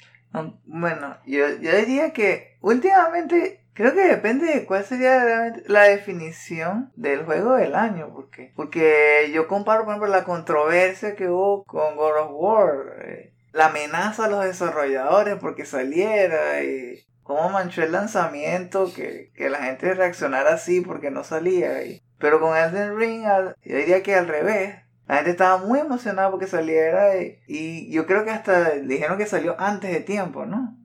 Bueno, 0.65 1.17
yo, 1.25 1.49
yo 1.59 1.75
diría 1.75 2.13
que 2.13 2.57
últimamente 2.61 3.65
creo 3.73 3.93
que 3.93 4.07
depende 4.07 4.45
de 4.47 4.65
cuál 4.65 4.85
sería 4.85 5.23
realmente 5.23 5.63
la 5.67 5.83
definición 5.83 6.91
del 6.95 7.25
juego 7.25 7.55
del 7.55 7.75
año, 7.75 8.11
porque 8.13 8.53
porque 8.55 9.31
yo 9.33 9.47
comparo 9.47 9.83
por 9.83 9.93
ejemplo 9.93 10.09
la 10.09 10.23
controversia 10.23 11.15
que 11.15 11.29
hubo 11.29 11.63
con 11.65 11.95
God 11.95 12.17
of 12.19 12.31
War, 12.31 13.03
eh, 13.03 13.33
la 13.51 13.67
amenaza 13.67 14.25
a 14.25 14.29
los 14.29 14.45
desarrolladores 14.45 15.35
porque 15.39 15.65
saliera 15.65 16.63
y 16.63 17.05
cómo 17.23 17.49
manchó 17.49 17.83
el 17.83 17.91
lanzamiento 17.91 18.91
que, 18.93 19.31
que 19.35 19.49
la 19.49 19.63
gente 19.63 19.93
reaccionara 19.93 20.53
así 20.53 20.81
porque 20.81 21.11
no 21.11 21.23
salía 21.23 21.83
y 21.83 22.01
pero 22.21 22.39
con 22.39 22.55
Elden 22.55 22.97
Ring 22.97 23.25
al- 23.25 23.55
yo 23.63 23.75
diría 23.77 24.01
que 24.03 24.15
al 24.15 24.27
revés 24.27 24.75
la 25.07 25.15
gente 25.17 25.31
estaba 25.31 25.57
muy 25.57 25.79
emocionada 25.79 26.31
porque 26.31 26.47
saliera 26.47 27.17
y, 27.21 27.39
y 27.47 27.91
yo 27.91 28.05
creo 28.05 28.23
que 28.23 28.29
hasta 28.31 28.71
dijeron 28.71 29.17
que 29.17 29.25
salió 29.25 29.59
antes 29.59 29.91
de 29.91 29.99
tiempo, 30.01 30.45
¿no? 30.45 30.77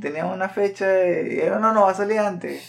Tenían 0.00 0.26
una 0.28 0.48
fecha 0.48 1.04
y 1.06 1.24
dijeron, 1.30 1.62
no, 1.62 1.72
no 1.72 1.82
va 1.82 1.90
a 1.90 1.94
salir 1.94 2.18
antes. 2.20 2.62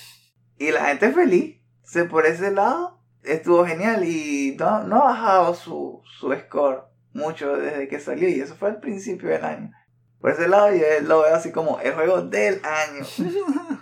Y 0.57 0.71
la 0.71 0.85
gente 0.85 1.11
feliz. 1.11 1.61
Se 1.83 2.05
por 2.05 2.25
ese 2.25 2.49
lado 2.51 2.99
estuvo 3.23 3.65
genial 3.65 4.03
y 4.05 4.55
no, 4.57 4.83
no 4.83 5.01
ha 5.03 5.05
bajado 5.09 5.53
su, 5.53 6.01
su 6.19 6.33
score 6.33 6.85
mucho 7.13 7.57
desde 7.57 7.87
que 7.87 7.99
salió 7.99 8.27
y 8.29 8.39
eso 8.39 8.55
fue 8.55 8.69
al 8.69 8.79
principio 8.79 9.29
del 9.29 9.43
año. 9.45 9.71
Por 10.19 10.31
ese 10.31 10.47
lado 10.47 10.73
yo 10.73 10.83
lo 11.03 11.21
veo 11.21 11.35
así 11.35 11.51
como 11.51 11.79
el 11.81 11.93
juego 11.93 12.21
del 12.23 12.59
año. 12.65 13.05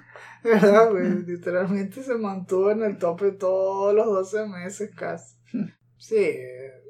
¿Verdad? 0.45 0.91
Literalmente 1.25 2.03
se 2.03 2.15
mantuvo 2.15 2.71
en 2.71 2.83
el 2.83 2.97
tope 2.97 3.31
todos 3.31 3.95
los 3.95 4.05
12 4.05 4.47
meses 4.47 4.91
casi. 4.95 5.37
Sí, 5.97 6.37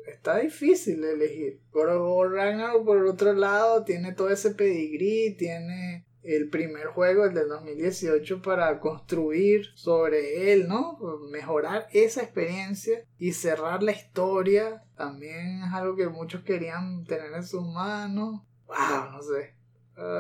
está 0.08 0.40
difícil 0.40 1.04
elegir. 1.04 1.60
War 1.72 2.32
Ragnarok, 2.32 2.84
por 2.84 3.06
otro 3.06 3.34
lado, 3.34 3.84
tiene 3.84 4.14
todo 4.14 4.30
ese 4.30 4.56
pedigrí, 4.56 5.36
tiene 5.38 6.08
el 6.24 6.50
primer 6.50 6.88
juego, 6.88 7.26
el 7.26 7.34
del 7.34 7.50
2018, 7.50 8.42
para 8.42 8.80
construir 8.80 9.68
sobre 9.76 10.54
él, 10.54 10.68
¿no? 10.68 10.98
Mejorar 11.30 11.88
esa 11.92 12.24
experiencia 12.24 13.06
y 13.20 13.34
cerrar 13.34 13.84
la 13.84 13.92
historia. 13.92 14.84
También 14.96 15.62
es 15.64 15.74
algo 15.74 15.96
que 15.96 16.08
muchos 16.08 16.44
querían 16.44 17.04
tener 17.06 17.34
en 17.34 17.44
sus 17.44 17.64
manos. 17.68 18.42
Wow, 18.66 19.12
no 19.12 19.22
sé. 19.22 19.54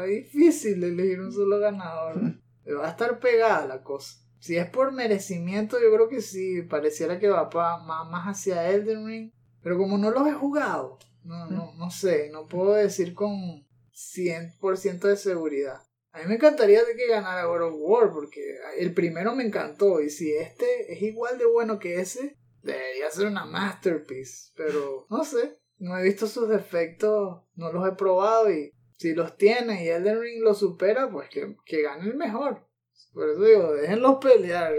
Difícil 0.07 0.83
elegir 0.83 1.21
un 1.21 1.31
solo 1.31 1.59
ganador. 1.59 2.15
Va 2.67 2.87
a 2.87 2.91
estar 2.91 3.19
pegada 3.19 3.65
la 3.67 3.83
cosa. 3.83 4.19
Si 4.39 4.57
es 4.57 4.69
por 4.69 4.91
merecimiento, 4.91 5.77
yo 5.81 5.93
creo 5.93 6.09
que 6.09 6.21
sí. 6.21 6.61
Pareciera 6.63 7.19
que 7.19 7.29
va 7.29 7.49
pa- 7.49 7.79
más, 7.83 8.09
más 8.09 8.25
hacia 8.27 8.69
Elden 8.69 9.05
Ring. 9.07 9.31
Pero 9.61 9.77
como 9.77 9.97
no 9.97 10.11
los 10.11 10.27
he 10.27 10.33
jugado, 10.33 10.99
no, 11.23 11.45
no, 11.47 11.73
no 11.75 11.89
sé. 11.89 12.29
No 12.31 12.47
puedo 12.47 12.73
decir 12.73 13.13
con 13.13 13.65
100% 13.93 15.07
de 15.07 15.17
seguridad. 15.17 15.81
A 16.11 16.19
mí 16.19 16.25
me 16.27 16.35
encantaría 16.35 16.83
de 16.83 16.95
que 16.95 17.07
ganara 17.07 17.45
God 17.45 17.61
of 17.63 17.73
War, 17.77 18.11
porque 18.11 18.41
el 18.77 18.93
primero 18.93 19.33
me 19.35 19.43
encantó. 19.45 20.01
Y 20.01 20.09
si 20.09 20.35
este 20.35 20.91
es 20.93 21.01
igual 21.01 21.37
de 21.37 21.45
bueno 21.45 21.79
que 21.79 21.99
ese, 22.01 22.37
debería 22.61 23.09
ser 23.09 23.27
una 23.27 23.45
masterpiece. 23.45 24.51
Pero 24.55 25.07
no 25.09 25.23
sé. 25.23 25.59
No 25.79 25.97
he 25.97 26.03
visto 26.03 26.27
sus 26.27 26.47
defectos, 26.47 27.41
no 27.55 27.71
los 27.73 27.85
he 27.87 27.91
probado 27.93 28.49
y 28.51 28.72
si 28.97 29.13
los 29.13 29.37
tiene 29.37 29.83
y 29.83 29.89
Elden 29.89 30.19
Ring 30.19 30.41
los 30.41 30.59
supera, 30.59 31.09
pues 31.09 31.29
que, 31.29 31.55
que 31.65 31.81
gane 31.81 32.05
el 32.05 32.15
mejor. 32.15 32.65
Por 33.13 33.29
eso 33.29 33.43
digo, 33.43 33.73
déjenlos 33.73 34.17
pelear. 34.19 34.73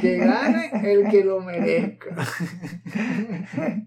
Que 0.00 0.16
gane 0.18 0.70
el 0.92 1.08
que 1.10 1.24
lo 1.24 1.40
merezca. 1.40 2.14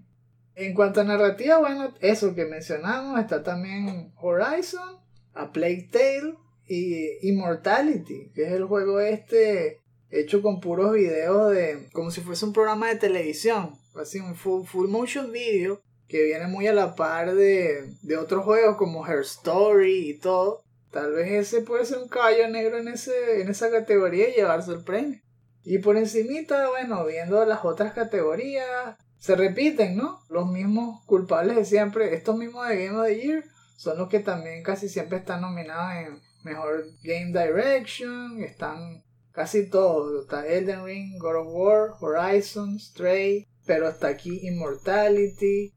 en 0.55 0.73
cuanto 0.73 1.01
a 1.01 1.03
narrativa, 1.03 1.59
bueno, 1.59 1.93
eso 2.01 2.33
que 2.33 2.45
mencionamos, 2.45 3.19
está 3.19 3.43
también 3.43 4.13
Horizon, 4.15 4.99
A 5.33 5.51
Plague 5.51 5.89
Tale 5.91 6.35
y 6.67 7.27
Immortality, 7.29 8.31
que 8.33 8.43
es 8.43 8.51
el 8.53 8.65
juego 8.65 8.99
este 8.99 9.81
hecho 10.09 10.41
con 10.41 10.61
puros 10.61 10.93
videos 10.93 11.51
de 11.51 11.89
como 11.91 12.09
si 12.09 12.21
fuese 12.21 12.45
un 12.45 12.53
programa 12.53 12.87
de 12.87 12.95
televisión, 12.95 13.73
así 13.95 14.19
un 14.19 14.35
full, 14.35 14.65
full 14.65 14.87
motion 14.87 15.31
video 15.31 15.81
que 16.07 16.23
viene 16.23 16.47
muy 16.47 16.67
a 16.67 16.73
la 16.73 16.95
par 16.95 17.33
de, 17.35 17.93
de 18.01 18.17
otros 18.17 18.43
juegos 18.43 18.77
como 18.77 19.05
Her 19.07 19.21
Story 19.21 20.09
y 20.09 20.19
todo. 20.19 20.63
Tal 20.91 21.13
vez 21.13 21.31
ese 21.31 21.61
puede 21.61 21.85
ser 21.85 21.97
un 21.97 22.07
caballo 22.07 22.47
negro 22.47 22.77
en, 22.77 22.87
ese, 22.87 23.41
en 23.41 23.49
esa 23.49 23.69
categoría 23.69 24.29
y 24.29 24.33
llevarse 24.33 24.71
el 24.71 24.83
premio. 24.83 25.19
Y 25.63 25.79
por 25.79 25.97
encimita, 25.97 26.69
bueno, 26.69 27.05
viendo 27.05 27.43
las 27.45 27.65
otras 27.65 27.93
categorías, 27.93 28.95
se 29.17 29.35
repiten, 29.35 29.97
¿no? 29.97 30.19
Los 30.29 30.49
mismos 30.49 31.03
culpables 31.05 31.55
de 31.55 31.65
siempre, 31.65 32.13
estos 32.13 32.37
mismos 32.37 32.67
de 32.67 32.85
Game 32.85 32.99
of 32.99 33.07
the 33.07 33.19
Year, 33.19 33.43
son 33.75 33.97
los 33.97 34.07
que 34.07 34.19
también 34.19 34.63
casi 34.63 34.87
siempre 34.87 35.17
están 35.17 35.41
nominados 35.41 35.93
en 35.95 36.21
Mejor 36.43 36.85
Game 37.03 37.33
Direction, 37.33 38.41
están 38.43 39.03
casi 39.31 39.69
todos, 39.69 40.23
está 40.23 40.47
Elden 40.47 40.85
Ring, 40.85 41.17
God 41.19 41.35
of 41.35 41.47
War, 41.49 41.89
Horizon, 41.99 42.79
Stray, 42.79 43.47
pero 43.65 43.87
hasta 43.87 44.07
aquí 44.07 44.47
Immortality, 44.47 45.73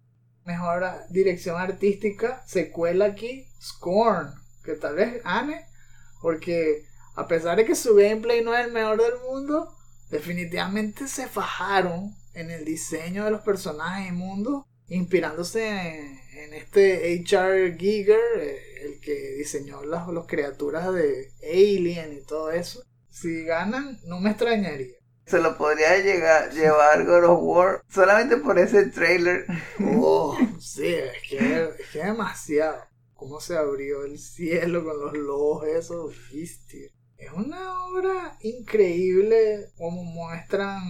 Mejor 0.49 0.82
Dirección 1.11 1.61
Artística, 1.61 2.42
se 2.46 2.70
cuela 2.70 3.05
aquí 3.05 3.46
Scorn, 3.61 4.32
que 4.64 4.76
tal 4.76 4.94
vez 4.96 5.20
Anne, 5.22 5.66
porque 6.22 6.86
a 7.16 7.28
pesar 7.28 7.59
de 7.59 7.66
que 7.66 7.74
su 7.74 7.94
gameplay 7.94 8.42
no 8.42 8.57
es 8.57 8.66
el 8.66 8.72
mejor 8.72 8.96
del 8.96 9.20
mundo, 9.28 9.70
definitivamente 10.11 11.07
se 11.07 11.28
fajaron 11.28 12.14
en 12.32 12.51
el 12.51 12.64
diseño 12.64 13.26
de 13.26 13.30
los 13.30 13.42
personajes 13.42 14.09
y 14.09 14.12
mundos, 14.12 14.64
inspirándose 14.88 15.68
en, 15.68 16.18
en 16.38 16.55
este 16.55 17.20
H.R. 17.20 17.76
Giger, 17.78 18.18
eh, 18.38 18.59
el 18.84 19.01
que 19.01 19.34
diseñó 19.36 19.84
las, 19.84 20.09
las 20.09 20.26
criaturas 20.26 20.94
de 20.94 21.30
Alien 21.42 22.14
y 22.14 22.24
todo 22.24 22.51
eso. 22.53 22.82
Si 23.11 23.44
ganan, 23.44 24.01
no 24.05 24.18
me 24.18 24.30
extrañaría. 24.30 24.97
Se 25.29 25.41
lo 25.41 25.59
podría 25.59 25.99
llegar, 25.99 26.51
llevar 26.53 27.05
God 27.05 27.24
of 27.24 27.41
War 27.43 27.83
solamente 27.91 28.39
por 28.39 28.59
ese 28.59 28.87
trailer. 28.87 29.45
Oh, 30.01 30.39
sí, 30.59 30.87
es 30.87 31.29
que 31.29 31.64
es 31.64 31.93
demasiado. 31.93 32.79
Cómo 33.12 33.39
se 33.39 33.57
abrió 33.57 34.05
el 34.05 34.18
cielo 34.18 34.83
con 34.85 34.99
los 34.99 35.12
lobos 35.12 35.66
esos, 35.66 36.14
bestia. 36.33 36.89
Es 37.18 37.31
una 37.33 37.85
obra 37.89 38.39
increíble 38.41 39.66
como 39.76 40.03
muestran 40.03 40.81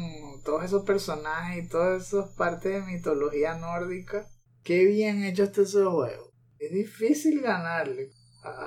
todos 0.45 0.63
esos 0.63 0.85
personajes 0.85 1.65
y 1.65 1.69
todas 1.69 2.07
esas 2.07 2.29
partes 2.37 2.75
de 2.75 2.83
mitología 2.83 3.55
nórdica. 3.55 4.29
Qué 4.63 4.85
bien 4.85 5.25
hecho 5.25 5.45
este 5.45 5.65
juego. 5.65 6.31
Es 6.59 6.71
difícil 6.71 7.41
ganarle. 7.41 8.11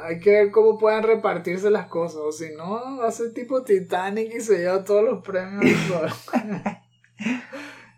Hay 0.03 0.19
que 0.19 0.31
ver 0.31 0.51
cómo 0.51 0.77
pueden 0.77 1.03
repartirse 1.03 1.69
las 1.69 1.87
cosas. 1.87 2.17
O 2.17 2.31
si 2.31 2.53
no, 2.55 2.97
va 2.97 3.07
a 3.07 3.11
ser 3.11 3.33
tipo 3.33 3.63
Titanic 3.63 4.33
y 4.35 4.41
se 4.41 4.59
lleva 4.59 4.83
todos 4.83 5.03
los 5.03 5.23
premios. 5.23 5.71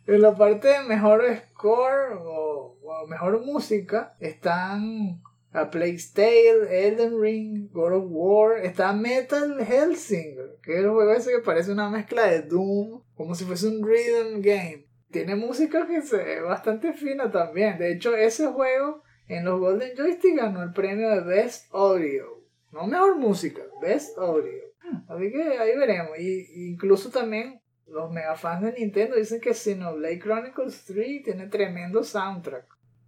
en 0.07 0.21
la 0.21 0.35
parte 0.35 0.67
de 0.67 0.83
mejor 0.83 1.23
score 1.49 2.13
o, 2.19 2.77
o 2.83 3.07
mejor 3.07 3.45
música 3.45 4.15
están 4.19 5.21
A 5.51 5.69
Plague 5.69 5.99
Tale, 6.13 6.87
Elden 6.87 7.19
Ring, 7.19 7.69
God 7.71 7.93
of 7.93 8.05
War, 8.07 8.57
está 8.57 8.93
Metal 8.93 9.59
Hellsinger, 9.59 10.57
que 10.61 10.73
es 10.73 10.79
el 10.79 10.89
juego 10.89 11.11
ese 11.11 11.31
que 11.31 11.39
parece 11.39 11.71
una 11.71 11.89
mezcla 11.89 12.25
de 12.25 12.41
Doom, 12.41 13.01
como 13.15 13.35
si 13.35 13.45
fuese 13.45 13.67
un 13.67 13.85
rhythm 13.85 14.41
game. 14.41 14.87
Tiene 15.11 15.35
música 15.35 15.87
que 15.87 16.01
se 16.01 16.17
ve 16.17 16.41
bastante 16.41 16.93
fina 16.93 17.29
también. 17.29 17.77
De 17.77 17.91
hecho, 17.91 18.15
ese 18.15 18.47
juego 18.47 19.02
en 19.27 19.45
los 19.45 19.59
Golden 19.59 19.95
Joystick 19.95 20.37
ganó 20.37 20.63
el 20.63 20.73
premio 20.73 21.09
de 21.09 21.21
Best 21.21 21.73
Audio. 21.73 22.43
No 22.71 22.87
mejor 22.87 23.17
música, 23.17 23.61
Best 23.81 24.17
Audio. 24.17 24.63
Así 25.07 25.31
que 25.31 25.57
ahí 25.57 25.77
veremos. 25.77 26.17
Y 26.19 26.69
incluso 26.71 27.09
también 27.09 27.61
los 27.87 28.11
mega 28.11 28.35
fans 28.35 28.63
de 28.63 28.73
Nintendo 28.73 29.15
dicen 29.15 29.39
que 29.39 29.53
Xenoblade 29.53 30.19
Chronicles 30.19 30.85
3 30.85 31.23
tiene 31.23 31.47
tremendo 31.47 32.03
soundtrack. 32.03 32.65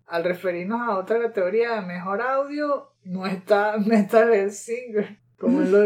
Al 0.08 0.24
referirnos 0.24 0.82
a 0.82 1.00
otra 1.00 1.20
categoría 1.20 1.76
de 1.76 1.88
mejor 1.88 2.22
audio, 2.22 2.92
no 3.04 3.26
está 3.26 3.78
Metal 3.86 4.52
Singer. 4.52 5.18
como 5.38 5.62
lo 5.62 5.80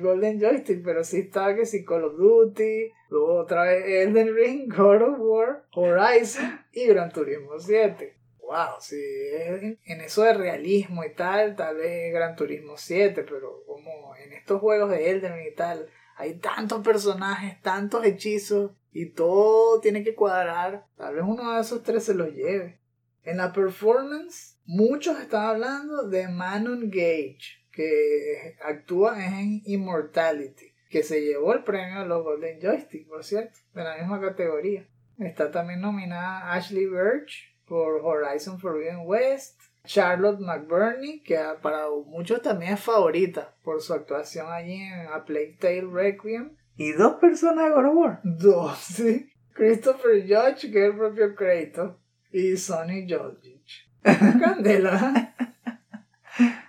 Golden 0.00 0.40
Joystick, 0.40 0.82
pero 0.82 1.04
sí 1.04 1.20
estaba 1.20 1.54
que 1.54 1.66
sí 1.66 1.84
Call 1.84 2.04
of 2.04 2.16
Duty, 2.16 2.90
luego 3.10 3.34
otra 3.34 3.64
vez 3.64 3.84
Elden 3.86 4.34
Ring, 4.34 4.72
God 4.76 5.02
of 5.02 5.18
War, 5.18 5.64
Horizon 5.72 6.60
y 6.72 6.86
Gran 6.86 7.10
Turismo 7.10 7.58
7. 7.58 8.17
Wow, 8.48 8.78
es- 8.80 8.92
en 9.84 10.00
eso 10.00 10.22
de 10.22 10.32
realismo 10.32 11.04
y 11.04 11.12
tal, 11.12 11.54
tal 11.54 11.76
vez 11.76 12.14
Gran 12.14 12.34
Turismo 12.34 12.78
7, 12.78 13.22
pero 13.28 13.62
como 13.66 14.16
en 14.16 14.32
estos 14.32 14.58
juegos 14.62 14.88
de 14.90 15.10
Elden 15.10 15.34
y 15.46 15.54
tal, 15.54 15.86
hay 16.16 16.38
tantos 16.38 16.82
personajes, 16.82 17.60
tantos 17.60 18.06
hechizos 18.06 18.70
y 18.90 19.10
todo 19.10 19.80
tiene 19.80 20.02
que 20.02 20.14
cuadrar, 20.14 20.86
tal 20.96 21.16
vez 21.16 21.24
uno 21.26 21.54
de 21.54 21.60
esos 21.60 21.82
tres 21.82 22.04
se 22.04 22.14
los 22.14 22.32
lleve. 22.32 22.80
En 23.22 23.36
la 23.36 23.52
performance, 23.52 24.58
muchos 24.64 25.20
están 25.20 25.44
hablando 25.44 26.08
de 26.08 26.28
Manon 26.28 26.88
Gage, 26.88 27.66
que 27.70 28.56
actúa 28.64 29.26
en 29.26 29.60
Immortality, 29.66 30.72
que 30.88 31.02
se 31.02 31.20
llevó 31.20 31.52
el 31.52 31.64
premio 31.64 32.00
a 32.00 32.06
los 32.06 32.24
Golden 32.24 32.58
Joystick, 32.62 33.06
por 33.08 33.24
cierto, 33.24 33.58
de 33.74 33.84
la 33.84 33.98
misma 33.98 34.22
categoría. 34.22 34.88
Está 35.18 35.50
también 35.50 35.82
nominada 35.82 36.54
Ashley 36.54 36.86
Birch 36.86 37.57
por 37.68 38.00
Horizon 38.04 38.58
Forbidden 38.58 39.02
West. 39.04 39.60
Charlotte 39.88 40.38
McBurney, 40.40 41.22
que 41.22 41.38
para 41.62 41.86
muchos 42.06 42.42
también 42.42 42.74
es 42.74 42.80
favorita 42.80 43.54
por 43.64 43.80
su 43.80 43.94
actuación 43.94 44.46
allí 44.52 44.74
en 44.74 45.06
A 45.06 45.24
Plague 45.24 45.56
Tale 45.58 45.88
Requiem. 45.90 46.56
Y 46.76 46.92
dos 46.92 47.14
personas 47.14 47.64
de 47.64 47.70
God 47.70 47.86
of 47.86 47.94
War. 47.96 48.20
Dos, 48.22 48.78
sí. 48.94 49.32
Christopher 49.54 50.22
Judge, 50.22 50.70
que 50.70 50.86
es 50.86 50.90
el 50.90 50.96
propio 50.96 51.34
Kratos. 51.34 51.96
Y 52.30 52.56
Sonny 52.56 53.08
Jolgich. 53.08 53.90
Candela. 54.02 55.34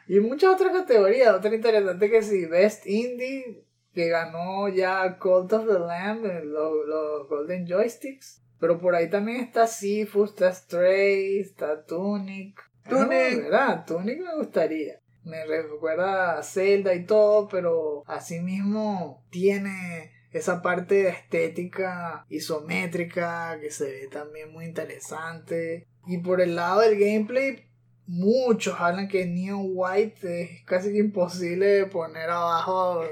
y 0.07 0.19
muchas 0.21 0.55
otras 0.55 0.71
categorías. 0.71 1.35
Otra 1.35 1.53
interesante 1.53 2.09
que 2.09 2.23
sí, 2.23 2.45
Best 2.45 2.87
Indie, 2.87 3.65
que 3.93 4.07
ganó 4.07 4.69
ya 4.69 5.17
Cult 5.19 5.51
of 5.53 5.67
the 5.67 5.77
Lamb, 5.77 6.25
eh, 6.25 6.41
los, 6.45 6.87
los 6.87 7.27
Golden 7.27 7.67
Joysticks. 7.67 8.41
Pero 8.59 8.79
por 8.79 8.95
ahí 8.95 9.09
también 9.09 9.39
está 9.41 9.67
Sifu, 9.67 10.25
está 10.25 10.51
Stray, 10.51 11.39
está 11.39 11.85
Tunic. 11.85 12.61
Tunic. 12.87 13.11
Ah, 13.11 13.41
¿verdad? 13.41 13.85
Tunic 13.85 14.19
me 14.19 14.35
gustaría. 14.35 14.99
Me 15.23 15.45
recuerda 15.45 16.39
a 16.39 16.43
Zelda 16.43 16.93
y 16.93 17.05
todo, 17.05 17.47
pero 17.47 18.03
asimismo 18.07 19.23
tiene 19.29 20.11
esa 20.31 20.61
parte 20.61 21.07
estética 21.07 22.25
isométrica 22.29 23.57
que 23.61 23.71
se 23.71 23.85
ve 23.85 24.07
también 24.07 24.51
muy 24.51 24.65
interesante. 24.65 25.87
Y 26.07 26.19
por 26.19 26.41
el 26.41 26.55
lado 26.55 26.81
del 26.81 26.99
gameplay, 26.99 27.69
muchos 28.07 28.75
hablan 28.79 29.07
que 29.07 29.25
Neon 29.25 29.71
White 29.73 30.41
es 30.41 30.65
casi 30.65 30.97
imposible 30.97 31.67
de 31.67 31.85
poner 31.85 32.29
abajo, 32.29 33.03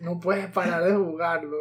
no 0.00 0.20
puedes 0.20 0.46
parar 0.46 0.84
de 0.84 0.94
jugarlo, 0.94 1.56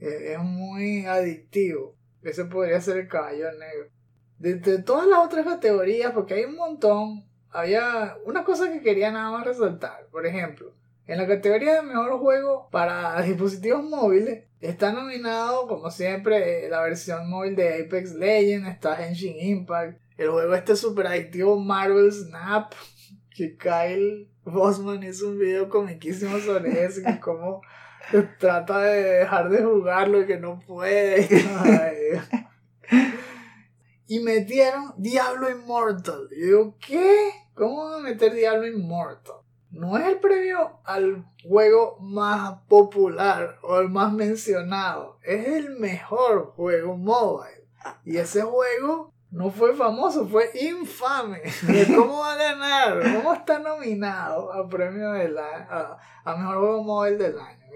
es 0.00 0.38
muy 0.38 1.04
adictivo. 1.04 1.97
Ese 2.22 2.44
podría 2.44 2.80
ser 2.80 2.98
el 2.98 3.08
caballo 3.08 3.50
negro. 3.52 3.90
De, 4.38 4.82
todas 4.82 5.06
las 5.06 5.20
otras 5.20 5.44
categorías, 5.44 6.12
porque 6.12 6.34
hay 6.34 6.44
un 6.44 6.56
montón, 6.56 7.24
había 7.50 8.16
una 8.24 8.44
cosa 8.44 8.70
que 8.72 8.80
quería 8.80 9.10
nada 9.10 9.30
más 9.30 9.44
resaltar. 9.44 10.06
Por 10.10 10.26
ejemplo, 10.26 10.72
en 11.06 11.18
la 11.18 11.26
categoría 11.26 11.74
de 11.74 11.82
mejor 11.82 12.18
juego 12.18 12.68
para 12.70 13.20
dispositivos 13.22 13.82
móviles 13.82 14.44
está 14.60 14.92
nominado, 14.92 15.66
como 15.66 15.90
siempre, 15.90 16.68
la 16.68 16.82
versión 16.82 17.28
móvil 17.28 17.56
de 17.56 17.84
Apex 17.84 18.14
Legends, 18.14 18.68
está 18.68 19.04
Henshin 19.04 19.40
Impact, 19.40 20.00
el 20.16 20.30
juego 20.30 20.54
este 20.54 20.76
super 20.76 21.06
adictivo 21.06 21.58
Marvel 21.58 22.12
Snap, 22.12 22.72
que 23.34 23.56
Kyle 23.56 24.28
Bosman 24.44 25.02
hizo 25.02 25.28
un 25.28 25.38
video 25.38 25.68
comiquísimo 25.68 26.38
sobre 26.38 26.84
eso, 26.84 27.00
que 27.04 27.20
como 27.20 27.62
trata 28.38 28.80
de 28.80 29.02
dejar 29.20 29.48
de 29.50 29.62
jugarlo 29.62 30.26
que 30.26 30.38
no 30.38 30.60
puede. 30.60 31.28
Y 34.10 34.20
metieron 34.20 34.94
Diablo 34.96 35.50
Immortal. 35.50 36.28
Y 36.30 36.46
digo, 36.46 36.74
¿qué? 36.80 37.30
¿Cómo 37.52 37.90
van 37.90 38.00
a 38.00 38.02
meter 38.02 38.32
Diablo 38.32 38.66
Immortal? 38.66 39.36
No 39.70 39.98
es 39.98 40.06
el 40.06 40.18
premio 40.18 40.80
al 40.84 41.26
juego 41.46 41.98
más 42.00 42.62
popular 42.68 43.58
o 43.60 43.80
el 43.80 43.90
más 43.90 44.10
mencionado. 44.14 45.18
Es 45.22 45.46
el 45.48 45.76
mejor 45.78 46.54
juego 46.56 46.96
mobile. 46.96 47.68
Y 48.06 48.16
ese 48.16 48.40
juego 48.40 49.12
no 49.30 49.50
fue 49.50 49.74
famoso, 49.74 50.26
fue 50.26 50.50
infame. 50.58 51.42
¿Cómo 51.94 52.20
va 52.20 52.32
a 52.32 52.36
ganar? 52.36 53.02
¿Cómo 53.14 53.34
está 53.34 53.58
nominado 53.58 54.50
a 54.54 54.66
premio 54.66 55.12
del 55.12 55.36
a, 55.36 55.66
a, 55.70 55.98
a 56.24 56.36
mejor 56.36 56.58
juego 56.60 56.82
móvil 56.82 57.18
del 57.18 57.38
año? 57.38 57.67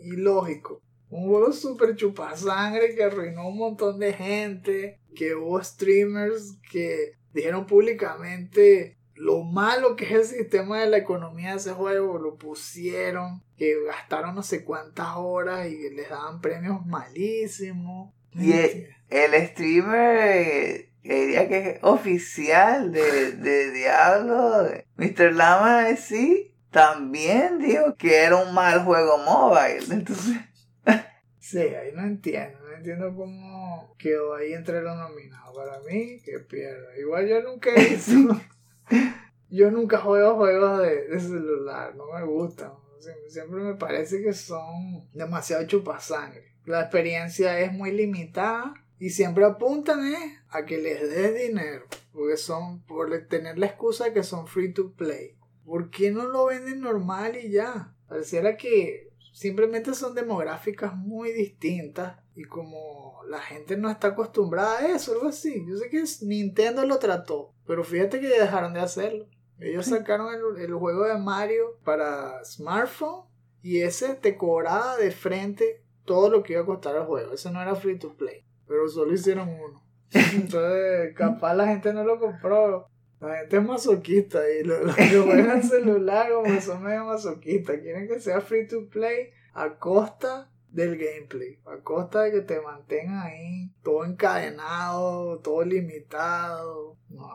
Ilógico. 0.00 0.82
Un 1.10 1.28
juego 1.28 1.52
súper 1.52 1.96
chupasangre 1.96 2.94
que 2.94 3.04
arruinó 3.04 3.48
un 3.48 3.58
montón 3.58 3.98
de 3.98 4.12
gente. 4.12 5.00
Que 5.14 5.34
hubo 5.34 5.62
streamers 5.62 6.58
que 6.70 7.12
dijeron 7.32 7.66
públicamente 7.66 8.96
lo 9.14 9.44
malo 9.44 9.94
que 9.94 10.06
es 10.06 10.12
el 10.12 10.24
sistema 10.24 10.80
de 10.80 10.88
la 10.88 10.98
economía 10.98 11.50
de 11.50 11.58
ese 11.58 11.72
juego. 11.72 12.18
Lo 12.18 12.36
pusieron. 12.36 13.42
Que 13.56 13.76
gastaron 13.86 14.34
no 14.34 14.42
sé 14.42 14.64
cuántas 14.64 15.08
horas 15.16 15.68
y 15.68 15.90
les 15.90 16.10
daban 16.10 16.40
premios 16.40 16.84
malísimos. 16.86 18.12
Y 18.32 18.52
el, 18.52 18.88
el 19.10 19.46
streamer 19.46 20.16
eh, 20.16 20.90
que 21.04 21.14
diría 21.14 21.48
que 21.48 21.70
es 21.70 21.78
oficial 21.82 22.90
de, 22.90 23.32
de 23.32 23.72
Diablo, 23.72 24.68
Mr. 24.96 25.34
Lama 25.34 25.94
sí, 25.96 26.53
también 26.74 27.58
dijo 27.58 27.96
que 27.96 28.16
era 28.24 28.36
un 28.36 28.52
mal 28.52 28.84
juego 28.84 29.16
mobile. 29.18 29.84
Entonces, 29.90 30.36
Sí, 31.38 31.58
ahí 31.58 31.92
no 31.94 32.02
entiendo, 32.02 32.58
no 32.60 32.72
entiendo 32.74 33.14
cómo 33.14 33.94
quedó 33.98 34.34
ahí 34.34 34.52
entre 34.54 34.82
los 34.82 34.96
nominados. 34.96 35.54
Para 35.56 35.78
mí, 35.82 36.20
que 36.24 36.38
pierda. 36.40 36.98
Igual 36.98 37.28
yo 37.28 37.42
nunca 37.42 37.70
he 37.74 37.84
visto, 37.90 38.12
yo 39.50 39.70
nunca 39.70 39.98
juego 39.98 40.36
juegos 40.36 40.80
de, 40.82 41.06
de 41.08 41.20
celular, 41.20 41.94
no 41.96 42.04
me 42.12 42.24
gustan. 42.24 42.72
Sie- 43.00 43.12
Siempre 43.30 43.60
me 43.60 43.74
parece 43.74 44.22
que 44.22 44.32
son 44.32 45.08
demasiado 45.12 45.64
chupasangre. 45.66 46.54
La 46.64 46.80
experiencia 46.80 47.60
es 47.60 47.72
muy 47.72 47.92
limitada 47.92 48.74
y 48.98 49.10
siempre 49.10 49.44
apuntan 49.44 50.06
eh, 50.12 50.38
a 50.48 50.64
que 50.64 50.78
les 50.78 51.02
des 51.10 51.34
dinero. 51.48 51.84
Porque 52.12 52.36
son, 52.38 52.82
por 52.84 53.10
tener 53.28 53.58
la 53.58 53.66
excusa 53.66 54.04
de 54.04 54.12
que 54.14 54.22
son 54.22 54.46
free 54.46 54.72
to 54.72 54.92
play. 54.94 55.36
¿Por 55.64 55.90
qué 55.90 56.10
no 56.10 56.24
lo 56.24 56.46
venden 56.46 56.80
normal 56.80 57.36
y 57.36 57.50
ya? 57.50 57.94
Pareciera 58.08 58.56
que 58.56 59.12
simplemente 59.32 59.94
son 59.94 60.14
demográficas 60.14 60.94
muy 60.94 61.32
distintas 61.32 62.18
y 62.36 62.44
como 62.44 63.20
la 63.28 63.40
gente 63.40 63.76
no 63.76 63.90
está 63.90 64.08
acostumbrada 64.08 64.78
a 64.78 64.88
eso, 64.88 65.12
algo 65.12 65.28
así. 65.28 65.64
Yo 65.68 65.76
sé 65.76 65.88
que 65.88 66.04
Nintendo 66.22 66.84
lo 66.86 66.98
trató, 66.98 67.54
pero 67.66 67.84
fíjate 67.84 68.20
que 68.20 68.28
dejaron 68.28 68.74
de 68.74 68.80
hacerlo. 68.80 69.26
Ellos 69.58 69.86
sacaron 69.86 70.34
el, 70.34 70.62
el 70.62 70.74
juego 70.74 71.04
de 71.04 71.16
Mario 71.16 71.78
para 71.84 72.44
smartphone 72.44 73.24
y 73.62 73.80
ese 73.80 74.14
te 74.14 74.36
cobraba 74.36 74.96
de 74.96 75.10
frente 75.10 75.82
todo 76.04 76.28
lo 76.28 76.42
que 76.42 76.54
iba 76.54 76.62
a 76.62 76.66
costar 76.66 76.96
el 76.96 77.04
juego. 77.04 77.32
Eso 77.32 77.50
no 77.50 77.62
era 77.62 77.74
free 77.74 77.98
to 77.98 78.16
play, 78.16 78.44
pero 78.66 78.88
solo 78.88 79.14
hicieron 79.14 79.48
uno. 79.48 79.82
Entonces, 80.10 81.14
capaz 81.16 81.54
la 81.54 81.66
gente 81.66 81.92
no 81.92 82.04
lo 82.04 82.18
compró. 82.18 82.88
La 83.26 83.38
gente 83.38 83.56
es 83.56 83.64
masoquista 83.64 84.38
y 84.50 84.64
lo- 84.64 84.80
los 84.84 84.96
que 84.96 85.18
juegan 85.18 85.62
celular 85.62 86.30
como 86.32 86.60
son 86.60 86.82
medio 86.82 87.04
masoquistas. 87.04 87.78
Quieren 87.78 88.06
que 88.08 88.20
sea 88.20 88.40
free 88.40 88.66
to 88.66 88.88
play 88.88 89.30
a 89.52 89.76
costa 89.78 90.50
del 90.70 90.96
gameplay. 90.98 91.58
A 91.66 91.82
costa 91.82 92.22
de 92.22 92.32
que 92.32 92.40
te 92.40 92.60
mantengan 92.60 93.22
ahí 93.22 93.70
todo 93.82 94.04
encadenado, 94.04 95.38
todo 95.40 95.64
limitado. 95.64 96.96
No, 97.08 97.28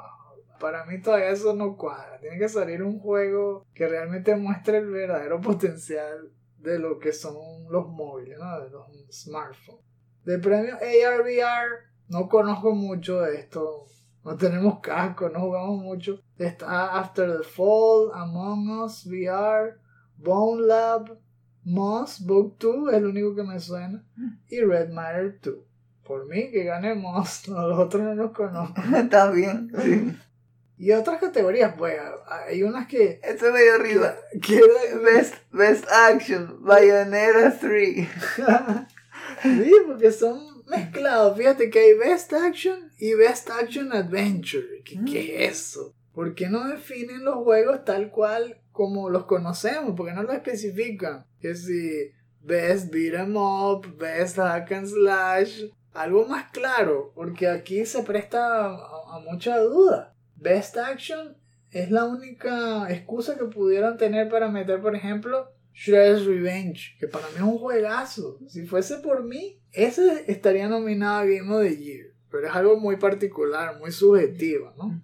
para 0.60 0.86
mí 0.86 1.02
todavía 1.02 1.30
eso 1.30 1.54
no 1.54 1.78
cuadra. 1.78 2.20
Tiene 2.20 2.38
que 2.38 2.50
salir 2.50 2.84
un 2.84 3.00
juego 3.00 3.66
que 3.74 3.88
realmente 3.88 4.36
muestre 4.36 4.80
el 4.80 4.90
verdadero 4.90 5.40
potencial 5.42 6.32
de 6.58 6.78
lo 6.80 7.00
que 7.00 7.14
son 7.14 7.38
los 7.70 7.88
móviles, 7.88 8.38
¿no? 8.38 8.62
de 8.62 8.70
los 8.70 8.86
smartphones. 9.12 9.86
De 10.26 10.38
premio 10.40 10.76
ARVR 10.76 11.88
no 12.10 12.28
conozco 12.28 12.76
mucho 12.76 13.22
de 13.22 13.38
esto. 13.40 13.86
No 14.24 14.36
tenemos 14.36 14.80
casco, 14.80 15.30
no 15.30 15.40
jugamos 15.40 15.82
mucho. 15.82 16.22
Está 16.38 17.00
After 17.00 17.38
the 17.38 17.44
Fall, 17.44 18.12
Among 18.14 18.84
Us, 18.84 19.06
VR, 19.06 19.78
Bone 20.18 20.68
Lab, 20.68 21.18
Moss, 21.64 22.20
Book 22.26 22.58
2, 22.60 22.90
es 22.90 22.98
el 22.98 23.06
único 23.06 23.36
que 23.36 23.44
me 23.44 23.60
suena. 23.60 24.04
Y 24.50 24.62
Red 24.62 24.90
Matter 24.90 25.40
2. 25.42 25.56
Por 26.04 26.26
mí, 26.28 26.50
que 26.52 26.64
gane 26.64 26.96
Moss, 26.96 27.48
los 27.48 27.80
otros 27.80 28.04
no 28.04 28.16
los 28.16 28.32
conozco. 28.32 28.82
está 28.96 29.32
bien. 29.32 29.72
Sí. 29.82 30.16
Y 30.80 30.94
otras 30.94 31.20
categorías, 31.20 31.76
pues, 31.78 32.00
hay 32.48 32.64
unas 32.64 32.88
que... 32.88 33.20
Eso 33.22 33.52
me 33.52 33.62
dio 33.62 33.78
risa. 33.80 34.16
que 34.42 34.62
Best, 35.04 35.36
Best 35.52 35.86
Action, 35.92 36.64
Bayonetta 36.64 37.60
3. 37.60 38.08
sí, 39.44 39.74
porque 39.86 40.10
son 40.14 40.49
mezclados. 40.70 41.38
Fíjate 41.38 41.70
que 41.70 41.80
hay 41.80 41.94
Best 41.96 42.32
Action 42.34 42.92
y 42.98 43.14
Best 43.14 43.50
Action 43.50 43.92
Adventure. 43.92 44.84
¿Qué, 44.86 45.00
qué 45.06 45.46
es 45.46 45.52
eso? 45.52 45.94
¿Por 46.14 46.36
qué 46.36 46.50
no 46.50 46.68
definen 46.68 47.24
los 47.24 47.36
juegos 47.36 47.84
tal 47.86 48.12
cual 48.12 48.60
como 48.80 49.10
los 49.10 49.26
conocemos, 49.26 49.94
porque 49.98 50.14
no 50.14 50.24
lo 50.24 50.32
especifican. 50.32 51.26
Que 51.42 51.54
si 51.54 52.14
Best 52.42 52.90
Beat 52.94 53.14
'em 53.14 53.36
Up, 53.36 53.98
Best 53.98 54.38
Hack 54.38 54.72
and 54.72 54.88
Slash, 54.88 55.66
algo 55.94 56.26
más 56.26 56.50
claro, 56.52 57.12
porque 57.14 57.50
aquí 57.50 57.86
se 57.86 58.04
presta 58.04 58.68
a, 58.68 59.18
a 59.18 59.20
mucha 59.20 59.58
duda. 59.60 60.16
Best 60.38 60.78
Action 60.78 61.36
es 61.72 61.92
la 61.92 62.06
única 62.06 62.90
excusa 62.90 63.38
que 63.38 63.44
pudieron 63.44 63.98
tener 63.98 64.30
para 64.30 64.48
meter, 64.48 64.82
por 64.82 64.96
ejemplo, 64.96 65.52
Shredder's 65.80 66.26
Revenge, 66.26 66.98
que 67.00 67.08
para 67.08 67.26
mí 67.30 67.36
es 67.38 67.42
un 67.42 67.58
juegazo. 67.58 68.38
Si 68.50 68.66
fuese 68.66 68.98
por 68.98 69.24
mí, 69.24 69.62
ese 69.72 70.30
estaría 70.30 70.68
nominado 70.68 71.20
a 71.20 71.26
Game 71.26 71.56
of 71.56 71.64
the 71.64 71.78
Year. 71.78 72.08
Pero 72.30 72.48
es 72.48 72.54
algo 72.54 72.78
muy 72.78 72.98
particular, 72.98 73.80
muy 73.80 73.94
subjetivo, 73.94 74.74
¿no? 74.78 75.02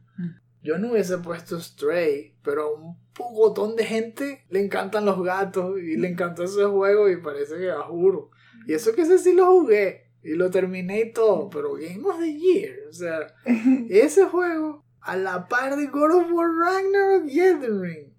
Yo 0.62 0.78
no 0.78 0.92
hubiese 0.92 1.20
puesto 1.20 1.62
Stray, 1.62 2.36
pero 2.44 2.64
a 2.64 2.74
un 2.74 2.98
pocotón 3.14 3.78
de 3.78 3.86
gente 3.86 4.44
le 4.50 4.66
encantan 4.66 5.06
los 5.06 5.24
gatos 5.24 5.80
y 5.80 5.96
le 5.96 6.10
encantó 6.10 6.44
ese 6.44 6.66
juego 6.66 7.10
y 7.10 7.22
parece 7.22 7.58
que 7.58 7.72
a 7.72 7.82
juro. 7.84 8.32
Y 8.68 8.74
eso 8.74 8.94
que 8.94 9.04
ese 9.04 9.18
sí 9.18 9.34
lo 9.34 9.46
jugué 9.46 10.12
y 10.24 10.34
lo 10.34 10.50
terminé 10.50 11.02
y 11.02 11.14
todo, 11.14 11.50
pero 11.50 11.76
Game 11.76 12.04
of 12.06 12.20
the 12.20 12.34
Year, 12.38 12.80
o 12.90 12.94
sea, 12.94 13.34
ese 13.90 14.26
juego 14.26 14.84
a 15.00 15.16
la 15.16 15.48
par 15.48 15.78
de 15.78 15.88
God 15.88 16.16
of 16.16 16.32
War 16.32 16.50
Ragnarok 16.50 17.30
y 17.30 17.40
Elden 17.40 17.82
Ring. 17.82 18.15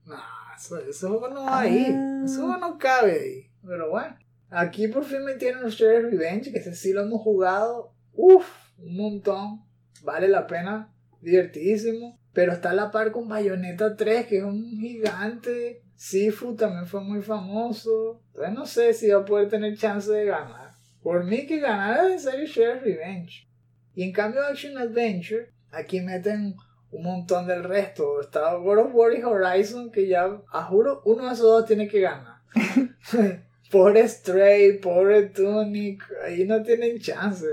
Eso, 0.57 0.79
ese 0.79 1.07
juego 1.07 1.29
no 1.29 1.45
va 1.45 1.61
ahí, 1.61 1.87
ese 2.25 2.37
juego 2.37 2.57
no 2.57 2.79
cabe 2.79 3.13
ahí. 3.13 3.51
Pero 3.65 3.91
bueno, 3.91 4.17
aquí 4.51 4.89
por 4.89 5.05
fin 5.05 5.25
metieron 5.25 5.69
Shredder's 5.69 6.11
Revenge, 6.11 6.53
que 6.53 6.59
ese 6.59 6.75
sí 6.75 6.93
lo 6.93 7.03
hemos 7.03 7.21
jugado, 7.21 7.93
uff, 8.13 8.47
un 8.79 8.97
montón, 8.97 9.65
vale 10.03 10.29
la 10.29 10.47
pena, 10.47 10.93
divertidísimo. 11.21 12.19
Pero 12.33 12.53
está 12.53 12.71
a 12.71 12.75
la 12.75 12.91
par 12.91 13.13
con 13.13 13.29
Bayonetta 13.29 13.97
3, 13.97 14.27
que 14.27 14.39
es 14.39 14.45
un 14.45 14.79
gigante. 14.79 15.83
Sifu 15.95 16.55
también 16.55 16.87
fue 16.87 17.01
muy 17.01 17.23
famoso. 17.23 18.21
Entonces 18.29 18.55
no 18.55 18.67
sé 18.67 18.93
si 18.93 19.09
va 19.09 19.21
a 19.21 19.25
poder 19.25 19.49
tener 19.49 19.77
chance 19.79 20.13
de 20.13 20.27
ganar. 20.27 20.73
Por 21.03 21.25
mí 21.25 21.47
que 21.47 21.61
ganara 21.61 22.13
en 22.13 22.21
serio 22.21 22.45
Shredder's 22.47 22.83
Revenge. 22.83 23.49
Y 23.95 24.03
en 24.03 24.13
cambio 24.13 24.45
Action 24.45 24.77
Adventure, 24.77 25.51
aquí 25.71 26.03
meten 26.03 26.55
un 26.97 27.03
montón 27.03 27.47
del 27.47 27.63
resto. 27.63 28.21
Está 28.21 28.55
God 28.55 28.79
of 28.79 28.95
War 28.95 29.13
y 29.13 29.23
Horizon, 29.23 29.91
que 29.91 30.09
ya, 30.09 30.41
a 30.51 30.63
juro, 30.65 31.03
uno 31.05 31.27
de 31.27 31.35
esos 31.35 31.47
dos 31.47 31.67
tiene 31.67 31.89
que 31.89 32.01
ganar. 32.01 32.41
pobre 33.71 34.09
Stray, 34.09 34.79
pobre 34.79 35.27
Tunic, 35.27 36.03
ahí 36.25 36.45
no 36.45 36.63
tienen 36.63 36.99
chance. 36.99 37.47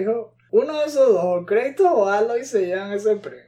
Hijo, 0.00 0.34
uno 0.50 0.80
de 0.80 0.86
esos 0.86 1.08
dos, 1.08 1.44
Kratos 1.46 1.86
o 1.86 2.08
Aloy, 2.08 2.44
se 2.44 2.66
llevan 2.66 2.92
ese 2.92 3.16
premio. 3.16 3.44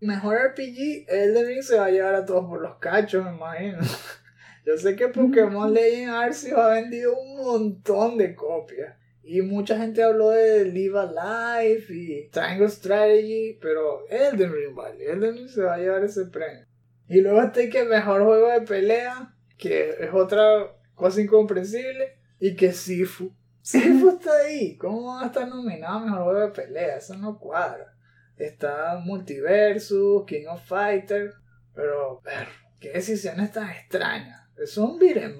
Mejor 0.00 0.36
RPG, 0.36 1.06
Elden 1.08 1.46
Ring 1.46 1.62
se 1.62 1.78
va 1.78 1.86
a 1.86 1.90
llevar 1.90 2.14
a 2.14 2.24
todos 2.24 2.46
por 2.46 2.60
los 2.60 2.76
cachos, 2.76 3.24
me 3.24 3.32
imagino. 3.32 3.78
Yo 4.66 4.76
sé 4.76 4.94
que 4.94 5.08
Pokémon 5.08 5.72
Legend 5.72 6.12
Arceus 6.12 6.58
ha 6.58 6.68
vendido 6.68 7.16
un 7.18 7.36
montón 7.36 8.18
de 8.18 8.34
copias. 8.34 8.96
Y 9.28 9.42
mucha 9.42 9.76
gente 9.76 10.04
habló 10.04 10.30
de 10.30 10.66
Live 10.66 10.96
Alive 10.96 11.84
y 11.88 12.28
Triangle 12.28 12.68
Strategy, 12.68 13.58
pero 13.60 14.06
Elden 14.08 14.52
Ring 14.52 14.72
vale, 14.72 15.04
Elden 15.04 15.36
Ring 15.36 15.48
se 15.48 15.64
va 15.64 15.74
a 15.74 15.78
llevar 15.78 16.04
ese 16.04 16.26
premio. 16.26 16.64
Y 17.08 17.20
luego 17.22 17.42
está 17.42 17.68
que 17.68 17.82
mejor 17.82 18.22
juego 18.22 18.48
de 18.52 18.60
pelea, 18.60 19.34
que 19.58 19.96
es 19.98 20.14
otra 20.14 20.72
cosa 20.94 21.20
incomprensible, 21.20 22.20
y 22.38 22.54
que 22.54 22.72
Sifu. 22.72 23.34
Sifu 23.62 24.10
está 24.10 24.30
ahí, 24.44 24.76
¿cómo 24.76 25.06
va 25.06 25.24
a 25.24 25.26
estar 25.26 25.48
nominado 25.48 25.96
a 25.96 26.04
mejor 26.04 26.22
juego 26.22 26.40
de 26.42 26.52
pelea? 26.52 26.96
Eso 26.98 27.16
no 27.16 27.36
cuadra. 27.36 27.96
Está 28.36 29.00
Multiversus, 29.04 30.24
King 30.24 30.46
of 30.48 30.64
Fighters, 30.64 31.34
pero, 31.74 32.20
ver, 32.20 32.46
qué 32.78 32.92
decisiones 32.92 33.50
tan 33.50 33.70
extrañas. 33.70 34.48
Es 34.56 34.78
un 34.78 35.00
beat'em 35.00 35.36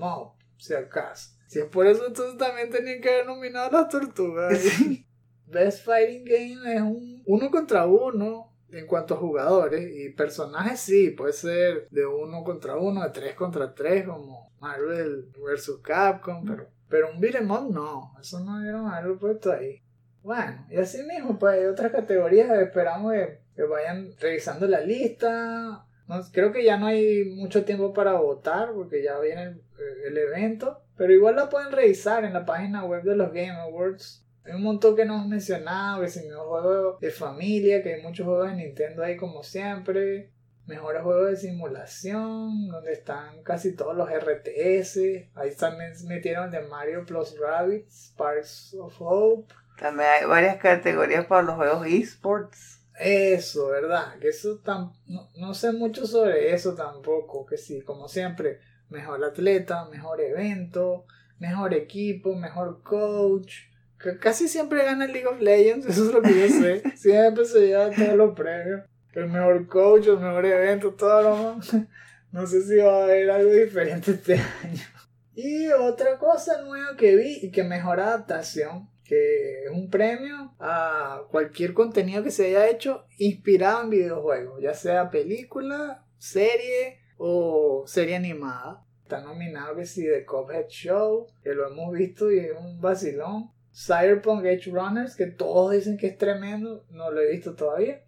si 0.56 0.74
acaso. 0.74 1.35
Si 1.46 1.60
es 1.60 1.66
por 1.66 1.86
eso, 1.86 2.06
entonces 2.06 2.36
también 2.38 2.70
tenían 2.70 3.00
que 3.00 3.08
haber 3.08 3.26
nominado 3.26 3.68
a 3.68 3.82
las 3.82 3.88
tortugas. 3.88 4.58
Best 5.46 5.84
Fighting 5.84 6.24
Game 6.24 6.74
es 6.74 6.82
un 6.82 7.22
uno 7.24 7.50
contra 7.50 7.86
uno 7.86 8.52
en 8.70 8.86
cuanto 8.86 9.14
a 9.14 9.18
jugadores 9.18 9.88
y 9.94 10.10
personajes 10.10 10.80
sí, 10.80 11.10
puede 11.10 11.32
ser 11.32 11.88
de 11.90 12.06
uno 12.06 12.42
contra 12.42 12.76
uno, 12.76 13.02
de 13.02 13.10
tres 13.10 13.34
contra 13.34 13.74
tres 13.74 14.04
como 14.04 14.50
Marvel 14.60 15.30
vs. 15.38 15.78
Capcom, 15.82 16.44
pero, 16.44 16.68
pero 16.88 17.10
un 17.12 17.20
beat'em 17.20 17.46
no, 17.46 18.12
eso 18.20 18.40
no 18.40 18.60
dieron 18.60 18.86
haberlo 18.86 19.18
puesto 19.18 19.52
ahí. 19.52 19.82
Bueno, 20.22 20.66
y 20.68 20.76
así 20.76 21.04
mismo, 21.04 21.38
pues 21.38 21.54
hay 21.54 21.66
otras 21.66 21.92
categorías, 21.92 22.50
esperamos 22.58 23.12
que, 23.12 23.38
que 23.54 23.62
vayan 23.62 24.10
revisando 24.18 24.66
la 24.66 24.80
lista. 24.80 25.86
No, 26.08 26.20
creo 26.32 26.50
que 26.50 26.64
ya 26.64 26.76
no 26.76 26.86
hay 26.86 27.24
mucho 27.36 27.64
tiempo 27.64 27.92
para 27.92 28.14
votar 28.14 28.72
porque 28.72 29.04
ya 29.04 29.20
viene 29.20 29.42
el, 29.42 29.62
el 30.04 30.18
evento. 30.18 30.82
Pero 30.96 31.12
igual 31.12 31.36
la 31.36 31.48
pueden 31.48 31.72
revisar 31.72 32.24
en 32.24 32.32
la 32.32 32.46
página 32.46 32.84
web 32.84 33.02
de 33.02 33.16
los 33.16 33.32
Game 33.32 33.50
Awards. 33.50 34.24
Hay 34.44 34.54
un 34.54 34.62
montón 34.62 34.96
que 34.96 35.04
no 35.04 35.16
hemos 35.16 35.28
mencionado, 35.28 36.00
que 36.00 36.08
si 36.08 36.26
mejor 36.26 36.46
juego 36.46 36.98
de 37.00 37.10
familia, 37.10 37.82
que 37.82 37.94
hay 37.94 38.02
muchos 38.02 38.26
juegos 38.26 38.48
de 38.48 38.56
Nintendo 38.56 39.02
ahí 39.02 39.16
como 39.16 39.42
siempre. 39.42 40.30
Mejores 40.66 41.02
juegos 41.02 41.30
de 41.30 41.36
simulación, 41.36 42.68
donde 42.68 42.92
están 42.92 43.42
casi 43.42 43.76
todos 43.76 43.96
los 43.96 44.08
RTS. 44.10 44.96
Ahí 45.34 45.54
también 45.56 45.92
metieron 46.06 46.50
de 46.50 46.60
Mario 46.60 47.04
Plus 47.04 47.38
Rabbids, 47.38 48.08
Sparks 48.12 48.74
of 48.74 48.94
Hope. 48.98 49.54
También 49.78 50.08
hay 50.08 50.26
varias 50.26 50.56
categorías 50.56 51.26
para 51.26 51.42
los 51.42 51.56
juegos 51.56 51.86
esports. 51.86 52.80
Eso, 52.98 53.68
¿verdad? 53.68 54.18
Que 54.18 54.28
eso 54.28 54.58
tam 54.64 54.92
no, 55.06 55.28
no 55.36 55.54
sé 55.54 55.72
mucho 55.72 56.06
sobre 56.06 56.54
eso 56.54 56.74
tampoco. 56.74 57.44
Que 57.46 57.58
sí, 57.58 57.82
como 57.82 58.08
siempre, 58.08 58.58
mejor 58.88 59.24
atleta, 59.24 59.86
mejor 59.90 60.20
evento, 60.20 61.06
mejor 61.38 61.74
equipo, 61.74 62.34
mejor 62.34 62.82
coach. 62.82 63.54
Casi 64.20 64.48
siempre 64.48 64.84
gana 64.84 65.06
el 65.06 65.12
League 65.12 65.26
of 65.26 65.40
Legends, 65.40 65.86
eso 65.88 66.06
es 66.06 66.12
lo 66.12 66.22
que 66.22 66.40
yo 66.40 66.48
sé. 66.48 66.82
Siempre 66.96 67.44
se 67.44 67.66
lleva 67.66 67.90
todos 67.90 68.14
los 68.14 68.34
premios. 68.34 68.82
El 69.12 69.28
mejor 69.28 69.66
coach, 69.66 70.06
el 70.08 70.18
mejor 70.18 70.44
evento, 70.44 70.92
todo 70.94 71.22
lo 71.22 71.36
más. 71.36 71.76
No 72.32 72.46
sé 72.46 72.60
si 72.60 72.76
va 72.76 73.00
a 73.00 73.04
haber 73.04 73.30
algo 73.30 73.50
diferente 73.50 74.10
este 74.10 74.34
año. 74.34 74.82
Y 75.34 75.68
otra 75.68 76.18
cosa 76.18 76.60
nueva 76.60 76.96
que 76.96 77.16
vi 77.16 77.38
y 77.40 77.50
que 77.50 77.62
mejor 77.62 77.98
adaptación, 77.98 78.90
que 79.04 79.64
es 79.64 79.70
un 79.70 79.88
premio 79.88 80.54
a 80.58 81.22
cualquier 81.30 81.72
contenido 81.72 82.22
que 82.22 82.30
se 82.30 82.46
haya 82.46 82.68
hecho 82.68 83.06
inspirado 83.16 83.84
en 83.84 83.90
videojuegos, 83.90 84.60
ya 84.60 84.74
sea 84.74 85.08
película, 85.08 86.04
serie 86.18 87.00
o 87.16 87.84
serie 87.86 88.16
animada. 88.16 88.84
Está 89.02 89.20
nominado 89.20 89.76
que 89.76 89.86
sí 89.86 90.04
The 90.04 90.24
Cuphead 90.24 90.66
Show, 90.68 91.26
que 91.42 91.54
lo 91.54 91.68
hemos 91.68 91.92
visto 91.92 92.30
y 92.30 92.40
es 92.40 92.52
un 92.58 92.80
vacilón. 92.80 93.50
Cyberpunk 93.72 94.44
Edge 94.46 94.70
Runners, 94.70 95.14
que 95.14 95.26
todos 95.26 95.72
dicen 95.72 95.98
que 95.98 96.08
es 96.08 96.18
tremendo, 96.18 96.84
no 96.90 97.10
lo 97.10 97.20
he 97.20 97.30
visto 97.30 97.54
todavía. 97.54 98.02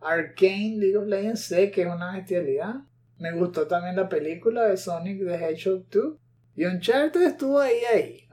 Arcane 0.00 0.76
League 0.76 0.96
of 0.96 1.06
Legends, 1.06 1.44
sé 1.44 1.70
que 1.70 1.82
es 1.82 1.88
una 1.88 2.12
bestialidad. 2.12 2.74
Me 3.18 3.32
gustó 3.32 3.66
también 3.66 3.96
la 3.96 4.08
película 4.08 4.66
de 4.66 4.76
Sonic 4.76 5.24
the 5.24 5.34
Hedgehog 5.34 5.88
2. 5.88 6.16
Y 6.56 6.64
Uncharted 6.66 7.22
estuvo 7.22 7.58
ahí, 7.58 7.78
ahí. 7.92 8.26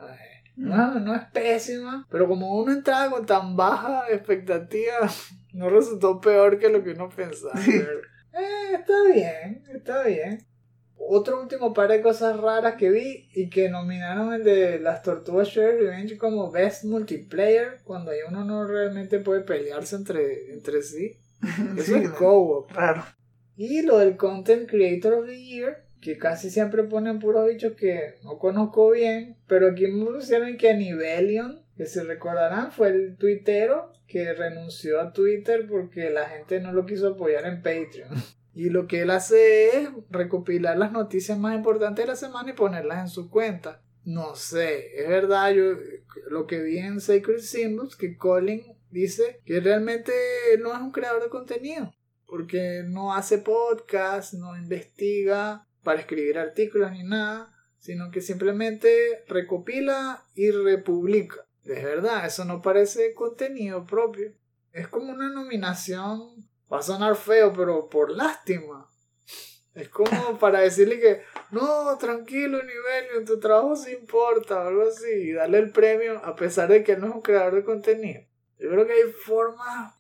No, 0.58 1.00
no 1.00 1.14
es 1.14 1.24
pésima, 1.32 2.08
pero 2.10 2.28
como 2.28 2.58
uno 2.58 2.74
entraba 2.74 3.12
con 3.12 3.26
tan 3.26 3.56
baja 3.56 4.06
expectativa, 4.10 5.08
no 5.54 5.70
resultó 5.70 6.20
peor 6.20 6.58
que 6.58 6.70
lo 6.70 6.84
que 6.84 6.92
uno 6.92 7.10
pensaba. 7.10 7.54
Eh, 8.38 8.76
está 8.76 8.94
bien, 9.14 9.64
está 9.74 10.04
bien. 10.04 10.46
Otro 11.00 11.42
último 11.42 11.74
par 11.74 11.90
de 11.90 12.02
cosas 12.02 12.38
raras 12.40 12.76
que 12.76 12.90
vi 12.90 13.30
y 13.34 13.50
que 13.50 13.70
nominaron 13.70 14.34
el 14.34 14.44
de 14.44 14.80
las 14.80 15.04
Tortugas 15.04 15.48
Shredder 15.48 15.80
Revenge 15.82 16.18
como 16.18 16.52
Best 16.52 16.84
Multiplayer, 16.84 17.80
cuando 17.84 18.12
ahí 18.12 18.20
uno 18.28 18.44
no 18.44 18.66
realmente 18.66 19.20
puede 19.20 19.42
pelearse 19.42 19.96
entre, 19.96 20.54
entre 20.54 20.82
sí. 20.82 21.14
Eso 21.78 21.94
Sí, 21.94 22.04
es 22.04 22.10
co-op. 22.10 22.72
Raro. 22.72 23.04
Y 23.56 23.84
lo 23.84 24.00
del 24.00 24.18
Content 24.18 24.70
Creator 24.70 25.14
of 25.14 25.28
the 25.28 25.42
Year, 25.42 25.86
que 26.02 26.18
casi 26.18 26.50
siempre 26.50 26.84
ponen 26.84 27.20
puros 27.20 27.48
bichos 27.48 27.74
que 27.74 28.16
no 28.24 28.38
conozco 28.38 28.92
bien, 28.92 29.38
pero 29.48 29.68
aquí 29.72 29.88
me 29.88 30.06
pusieron 30.06 30.58
que 30.58 30.74
Nivelion, 30.76 31.64
que 31.78 31.86
se 31.86 32.04
recordarán, 32.04 32.72
fue 32.72 32.90
el 32.90 33.16
tuitero 33.18 33.94
que 34.08 34.34
renunció 34.34 35.00
a 35.00 35.14
Twitter 35.14 35.68
porque 35.70 36.10
la 36.10 36.28
gente 36.28 36.60
no 36.60 36.74
lo 36.74 36.86
quiso 36.86 37.10
apoyar 37.10 37.46
en 37.46 37.62
Patreon. 37.62 38.10
Y 38.54 38.72
lo 38.72 38.88
que 38.88 39.02
él 39.04 39.12
hace 39.12 39.68
es 39.68 39.90
recopilar 40.10 40.78
las 40.78 40.92
noticias 40.92 41.38
más 41.38 41.56
importantes 41.56 42.04
de 42.04 42.10
la 42.12 42.16
semana 42.16 42.50
y 42.50 42.54
ponerlas 42.54 43.02
en 43.02 43.08
su 43.08 43.30
cuenta. 43.30 43.84
No 44.04 44.36
sé, 44.36 45.00
es 45.00 45.08
verdad, 45.08 45.52
yo 45.52 45.76
lo 46.30 46.48
que 46.48 46.64
vi 46.64 46.80
en 46.80 47.00
Sacred 47.00 47.40
Symbols, 47.40 47.96
que 47.96 48.18
Colin 48.18 48.64
dice 48.90 49.42
que 49.46 49.60
realmente 49.60 50.12
no 50.60 50.74
es 50.74 50.80
un 50.80 50.92
creador 50.92 51.22
de 51.22 51.30
contenido, 51.30 51.94
porque 52.26 52.84
no 52.88 53.14
hace 53.14 53.38
podcast, 53.38 54.34
no 54.34 54.58
investiga 54.58 55.68
para 55.84 56.00
escribir 56.00 56.40
artículos 56.40 56.92
ni 56.92 57.04
nada, 57.04 57.54
sino 57.78 58.10
que 58.10 58.22
simplemente 58.22 59.24
recopila 59.28 60.26
y 60.34 60.52
republica. 60.52 61.47
Es 61.68 61.84
verdad, 61.84 62.26
eso 62.26 62.46
no 62.46 62.62
parece 62.62 63.14
contenido 63.14 63.86
propio. 63.86 64.32
Es 64.72 64.88
como 64.88 65.12
una 65.12 65.30
nominación, 65.30 66.48
va 66.72 66.80
a 66.80 66.84
sonar 66.84 67.16
feo, 67.16 67.52
pero 67.54 67.90
por 67.90 68.12
lástima. 68.12 68.90
Es 69.74 69.90
como 69.90 70.10
para 70.40 70.62
decirle 70.62 71.00
que, 71.00 71.22
no, 71.52 71.98
tranquilo, 71.98 72.60
Nivelio, 72.64 73.26
tu 73.26 73.40
trabajo 73.40 73.76
sí 73.76 73.92
importa, 73.92 74.60
o 74.64 74.68
algo 74.68 74.84
así, 74.88 75.12
y 75.12 75.34
darle 75.34 75.60
el 75.60 75.72
premio 75.72 76.22
a 76.24 76.36
pesar 76.36 76.70
de 76.70 76.84
que 76.84 76.94
él 76.94 77.02
no 77.02 77.08
es 77.08 77.16
un 77.16 77.22
creador 77.22 77.56
de 77.56 77.64
contenido. 77.64 78.22
Yo 78.58 78.70
creo 78.70 78.88
que 78.88 78.94
hay 78.94 79.12
formas, 79.12 79.94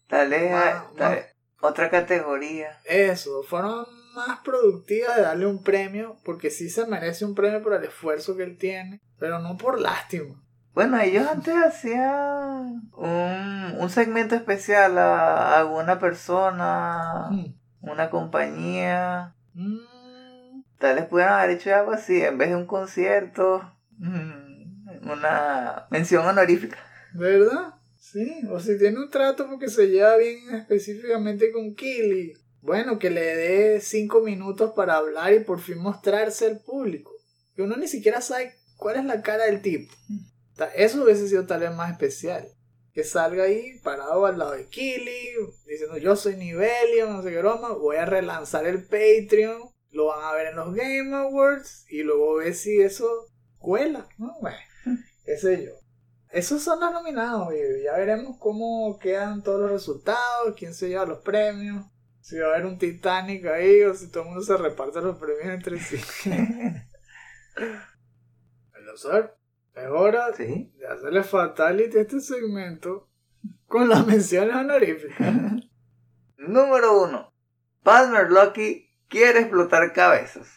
vez 1.10 1.38
otra 1.62 1.90
categoría. 1.90 2.80
eso, 2.86 3.44
formas 3.44 3.88
más 4.16 4.40
productivas 4.40 5.16
de 5.16 5.22
darle 5.24 5.46
un 5.46 5.64
premio, 5.64 6.18
porque 6.24 6.50
sí 6.50 6.70
se 6.70 6.86
merece 6.86 7.26
un 7.26 7.36
premio 7.36 7.62
por 7.62 7.74
el 7.74 7.84
esfuerzo 7.84 8.36
que 8.36 8.44
él 8.44 8.58
tiene, 8.58 9.02
pero 9.20 9.40
no 9.40 9.58
por 9.58 9.80
lástima. 9.80 10.44
Bueno, 10.78 11.00
ellos 11.02 11.26
antes 11.28 11.56
hacían 11.56 12.88
un, 12.96 13.76
un 13.80 13.90
segmento 13.90 14.36
especial 14.36 14.96
a 15.00 15.58
alguna 15.58 15.98
persona, 15.98 17.30
Mm. 17.32 17.46
una 17.82 18.12
compañía. 18.12 19.34
Mm, 19.56 20.62
Tal 20.78 20.98
vez 20.98 21.06
pudieran 21.06 21.40
haber 21.40 21.58
hecho 21.58 21.74
algo 21.74 21.94
así, 21.94 22.22
en 22.22 22.38
vez 22.38 22.50
de 22.50 22.58
un 22.58 22.68
concierto, 22.68 23.64
mm, 23.98 25.10
una 25.12 25.88
mención 25.90 26.24
honorífica. 26.28 26.78
¿Verdad? 27.16 27.74
Sí, 27.98 28.44
o 28.52 28.60
si 28.60 28.78
tiene 28.78 29.00
un 29.00 29.10
trato 29.10 29.48
porque 29.50 29.70
se 29.72 29.88
lleva 29.88 30.16
bien 30.18 30.54
específicamente 30.54 31.52
con 31.52 31.74
Killy. 31.74 32.34
Bueno, 32.62 33.00
que 33.00 33.10
le 33.10 33.36
dé 33.36 33.82
cinco 33.82 34.22
minutos 34.22 34.74
para 34.76 34.98
hablar 34.98 35.34
y 35.34 35.40
por 35.40 35.60
fin 35.60 35.80
mostrarse 35.80 36.46
al 36.46 36.60
público. 36.60 37.10
Que 37.56 37.64
uno 37.64 37.78
ni 37.78 37.88
siquiera 37.88 38.22
sabe 38.22 38.54
cuál 38.76 38.98
es 38.98 39.06
la 39.06 39.24
cara 39.24 39.46
del 39.46 39.64
tipo. 39.64 39.92
Eso 40.76 41.04
hubiese 41.04 41.28
sido 41.28 41.46
tal 41.46 41.62
vez 41.62 41.74
más 41.74 41.92
especial. 41.92 42.48
Que 42.94 43.04
salga 43.04 43.44
ahí 43.44 43.80
parado 43.84 44.26
al 44.26 44.40
lado 44.40 44.52
de 44.54 44.68
Killy, 44.68 45.36
diciendo 45.68 45.98
yo 45.98 46.16
soy 46.16 46.36
Nivelio, 46.36 47.10
no 47.10 47.22
sé 47.22 47.30
qué 47.30 47.38
broma, 47.38 47.74
voy 47.74 47.98
a 47.98 48.06
relanzar 48.06 48.66
el 48.66 48.84
Patreon, 48.84 49.70
lo 49.92 50.08
van 50.08 50.24
a 50.24 50.34
ver 50.34 50.48
en 50.48 50.56
los 50.56 50.74
Game 50.74 51.16
Awards 51.16 51.86
y 51.90 52.02
luego 52.02 52.38
ver 52.38 52.56
si 52.56 52.82
eso 52.82 53.28
cuela. 53.60 54.08
¿no? 54.18 54.36
Bueno, 54.42 54.58
qué 55.26 55.38
sé 55.38 55.66
yo. 55.66 55.74
Esos 56.32 56.62
son 56.62 56.80
los 56.80 56.92
nominados, 56.92 57.54
y 57.54 57.84
ya 57.84 57.94
veremos 57.94 58.38
cómo 58.38 58.98
quedan 59.00 59.44
todos 59.44 59.62
los 59.62 59.72
resultados, 59.72 60.56
quién 60.58 60.74
se 60.74 60.90
lleva 60.90 61.06
los 61.06 61.20
premios, 61.20 61.86
si 62.20 62.38
va 62.38 62.48
a 62.48 62.50
haber 62.56 62.66
un 62.66 62.78
Titanic 62.78 63.46
ahí 63.46 63.84
o 63.84 63.94
si 63.94 64.12
todo 64.12 64.24
el 64.24 64.30
mundo 64.30 64.44
se 64.44 64.58
reparte 64.58 65.00
los 65.00 65.18
premios 65.18 65.46
entre 65.46 65.80
sí. 65.80 65.98
Pero, 67.56 68.98
¿sabes? 68.98 69.32
Es 69.78 69.88
hora 69.90 70.34
Sí. 70.34 70.72
de 70.78 70.88
hacerle 70.88 71.24
fatality 71.24 71.98
a 71.98 72.02
este 72.02 72.20
segmento 72.20 73.08
con 73.68 73.88
las 73.90 74.06
menciones 74.08 74.56
honoríficas. 74.56 75.34
Número 76.38 77.04
uno. 77.04 77.34
Palmer 77.84 78.30
Lucky 78.32 78.90
quiere 79.08 79.40
explotar 79.42 79.94
cabezas. 79.94 80.48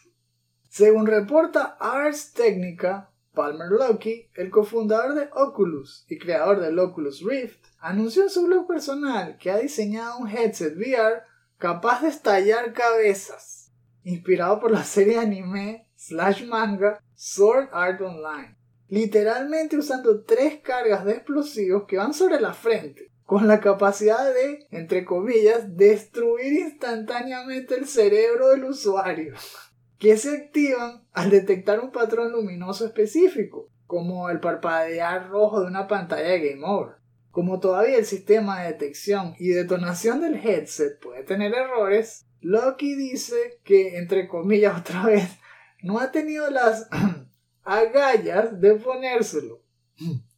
Según 0.68 1.06
reporta 1.06 1.76
Ars 1.80 2.32
Technica, 2.32 3.10
Palmer 3.34 3.68
Luckey, 3.70 4.30
el 4.34 4.50
cofundador 4.50 5.14
de 5.14 5.28
Oculus 5.32 6.04
y 6.08 6.18
creador 6.18 6.60
del 6.60 6.78
Oculus 6.78 7.22
Rift, 7.24 7.64
anunció 7.78 8.22
en 8.24 8.30
su 8.30 8.46
blog 8.46 8.66
personal 8.66 9.36
que 9.38 9.50
ha 9.50 9.58
diseñado 9.58 10.18
un 10.18 10.28
headset 10.28 10.76
VR 10.76 11.22
capaz 11.58 12.02
de 12.02 12.08
estallar 12.08 12.72
cabezas, 12.72 13.72
inspirado 14.02 14.60
por 14.60 14.70
la 14.70 14.84
serie 14.84 15.18
anime 15.18 15.88
slash 15.96 16.44
manga 16.46 17.00
Sword 17.14 17.68
Art 17.72 18.00
Online, 18.00 18.56
literalmente 18.90 19.78
usando 19.78 20.22
tres 20.24 20.60
cargas 20.60 21.04
de 21.04 21.12
explosivos 21.12 21.84
que 21.88 21.96
van 21.96 22.12
sobre 22.12 22.40
la 22.40 22.52
frente, 22.52 23.10
con 23.24 23.48
la 23.48 23.60
capacidad 23.60 24.34
de, 24.34 24.66
entre 24.70 25.04
comillas, 25.04 25.76
destruir 25.76 26.52
instantáneamente 26.52 27.76
el 27.76 27.86
cerebro 27.86 28.48
del 28.48 28.64
usuario 28.64 29.34
que 30.00 30.16
se 30.16 30.34
activan 30.34 31.04
al 31.12 31.28
detectar 31.30 31.78
un 31.78 31.92
patrón 31.92 32.32
luminoso 32.32 32.86
específico, 32.86 33.68
como 33.86 34.30
el 34.30 34.40
parpadear 34.40 35.28
rojo 35.28 35.60
de 35.60 35.66
una 35.66 35.86
pantalla 35.86 36.26
de 36.26 36.50
Game 36.50 36.64
Over. 36.64 36.94
Como 37.30 37.60
todavía 37.60 37.98
el 37.98 38.06
sistema 38.06 38.62
de 38.62 38.72
detección 38.72 39.34
y 39.38 39.48
detonación 39.48 40.22
del 40.22 40.36
headset 40.36 40.98
puede 40.98 41.22
tener 41.22 41.52
errores, 41.54 42.26
Loki 42.40 42.96
dice 42.96 43.60
que, 43.62 43.98
entre 43.98 44.26
comillas 44.26 44.80
otra 44.80 45.04
vez, 45.04 45.28
no 45.82 46.00
ha 46.00 46.10
tenido 46.10 46.50
las 46.50 46.88
agallas 47.70 48.60
de 48.60 48.74
ponérselo. 48.74 49.62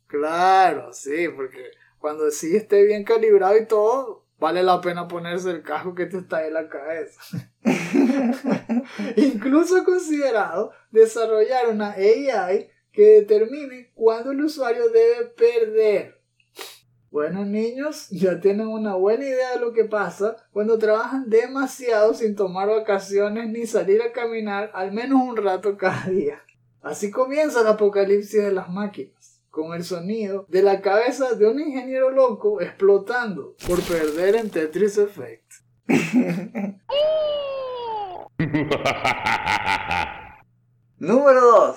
Claro, 0.07 0.93
sí, 0.93 1.29
porque 1.35 1.71
cuando 1.99 2.31
sí 2.31 2.55
esté 2.55 2.85
bien 2.85 3.05
calibrado 3.05 3.57
y 3.57 3.67
todo, 3.67 4.27
vale 4.39 4.63
la 4.63 4.81
pena 4.83 5.09
ponerse 5.09 5.51
el 5.51 5.63
casco 5.63 5.95
que 5.95 6.05
te 6.07 6.19
está 6.19 6.47
en 6.47 6.53
la 6.53 6.69
cabeza. 6.69 7.21
Incluso 9.17 9.83
considerado 9.85 10.73
desarrollar 10.91 11.71
una 11.71 11.93
AI 11.93 12.69
que 12.93 13.21
determine 13.21 13.91
cuándo 13.95 14.33
el 14.33 14.45
usuario 14.45 14.91
debe 14.91 15.27
perder. 15.29 16.21
Bueno 17.11 17.45
niños, 17.45 18.09
ya 18.11 18.41
tienen 18.41 18.69
una 18.69 18.95
buena 18.95 19.25
idea 19.25 19.53
de 19.53 19.61
lo 19.61 19.73
que 19.73 19.85
pasa 19.85 20.37
cuando 20.51 20.79
trabajan 20.79 21.29
demasiado 21.31 22.13
sin 22.13 22.37
tomar 22.37 22.69
vacaciones 22.69 23.49
ni 23.49 23.67
salir 23.67 24.03
a 24.03 24.13
caminar 24.13 24.71
al 24.75 24.93
menos 24.93 25.21
un 25.23 25.37
rato 25.37 25.77
cada 25.79 26.07
día. 26.07 26.43
Así 26.83 27.11
comienza 27.13 27.61
el 27.61 27.69
apocalipsis 27.69 28.43
de 28.43 28.53
las 28.53 28.69
máquinas, 28.69 29.41
con 29.51 29.73
el 29.73 29.85
sonido 29.85 30.47
de 30.49 30.63
la 30.63 30.81
cabeza 30.81 31.35
de 31.35 31.47
un 31.47 31.61
ingeniero 31.61 32.11
loco 32.11 32.61
explotando 32.61 33.55
por 33.67 33.81
perder 33.83 34.35
en 34.35 34.51
Tetris 34.51 34.99
Effect. 34.99 35.45
Número 40.99 41.41
2. 41.41 41.77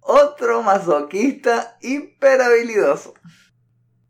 Otro 0.00 0.62
masoquista 0.62 1.76
hiperhabilidoso. 1.82 3.14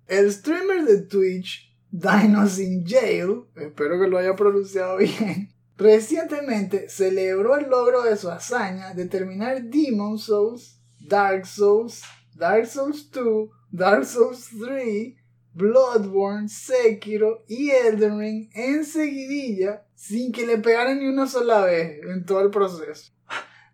El 0.07 0.31
streamer 0.31 0.85
de 0.85 1.03
Twitch, 1.03 1.75
Dinos 1.91 2.59
in 2.59 2.87
Jail, 2.87 3.45
espero 3.57 3.99
que 3.99 4.09
lo 4.09 4.19
haya 4.19 4.37
pronunciado 4.37 4.97
bien, 4.99 5.55
recientemente 5.79 6.89
celebró 6.89 7.57
el 7.57 7.71
logro 7.71 8.03
de 8.03 8.17
su 8.17 8.29
hazaña 8.29 8.95
de 8.95 9.07
terminar 9.07 9.63
Demon 9.63 10.19
Souls, 10.19 10.81
Dark 10.99 11.47
Souls, 11.47 12.03
Dark 12.35 12.67
Souls 12.67 13.09
2, 13.13 13.49
Dark 13.71 14.05
Souls 14.05 14.49
3, 14.61 15.15
Bloodborne, 15.55 16.49
Sekiro 16.49 17.45
y 17.47 17.71
Elden 17.71 18.19
Ring 18.19 18.51
en 18.55 18.85
seguidilla 18.85 19.85
sin 19.95 20.33
que 20.33 20.47
le 20.47 20.59
pegaran 20.59 20.99
ni 20.99 21.07
una 21.07 21.29
sola 21.29 21.65
vez 21.65 22.03
en 22.05 22.25
todo 22.27 22.41
el 22.41 22.51
proceso. 22.51 23.13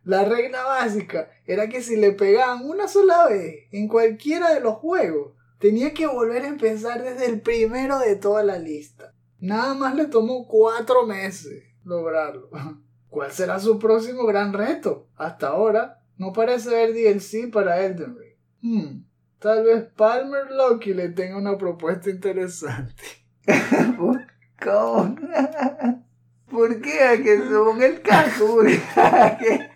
La 0.04 0.26
regla 0.26 0.62
básica 0.62 1.30
era 1.46 1.70
que 1.70 1.82
si 1.82 1.96
le 1.96 2.12
pegaban 2.12 2.66
una 2.68 2.86
sola 2.86 3.28
vez 3.28 3.66
en 3.72 3.88
cualquiera 3.88 4.52
de 4.52 4.60
los 4.60 4.74
juegos, 4.74 5.32
tenía 5.58 5.94
que 5.94 6.06
volver 6.06 6.42
a 6.42 6.48
empezar 6.48 7.02
desde 7.02 7.24
el 7.26 7.40
primero 7.40 7.98
de 7.98 8.16
toda 8.16 8.44
la 8.44 8.58
lista. 8.58 9.14
Nada 9.40 9.72
más 9.72 9.94
le 9.94 10.06
tomó 10.06 10.46
cuatro 10.46 11.06
meses 11.06 11.73
lograrlo. 11.84 12.50
¿Cuál 13.08 13.30
será 13.30 13.60
su 13.60 13.78
próximo 13.78 14.26
gran 14.26 14.52
reto? 14.52 15.06
Hasta 15.16 15.48
ahora 15.48 16.00
no 16.16 16.32
parece 16.32 16.70
haber 16.70 16.94
DLC 16.94 17.50
para 17.52 17.80
Elden 17.84 18.16
Ring. 18.18 18.34
Hmm, 18.60 19.04
tal 19.38 19.64
vez 19.64 19.84
Palmer 19.96 20.50
Loki 20.50 20.94
le 20.94 21.10
tenga 21.10 21.36
una 21.36 21.56
propuesta 21.56 22.10
interesante. 22.10 23.04
¿Cómo? 23.96 25.16
¿Por 26.50 26.80
qué? 26.80 27.02
¿A 27.02 27.16
que 27.22 27.38
según 27.38 27.82
el 27.82 28.00
caso? 28.00 28.46
¿Por 28.46 28.66
qué? 28.66 28.80
¿A 28.96 29.38
qué? 29.38 29.70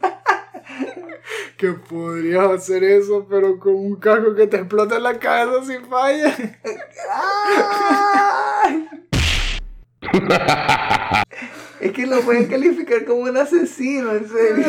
Que 1.56 1.72
podrías 1.72 2.50
hacer 2.50 2.84
eso, 2.84 3.26
pero 3.28 3.58
con 3.58 3.74
un 3.74 3.96
casco 3.96 4.34
que 4.34 4.46
te 4.46 4.58
explota 4.58 4.96
en 4.96 5.02
la 5.02 5.18
cabeza 5.18 5.64
si 5.64 5.78
falla. 5.84 6.36
Es 11.80 11.92
que 11.92 12.06
lo 12.06 12.20
pueden 12.22 12.46
calificar 12.46 13.04
como 13.04 13.22
un 13.22 13.36
asesino, 13.36 14.12
en 14.12 14.28
serio. 14.28 14.66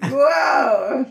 ¡Wow! 0.10 1.06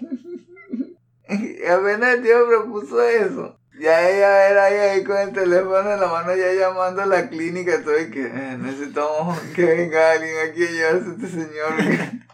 Apenas 1.69 2.15
el 2.15 2.23
tío 2.23 2.47
propuso 2.47 3.01
eso. 3.03 3.59
Ya 3.79 4.09
ella 4.09 4.49
era 4.49 4.65
ahí, 4.65 4.75
ahí 4.75 5.03
con 5.05 5.17
el 5.17 5.31
teléfono 5.31 5.93
en 5.93 5.99
la 6.01 6.07
mano 6.07 6.35
ya 6.35 6.51
llamando 6.51 7.01
a 7.01 7.05
la 7.05 7.29
clínica 7.29 7.75
y 7.75 8.11
que 8.11 8.25
eh, 8.25 8.57
necesitamos 8.59 9.39
que 9.55 9.63
venga 9.63 10.11
alguien 10.11 10.35
aquí 10.49 10.65
a 10.65 10.71
llevarse 10.71 11.09
a 11.09 11.13
este 11.13 11.27
señor. 11.27 11.73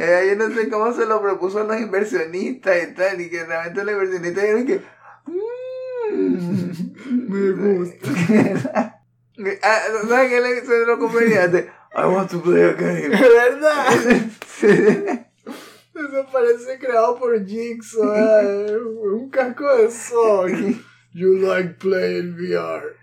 Eh, 0.00 0.26
yo 0.28 0.36
no 0.36 0.54
sé 0.54 0.68
cómo 0.68 0.92
se 0.92 1.06
lo 1.06 1.20
propuso 1.20 1.58
a 1.60 1.64
los 1.64 1.80
inversionistas 1.80 2.76
y 2.84 2.94
tal, 2.94 3.20
y 3.20 3.28
que 3.30 3.44
realmente 3.44 3.82
los 3.82 3.94
inversionistas 3.94 4.44
dijeron 4.44 4.64
que... 4.64 4.80
"Mm". 5.26 5.48
Me 7.28 7.50
gusta. 7.50 9.02
Ah, 9.62 9.80
¿Sabes 10.08 10.30
qué 10.30 10.40
le 10.40 10.58
hizo 10.58 10.72
los 10.86 10.98
comediantes? 11.00 11.66
I 11.94 12.06
want 12.06 12.30
to 12.30 12.40
play 12.40 12.62
a 12.62 12.74
game. 12.74 13.10
¿Verdad? 13.10 13.92
Eso 15.98 16.26
parece 16.32 16.78
creado 16.78 17.18
por 17.18 17.44
Jigsaw. 17.44 18.14
eh, 18.14 18.78
Un 19.12 19.28
casco 19.30 19.76
de 19.76 19.90
Sony. 19.90 20.80
You 21.12 21.38
like 21.38 21.78
playing 21.80 22.36
VR. 22.36 22.94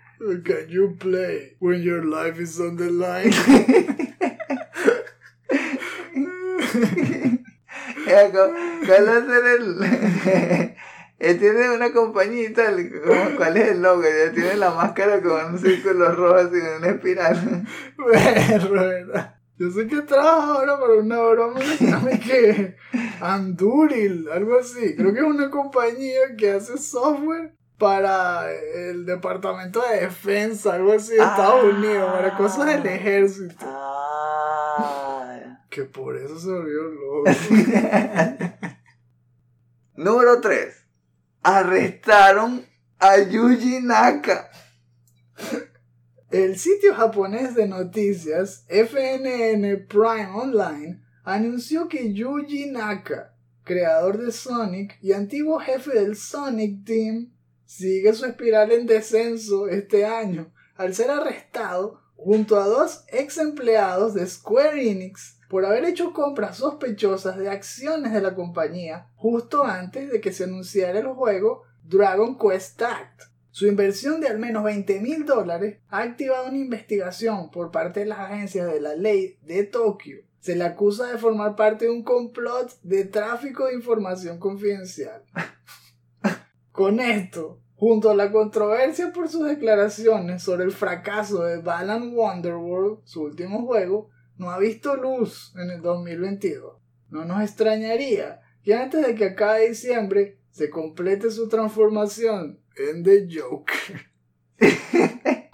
Can 0.44 0.68
you 0.70 0.96
play 0.98 1.56
when 1.60 1.82
your 1.82 2.02
life 2.04 2.40
is 2.40 2.58
on 2.58 2.76
the 2.76 2.88
line? 2.90 3.32
Ya, 8.06 8.30
¿cu- 8.30 8.54
¿Cuál 8.86 9.08
va 9.08 9.16
a 9.16 9.26
ser 9.26 9.44
el...? 9.46 9.66
Él 11.18 11.38
tiene 11.38 11.70
una 11.70 11.92
compañía 11.92 12.48
y 12.48 12.52
tal, 12.52 12.90
¿cómo- 13.04 13.36
¿cuál 13.36 13.56
es 13.56 13.68
el 13.70 13.82
logo? 13.82 14.02
Ya 14.02 14.32
tiene 14.32 14.56
la 14.56 14.70
máscara 14.72 15.20
con 15.22 15.52
un 15.54 15.58
círculo 15.58 16.12
rojo 16.14 16.34
así, 16.34 16.56
en 16.56 16.76
una 16.78 16.88
espiral. 16.88 17.66
¿verdad? 18.70 19.32
Yo 19.58 19.70
sé 19.70 19.86
que 19.86 20.02
trabaja 20.02 20.52
ahora 20.52 20.78
para 20.78 20.92
una 20.94 21.18
broma 21.18 21.58
que 22.22 22.76
Anduril, 23.22 24.28
algo 24.30 24.58
así. 24.58 24.94
Creo 24.94 25.14
que 25.14 25.20
es 25.20 25.24
una 25.26 25.50
compañía 25.50 26.36
que 26.36 26.52
hace 26.52 26.76
software 26.76 27.54
para 27.78 28.52
el 28.52 29.06
departamento 29.06 29.80
de 29.90 30.00
defensa, 30.02 30.74
algo 30.74 30.92
así 30.92 31.12
de 31.14 31.20
Estados 31.22 31.62
Ah. 31.64 31.68
Unidos, 31.74 32.12
para 32.12 32.36
cosas 32.36 32.66
del 32.66 32.84
ejército. 32.86 33.54
Ah. 33.60 35.58
Que 35.70 35.84
por 35.84 36.18
eso 36.18 36.38
se 36.38 36.50
volvió 36.50 36.82
loco. 36.82 37.24
Número 39.96 40.40
3. 40.40 40.85
Arrestaron 41.48 42.66
a 42.98 43.18
Yuji 43.18 43.78
Naka. 43.80 44.50
El 46.32 46.58
sitio 46.58 46.92
japonés 46.92 47.54
de 47.54 47.68
noticias 47.68 48.64
FNN 48.66 49.86
Prime 49.86 50.30
Online 50.34 51.00
anunció 51.22 51.86
que 51.86 52.12
Yuji 52.12 52.72
Naka, 52.72 53.32
creador 53.62 54.18
de 54.18 54.32
Sonic 54.32 54.98
y 55.00 55.12
antiguo 55.12 55.60
jefe 55.60 55.94
del 55.94 56.16
Sonic 56.16 56.84
Team, 56.84 57.32
sigue 57.64 58.12
su 58.12 58.24
espiral 58.24 58.72
en 58.72 58.86
descenso 58.86 59.68
este 59.68 60.04
año 60.04 60.52
al 60.74 60.96
ser 60.96 61.12
arrestado 61.12 62.02
junto 62.16 62.58
a 62.58 62.66
dos 62.66 63.04
ex 63.06 63.38
empleados 63.38 64.14
de 64.14 64.26
Square 64.26 64.90
Enix 64.90 65.35
por 65.48 65.64
haber 65.64 65.84
hecho 65.84 66.12
compras 66.12 66.58
sospechosas 66.58 67.36
de 67.36 67.50
acciones 67.50 68.12
de 68.12 68.20
la 68.20 68.34
compañía 68.34 69.08
justo 69.14 69.64
antes 69.64 70.10
de 70.10 70.20
que 70.20 70.32
se 70.32 70.44
anunciara 70.44 70.98
el 70.98 71.08
juego 71.08 71.62
Dragon 71.84 72.38
Quest 72.38 72.78
Tact. 72.78 73.22
Su 73.50 73.66
inversión 73.66 74.20
de 74.20 74.28
al 74.28 74.38
menos 74.38 74.64
20 74.64 75.00
mil 75.00 75.24
dólares 75.24 75.78
ha 75.88 76.02
activado 76.02 76.48
una 76.48 76.58
investigación 76.58 77.50
por 77.50 77.70
parte 77.70 78.00
de 78.00 78.06
las 78.06 78.18
agencias 78.18 78.70
de 78.70 78.80
la 78.80 78.94
ley 78.94 79.38
de 79.42 79.64
Tokio. 79.64 80.18
Se 80.40 80.56
le 80.56 80.64
acusa 80.64 81.06
de 81.06 81.18
formar 81.18 81.56
parte 81.56 81.86
de 81.86 81.90
un 81.90 82.02
complot 82.02 82.70
de 82.82 83.04
tráfico 83.04 83.66
de 83.66 83.74
información 83.74 84.38
confidencial. 84.38 85.24
Con 86.70 87.00
esto, 87.00 87.62
junto 87.76 88.10
a 88.10 88.14
la 88.14 88.30
controversia 88.30 89.12
por 89.12 89.28
sus 89.28 89.46
declaraciones 89.46 90.42
sobre 90.42 90.64
el 90.64 90.72
fracaso 90.72 91.42
de 91.44 91.58
Balan 91.58 92.14
Wonderworld, 92.14 92.98
su 93.04 93.22
último 93.22 93.64
juego, 93.66 94.10
no 94.38 94.50
ha 94.50 94.58
visto 94.58 94.96
luz 94.96 95.54
en 95.56 95.70
el 95.70 95.82
2022. 95.82 96.76
No 97.10 97.24
nos 97.24 97.42
extrañaría 97.42 98.40
que 98.62 98.74
antes 98.74 99.06
de 99.06 99.14
que 99.14 99.26
acabe 99.26 99.68
diciembre 99.68 100.38
se 100.50 100.70
complete 100.70 101.30
su 101.30 101.48
transformación 101.48 102.60
en 102.76 103.02
The 103.02 103.28
Joker. 103.30 104.10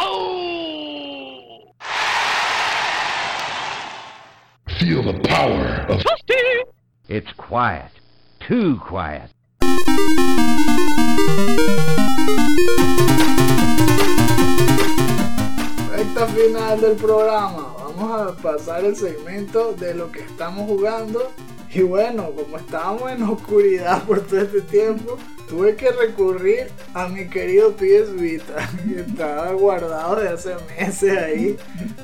Feel 4.79 5.05
the 5.05 5.21
power 5.29 5.87
of 5.89 6.03
It's 7.09 7.33
quiet. 7.37 7.91
Too 8.41 8.81
quiet. 8.89 9.31
Recta 15.91 16.27
final 16.27 16.81
del 16.81 16.97
programa. 16.97 17.72
Vamos 18.03 18.33
a 18.33 18.43
pasar 18.43 18.85
el 18.85 18.97
segmento 18.97 19.75
de 19.75 19.95
lo 19.95 20.11
que 20.11 20.23
estamos 20.23 20.67
jugando. 20.67 21.31
Y 21.73 21.83
bueno, 21.83 22.33
como 22.33 22.59
estábamos 22.59 23.13
en 23.13 23.23
oscuridad 23.23 24.03
por 24.03 24.27
todo 24.27 24.41
este 24.41 24.61
tiempo, 24.63 25.17
tuve 25.49 25.77
que 25.77 25.89
recurrir 25.93 26.73
a 26.95 27.07
mi 27.07 27.29
querido 27.29 27.77
PS 27.77 28.17
Vita, 28.17 28.69
que 28.89 29.03
estaba 29.03 29.53
guardado 29.53 30.17
de 30.17 30.31
hace 30.31 30.57
meses 30.77 31.17
ahí, 31.17 31.57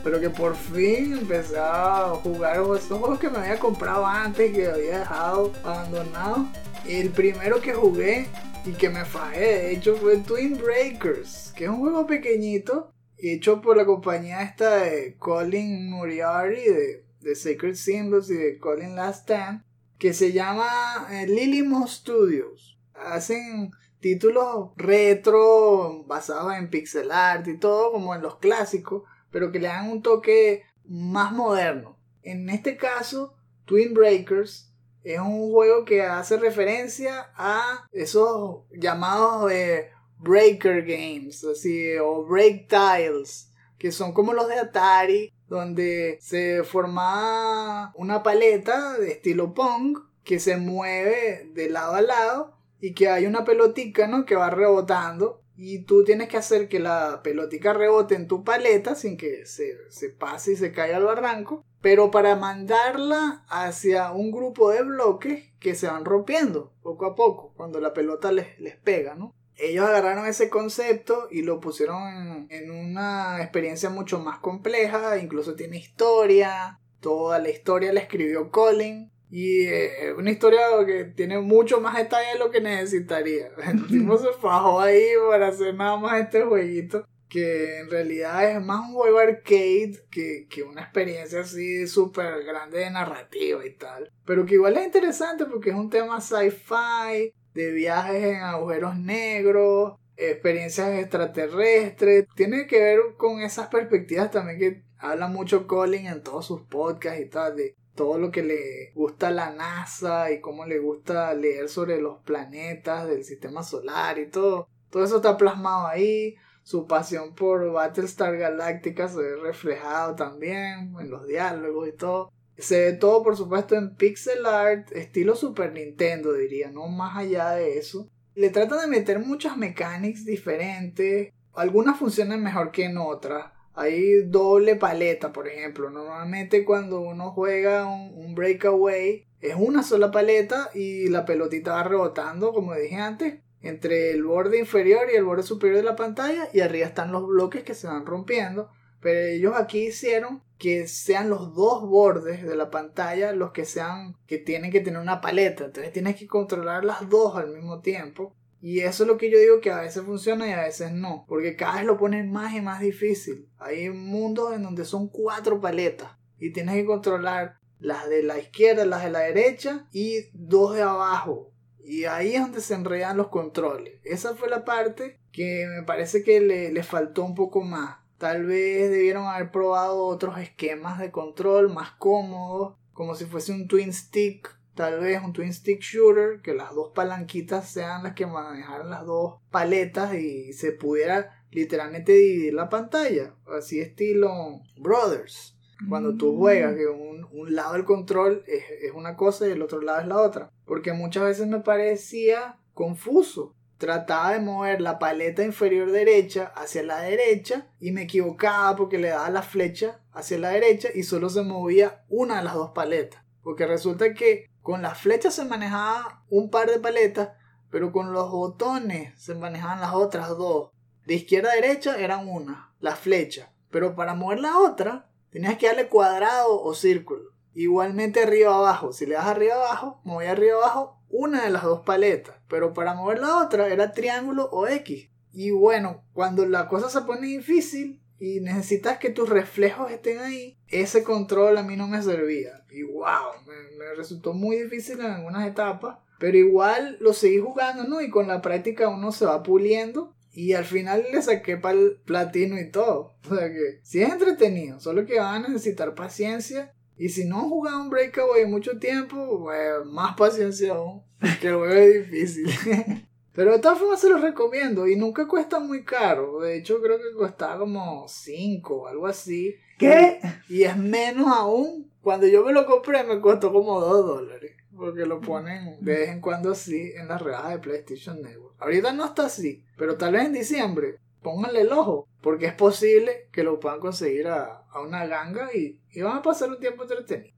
pero 0.05 0.21
que 0.21 0.31
por 0.31 0.55
fin 0.55 1.15
empecé 1.15 1.59
a 1.59 2.13
jugar 2.23 2.61
esos 2.61 2.87
juegos 2.87 3.19
que 3.19 3.29
me 3.29 3.39
había 3.39 3.59
comprado 3.59 4.07
antes, 4.07 4.53
que 4.53 4.69
había 4.69 4.99
dejado 5.01 5.53
abandonados. 5.65 6.47
El 6.87 7.11
primero 7.11 7.61
que 7.61 7.75
jugué 7.75 8.29
y 8.65 8.71
que 8.71 8.89
me 8.89 9.05
fajé, 9.05 9.41
de 9.41 9.73
hecho, 9.73 9.97
fue 9.97 10.19
Twin 10.19 10.59
Breakers, 10.59 11.53
que 11.57 11.65
es 11.65 11.71
un 11.71 11.81
juego 11.81 12.07
pequeñito 12.07 12.93
hecho 13.19 13.61
por 13.61 13.77
la 13.77 13.85
compañía 13.85 14.43
esta 14.43 14.77
de 14.79 15.17
Colin 15.19 15.91
Moriarty 15.91 16.63
de, 16.63 17.05
de 17.21 17.35
Sacred 17.35 17.75
Symbols 17.75 18.31
y 18.31 18.35
de 18.35 18.59
Colin 18.59 18.97
Last 18.97 19.23
Stand 19.23 19.63
que 19.99 20.15
se 20.15 20.33
llama 20.33 21.09
eh, 21.11 21.27
Lilimo 21.27 21.87
Studios. 21.87 22.79
Hacen 22.95 23.73
títulos 24.01 24.71
retro 24.77 26.05
basados 26.05 26.55
en 26.55 26.71
pixel 26.71 27.11
art 27.11 27.47
y 27.49 27.59
todo 27.59 27.93
como 27.93 28.15
en 28.15 28.23
los 28.23 28.37
clásicos, 28.37 29.03
pero 29.31 29.51
que 29.51 29.59
le 29.59 29.69
dan 29.69 29.91
un 29.91 30.03
toque 30.03 30.63
más 30.85 31.33
moderno. 31.33 31.99
En 32.23 32.49
este 32.49 32.77
caso, 32.77 33.35
Twin 33.65 33.93
Breakers 33.93 34.73
es 35.03 35.19
un 35.19 35.51
juego 35.51 35.85
que 35.85 36.03
hace 36.03 36.37
referencia 36.37 37.31
a 37.35 37.87
esos 37.93 38.63
llamados 38.73 39.51
eh, 39.51 39.91
breaker 40.19 40.85
games, 40.85 41.45
así, 41.45 41.97
o 41.99 42.25
break 42.25 42.69
tiles, 42.69 43.53
que 43.79 43.93
son 43.93 44.13
como 44.13 44.33
los 44.33 44.49
de 44.49 44.59
Atari, 44.59 45.33
donde 45.49 46.19
se 46.21 46.63
forma 46.65 47.93
una 47.97 48.23
paleta 48.23 48.99
de 48.99 49.13
estilo 49.13 49.55
Pong 49.55 49.99
que 50.25 50.41
se 50.41 50.57
mueve 50.57 51.51
de 51.55 51.71
lado 51.71 51.95
a 51.95 52.03
lado 52.03 52.59
y 52.81 52.93
que 52.93 53.09
hay 53.09 53.27
una 53.27 53.45
pelotica, 53.45 54.07
¿no? 54.07 54.27
Que 54.27 54.37
va 54.37 54.51
rebotando 54.51 55.43
y 55.57 55.81
tú 55.81 56.05
tienes 56.05 56.29
que 56.29 56.37
hacer 56.37 56.69
que 56.69 56.79
la 56.79 57.21
pelotica 57.25 57.73
rebote 57.73 58.15
en 58.15 58.29
tu 58.29 58.45
paleta 58.45 58.95
sin 58.95 59.17
que 59.17 59.45
se, 59.45 59.77
se 59.91 60.11
pase 60.11 60.53
y 60.53 60.57
se 60.57 60.71
caiga 60.71 60.99
al 60.99 61.05
barranco, 61.05 61.65
pero 61.81 62.13
para 62.13 62.37
mandarla 62.37 63.45
hacia 63.49 64.13
un 64.13 64.31
grupo 64.31 64.71
de 64.71 64.83
bloques 64.83 65.51
que 65.59 65.75
se 65.75 65.89
van 65.89 66.05
rompiendo 66.05 66.73
poco 66.81 67.07
a 67.07 67.17
poco 67.17 67.53
cuando 67.57 67.81
la 67.81 67.93
pelota 67.93 68.31
les, 68.31 68.61
les 68.61 68.77
pega, 68.77 69.17
¿no? 69.17 69.35
Ellos 69.59 69.87
agarraron 69.87 70.27
ese 70.27 70.49
concepto 70.49 71.29
y 71.31 71.43
lo 71.43 71.61
pusieron 71.61 72.03
en, 72.07 72.47
en, 72.51 72.71
una 72.71 73.43
experiencia 73.43 73.91
mucho 73.91 74.21
más 74.21 74.39
compleja, 74.39 75.19
incluso 75.19 75.55
tiene 75.55 75.79
historia, 75.79 76.79
toda 77.01 77.39
la 77.39 77.51
historia 77.51 77.93
la 77.93 78.01
escribió 78.01 78.51
Colin. 78.51 79.11
Y 79.31 79.67
es 79.67 79.93
eh, 80.01 80.15
una 80.17 80.31
historia 80.31 80.61
que 80.87 81.05
tiene 81.05 81.39
mucho 81.39 81.81
más 81.81 81.97
detalle 81.97 82.33
de 82.33 82.39
lo 82.39 82.51
que 82.51 82.61
necesitaría. 82.61 83.49
El 83.67 84.19
se 84.19 84.33
fajó 84.41 84.81
ahí 84.81 85.05
para 85.29 85.49
hacer 85.49 85.75
nada 85.75 85.97
más 85.97 86.21
este 86.21 86.43
jueguito. 86.43 87.07
Que 87.29 87.81
en 87.81 87.91
realidad 87.91 88.51
es 88.51 88.65
más 88.65 88.81
un 88.89 88.95
juego 88.95 89.19
arcade 89.19 90.03
que, 90.11 90.47
que 90.49 90.63
una 90.63 90.81
experiencia 90.81 91.41
así 91.41 91.87
súper 91.87 92.43
grande 92.43 92.79
de 92.79 92.91
narrativa 92.91 93.67
y 93.67 93.75
tal. 93.75 94.11
Pero 94.25 94.47
que 94.47 94.55
igual 94.55 94.79
es 94.79 94.87
interesante 94.87 95.45
porque 95.45 95.69
es 95.69 95.77
un 95.77 95.91
tema 95.91 96.23
sci-fi, 96.23 97.35
de 97.59 97.73
viajes 97.73 98.23
en 98.23 98.37
agujeros 98.37 98.97
negros, 98.97 99.99
experiencias 100.17 100.97
extraterrestres. 100.97 102.27
Tiene 102.37 102.69
que 102.69 102.79
ver 102.79 103.01
con 103.17 103.41
esas 103.41 103.67
perspectivas 103.67 104.31
también 104.31 104.59
que 104.61 104.83
habla 104.99 105.27
mucho 105.27 105.67
Colin 105.67 106.07
en 106.07 106.23
todos 106.23 106.47
sus 106.47 106.63
podcasts 106.63 107.21
y 107.21 107.29
tal, 107.29 107.57
de 107.57 107.75
todo 107.97 108.17
lo 108.17 108.31
que 108.31 108.45
le 108.45 108.93
gusta 108.95 109.29
a 109.29 109.33
la 109.33 109.51
NASA 109.51 110.31
y 110.31 110.41
cómo 110.41 110.67
le 110.67 110.79
gusta 110.79 111.35
leer 111.35 111.69
sobre 111.69 112.01
los 112.01 112.21
planetas 112.23 113.09
del 113.09 113.25
sistema 113.25 113.65
solar 113.65 114.21
y 114.21 114.31
todo. 114.31 114.69
Todo 114.91 115.03
eso 115.03 115.17
está 115.17 115.37
plasmado 115.37 115.89
ahí. 115.89 116.37
Su 116.63 116.87
pasión 116.87 117.35
por 117.35 117.73
Battlestar 117.73 118.37
Galactica 118.37 119.09
se 119.09 119.19
ve 119.19 119.37
reflejado 119.37 120.15
también 120.15 120.95
en 121.01 121.11
los 121.11 121.27
diálogos 121.27 121.89
y 121.89 121.93
todo. 121.93 122.31
Se 122.59 122.85
ve 122.85 122.93
todo, 122.95 123.23
por 123.23 123.37
supuesto, 123.37 123.77
en 123.77 123.95
pixel 123.95 124.45
art, 124.45 124.91
estilo 124.93 125.37
Super 125.37 125.73
Nintendo, 125.73 126.33
diría, 126.33 126.71
no 126.73 126.89
más 126.89 127.17
allá 127.17 127.51
de 127.51 127.79
eso. 127.79 128.11
Le 128.35 128.51
tratan 128.51 128.81
de 128.81 128.87
meter 128.89 129.21
muchas 129.21 129.57
mechanics 129.57 130.25
diferentes. 130.25 131.33
Algunas 131.55 131.99
funcionan 131.99 132.43
mejor 132.43 132.73
que 132.73 132.85
en 132.87 132.99
otras. 132.99 133.53
Hay 133.75 134.25
doble 134.27 134.75
paleta, 134.75 135.33
por 135.33 135.47
ejemplo. 135.47 135.89
Normalmente 135.91 136.65
cuando 136.65 137.01
uno 137.01 137.31
juega 137.31 137.87
un, 137.87 138.13
un, 138.15 138.35
breakaway 138.35 139.25
es 139.41 139.55
una 139.57 139.85
sola 139.85 140.11
paleta 140.11 140.71
y 140.75 141.09
la 141.09 141.25
pelotita 141.25 141.75
va 141.75 141.85
rebotando, 141.85 142.53
como 142.53 142.75
dije 142.75 142.97
antes, 142.97 143.39
entre 143.63 144.11
el 144.11 144.25
borde 144.25 144.59
inferior 144.59 145.07
y 145.13 145.17
el 145.17 145.25
borde 145.25 145.45
superior 145.45 145.79
de 145.79 145.85
la 145.85 145.97
pantalla 145.97 146.49
y 146.53 146.61
arriba 146.61 146.87
están 146.87 147.13
los 147.13 147.27
bloques 147.27 147.63
que 147.63 147.75
se 147.75 147.87
van 147.87 148.05
rompiendo. 148.05 148.69
Pero 149.01 149.21
ellos 149.21 149.55
aquí 149.57 149.87
hicieron 149.89 150.43
que 150.59 150.89
sean 150.89 151.31
los 151.31 151.55
dos 151.55 151.89
bordes 151.89 152.45
de 152.45 152.57
la 152.57 152.69
pantalla 152.69 153.33
los 153.33 153.53
que 153.53 153.65
sean 153.65 154.17
que 154.27 154.39
tienen 154.39 154.73
que 154.73 154.81
tener 154.81 155.01
una 155.01 155.21
paleta. 155.21 155.67
Entonces 155.67 155.93
tienes 155.93 156.17
que 156.17 156.27
controlar 156.27 156.85
las 156.85 157.09
dos 157.09 157.37
al 157.37 157.49
mismo 157.51 157.81
tiempo. 157.81 158.35
Y 158.61 158.81
eso 158.81 159.05
es 159.05 159.09
lo 159.09 159.17
que 159.19 159.31
yo 159.31 159.39
digo 159.39 159.61
que 159.61 159.71
a 159.71 159.81
veces 159.81 160.03
funciona 160.03 160.49
y 160.49 160.53
a 160.53 160.63
veces 160.63 160.91
no. 160.93 161.25
Porque 161.29 161.55
cada 161.55 161.77
vez 161.77 161.85
lo 161.85 161.97
ponen 161.97 162.33
más 162.33 162.55
y 162.55 162.61
más 162.61 162.81
difícil. 162.81 163.49
Hay 163.59 163.89
mundos 163.91 164.53
en 164.53 164.65
donde 164.65 164.85
son 164.85 165.09
cuatro 165.09 165.61
paletas. 165.61 166.11
Y 166.41 166.53
tienes 166.53 166.75
que 166.75 166.85
controlar 166.85 167.59
las 167.79 168.09
de 168.09 168.25
la 168.25 168.39
izquierda, 168.39 168.85
las 168.85 169.05
de 169.05 169.11
la 169.11 169.21
derecha 169.21 169.87
y 169.93 170.25
dos 170.33 170.75
de 170.75 170.83
abajo. 170.83 171.53
Y 171.85 172.05
ahí 172.05 172.35
es 172.35 172.43
donde 172.43 172.61
se 172.61 172.75
enredan 172.75 173.17
los 173.17 173.29
controles. 173.29 174.01
Esa 174.05 174.35
fue 174.35 174.49
la 174.49 174.65
parte 174.65 175.21
que 175.33 175.67
me 175.69 175.85
parece 175.85 176.23
que 176.23 176.41
le, 176.41 176.73
le 176.73 176.83
faltó 176.83 177.25
un 177.25 177.35
poco 177.37 177.63
más. 177.63 177.99
Tal 178.19 178.45
vez 178.45 178.91
debieron 178.91 179.27
haber 179.27 179.53
probado 179.53 180.05
otros 180.05 180.39
esquemas 180.39 180.99
de 180.99 181.13
control 181.13 181.73
más 181.73 181.93
cómodos, 181.93 182.75
como 182.93 183.15
si 183.15 183.25
fuese 183.27 183.53
un 183.53 183.69
twin 183.69 183.93
stick, 183.93 184.59
tal 184.75 184.99
vez 184.99 185.23
un 185.23 185.33
twin 185.33 185.53
stick 185.53 185.81
shooter, 185.81 186.41
que 186.43 186.53
las 186.53 186.75
dos 186.75 186.91
palanquitas 186.93 187.71
sean 187.71 188.03
las 188.03 188.15
que 188.15 188.27
manejaran 188.27 188.91
las 188.91 189.07
dos 189.07 189.37
paletas 189.53 190.15
y 190.15 190.53
se 190.53 190.73
pudiera 190.73 191.45
literalmente 191.53 192.13
dividir 192.13 192.55
la 192.55 192.69
pantalla, 192.69 193.37
así 193.57 193.81
estilo 193.81 194.63
Brothers. 194.77 195.55
Cuando 195.89 196.17
tú 196.17 196.37
juegas, 196.37 196.75
que 196.75 196.89
un, 196.89 197.25
un 197.31 197.55
lado 197.55 197.75
del 197.75 197.85
control 197.85 198.43
es, 198.49 198.65
es 198.83 198.93
una 198.93 199.15
cosa 199.15 199.47
y 199.47 199.53
el 199.53 199.63
otro 199.63 199.81
lado 199.81 200.01
es 200.01 200.09
la 200.09 200.21
otra. 200.21 200.51
Porque 200.65 200.93
muchas 200.93 201.23
veces 201.23 201.47
me 201.47 201.61
parecía 201.61 202.59
confuso 202.75 203.55
trataba 203.79 204.33
de 204.33 204.41
mover 204.41 204.81
la 204.81 204.99
paleta 204.99 205.45
inferior 205.45 205.91
derecha 205.91 206.53
hacia 206.57 206.83
la 206.83 207.01
derecha 207.01 207.69
y 207.79 207.93
me 207.93 208.03
equivocaba 208.03 208.77
porque 208.77 208.99
le 208.99 209.09
daba 209.09 209.31
la 209.31 209.43
flecha 209.43 210.01
hacia 210.13 210.39
la 210.39 210.51
derecha 210.51 210.89
y 210.93 211.05
solo 211.05 211.31
se 211.31 211.43
movía 211.43 212.05
una 212.09 212.39
de 212.39 212.43
las 212.43 212.55
dos 212.55 212.73
paletas. 212.73 213.23
Porque 213.43 213.67
resulta 213.67 214.13
que 214.15 214.51
con 214.63 214.83
las 214.83 214.99
flechas 214.99 215.35
se 215.35 215.45
manejaba 215.45 216.25
un 216.29 216.51
par 216.51 216.69
de 216.69 216.81
paletas, 216.81 217.31
pero 217.71 217.93
con 217.93 218.13
los 218.13 218.31
botones 218.31 219.19
se 219.19 219.35
manejaban 219.37 219.81
las 219.81 219.95
otras 219.95 220.29
dos. 220.31 220.71
De 221.07 221.15
izquierda 221.15 221.53
a 221.53 221.55
derecha 221.55 221.99
eran 221.99 222.29
una, 222.29 222.75
la 222.81 222.97
flecha, 222.97 223.53
pero 223.71 223.95
para 223.95 224.15
mover 224.15 224.41
la 224.41 224.59
otra 224.59 225.09
tenías 225.31 225.57
que 225.57 225.69
darle 225.69 225.89
cuadrado 225.89 226.61
o 226.61 226.75
círculo. 226.75 227.31
Igualmente 227.55 228.23
arriba 228.23 228.57
abajo, 228.57 228.93
si 228.93 229.07
le 229.07 229.15
das 229.15 229.27
arriba 229.27 229.55
abajo, 229.55 230.01
movía 230.05 230.33
arriba 230.33 230.57
abajo 230.59 230.98
una 231.11 231.45
de 231.45 231.51
las 231.51 231.63
dos 231.63 231.83
paletas, 231.85 232.37
pero 232.49 232.73
para 232.73 232.95
mover 232.95 233.21
la 233.21 233.39
otra 233.39 233.69
era 233.69 233.93
triángulo 233.93 234.49
o 234.51 234.67
X. 234.67 235.09
Y 235.33 235.51
bueno, 235.51 236.05
cuando 236.13 236.47
la 236.47 236.69
cosa 236.69 236.89
se 236.89 237.03
pone 237.03 237.27
difícil 237.27 238.01
y 238.19 238.41
necesitas 238.41 238.99
que 238.99 239.11
tus 239.11 239.29
reflejos 239.29 239.91
estén 239.91 240.19
ahí, 240.19 240.59
ese 240.69 241.03
control 241.03 241.59
a 241.59 241.63
mí 241.63 241.77
no 241.77 241.87
me 241.87 242.03
servía. 242.03 242.65
Y 242.71 242.83
wow, 242.83 243.45
me, 243.47 243.95
resultó 243.95 244.33
muy 244.33 244.57
difícil 244.57 245.01
en 245.01 245.07
algunas 245.07 245.47
etapas, 245.47 245.99
pero 246.19 246.37
igual 246.37 246.97
lo 247.01 247.13
seguí 247.13 247.39
jugando, 247.39 247.85
¿no? 247.85 248.01
Y 248.01 248.11
con 248.11 248.27
la 248.27 248.43
práctica 248.43 248.89
uno 248.89 249.13
se 249.13 249.27
va 249.27 249.43
puliendo. 249.43 250.15
Y 250.33 250.53
al 250.53 250.65
final 250.65 251.05
le 251.11 251.21
saqué 251.21 251.57
para 251.57 251.79
el 251.79 252.01
platino 252.05 252.61
y 252.61 252.71
todo. 252.71 253.15
O 253.29 253.35
sea 253.35 253.49
que 253.49 253.81
sí 253.83 254.03
es 254.03 254.11
entretenido, 254.11 254.79
solo 254.79 255.05
que 255.05 255.19
van 255.19 255.45
a 255.45 255.49
necesitar 255.49 255.95
paciencia 255.95 256.75
y 256.99 257.09
si 257.09 257.25
no 257.25 257.41
han 257.41 257.49
jugado 257.49 257.81
un 257.81 257.91
Breakaway 257.91 258.47
mucho 258.47 258.79
tiempo, 258.79 259.41
pues 259.41 259.85
más 259.87 260.17
paciencia 260.17 260.75
aún, 260.75 261.03
que 261.41 261.49
el 261.49 261.55
juego 261.55 261.75
es 261.75 262.11
difícil. 262.11 262.47
Pero 263.39 263.53
de 263.53 263.61
todas 263.61 263.79
formas 263.79 264.01
se 264.01 264.09
los 264.09 264.21
recomiendo 264.21 264.89
y 264.89 264.97
nunca 264.97 265.29
cuesta 265.29 265.61
muy 265.61 265.85
caro. 265.85 266.41
De 266.41 266.59
hecho 266.59 266.83
creo 266.83 266.99
que 266.99 267.17
costaba 267.17 267.61
como 267.61 268.05
5 268.09 268.75
o 268.75 268.89
algo 268.89 269.07
así. 269.07 269.55
¿Qué? 269.79 270.19
Y 270.49 270.65
es 270.65 270.77
menos 270.77 271.29
aún. 271.29 271.89
Cuando 272.03 272.27
yo 272.27 272.45
me 272.45 272.53
lo 272.53 272.67
compré 272.67 273.05
me 273.05 273.21
costó 273.21 273.53
como 273.53 273.81
2 273.81 274.07
dólares. 274.07 274.57
Porque 274.77 275.07
lo 275.07 275.21
ponen 275.21 275.77
de 275.81 275.93
vez 275.93 276.09
en 276.09 276.21
cuando 276.21 276.51
así 276.51 276.93
en 276.97 277.07
las 277.07 277.23
rebajas 277.23 277.53
de 277.53 277.59
PlayStation 277.61 278.21
Network. 278.21 278.57
Ahorita 278.59 278.93
no 278.93 279.05
está 279.05 279.27
así, 279.27 279.65
pero 279.77 279.97
tal 279.97 280.15
vez 280.15 280.25
en 280.25 280.33
diciembre 280.33 280.99
pónganle 281.29 281.61
el 281.61 281.73
ojo, 281.73 282.09
porque 282.23 282.47
es 282.47 282.55
posible 282.55 283.29
que 283.33 283.43
lo 283.43 283.61
puedan 283.61 283.81
conseguir 283.81 284.29
a, 284.29 284.63
una 284.83 285.07
ganga 285.07 285.53
y, 285.53 285.79
van 286.01 286.17
a 286.17 286.23
pasar 286.23 286.49
un 286.49 286.59
tiempo 286.59 286.85
entretenido. 286.85 287.35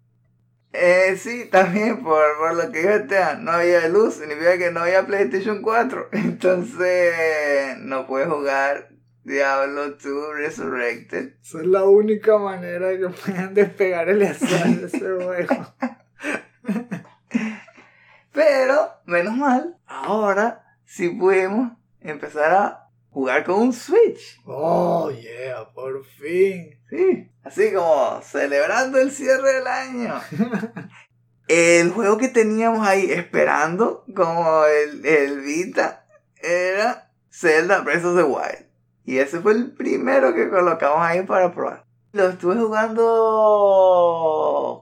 Eh, 0.73 1.17
sí, 1.17 1.49
también 1.51 2.05
por, 2.05 2.23
por 2.39 2.55
lo 2.55 2.71
que 2.71 2.85
yo 2.85 3.07
te 3.09 3.17
no 3.41 3.51
había 3.51 3.89
luz, 3.89 4.15
significa 4.15 4.57
que 4.59 4.71
no 4.71 4.81
había 4.81 5.09
PlayStation 5.09 5.61
4, 5.61 6.09
entonces 6.13 7.79
no 7.79 8.07
puedes 8.07 8.29
jugar 8.29 8.91
Diablo 9.25 9.91
2 9.91 10.35
Resurrected. 10.37 11.35
Esa 11.43 11.59
es 11.59 11.67
la 11.67 11.83
única 11.83 12.39
manera 12.39 12.97
que 12.97 13.09
puedan 13.09 13.55
despegar 13.55 14.09
el 14.09 14.23
azar 14.23 14.69
de 14.69 14.87
ese 14.87 14.99
juego. 15.25 15.75
Pero, 18.33 18.91
menos 19.07 19.37
mal, 19.37 19.77
ahora 19.85 20.77
sí 20.85 21.09
podemos 21.09 21.73
empezar 22.01 22.53
a 22.53 22.80
jugar 23.11 23.45
con 23.45 23.61
un 23.61 23.73
Switch. 23.73 24.41
Oh, 24.47 25.11
yeah, 25.11 25.69
por 25.75 26.05
fin. 26.05 26.79
Sí, 26.89 27.31
así 27.45 27.73
como 27.73 28.21
celebrando 28.23 28.99
el 28.99 29.11
cierre 29.11 29.55
del 29.55 29.67
año. 29.67 30.21
el 31.49 31.91
juego 31.91 32.17
que 32.19 32.29
teníamos 32.29 32.87
ahí 32.87 33.11
esperando, 33.11 34.05
como 34.15 34.65
el, 34.65 35.05
el 35.05 35.41
Vita, 35.41 36.07
era 36.37 37.11
Zelda 37.31 37.81
Breath 37.81 38.05
of 38.05 38.17
the 38.17 38.23
Wild. 38.23 38.67
Y 39.05 39.19
ese 39.19 39.41
fue 39.41 39.53
el 39.53 39.73
primero 39.73 40.35
que 40.35 40.49
colocamos 40.49 41.01
ahí 41.01 41.23
para 41.23 41.53
probar. 41.53 41.85
Lo 42.13 42.29
estuve 42.29 42.57
jugando 42.57 43.03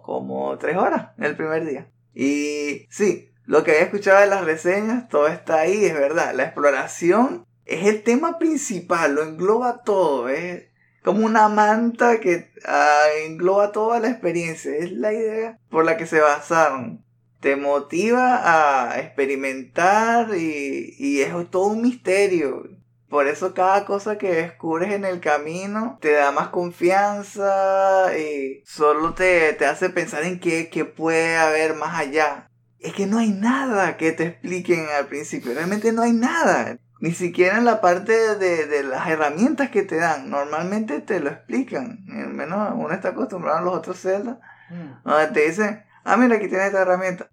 como 0.04 0.56
tres 0.58 0.76
horas 0.76 1.10
el 1.18 1.36
primer 1.36 1.64
día. 1.66 1.90
Y 2.14 2.86
sí, 2.90 3.30
lo 3.44 3.64
que 3.64 3.70
había 3.72 3.84
escuchado 3.84 4.20
de 4.20 4.26
las 4.26 4.44
reseñas, 4.44 5.08
todo 5.08 5.28
está 5.28 5.60
ahí, 5.60 5.84
es 5.84 5.94
verdad. 5.94 6.34
La 6.34 6.44
exploración 6.44 7.46
es 7.68 7.86
el 7.86 8.02
tema 8.02 8.38
principal, 8.38 9.14
lo 9.14 9.22
engloba 9.22 9.82
todo, 9.82 10.28
es 10.30 10.64
como 11.04 11.24
una 11.26 11.48
manta 11.48 12.18
que 12.18 12.50
ah, 12.64 13.02
engloba 13.26 13.72
toda 13.72 14.00
la 14.00 14.08
experiencia, 14.08 14.74
es 14.74 14.90
la 14.92 15.12
idea 15.12 15.58
por 15.68 15.84
la 15.84 15.96
que 15.96 16.06
se 16.06 16.20
basaron. 16.20 17.04
Te 17.40 17.56
motiva 17.56 18.40
a 18.88 18.98
experimentar 18.98 20.34
y, 20.34 20.96
y 20.98 21.20
es 21.20 21.32
todo 21.50 21.68
un 21.68 21.82
misterio. 21.82 22.64
Por 23.08 23.28
eso 23.28 23.54
cada 23.54 23.84
cosa 23.84 24.18
que 24.18 24.34
descubres 24.34 24.92
en 24.92 25.04
el 25.04 25.20
camino 25.20 25.98
te 26.00 26.12
da 26.12 26.32
más 26.32 26.48
confianza 26.48 28.10
y 28.18 28.62
solo 28.66 29.14
te, 29.14 29.52
te 29.52 29.66
hace 29.66 29.88
pensar 29.90 30.24
en 30.24 30.40
qué, 30.40 30.68
qué 30.68 30.84
puede 30.84 31.36
haber 31.36 31.74
más 31.74 31.98
allá. 31.98 32.50
Es 32.78 32.92
que 32.92 33.06
no 33.06 33.18
hay 33.18 33.30
nada 33.30 33.96
que 33.96 34.12
te 34.12 34.24
expliquen 34.24 34.86
al 34.98 35.06
principio, 35.06 35.54
realmente 35.54 35.92
no 35.92 36.02
hay 36.02 36.12
nada. 36.12 36.78
Ni 37.00 37.12
siquiera 37.12 37.58
en 37.58 37.64
la 37.64 37.80
parte 37.80 38.12
de, 38.36 38.66
de, 38.66 38.82
las 38.82 39.06
herramientas 39.08 39.70
que 39.70 39.82
te 39.82 39.96
dan. 39.96 40.30
Normalmente 40.30 41.00
te 41.00 41.20
lo 41.20 41.30
explican. 41.30 42.04
Al 42.10 42.34
menos 42.34 42.72
uno 42.74 42.92
está 42.92 43.10
acostumbrado 43.10 43.58
a 43.58 43.62
los 43.62 43.74
otros 43.74 44.00
celdas. 44.00 44.38
Mm. 44.70 45.08
Donde 45.08 45.26
te 45.28 45.48
dicen, 45.48 45.84
ah, 46.04 46.16
mira, 46.16 46.36
aquí 46.36 46.48
tienes 46.48 46.66
esta 46.66 46.82
herramienta. 46.82 47.30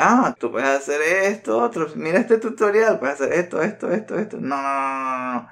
ah, 0.00 0.34
tú 0.38 0.50
puedes 0.50 0.68
hacer 0.68 1.00
esto, 1.00 1.58
otro. 1.58 1.86
Mira 1.94 2.18
este 2.18 2.38
tutorial, 2.38 2.98
puedes 2.98 3.20
hacer 3.20 3.32
esto, 3.34 3.62
esto, 3.62 3.92
esto, 3.92 4.18
esto. 4.18 4.38
No, 4.40 4.60
no, 4.60 4.62
no, 4.62 5.34
no. 5.34 5.48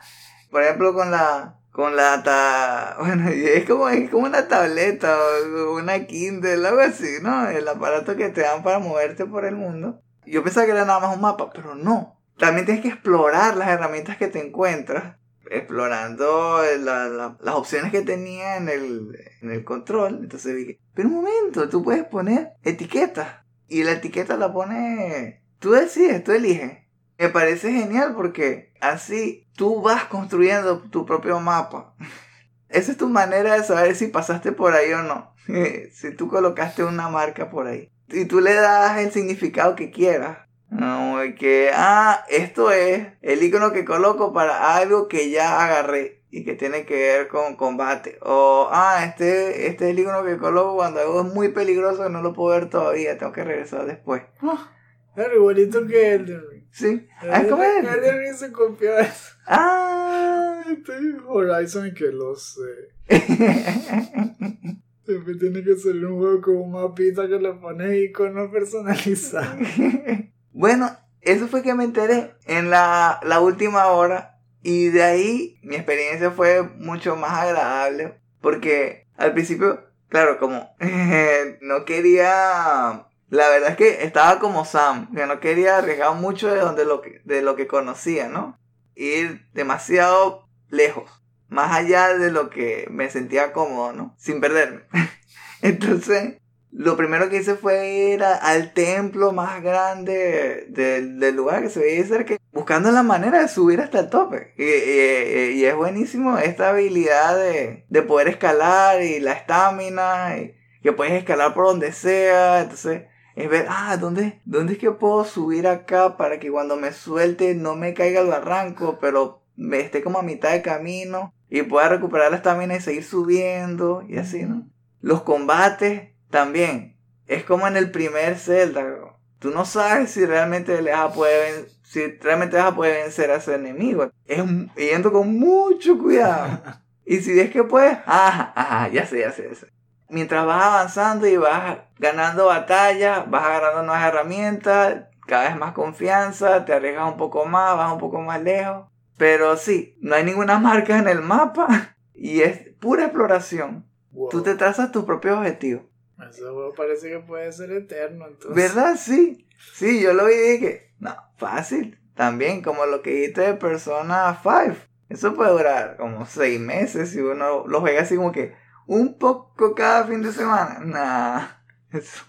Por 0.51 0.63
ejemplo, 0.63 0.95
con 0.95 1.11
la... 1.11 1.55
Con 1.71 1.95
la 1.95 2.23
ta... 2.23 2.97
Bueno, 3.01 3.29
es 3.29 3.65
como, 3.65 3.89
es 3.89 4.11
como 4.11 4.27
una 4.27 4.49
tableta 4.49 5.17
o 5.17 5.77
una 5.77 6.07
Kindle, 6.07 6.67
algo 6.67 6.81
así, 6.81 7.19
¿no? 7.23 7.49
El 7.49 7.69
aparato 7.69 8.17
que 8.17 8.31
te 8.31 8.41
dan 8.41 8.63
para 8.65 8.81
moverte 8.81 9.27
por 9.27 9.45
el 9.45 9.55
mundo. 9.55 10.01
Yo 10.25 10.43
pensaba 10.43 10.67
que 10.67 10.73
era 10.73 10.85
nada 10.85 10.99
más 10.99 11.15
un 11.15 11.21
mapa, 11.21 11.51
pero 11.53 11.77
no 11.77 12.16
también 12.37 12.67
tienes 12.67 12.83
que 12.83 12.91
explorar 12.91 13.57
las 13.57 13.69
herramientas 13.69 14.17
que 14.17 14.29
te 14.29 14.45
encuentras, 14.45 15.17
explorando 15.51 16.61
las 16.81 17.55
opciones 17.55 17.93
que 17.93 18.03
tenía 18.03 18.57
en 18.57 18.69
el, 18.69 19.65
control. 19.65 20.21
Entonces 20.23 20.55
dije, 20.57 20.81
pero 20.95 21.09
un 21.09 21.17
momento, 21.17 21.69
tú 21.69 21.83
puedes 21.83 22.05
poner 22.05 22.53
etiquetas 22.63 23.45
y 23.69 23.85
la 23.85 23.93
etiqueta 23.93 24.37
la 24.37 24.53
pone, 24.53 25.43
tú 25.59 25.73
decides, 25.73 26.23
tú 26.25 26.33
eliges. 26.33 26.79
Me 27.19 27.31
parece 27.31 27.73
genial 27.73 28.15
porque 28.15 28.73
así 28.81 29.49
tú 29.57 29.81
vas 29.81 30.05
construyendo 30.05 30.83
tu 30.83 31.07
propio 31.07 31.41
mapa. 31.41 31.95
Esa 32.69 32.93
es 32.93 32.99
tu 32.99 33.09
manera 33.09 33.55
de 33.55 33.65
saber 33.65 33.95
si 33.95 34.09
pasaste 34.09 34.53
por 34.53 34.75
ahí 34.75 34.93
o 34.93 35.03
no. 35.03 35.35
si 35.93 36.15
tú 36.15 36.29
colocaste 36.29 36.85
una 36.85 37.09
marca 37.09 37.49
por 37.49 37.67
ahí. 37.67 37.91
Y 38.09 38.27
tú 38.27 38.41
le 38.41 38.55
das 38.55 38.99
el 38.99 39.13
significado 39.13 39.75
que 39.77 39.91
quieras. 39.91 40.46
No, 40.71 41.17
que, 41.39 41.71
ah, 41.73 42.25
esto 42.29 42.73
es 42.73 43.07
el 43.23 43.43
icono 43.43 43.73
que 43.73 43.85
coloco 43.85 44.33
para 44.33 44.77
algo 44.77 45.09
que 45.09 45.31
ya 45.31 45.65
agarré 45.65 46.23
y 46.31 46.45
que 46.45 46.55
tiene 46.55 46.85
que 46.85 46.95
ver 46.95 47.29
con 47.29 47.57
combate. 47.57 48.19
O, 48.23 48.69
ah, 48.71 49.05
este, 49.07 49.69
este 49.69 49.87
es 49.87 49.91
el 49.93 49.99
icono 50.01 50.25
que 50.25 50.37
coloco 50.37 50.77
cuando 50.77 51.01
algo 51.01 51.27
es 51.27 51.33
muy 51.33 51.49
peligroso 51.49 52.07
y 52.07 52.13
no 52.13 52.21
lo 52.21 52.33
puedo 52.33 52.59
ver 52.59 52.69
todavía, 52.69 53.17
tengo 53.17 53.33
que 53.33 53.45
regresar 53.45 53.87
después. 53.87 54.23
Ah, 54.43 54.73
es 55.17 55.27
igualito 55.35 55.87
que 55.87 56.15
Elden 56.15 56.43
Ring. 56.51 56.65
Sí, 56.71 57.09
ah, 57.21 57.41
es 57.41 57.49
como 57.49 57.63
Elden 57.63 58.19
Ring 58.19 58.35
se 58.35 58.53
copió 58.53 58.99
eso. 58.99 59.37
Ah, 59.47 60.63
este 60.71 60.93
Horizon 61.27 61.95
que 61.95 62.07
lo 62.07 62.35
sé. 62.35 62.91
Siempre 65.07 65.37
tiene 65.37 65.63
que 65.63 65.77
ser 65.77 66.05
un 66.05 66.19
juego 66.19 66.41
con 66.41 66.57
un 66.57 66.73
mapita 66.73 67.29
que 67.29 67.39
le 67.39 67.53
pones 67.53 68.11
icono 68.11 68.51
personalizado. 68.51 69.57
Bueno, 70.57 70.91
eso 71.21 71.49
fue 71.49 71.63
que 71.63 71.75
me 71.75 71.85
enteré 71.85 72.35
en 72.47 72.71
la, 72.71 73.21
última 73.43 73.89
hora 73.89 74.39
y 74.63 74.89
de 74.89 75.03
ahí 75.03 75.59
mi 75.63 75.77
experiencia 75.77 76.31
fue 76.31 76.63
mucho 76.63 77.15
más 77.15 77.33
agradable 77.33 78.19
porque 78.41 79.07
al 79.19 79.35
principio 79.35 79.85
claro, 80.09 80.39
como 80.39 80.75
no 81.61 81.85
quería... 81.85 83.07
La 83.29 83.49
verdad 83.51 83.71
es 83.73 83.77
que 83.77 84.05
estaba 84.05 84.39
como 84.39 84.65
Sam, 84.65 85.15
que 85.15 85.27
no 85.27 85.41
quería 85.41 85.77
arriesgar 85.77 86.15
mucho 86.15 86.49
de, 86.49 86.61
donde 86.61 86.87
lo 86.87 87.03
que, 87.03 87.21
de 87.25 87.43
lo 87.43 87.55
que 87.55 87.67
conocía, 87.67 88.29
¿no? 88.29 88.59
Ir 88.95 89.47
demasiado 89.53 90.49
lejos, 90.71 91.11
más 91.49 91.77
allá 91.77 92.17
de 92.17 92.31
lo 92.31 92.49
que 92.49 92.87
me 92.91 93.11
sentía 93.11 93.53
cómodo, 93.53 93.93
¿no? 93.93 94.15
Sin 94.17 94.41
perderme. 94.41 94.85
Entonces, 95.61 96.39
lo 96.79 96.95
primero 96.97 97.31
que 97.31 97.39
hice 97.39 97.55
fue 97.55 97.89
ir 98.13 98.23
a- 98.23 98.35
al 98.37 98.73
templo 98.75 99.33
más 99.33 99.63
grande 99.63 100.67
del, 100.69 101.19
del 101.19 101.35
lugar 101.35 101.63
que 101.63 101.71
se 101.71 101.81
veía 101.81 102.05
cerca, 102.07 102.37
buscando 102.53 102.91
la 102.91 103.03
manera 103.03 103.41
de 103.41 103.49
subir 103.49 103.81
hasta 103.81 104.01
el 104.01 104.11
tope. 104.11 104.53
Y, 104.59 104.65
y- 104.65 105.61
y 105.61 105.65
es 105.65 105.75
buenísimo 105.75 106.37
esta 106.39 106.69
habilidad 106.71 107.37
de, 107.39 107.87
de 107.89 108.03
poder 108.03 108.29
escalar 108.29 109.03
y 109.03 109.21
la 109.21 109.33
estamina, 109.33 110.35
que 110.83 110.93
puedes 110.93 111.15
escalar 111.15 111.55
por 111.55 111.65
donde 111.67 111.93
sea. 111.93 112.61
Entonces, 112.61 113.05
es 113.37 113.49
ver, 113.49 113.67
ah, 113.71 113.97
¿dónde, 113.99 114.41
¿dónde 114.45 114.75
es 114.75 114.79
que 114.79 114.91
puedo 114.91 115.25
subir 115.25 115.67
acá 115.67 116.17
para 116.19 116.39
que 116.39 116.51
cuando 116.51 116.77
me 116.77 116.93
suelte 116.93 117.55
no 117.55 117.75
me 117.75 117.95
caiga 117.95 118.21
el 118.21 118.29
barranco, 118.29 118.99
pero 119.01 119.43
me 119.57 119.81
esté 119.81 120.03
como 120.03 120.19
a 120.19 120.23
mitad 120.23 120.53
de 120.53 120.61
camino 120.63 121.33
y 121.49 121.63
pueda 121.63 121.89
recuperar 121.89 122.31
la 122.31 122.37
estamina 122.37 122.77
y 122.77 122.81
seguir 122.81 123.05
subiendo 123.05 124.03
y 124.09 124.19
así, 124.19 124.43
¿no? 124.43 124.67
Los 125.01 125.23
combates 125.23 126.11
también. 126.31 126.97
Es 127.27 127.45
como 127.45 127.67
en 127.67 127.77
el 127.77 127.91
primer 127.91 128.39
Zelda. 128.39 128.83
bro. 128.83 129.19
Tú 129.39 129.51
no 129.51 129.65
sabes 129.65 130.11
si 130.11 130.25
realmente 130.25 130.81
le 130.81 130.93
vas 130.93 131.11
a 131.11 131.13
poder 131.13 131.69
si 131.87 132.05
realmente 132.19 132.57
vas 132.57 132.67
a 132.67 132.75
poder 132.75 133.05
vencer 133.05 133.31
a 133.31 133.37
ese 133.37 133.55
enemigo. 133.55 134.11
Es 134.27 134.43
yendo 134.77 135.13
con 135.13 135.39
mucho 135.39 135.99
cuidado. 135.99 136.61
Y 137.09 137.19
si 137.19 137.33
ves 137.37 137.53
que 137.53 137.63
puedes, 137.63 137.97
ajá, 138.05 138.53
ajá, 138.57 138.89
ya 138.89 139.07
sé, 139.07 139.21
ya 139.21 139.31
sé, 139.31 139.49
ya 139.49 139.55
sé. 139.55 139.69
Mientras 140.09 140.45
vas 140.45 140.61
avanzando 140.61 141.29
y 141.29 141.37
vas 141.37 141.79
ganando 142.01 142.47
batallas, 142.47 143.31
vas 143.31 143.45
agarrando 143.45 143.85
nuevas 143.85 144.09
herramientas, 144.09 145.05
cada 145.25 145.45
vez 145.45 145.57
más 145.57 145.73
confianza, 145.73 146.65
te 146.65 146.73
arriesgas 146.73 147.09
un 147.09 147.17
poco 147.17 147.45
más, 147.45 147.77
vas 147.77 147.93
un 147.93 148.01
poco 148.01 148.21
más 148.23 148.43
lejos. 148.43 148.89
Pero 149.17 149.57
sí, 149.57 149.97
no 150.01 150.17
hay 150.17 150.25
ninguna 150.25 150.59
marca 150.59 150.99
en 150.99 151.07
el 151.07 151.23
mapa 151.23 151.95
y 152.13 152.41
es 152.41 152.75
pura 152.81 153.05
exploración. 153.05 153.87
Wow. 154.11 154.29
Tú 154.31 154.43
te 154.43 154.57
trazas 154.57 154.91
tus 154.91 155.05
propios 155.05 155.39
objetivos. 155.39 155.85
Ese 156.19 156.41
juego 156.41 156.73
parece 156.75 157.11
que 157.11 157.19
puede 157.19 157.53
ser 157.53 157.73
eterno, 157.73 158.27
entonces. 158.27 158.55
¿Verdad? 158.55 158.97
Sí. 158.99 159.47
Sí, 159.75 160.01
yo 160.01 160.13
lo 160.13 160.27
vi 160.27 160.35
y 160.35 160.53
dije, 160.53 160.95
no, 160.99 161.15
fácil. 161.37 161.99
También 162.15 162.63
como 162.63 162.87
lo 162.87 163.03
que 163.03 163.11
dijiste 163.11 163.43
de 163.43 163.55
Persona 163.55 164.39
5. 164.43 164.77
Eso 165.09 165.35
puede 165.35 165.53
durar 165.53 165.97
como 165.97 166.27
seis 166.27 166.59
meses 166.59 167.11
si 167.11 167.21
uno 167.21 167.67
lo 167.67 167.81
juega 167.81 168.03
así 168.03 168.17
como 168.17 168.33
que 168.33 168.55
un 168.87 169.19
poco 169.19 169.75
cada 169.75 170.05
fin 170.05 170.23
de 170.23 170.33
semana. 170.33 170.81
Nah. 170.81 171.97
Eso. 171.97 172.25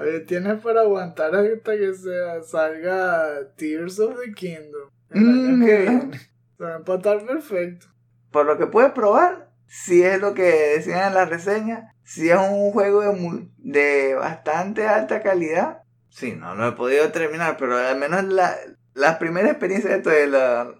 Oye, 0.00 0.20
tienes 0.20 0.60
para 0.60 0.82
aguantar 0.82 1.34
hasta 1.34 1.76
que 1.76 1.94
se 1.94 2.42
salga 2.46 3.52
Tears 3.56 3.98
of 4.00 4.18
the 4.20 4.32
Kingdom. 4.32 4.90
Mm, 5.10 5.64
que. 5.64 6.18
Se 6.56 6.64
va 6.64 6.74
a 6.74 6.76
empatar 6.76 7.26
perfecto. 7.26 7.86
Por 8.30 8.46
lo 8.46 8.56
que 8.56 8.66
puedes 8.66 8.92
probar, 8.92 9.50
si 9.66 10.02
es 10.02 10.20
lo 10.20 10.34
que 10.34 10.74
decían 10.76 11.08
en 11.08 11.14
la 11.14 11.26
reseña, 11.26 11.91
si 12.04 12.30
es 12.30 12.36
un 12.38 12.72
juego 12.72 13.00
de, 13.02 13.12
mu- 13.12 13.48
de 13.58 14.14
bastante 14.14 14.86
alta 14.86 15.22
calidad. 15.22 15.82
Sí, 16.10 16.32
no 16.32 16.54
lo 16.54 16.68
he 16.68 16.72
podido 16.72 17.10
terminar, 17.12 17.56
pero 17.58 17.76
al 17.78 17.96
menos 17.98 18.24
la, 18.24 18.54
la 18.94 19.18
primera 19.18 19.48
experiencia 19.50 19.98
de 19.98 20.26
la- 20.26 20.74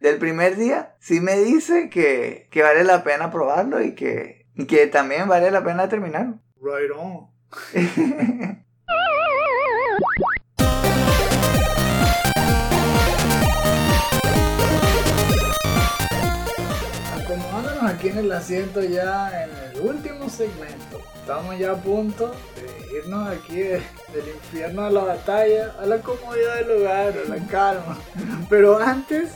del 0.00 0.18
primer 0.18 0.56
día 0.56 0.94
sí 1.00 1.20
me 1.20 1.36
dice 1.38 1.90
que, 1.90 2.48
que 2.50 2.62
vale 2.62 2.84
la 2.84 3.04
pena 3.04 3.30
probarlo 3.30 3.82
y 3.82 3.94
que, 3.94 4.46
y 4.54 4.66
que 4.66 4.86
también 4.86 5.28
vale 5.28 5.50
la 5.50 5.62
pena 5.62 5.88
terminarlo. 5.88 6.38
Right 6.60 6.90
on. 6.96 7.28
Acomodándonos 17.16 17.90
aquí 17.92 18.08
en 18.08 18.18
el 18.18 18.32
asiento 18.32 18.82
ya 18.82 19.44
en 19.44 19.50
último 19.80 20.28
segmento. 20.28 21.00
Estamos 21.20 21.58
ya 21.58 21.72
a 21.72 21.76
punto 21.76 22.32
de 22.56 22.96
irnos 22.98 23.28
aquí 23.28 23.56
de- 23.56 23.82
del 24.12 24.28
infierno 24.34 24.84
a 24.84 24.90
la 24.90 25.04
batalla, 25.04 25.74
a 25.78 25.86
la 25.86 25.98
comodidad 25.98 26.56
del 26.56 26.70
hogar, 26.82 27.14
a 27.26 27.28
la 27.28 27.46
calma. 27.50 27.98
Pero 28.48 28.78
antes, 28.78 29.30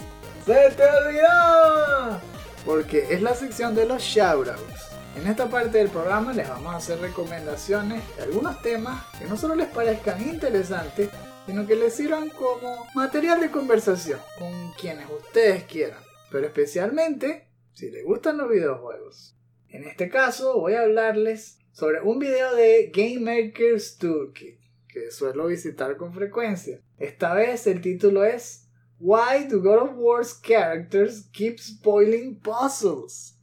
¡se 0.47 0.71
te 0.71 0.83
olvidó! 0.85 2.21
Porque 2.65 3.07
es 3.11 3.21
la 3.23 3.35
sección 3.35 3.75
de 3.75 3.87
los 3.87 4.03
shoutouts. 4.03 4.91
En 5.17 5.27
esta 5.27 5.47
parte 5.51 5.77
del 5.79 5.89
programa 5.91 6.33
les 6.33 6.49
vamos 6.49 6.73
a 6.73 6.79
hacer 6.79 6.99
recomendaciones 7.01 8.03
de 8.17 8.23
algunos 8.23 8.63
temas 8.63 9.05
que 9.19 9.27
no 9.27 9.37
solo 9.37 9.55
les 9.55 9.69
parezcan 9.69 10.23
interesantes, 10.23 11.11
sino 11.47 11.67
que 11.67 11.77
les 11.77 11.95
sirvan 11.95 12.31
como 12.31 12.87
material 12.95 13.41
de 13.41 13.51
conversación 13.51 14.19
con 14.39 14.73
quienes 14.73 15.07
ustedes 15.11 15.65
quieran, 15.65 15.99
pero 16.31 16.47
especialmente 16.47 17.47
si 17.75 17.91
les 17.91 18.05
gustan 18.07 18.39
los 18.39 18.49
videojuegos. 18.49 19.37
En 19.73 19.85
este 19.85 20.11
caso 20.11 20.61
voy 20.61 20.75
a 20.75 20.83
hablarles 20.83 21.59
sobre 21.73 22.03
un 22.03 22.19
video 22.19 22.55
de 22.55 22.93
Game 22.95 23.21
Maker's 23.21 23.97
Toolkit 23.97 24.61
que 24.87 25.11
suelo 25.11 25.47
visitar 25.47 25.97
con 25.97 26.13
frecuencia. 26.13 26.83
Esta 26.99 27.33
vez 27.33 27.67
el 27.67 27.81
título 27.81 28.23
es 28.23 28.69
Why 28.99 29.49
do 29.51 29.63
God 29.63 29.79
of 29.79 29.91
War's 29.97 30.39
characters 30.39 31.27
keep 31.33 31.59
spoiling 31.59 32.39
puzzles? 32.39 33.39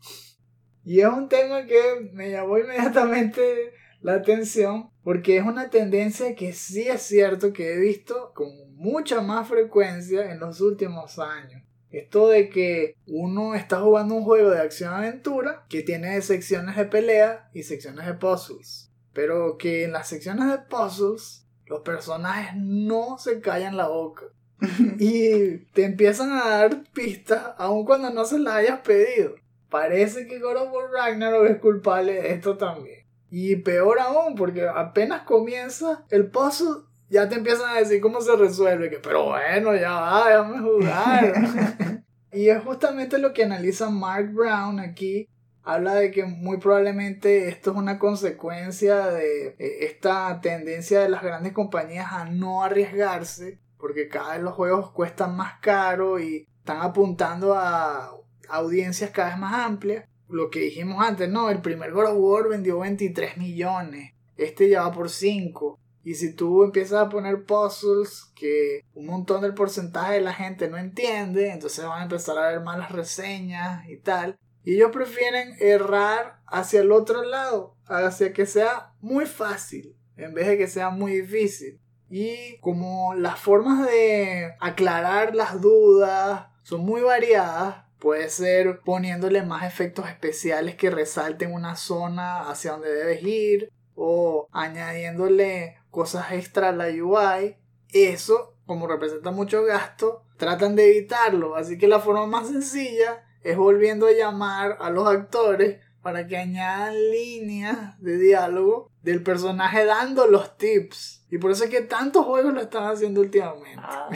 Y 0.85 0.99
es 0.99 1.07
un 1.07 1.30
tema 1.30 1.65
que 1.65 2.11
me 2.14 2.30
llamó 2.30 2.60
inmediatamente 2.60 3.73
la 4.01 4.14
atención 4.14 4.91
porque 5.03 5.38
es 5.38 5.43
una 5.43 5.72
tendencia 5.72 6.35
que 6.35 6.53
sí 6.53 6.88
es 6.88 7.01
cierto 7.01 7.51
que 7.53 7.73
he 7.73 7.80
visto 7.80 8.34
con 8.35 8.49
mucha 8.76 9.22
más 9.22 9.47
frecuencia 9.47 10.31
en 10.31 10.39
los 10.39 10.61
últimos 10.61 11.18
años. 11.18 11.64
Esto 11.91 12.28
de 12.28 12.49
que 12.49 12.95
uno 13.07 13.56
está 13.56 13.80
jugando 13.80 14.16
un 14.16 14.24
juego 14.24 14.52
de 14.52 14.60
acción-aventura 14.60 15.66
que 15.70 15.82
tiene 15.82 16.22
secciones 16.22 16.76
de 16.76 16.86
pelea 16.86 17.49
y 17.53 17.64
secciones 17.64 18.06
de 18.06 18.14
puzzles. 18.14 18.91
Pero 19.14 19.57
que 19.57 19.86
en 19.86 19.94
las 19.94 20.07
secciones 20.07 20.48
de 20.49 20.60
puzzles 20.60 21.48
los 21.66 21.82
personajes 21.82 22.56
no 22.56 23.18
se 23.18 23.41
callan 23.41 23.78
la 23.78 23.88
boca. 23.88 24.26
y 24.99 25.57
te 25.74 25.86
empiezan 25.86 26.32
a 26.32 26.49
dar 26.49 26.84
pistas 26.94 27.53
aun 27.57 27.86
cuando 27.86 28.10
no 28.10 28.26
se 28.26 28.40
las 28.40 28.56
hayas 28.56 28.80
pedido. 28.82 29.36
Parece 29.70 30.28
que 30.28 30.40
God 30.40 30.57
of 30.57 30.74
War 30.74 30.91
Ragnarok 30.91 31.49
es 31.49 31.57
culpable 31.60 32.14
de 32.14 32.34
esto 32.34 32.57
también. 32.57 33.06
Y 33.32 33.57
peor 33.57 33.99
aún, 33.99 34.36
porque 34.36 34.68
apenas 34.68 35.22
comienza 35.22 36.06
el 36.10 36.28
puzzle, 36.28 36.84
ya 37.10 37.27
te 37.27 37.36
empiezan 37.36 37.69
a 37.69 37.80
decir 37.80 38.02
cómo 38.02 38.22
se 38.22 38.36
resuelve. 38.36 38.90
Que, 38.90 38.98
pero 38.98 39.26
bueno, 39.26 39.76
ya 39.76 39.91
va, 39.91 40.30
déjame 40.30 40.60
jugar. 40.60 42.03
y 42.31 42.49
es 42.49 42.64
justamente 42.64 43.18
lo 43.18 43.34
que 43.34 43.44
analiza 43.44 43.90
Mark 43.90 44.31
Brown 44.34 44.80
aquí. 44.80 45.27
Habla 45.64 45.95
de 45.95 46.11
que 46.11 46.26
muy 46.26 46.57
probablemente 46.57 47.49
esto 47.49 47.72
es 47.72 47.77
una 47.77 47.99
consecuencia 47.99 49.07
de 49.07 49.56
eh, 49.60 49.86
esta 49.86 50.40
tendencia 50.41 51.02
de 51.02 51.10
las 51.10 51.22
grandes 51.22 51.53
compañías 51.53 52.11
a 52.11 52.26
no 52.26 52.64
arriesgarse. 52.64 53.60
Porque 53.77 54.07
cada 54.07 54.34
vez 54.34 54.44
los 54.44 54.53
juegos 54.53 54.91
cuestan 54.91 55.36
más 55.36 55.60
caro 55.61 56.19
y 56.19 56.48
están 56.60 56.81
apuntando 56.81 57.53
a 57.53 58.11
audiencias 58.49 59.11
cada 59.11 59.30
vez 59.30 59.38
más 59.38 59.65
amplias. 59.65 60.06
Lo 60.27 60.49
que 60.49 60.60
dijimos 60.60 61.03
antes, 61.03 61.27
no, 61.30 61.49
el 61.49 61.61
primer 61.61 61.91
God 61.91 62.11
of 62.11 62.18
War 62.18 62.49
vendió 62.49 62.80
23 62.80 63.38
millones, 63.38 64.14
este 64.38 64.69
ya 64.69 64.84
va 64.84 64.91
por 64.91 65.10
5. 65.10 65.80
Y 66.10 66.15
si 66.15 66.34
tú 66.34 66.64
empiezas 66.64 67.03
a 67.03 67.10
poner 67.10 67.44
puzzles 67.44 68.31
que 68.34 68.84
un 68.95 69.06
montón 69.06 69.44
del 69.44 69.53
porcentaje 69.53 70.15
de 70.15 70.22
la 70.22 70.34
gente 70.34 70.68
no 70.68 70.80
entiende, 70.80 71.52
entonces 71.52 71.86
van 71.86 71.99
a 71.99 72.03
empezar 72.06 72.36
a 72.36 72.48
ver 72.48 72.61
malas 72.61 72.91
reseñas 72.91 73.88
y 73.88 73.98
tal. 73.98 74.36
Y 74.64 74.73
ellos 74.73 74.90
prefieren 74.91 75.53
errar 75.60 76.40
hacia 76.48 76.81
el 76.81 76.91
otro 76.91 77.22
lado, 77.22 77.76
hacia 77.86 78.34
que 78.34 78.48
sea 78.48 78.91
muy 79.02 79.27
fácil, 79.27 79.95
en 80.18 80.34
vez 80.34 80.48
de 80.48 80.57
que 80.57 80.68
sea 80.68 80.90
muy 80.90 81.22
difícil. 81.22 81.80
Y 82.10 82.57
como 82.57 83.14
las 83.14 83.40
formas 83.40 83.86
de 83.86 84.56
aclarar 84.60 85.36
las 85.36 85.61
dudas 85.61 86.48
son 86.64 86.81
muy 86.81 87.02
variadas, 87.02 87.86
Puede 87.99 88.30
ser 88.30 88.80
poniéndole 88.86 89.44
más 89.44 89.65
efectos 89.65 90.07
especiales 90.07 90.76
que 90.76 90.90
resalten 90.90 91.52
una 91.52 91.76
zona 91.76 92.49
hacia 92.49 92.72
donde 92.72 92.94
debes 92.94 93.22
ir 93.23 93.73
o 93.94 94.48
añadiéndole 94.53 95.76
cosas 95.90 96.32
extra 96.32 96.70
a 96.70 96.72
la 96.72 96.88
UI. 96.88 97.57
Eso, 97.91 98.56
como 98.66 98.88
representa 98.88 99.32
mucho 99.32 99.64
gasto, 99.64 100.24
tratan 100.38 100.76
de 100.76 100.90
evitarlo. 100.90 101.56
Así 101.56 101.78
que 101.78 101.88
la 101.88 101.99
forma 101.99 102.26
más 102.26 102.48
sencilla 102.48 103.24
es 103.44 103.57
volviendo 103.57 104.07
a 104.07 104.11
llamar 104.11 104.78
a 104.80 104.90
los 104.90 105.07
actores 105.07 105.80
para 106.02 106.28
que 106.28 106.38
añadan 106.38 106.94
líneas 107.11 107.99
de 108.02 108.18
diálogo 108.18 108.90
del 109.02 109.24
personaje 109.24 109.86
dando 109.86 110.28
los 110.28 110.57
tips. 110.57 111.26
Y 111.30 111.38
por 111.38 111.52
eso 111.52 111.66
es 111.66 111.70
que 111.70 111.82
tantos 111.82 112.26
juegos 112.26 112.53
lo 112.53 112.61
están 112.61 112.84
haciendo 112.86 113.22
últimamente. 113.22 113.82
Ah. 113.82 114.10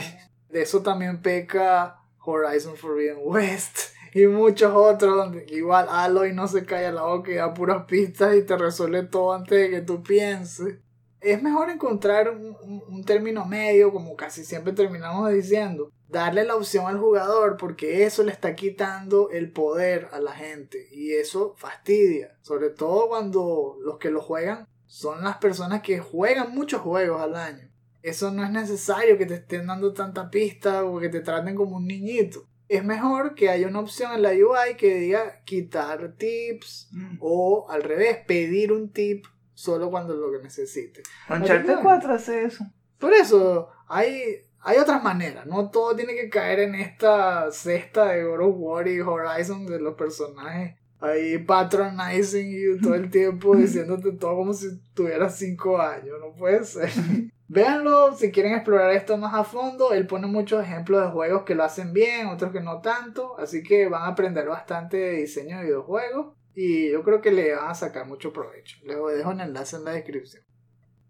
De 0.48 0.62
eso 0.62 0.82
también 0.82 1.20
peca 1.20 2.00
Horizon 2.24 2.76
Forbidden 2.76 3.18
West 3.22 3.94
y 4.14 4.26
muchos 4.28 4.72
otros 4.74 5.16
donde 5.16 5.44
igual 5.48 5.86
Aloy 5.90 6.32
no 6.32 6.46
se 6.46 6.64
calla 6.64 6.92
la 6.92 7.02
boca 7.02 7.32
y 7.32 7.34
da 7.34 7.52
puras 7.52 7.84
pistas 7.86 8.36
y 8.36 8.42
te 8.42 8.56
resuelve 8.56 9.02
todo 9.02 9.32
antes 9.34 9.58
de 9.58 9.70
que 9.70 9.80
tú 9.80 10.02
pienses. 10.02 10.78
Es 11.24 11.42
mejor 11.42 11.70
encontrar 11.70 12.30
un, 12.30 12.56
un- 12.62 12.82
un 12.88 13.04
término 13.04 13.44
medio, 13.46 13.92
como 13.92 14.14
casi 14.16 14.44
siempre 14.44 14.72
terminamos 14.72 15.32
diciendo. 15.32 15.90
Darle 16.08 16.44
la 16.44 16.54
opción 16.54 16.86
al 16.86 16.98
jugador 16.98 17.56
porque 17.56 18.04
eso 18.04 18.22
le 18.22 18.30
está 18.30 18.54
quitando 18.54 19.30
el 19.30 19.50
poder 19.50 20.08
a 20.12 20.20
la 20.20 20.32
gente 20.32 20.86
y 20.92 21.12
eso 21.14 21.54
fastidia. 21.56 22.36
Sobre 22.42 22.70
todo 22.70 23.08
cuando 23.08 23.76
los 23.82 23.98
que 23.98 24.10
lo 24.10 24.20
juegan 24.20 24.68
son 24.86 25.24
las 25.24 25.38
personas 25.38 25.82
que 25.82 25.98
juegan 25.98 26.54
muchos 26.54 26.82
juegos 26.82 27.20
al 27.20 27.34
año. 27.34 27.68
Eso 28.02 28.30
no 28.30 28.44
es 28.44 28.50
necesario 28.50 29.16
que 29.18 29.26
te 29.26 29.34
estén 29.36 29.66
dando 29.66 29.92
tanta 29.94 30.30
pista 30.30 30.84
o 30.84 31.00
que 31.00 31.08
te 31.08 31.20
traten 31.20 31.56
como 31.56 31.76
un 31.78 31.86
niñito. 31.86 32.46
Es 32.68 32.84
mejor 32.84 33.34
que 33.34 33.48
haya 33.48 33.66
una 33.66 33.80
opción 33.80 34.12
en 34.12 34.22
la 34.22 34.30
UI 34.30 34.76
que 34.76 34.94
diga 34.96 35.42
quitar 35.44 36.14
tips 36.16 36.90
o 37.20 37.66
al 37.70 37.82
revés, 37.82 38.18
pedir 38.26 38.72
un 38.72 38.90
tip 38.92 39.24
solo 39.54 39.90
cuando 39.90 40.14
lo 40.14 40.30
que 40.30 40.42
necesite. 40.42 41.02
Uncharted 41.30 41.78
4 41.82 42.12
hace 42.12 42.44
eso. 42.44 42.64
Por 42.98 43.12
eso 43.12 43.70
hay, 43.88 44.46
hay 44.60 44.78
otras 44.78 45.02
maneras, 45.02 45.46
no 45.46 45.70
todo 45.70 45.96
tiene 45.96 46.14
que 46.14 46.28
caer 46.28 46.60
en 46.60 46.74
esta 46.74 47.50
cesta 47.50 48.12
de 48.12 48.24
God 48.24 48.40
of 48.40 48.54
War 48.58 48.88
y 48.88 49.00
Horizon 49.00 49.66
de 49.66 49.80
los 49.80 49.94
personajes 49.94 50.76
ahí 51.04 51.38
patronizing 51.38 52.50
you 52.50 52.80
todo 52.80 52.94
el 52.94 53.10
tiempo 53.10 53.54
diciéndote 53.56 54.12
todo 54.12 54.36
como 54.36 54.52
si 54.52 54.80
tuvieras 54.94 55.36
5 55.36 55.80
años, 55.80 56.16
no 56.20 56.34
puede 56.34 56.64
ser. 56.64 56.90
Véanlo 57.46 58.16
si 58.16 58.32
quieren 58.32 58.54
explorar 58.54 58.90
esto 58.92 59.16
más 59.18 59.34
a 59.34 59.44
fondo. 59.44 59.92
Él 59.92 60.06
pone 60.06 60.26
muchos 60.26 60.62
ejemplos 60.62 61.02
de 61.02 61.10
juegos 61.10 61.42
que 61.44 61.54
lo 61.54 61.62
hacen 61.62 61.92
bien, 61.92 62.28
otros 62.28 62.52
que 62.52 62.60
no 62.60 62.80
tanto. 62.80 63.38
Así 63.38 63.62
que 63.62 63.86
van 63.86 64.02
a 64.02 64.08
aprender 64.08 64.48
bastante 64.48 64.96
de 64.96 65.12
diseño 65.18 65.58
de 65.58 65.64
videojuegos. 65.64 66.34
Y 66.54 66.90
yo 66.90 67.02
creo 67.02 67.20
que 67.20 67.32
le 67.32 67.54
van 67.54 67.70
a 67.70 67.74
sacar 67.74 68.06
mucho 68.06 68.32
provecho. 68.32 68.78
Les 68.84 68.96
dejo 69.16 69.30
un 69.30 69.40
enlace 69.40 69.76
en 69.76 69.84
la 69.84 69.92
descripción. 69.92 70.42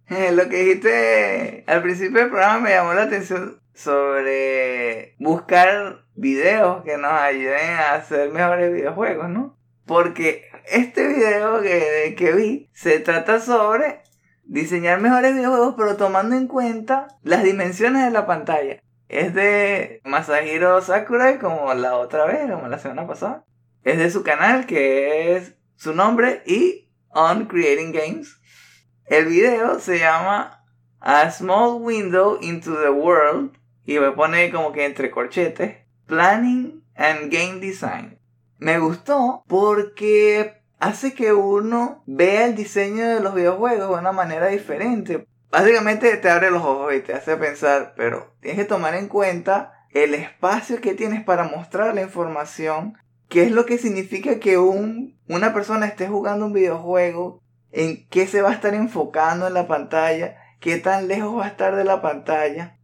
Eh, 0.08 0.32
Lo 0.32 0.48
que 0.48 0.56
dijiste 0.56 1.64
al 1.66 1.82
principio 1.82 2.20
del 2.20 2.30
programa 2.30 2.60
me 2.60 2.70
llamó 2.70 2.94
la 2.94 3.02
atención 3.04 3.60
sobre 3.74 5.16
buscar 5.18 6.04
videos 6.14 6.84
que 6.84 6.96
nos 6.96 7.12
ayuden 7.12 7.70
a 7.70 7.94
hacer 7.94 8.30
mejores 8.30 8.72
videojuegos, 8.72 9.28
¿no? 9.28 9.58
Porque 9.86 10.44
este 10.70 11.08
video 11.08 11.60
que, 11.60 12.14
que 12.16 12.32
vi 12.32 12.70
se 12.72 13.00
trata 13.00 13.40
sobre 13.40 14.02
diseñar 14.44 15.00
mejores 15.00 15.34
videojuegos 15.34 15.74
pero 15.76 15.96
tomando 15.96 16.36
en 16.36 16.46
cuenta 16.46 17.08
las 17.22 17.42
dimensiones 17.42 18.04
de 18.04 18.10
la 18.10 18.26
pantalla. 18.26 18.80
Es 19.08 19.34
de 19.34 20.00
Masahiro 20.04 20.80
Sakurai 20.80 21.38
como 21.38 21.72
la 21.74 21.96
otra 21.96 22.24
vez, 22.26 22.50
como 22.50 22.68
la 22.68 22.78
semana 22.78 23.06
pasada. 23.06 23.44
Es 23.84 23.98
de 23.98 24.10
su 24.10 24.22
canal 24.22 24.64
que 24.64 25.36
es 25.36 25.54
su 25.76 25.94
nombre 25.94 26.42
y 26.46 26.88
On 27.10 27.44
Creating 27.44 27.92
Games. 27.92 28.40
El 29.04 29.26
video 29.26 29.78
se 29.78 29.98
llama 29.98 30.64
A 31.00 31.30
Small 31.30 31.82
Window 31.82 32.38
into 32.40 32.80
the 32.80 32.88
World 32.88 33.58
y 33.84 33.98
me 33.98 34.10
pone 34.12 34.50
como 34.50 34.72
que 34.72 34.86
entre 34.86 35.10
corchetes 35.10 35.76
Planning 36.06 36.82
and 36.96 37.30
Game 37.30 37.60
Design. 37.60 38.18
Me 38.56 38.78
gustó 38.78 39.44
porque 39.48 40.62
hace 40.78 41.12
que 41.12 41.34
uno 41.34 42.02
vea 42.06 42.46
el 42.46 42.54
diseño 42.54 43.06
de 43.06 43.20
los 43.20 43.34
videojuegos 43.34 43.90
de 43.90 44.00
una 44.00 44.12
manera 44.12 44.46
diferente. 44.46 45.26
Básicamente 45.50 46.16
te 46.16 46.30
abre 46.30 46.50
los 46.50 46.62
ojos 46.62 46.94
y 46.94 47.00
te 47.00 47.12
hace 47.12 47.36
pensar, 47.36 47.92
pero 47.98 48.34
tienes 48.40 48.60
que 48.60 48.64
tomar 48.64 48.94
en 48.94 49.08
cuenta 49.08 49.86
el 49.90 50.14
espacio 50.14 50.80
que 50.80 50.94
tienes 50.94 51.22
para 51.22 51.44
mostrar 51.44 51.94
la 51.94 52.00
información, 52.00 52.96
qué 53.28 53.44
es 53.44 53.52
lo 53.52 53.66
que 53.66 53.78
significa 53.78 54.38
que 54.38 54.58
un, 54.58 55.18
una 55.28 55.52
persona 55.54 55.86
esté 55.86 56.08
jugando 56.08 56.46
un 56.46 56.52
videojuego, 56.52 57.40
en 57.72 58.06
qué 58.08 58.26
se 58.26 58.40
va 58.40 58.50
a 58.50 58.54
estar 58.54 58.74
enfocando 58.74 59.46
en 59.46 59.54
la 59.54 59.66
pantalla, 59.66 60.36
qué 60.60 60.76
tan 60.78 61.08
lejos 61.08 61.38
va 61.38 61.46
a 61.46 61.48
estar 61.48 61.74
de 61.76 61.84
la 61.84 62.00
pantalla. 62.00 62.78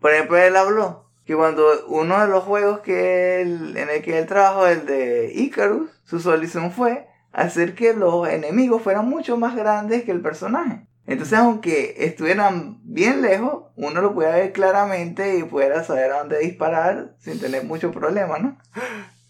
Por 0.00 0.12
ejemplo, 0.12 0.36
él 0.36 0.56
habló 0.56 1.10
que 1.24 1.36
cuando 1.36 1.64
uno 1.86 2.20
de 2.20 2.28
los 2.28 2.42
juegos 2.44 2.80
que 2.80 3.40
él, 3.40 3.76
en 3.76 3.88
el 3.88 4.02
que 4.02 4.18
él 4.18 4.26
trabajó, 4.26 4.66
el 4.66 4.86
de 4.86 5.32
Icarus, 5.34 5.90
su 6.04 6.20
solución 6.20 6.72
fue 6.72 7.06
hacer 7.32 7.74
que 7.74 7.94
los 7.94 8.28
enemigos 8.28 8.82
fueran 8.82 9.08
mucho 9.08 9.36
más 9.36 9.54
grandes 9.56 10.02
que 10.02 10.10
el 10.10 10.20
personaje. 10.20 10.86
Entonces, 11.06 11.38
aunque 11.38 11.94
estuvieran 11.98 12.80
bien 12.84 13.22
lejos, 13.22 13.64
uno 13.76 14.00
lo 14.00 14.14
pudiera 14.14 14.36
ver 14.36 14.52
claramente 14.52 15.38
y 15.38 15.42
pudiera 15.42 15.82
saber 15.82 16.12
a 16.12 16.18
dónde 16.18 16.38
disparar 16.38 17.14
sin 17.18 17.40
tener 17.40 17.64
mucho 17.64 17.90
problema, 17.90 18.38
¿no? 18.38 18.58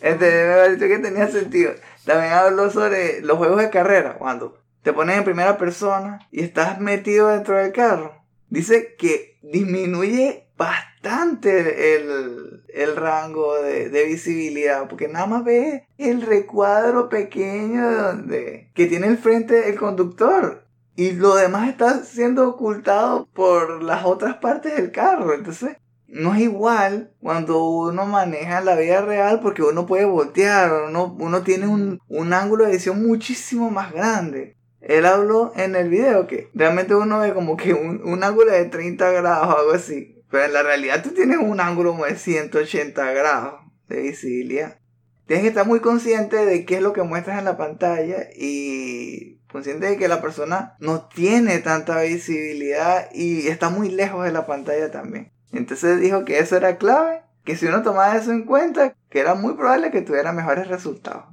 Este 0.00 0.46
me 0.46 0.54
pareció 0.56 0.88
que 0.88 0.98
tenía 0.98 1.28
sentido. 1.28 1.72
También 2.04 2.32
habló 2.32 2.70
sobre 2.70 3.20
los 3.22 3.38
juegos 3.38 3.58
de 3.58 3.70
carrera, 3.70 4.18
cuando 4.18 4.58
te 4.82 4.92
pones 4.92 5.16
en 5.16 5.24
primera 5.24 5.56
persona 5.56 6.18
y 6.30 6.42
estás 6.42 6.80
metido 6.80 7.28
dentro 7.28 7.56
del 7.56 7.72
carro. 7.72 8.22
Dice 8.50 8.94
que 8.96 9.38
disminuye 9.42 10.50
bastante 10.56 11.96
el, 11.96 12.64
el 12.68 12.96
rango 12.96 13.60
de, 13.62 13.88
de 13.88 14.04
visibilidad, 14.04 14.86
porque 14.88 15.08
nada 15.08 15.26
más 15.26 15.44
ves 15.44 15.82
el 15.98 16.22
recuadro 16.22 17.08
pequeño 17.08 17.90
donde, 17.90 18.70
que 18.74 18.86
tiene 18.86 19.06
el 19.06 19.18
frente 19.18 19.70
el 19.70 19.78
conductor. 19.78 20.64
Y 20.96 21.12
lo 21.12 21.34
demás 21.34 21.68
está 21.68 22.04
siendo 22.04 22.48
ocultado 22.48 23.26
por 23.32 23.82
las 23.82 24.04
otras 24.04 24.36
partes 24.36 24.76
del 24.76 24.92
carro. 24.92 25.34
Entonces, 25.34 25.76
no 26.14 26.32
es 26.32 26.42
igual 26.42 27.12
cuando 27.20 27.64
uno 27.66 28.06
maneja 28.06 28.60
la 28.60 28.76
vida 28.76 29.00
real 29.00 29.40
porque 29.40 29.64
uno 29.64 29.84
puede 29.84 30.04
voltear, 30.04 30.84
uno, 30.88 31.16
uno 31.18 31.42
tiene 31.42 31.66
un, 31.66 31.98
un 32.06 32.32
ángulo 32.32 32.64
de 32.64 32.72
visión 32.72 33.04
muchísimo 33.04 33.68
más 33.70 33.92
grande. 33.92 34.56
Él 34.80 35.06
habló 35.06 35.52
en 35.56 35.74
el 35.74 35.88
video 35.88 36.28
que 36.28 36.50
realmente 36.54 36.94
uno 36.94 37.18
ve 37.18 37.34
como 37.34 37.56
que 37.56 37.74
un, 37.74 38.00
un 38.04 38.22
ángulo 38.22 38.52
de 38.52 38.64
30 38.66 39.10
grados 39.10 39.48
o 39.48 39.58
algo 39.58 39.72
así. 39.72 40.22
Pero 40.30 40.44
en 40.44 40.52
la 40.52 40.62
realidad 40.62 41.02
tú 41.02 41.10
tienes 41.10 41.38
un 41.38 41.58
ángulo 41.58 41.90
como 41.90 42.04
de 42.04 42.16
180 42.16 43.10
grados 43.10 43.54
de 43.88 44.02
visibilidad. 44.02 44.78
Tienes 45.26 45.42
que 45.42 45.48
estar 45.48 45.66
muy 45.66 45.80
consciente 45.80 46.36
de 46.46 46.64
qué 46.64 46.76
es 46.76 46.82
lo 46.82 46.92
que 46.92 47.02
muestras 47.02 47.40
en 47.40 47.46
la 47.46 47.56
pantalla 47.56 48.28
y 48.36 49.40
consciente 49.50 49.86
de 49.86 49.96
que 49.96 50.06
la 50.06 50.22
persona 50.22 50.76
no 50.78 51.08
tiene 51.08 51.58
tanta 51.58 52.02
visibilidad 52.02 53.08
y 53.12 53.48
está 53.48 53.68
muy 53.68 53.88
lejos 53.88 54.24
de 54.24 54.30
la 54.30 54.46
pantalla 54.46 54.92
también. 54.92 55.33
Entonces 55.54 56.00
dijo 56.00 56.24
que 56.24 56.40
eso 56.40 56.56
era 56.56 56.78
clave, 56.78 57.22
que 57.44 57.56
si 57.56 57.66
uno 57.66 57.82
tomaba 57.82 58.16
eso 58.16 58.32
en 58.32 58.44
cuenta, 58.44 58.96
que 59.08 59.20
era 59.20 59.34
muy 59.34 59.54
probable 59.54 59.92
que 59.92 60.02
tuviera 60.02 60.32
mejores 60.32 60.66
resultados. 60.66 61.26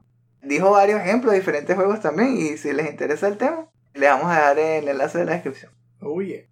Dijo 0.44 0.70
varios 0.70 1.02
ejemplos 1.02 1.34
de 1.34 1.40
diferentes 1.40 1.76
juegos 1.76 2.02
también 2.02 2.38
y 2.38 2.58
si 2.58 2.72
les 2.72 2.90
interesa 2.90 3.28
el 3.28 3.38
tema, 3.38 3.68
le 3.94 4.08
vamos 4.08 4.28
a 4.28 4.40
dar 4.40 4.60
el 4.60 4.88
enlace 4.88 5.18
de 5.18 5.26
la 5.26 5.34
descripción. 5.34 5.72
Oh 6.02 6.22
yeah. 6.22 6.44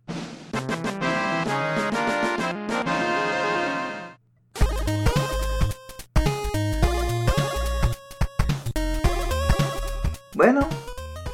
Bueno, 10.33 10.67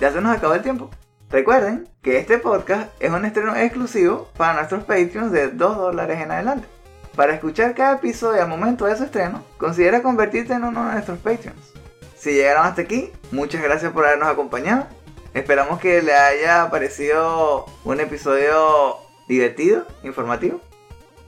ya 0.02 0.12
se 0.12 0.20
nos 0.20 0.36
acabó 0.36 0.56
el 0.56 0.62
tiempo. 0.62 0.90
Recuerden 1.36 1.90
que 2.02 2.18
este 2.18 2.38
podcast 2.38 2.90
es 3.02 3.12
un 3.12 3.26
estreno 3.26 3.58
exclusivo 3.58 4.30
para 4.38 4.54
nuestros 4.54 4.86
Patreons 4.86 5.34
de 5.34 5.50
2 5.50 5.76
dólares 5.76 6.22
en 6.22 6.32
adelante. 6.32 6.66
Para 7.14 7.34
escuchar 7.34 7.76
cada 7.76 7.96
episodio 7.96 8.42
al 8.42 8.48
momento 8.48 8.86
de 8.86 8.96
su 8.96 9.04
estreno, 9.04 9.44
considera 9.58 10.02
convertirte 10.02 10.54
en 10.54 10.64
uno 10.64 10.86
de 10.86 10.94
nuestros 10.94 11.20
Patreons. 11.20 11.74
Si 12.16 12.32
llegaron 12.32 12.66
hasta 12.66 12.84
aquí, 12.84 13.12
muchas 13.34 13.62
gracias 13.62 13.92
por 13.92 14.06
habernos 14.06 14.30
acompañado. 14.30 14.88
Esperamos 15.34 15.82
que 15.82 16.02
les 16.02 16.16
haya 16.16 16.70
parecido 16.70 17.66
un 17.84 18.00
episodio 18.00 18.96
divertido, 19.28 19.86
informativo. 20.04 20.62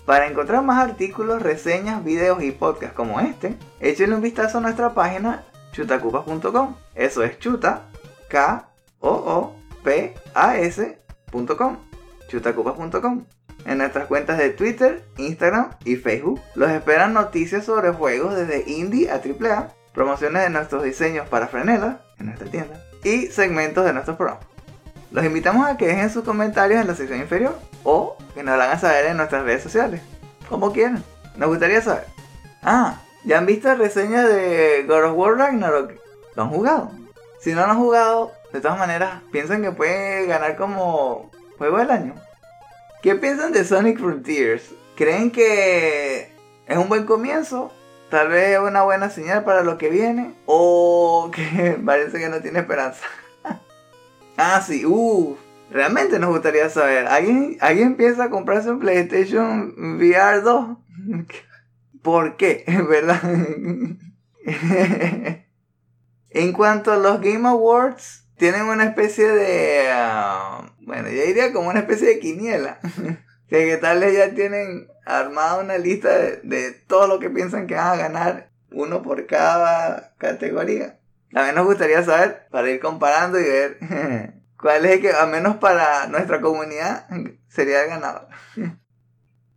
Para 0.05 0.27
encontrar 0.27 0.63
más 0.63 0.89
artículos, 0.89 1.41
reseñas, 1.41 2.01
videos 2.05 2.41
y 2.41 2.51
podcasts 2.51 2.95
como 2.95 3.19
este, 3.19 3.57
échenle 3.81 4.15
un 4.15 4.21
vistazo 4.21 4.59
a 4.59 4.61
nuestra 4.61 4.93
página 4.93 5.43
chutacupas.com. 5.73 6.77
Eso 6.95 7.23
es 7.23 7.37
chuta, 7.39 7.81
K 8.29 8.69
O 9.01 9.09
O 9.09 9.66
P 9.83 10.13
A 10.33 10.57
S.com. 10.57 11.77
chutacupas.com. 12.27 13.25
En 13.65 13.77
nuestras 13.79 14.05
cuentas 14.07 14.37
de 14.37 14.51
Twitter, 14.51 15.03
Instagram 15.17 15.71
y 15.83 15.95
Facebook 15.97 16.41
los 16.55 16.69
esperan 16.69 17.13
noticias 17.13 17.65
sobre 17.65 17.91
juegos 17.91 18.35
desde 18.35 18.69
indie 18.69 19.11
a 19.11 19.15
AAA, 19.15 19.73
promociones 19.93 20.43
de 20.43 20.49
nuestros 20.49 20.83
diseños 20.83 21.27
para 21.27 21.47
frenelas 21.47 21.97
en 22.19 22.27
nuestra 22.27 22.49
tienda 22.49 22.81
y 23.03 23.27
segmentos 23.27 23.85
de 23.85 23.93
nuestros 23.93 24.17
programas. 24.17 24.45
Los 25.11 25.25
invitamos 25.25 25.67
a 25.67 25.77
que 25.77 25.87
dejen 25.87 26.09
sus 26.09 26.23
comentarios 26.23 26.81
en 26.81 26.87
la 26.87 26.95
sección 26.95 27.19
inferior 27.19 27.57
o 27.83 28.17
que 28.33 28.43
nos 28.43 28.57
lo 28.57 28.63
hagan 28.63 28.79
saber 28.79 29.05
en 29.07 29.17
nuestras 29.17 29.43
redes 29.43 29.63
sociales, 29.63 30.01
como 30.49 30.73
quieran. 30.73 31.03
Nos 31.37 31.49
gustaría 31.49 31.81
saber. 31.81 32.05
Ah, 32.61 33.01
¿ya 33.23 33.37
han 33.37 33.45
visto 33.45 33.73
reseñas 33.75 34.27
de 34.27 34.85
God 34.87 35.05
of 35.05 35.17
War 35.17 35.37
Ragnarok? 35.37 35.93
¿Lo 36.35 36.43
han 36.43 36.49
jugado? 36.49 36.91
Si 37.39 37.53
no 37.53 37.65
lo 37.65 37.71
han 37.71 37.77
jugado, 37.77 38.31
de 38.53 38.61
todas 38.61 38.77
maneras, 38.77 39.21
piensan 39.31 39.61
que 39.61 39.71
puede 39.71 40.25
ganar 40.25 40.55
como 40.55 41.31
juego 41.57 41.77
del 41.77 41.91
año. 41.91 42.15
¿Qué 43.01 43.15
piensan 43.15 43.51
de 43.51 43.63
Sonic 43.63 43.99
Frontiers? 43.99 44.63
¿Creen 44.95 45.31
que 45.31 46.31
es 46.65 46.77
un 46.77 46.89
buen 46.89 47.05
comienzo 47.05 47.71
Tal 48.09 48.29
vez 48.29 48.57
una 48.59 48.83
buena 48.83 49.09
señal 49.09 49.43
para 49.43 49.63
lo 49.63 49.77
que 49.77 49.89
viene. 49.89 50.33
O 50.45 51.29
que 51.35 51.79
parece 51.85 52.19
que 52.19 52.29
no 52.29 52.41
tiene 52.41 52.59
esperanza. 52.59 53.03
ah, 54.37 54.61
sí, 54.65 54.85
uff. 54.85 55.37
Realmente 55.69 56.17
nos 56.17 56.29
gustaría 56.29 56.69
saber. 56.69 57.07
¿Alguien, 57.07 57.57
¿Alguien 57.59 57.97
piensa 57.97 58.25
a 58.25 58.29
comprarse 58.29 58.71
un 58.71 58.79
PlayStation 58.79 59.97
VR 59.97 60.41
2? 60.41 60.77
¿Por 62.01 62.37
qué? 62.37 62.63
¿Verdad? 62.89 63.19
en 66.29 66.53
cuanto 66.53 66.93
a 66.93 66.97
los 66.97 67.19
Game 67.19 67.45
Awards, 67.49 68.25
tienen 68.37 68.63
una 68.63 68.85
especie 68.85 69.27
de... 69.27 69.89
ah, 69.91 70.71
bueno, 70.81 71.09
yo 71.09 71.23
diría 71.23 71.53
como 71.53 71.69
una 71.69 71.79
especie 71.79 72.07
de 72.07 72.19
quiniela. 72.19 72.79
que 73.49 73.65
qué 73.65 73.77
tal 73.77 74.01
ya 74.11 74.33
tienen 74.33 74.87
armada 75.05 75.59
una 75.59 75.77
lista 75.77 76.09
de, 76.09 76.37
de 76.43 76.71
todo 76.71 77.07
lo 77.07 77.19
que 77.19 77.29
piensan 77.29 77.65
que 77.67 77.75
van 77.75 77.87
a 77.87 77.95
ganar, 77.95 78.49
uno 78.71 79.01
por 79.01 79.25
cada 79.25 80.13
categoría. 80.17 80.99
También 81.31 81.55
nos 81.55 81.65
gustaría 81.65 82.03
saber, 82.03 82.47
para 82.51 82.69
ir 82.69 82.79
comparando 82.79 83.39
y 83.39 83.43
ver 83.43 83.77
cuál 84.59 84.85
es 84.85 84.91
el 84.93 85.01
que, 85.01 85.11
al 85.11 85.29
menos 85.29 85.57
para 85.57 86.07
nuestra 86.07 86.41
comunidad, 86.41 87.07
sería 87.47 87.83
el 87.83 87.89
ganador. 87.89 88.27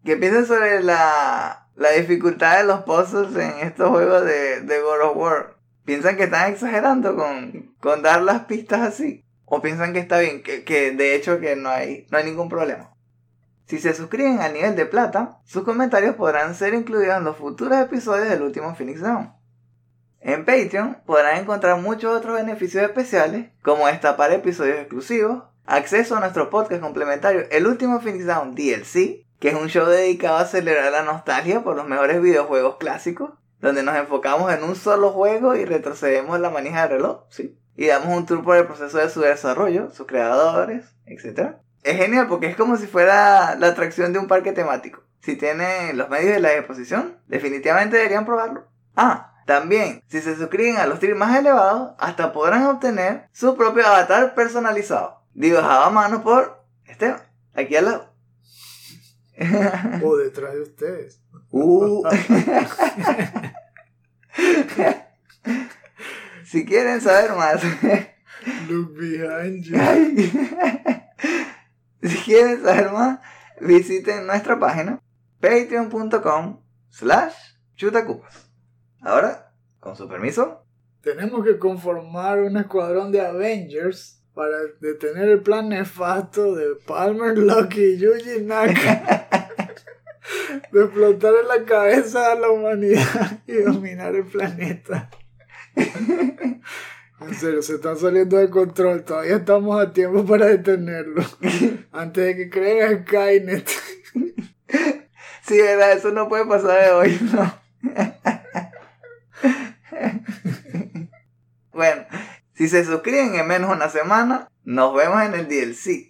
¿Qué 0.05 0.17
piensan 0.17 0.47
sobre 0.47 0.83
la, 0.83 1.69
la 1.75 1.91
dificultad 1.91 2.59
de 2.59 2.65
los 2.65 2.81
puzzles 2.83 3.37
en 3.37 3.67
estos 3.67 3.91
juegos 3.91 4.25
de, 4.25 4.63
de 4.63 4.81
God 4.81 5.11
of 5.11 5.17
War? 5.17 5.60
¿Piensan 5.85 6.17
que 6.17 6.25
están 6.25 6.53
exagerando 6.53 7.17
con, 7.17 7.75
con 7.81 8.03
dar 8.03 8.23
las 8.23 8.45
pistas 8.45 8.81
así? 8.81 9.25
¿O 9.45 9.61
piensan 9.61 9.93
que 9.93 9.99
está 9.99 10.19
bien? 10.21 10.43
Que, 10.43 10.65
que 10.65 10.93
de 10.93 11.15
hecho 11.15 11.41
que 11.41 11.57
no 11.57 11.69
hay, 11.69 12.07
no 12.11 12.19
hay 12.19 12.25
ningún 12.25 12.49
problema. 12.49 12.95
Si 13.67 13.79
se 13.79 13.95
suscriben 13.95 14.41
al 14.41 14.53
nivel 14.53 14.75
de 14.75 14.87
plata, 14.87 15.39
sus 15.45 15.63
comentarios 15.63 16.17
podrán 16.17 16.55
ser 16.55 16.75
incluidos 16.75 17.17
en 17.17 17.25
los 17.25 17.37
futuros 17.37 17.79
episodios 17.79 18.29
del 18.29 18.43
último 18.43 18.75
Phoenix 18.75 19.01
Down. 19.01 19.33
En 20.21 20.45
Patreon 20.45 20.99
podrán 21.07 21.39
encontrar 21.39 21.81
muchos 21.81 22.15
otros 22.15 22.35
beneficios 22.35 22.83
especiales, 22.83 23.51
como 23.63 23.87
destapar 23.87 24.33
episodios 24.33 24.79
exclusivos, 24.79 25.45
acceso 25.67 26.17
a 26.17 26.21
nuestro 26.21 26.51
podcast 26.51 26.83
complementario 26.83 27.47
El 27.51 27.67
último 27.67 28.01
Phoenix 28.01 28.27
Down 28.27 28.55
DLC, 28.55 29.25
que 29.39 29.49
es 29.49 29.55
un 29.55 29.69
show 29.69 29.87
dedicado 29.87 30.37
a 30.37 30.45
celebrar 30.45 30.93
la 30.93 31.05
nostalgia 31.05 31.63
por 31.63 31.77
los 31.77 31.87
mejores 31.89 32.21
videojuegos 32.21 32.77
clásicos, 32.77 33.31
donde 33.61 33.83
nos 33.83 33.97
enfocamos 33.97 34.53
en 34.53 34.65
un 34.65 34.77
solo 34.77 35.11
juego 35.11 35.55
y 35.55 35.65
retrocedemos 35.65 36.41
la 36.41 36.51
manija 36.51 36.83
del 36.83 36.99
reloj, 36.99 37.25
¿sí? 37.31 37.59
Y 37.77 37.87
damos 37.87 38.17
un 38.17 38.27
tour 38.27 38.43
por 38.43 38.57
el 38.57 38.67
proceso 38.67 38.99
de 38.99 39.11
su 39.11 39.21
desarrollo, 39.21 39.91
sus 39.91 40.07
creadores, 40.07 40.87
etc. 41.07 41.57
Es 41.83 41.97
genial 41.97 42.29
porque 42.29 42.47
es 42.47 42.57
como 42.57 42.77
si 42.77 42.87
fuera 42.87 43.57
la 43.57 43.69
atracción 43.69 44.13
de 44.13 44.19
un 44.19 44.29
parque 44.29 44.53
temático. 44.53 45.03
Si 45.21 45.37
tienen 45.37 45.97
los 45.97 46.09
medios 46.09 46.35
de 46.35 46.41
la 46.41 46.55
exposición, 46.55 47.19
definitivamente 47.27 47.97
deberían 47.97 48.25
probarlo. 48.25 48.67
Ah, 48.97 49.31
también, 49.47 50.03
si 50.07 50.21
se 50.21 50.37
suscriben 50.37 50.77
a 50.77 50.87
los 50.87 51.01
tiers 51.01 51.17
más 51.17 51.37
elevados, 51.37 51.93
hasta 51.99 52.33
podrán 52.33 52.67
obtener 52.67 53.29
su 53.33 53.57
propio 53.57 53.87
avatar 53.87 54.35
personalizado, 54.35 55.23
dibujado 55.35 55.85
a 55.85 55.91
mano 55.91 56.23
por 56.23 56.65
Esteban, 56.87 57.21
aquí 57.55 57.77
al 57.77 57.85
lado. 57.87 58.15
O 60.03 60.17
detrás 60.17 60.55
de 60.55 60.63
ustedes. 60.63 61.21
Uh. 61.51 62.03
si 66.45 66.65
quieren 66.65 67.01
saber 67.01 67.33
más, 67.37 67.61
Look 68.69 68.97
behind 68.97 69.65
you. 69.65 69.77
Si 72.03 72.17
quieren 72.25 72.63
saber 72.63 72.93
más, 72.93 73.21
visiten 73.61 74.27
nuestra 74.27 74.59
página 74.59 74.99
patreon.com 75.41 76.61
slash 76.89 77.35
chutacupas. 77.77 78.49
Ahora, 79.03 79.53
con 79.81 79.97
su 79.97 80.09
permiso, 80.09 80.65
Tenemos 81.03 81.45
que 81.45 81.59
conformar 81.59 82.41
un 82.41 82.59
escuadrón 82.59 83.11
de 83.11 83.23
Avengers 83.23 84.23
para 84.35 84.55
detener 84.81 85.31
el 85.31 85.41
plan 85.41 85.71
nefasto 85.71 86.55
de 86.55 86.75
Palmer 86.87 87.39
Lucky 87.39 87.81
y 87.81 87.97
Yuji 87.97 88.43
Naka 88.43 89.27
de 90.73 90.85
explotar 90.85 91.35
en 91.41 91.49
la 91.49 91.65
cabeza 91.65 92.33
a 92.33 92.35
la 92.35 92.51
humanidad 92.51 93.39
y 93.47 93.55
dominar 93.55 94.15
el 94.15 94.25
planeta. 94.25 95.11
En 97.21 97.35
serio, 97.35 97.61
se 97.61 97.75
están 97.75 97.99
saliendo 97.99 98.39
de 98.39 98.49
control. 98.49 99.05
Todavía 99.05 99.37
estamos 99.37 99.81
a 99.81 99.93
tiempo 99.93 100.25
para 100.25 100.47
detenerlo. 100.47 101.23
Antes 101.93 102.25
de 102.25 102.37
que 102.37 102.51
creen 102.51 103.05
Skynet. 103.05 103.69
sí, 105.43 105.59
verdad, 105.59 105.93
eso 105.93 106.11
no 106.13 106.29
puede 106.29 106.47
pasar 106.47 106.83
de 106.83 106.91
hoy, 106.93 107.19
¿no? 107.33 107.61
bueno, 111.73 112.07
si 112.55 112.69
se 112.69 112.85
suscriben 112.85 113.35
en 113.35 113.47
menos 113.47 113.69
de 113.71 113.77
una 113.77 113.91
semana, 113.91 114.49
nos 114.65 114.95
vemos 114.95 115.23
en 115.23 115.35
el 115.35 115.47
DLC. 115.47 116.09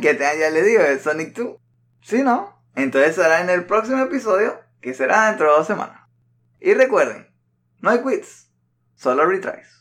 que 0.00 0.14
te, 0.14 0.24
ya 0.38 0.50
le 0.50 0.62
digo, 0.62 0.82
Sonic 1.02 1.36
2. 1.36 1.56
¿Sí, 2.02 2.22
no? 2.22 2.59
Entonces 2.74 3.14
será 3.14 3.40
en 3.40 3.50
el 3.50 3.66
próximo 3.66 4.02
episodio, 4.02 4.60
que 4.80 4.94
será 4.94 5.28
dentro 5.28 5.50
de 5.50 5.58
dos 5.58 5.66
semanas. 5.66 6.00
Y 6.60 6.74
recuerden, 6.74 7.28
no 7.80 7.90
hay 7.90 8.02
quits, 8.02 8.50
solo 8.94 9.26
retries. 9.26 9.79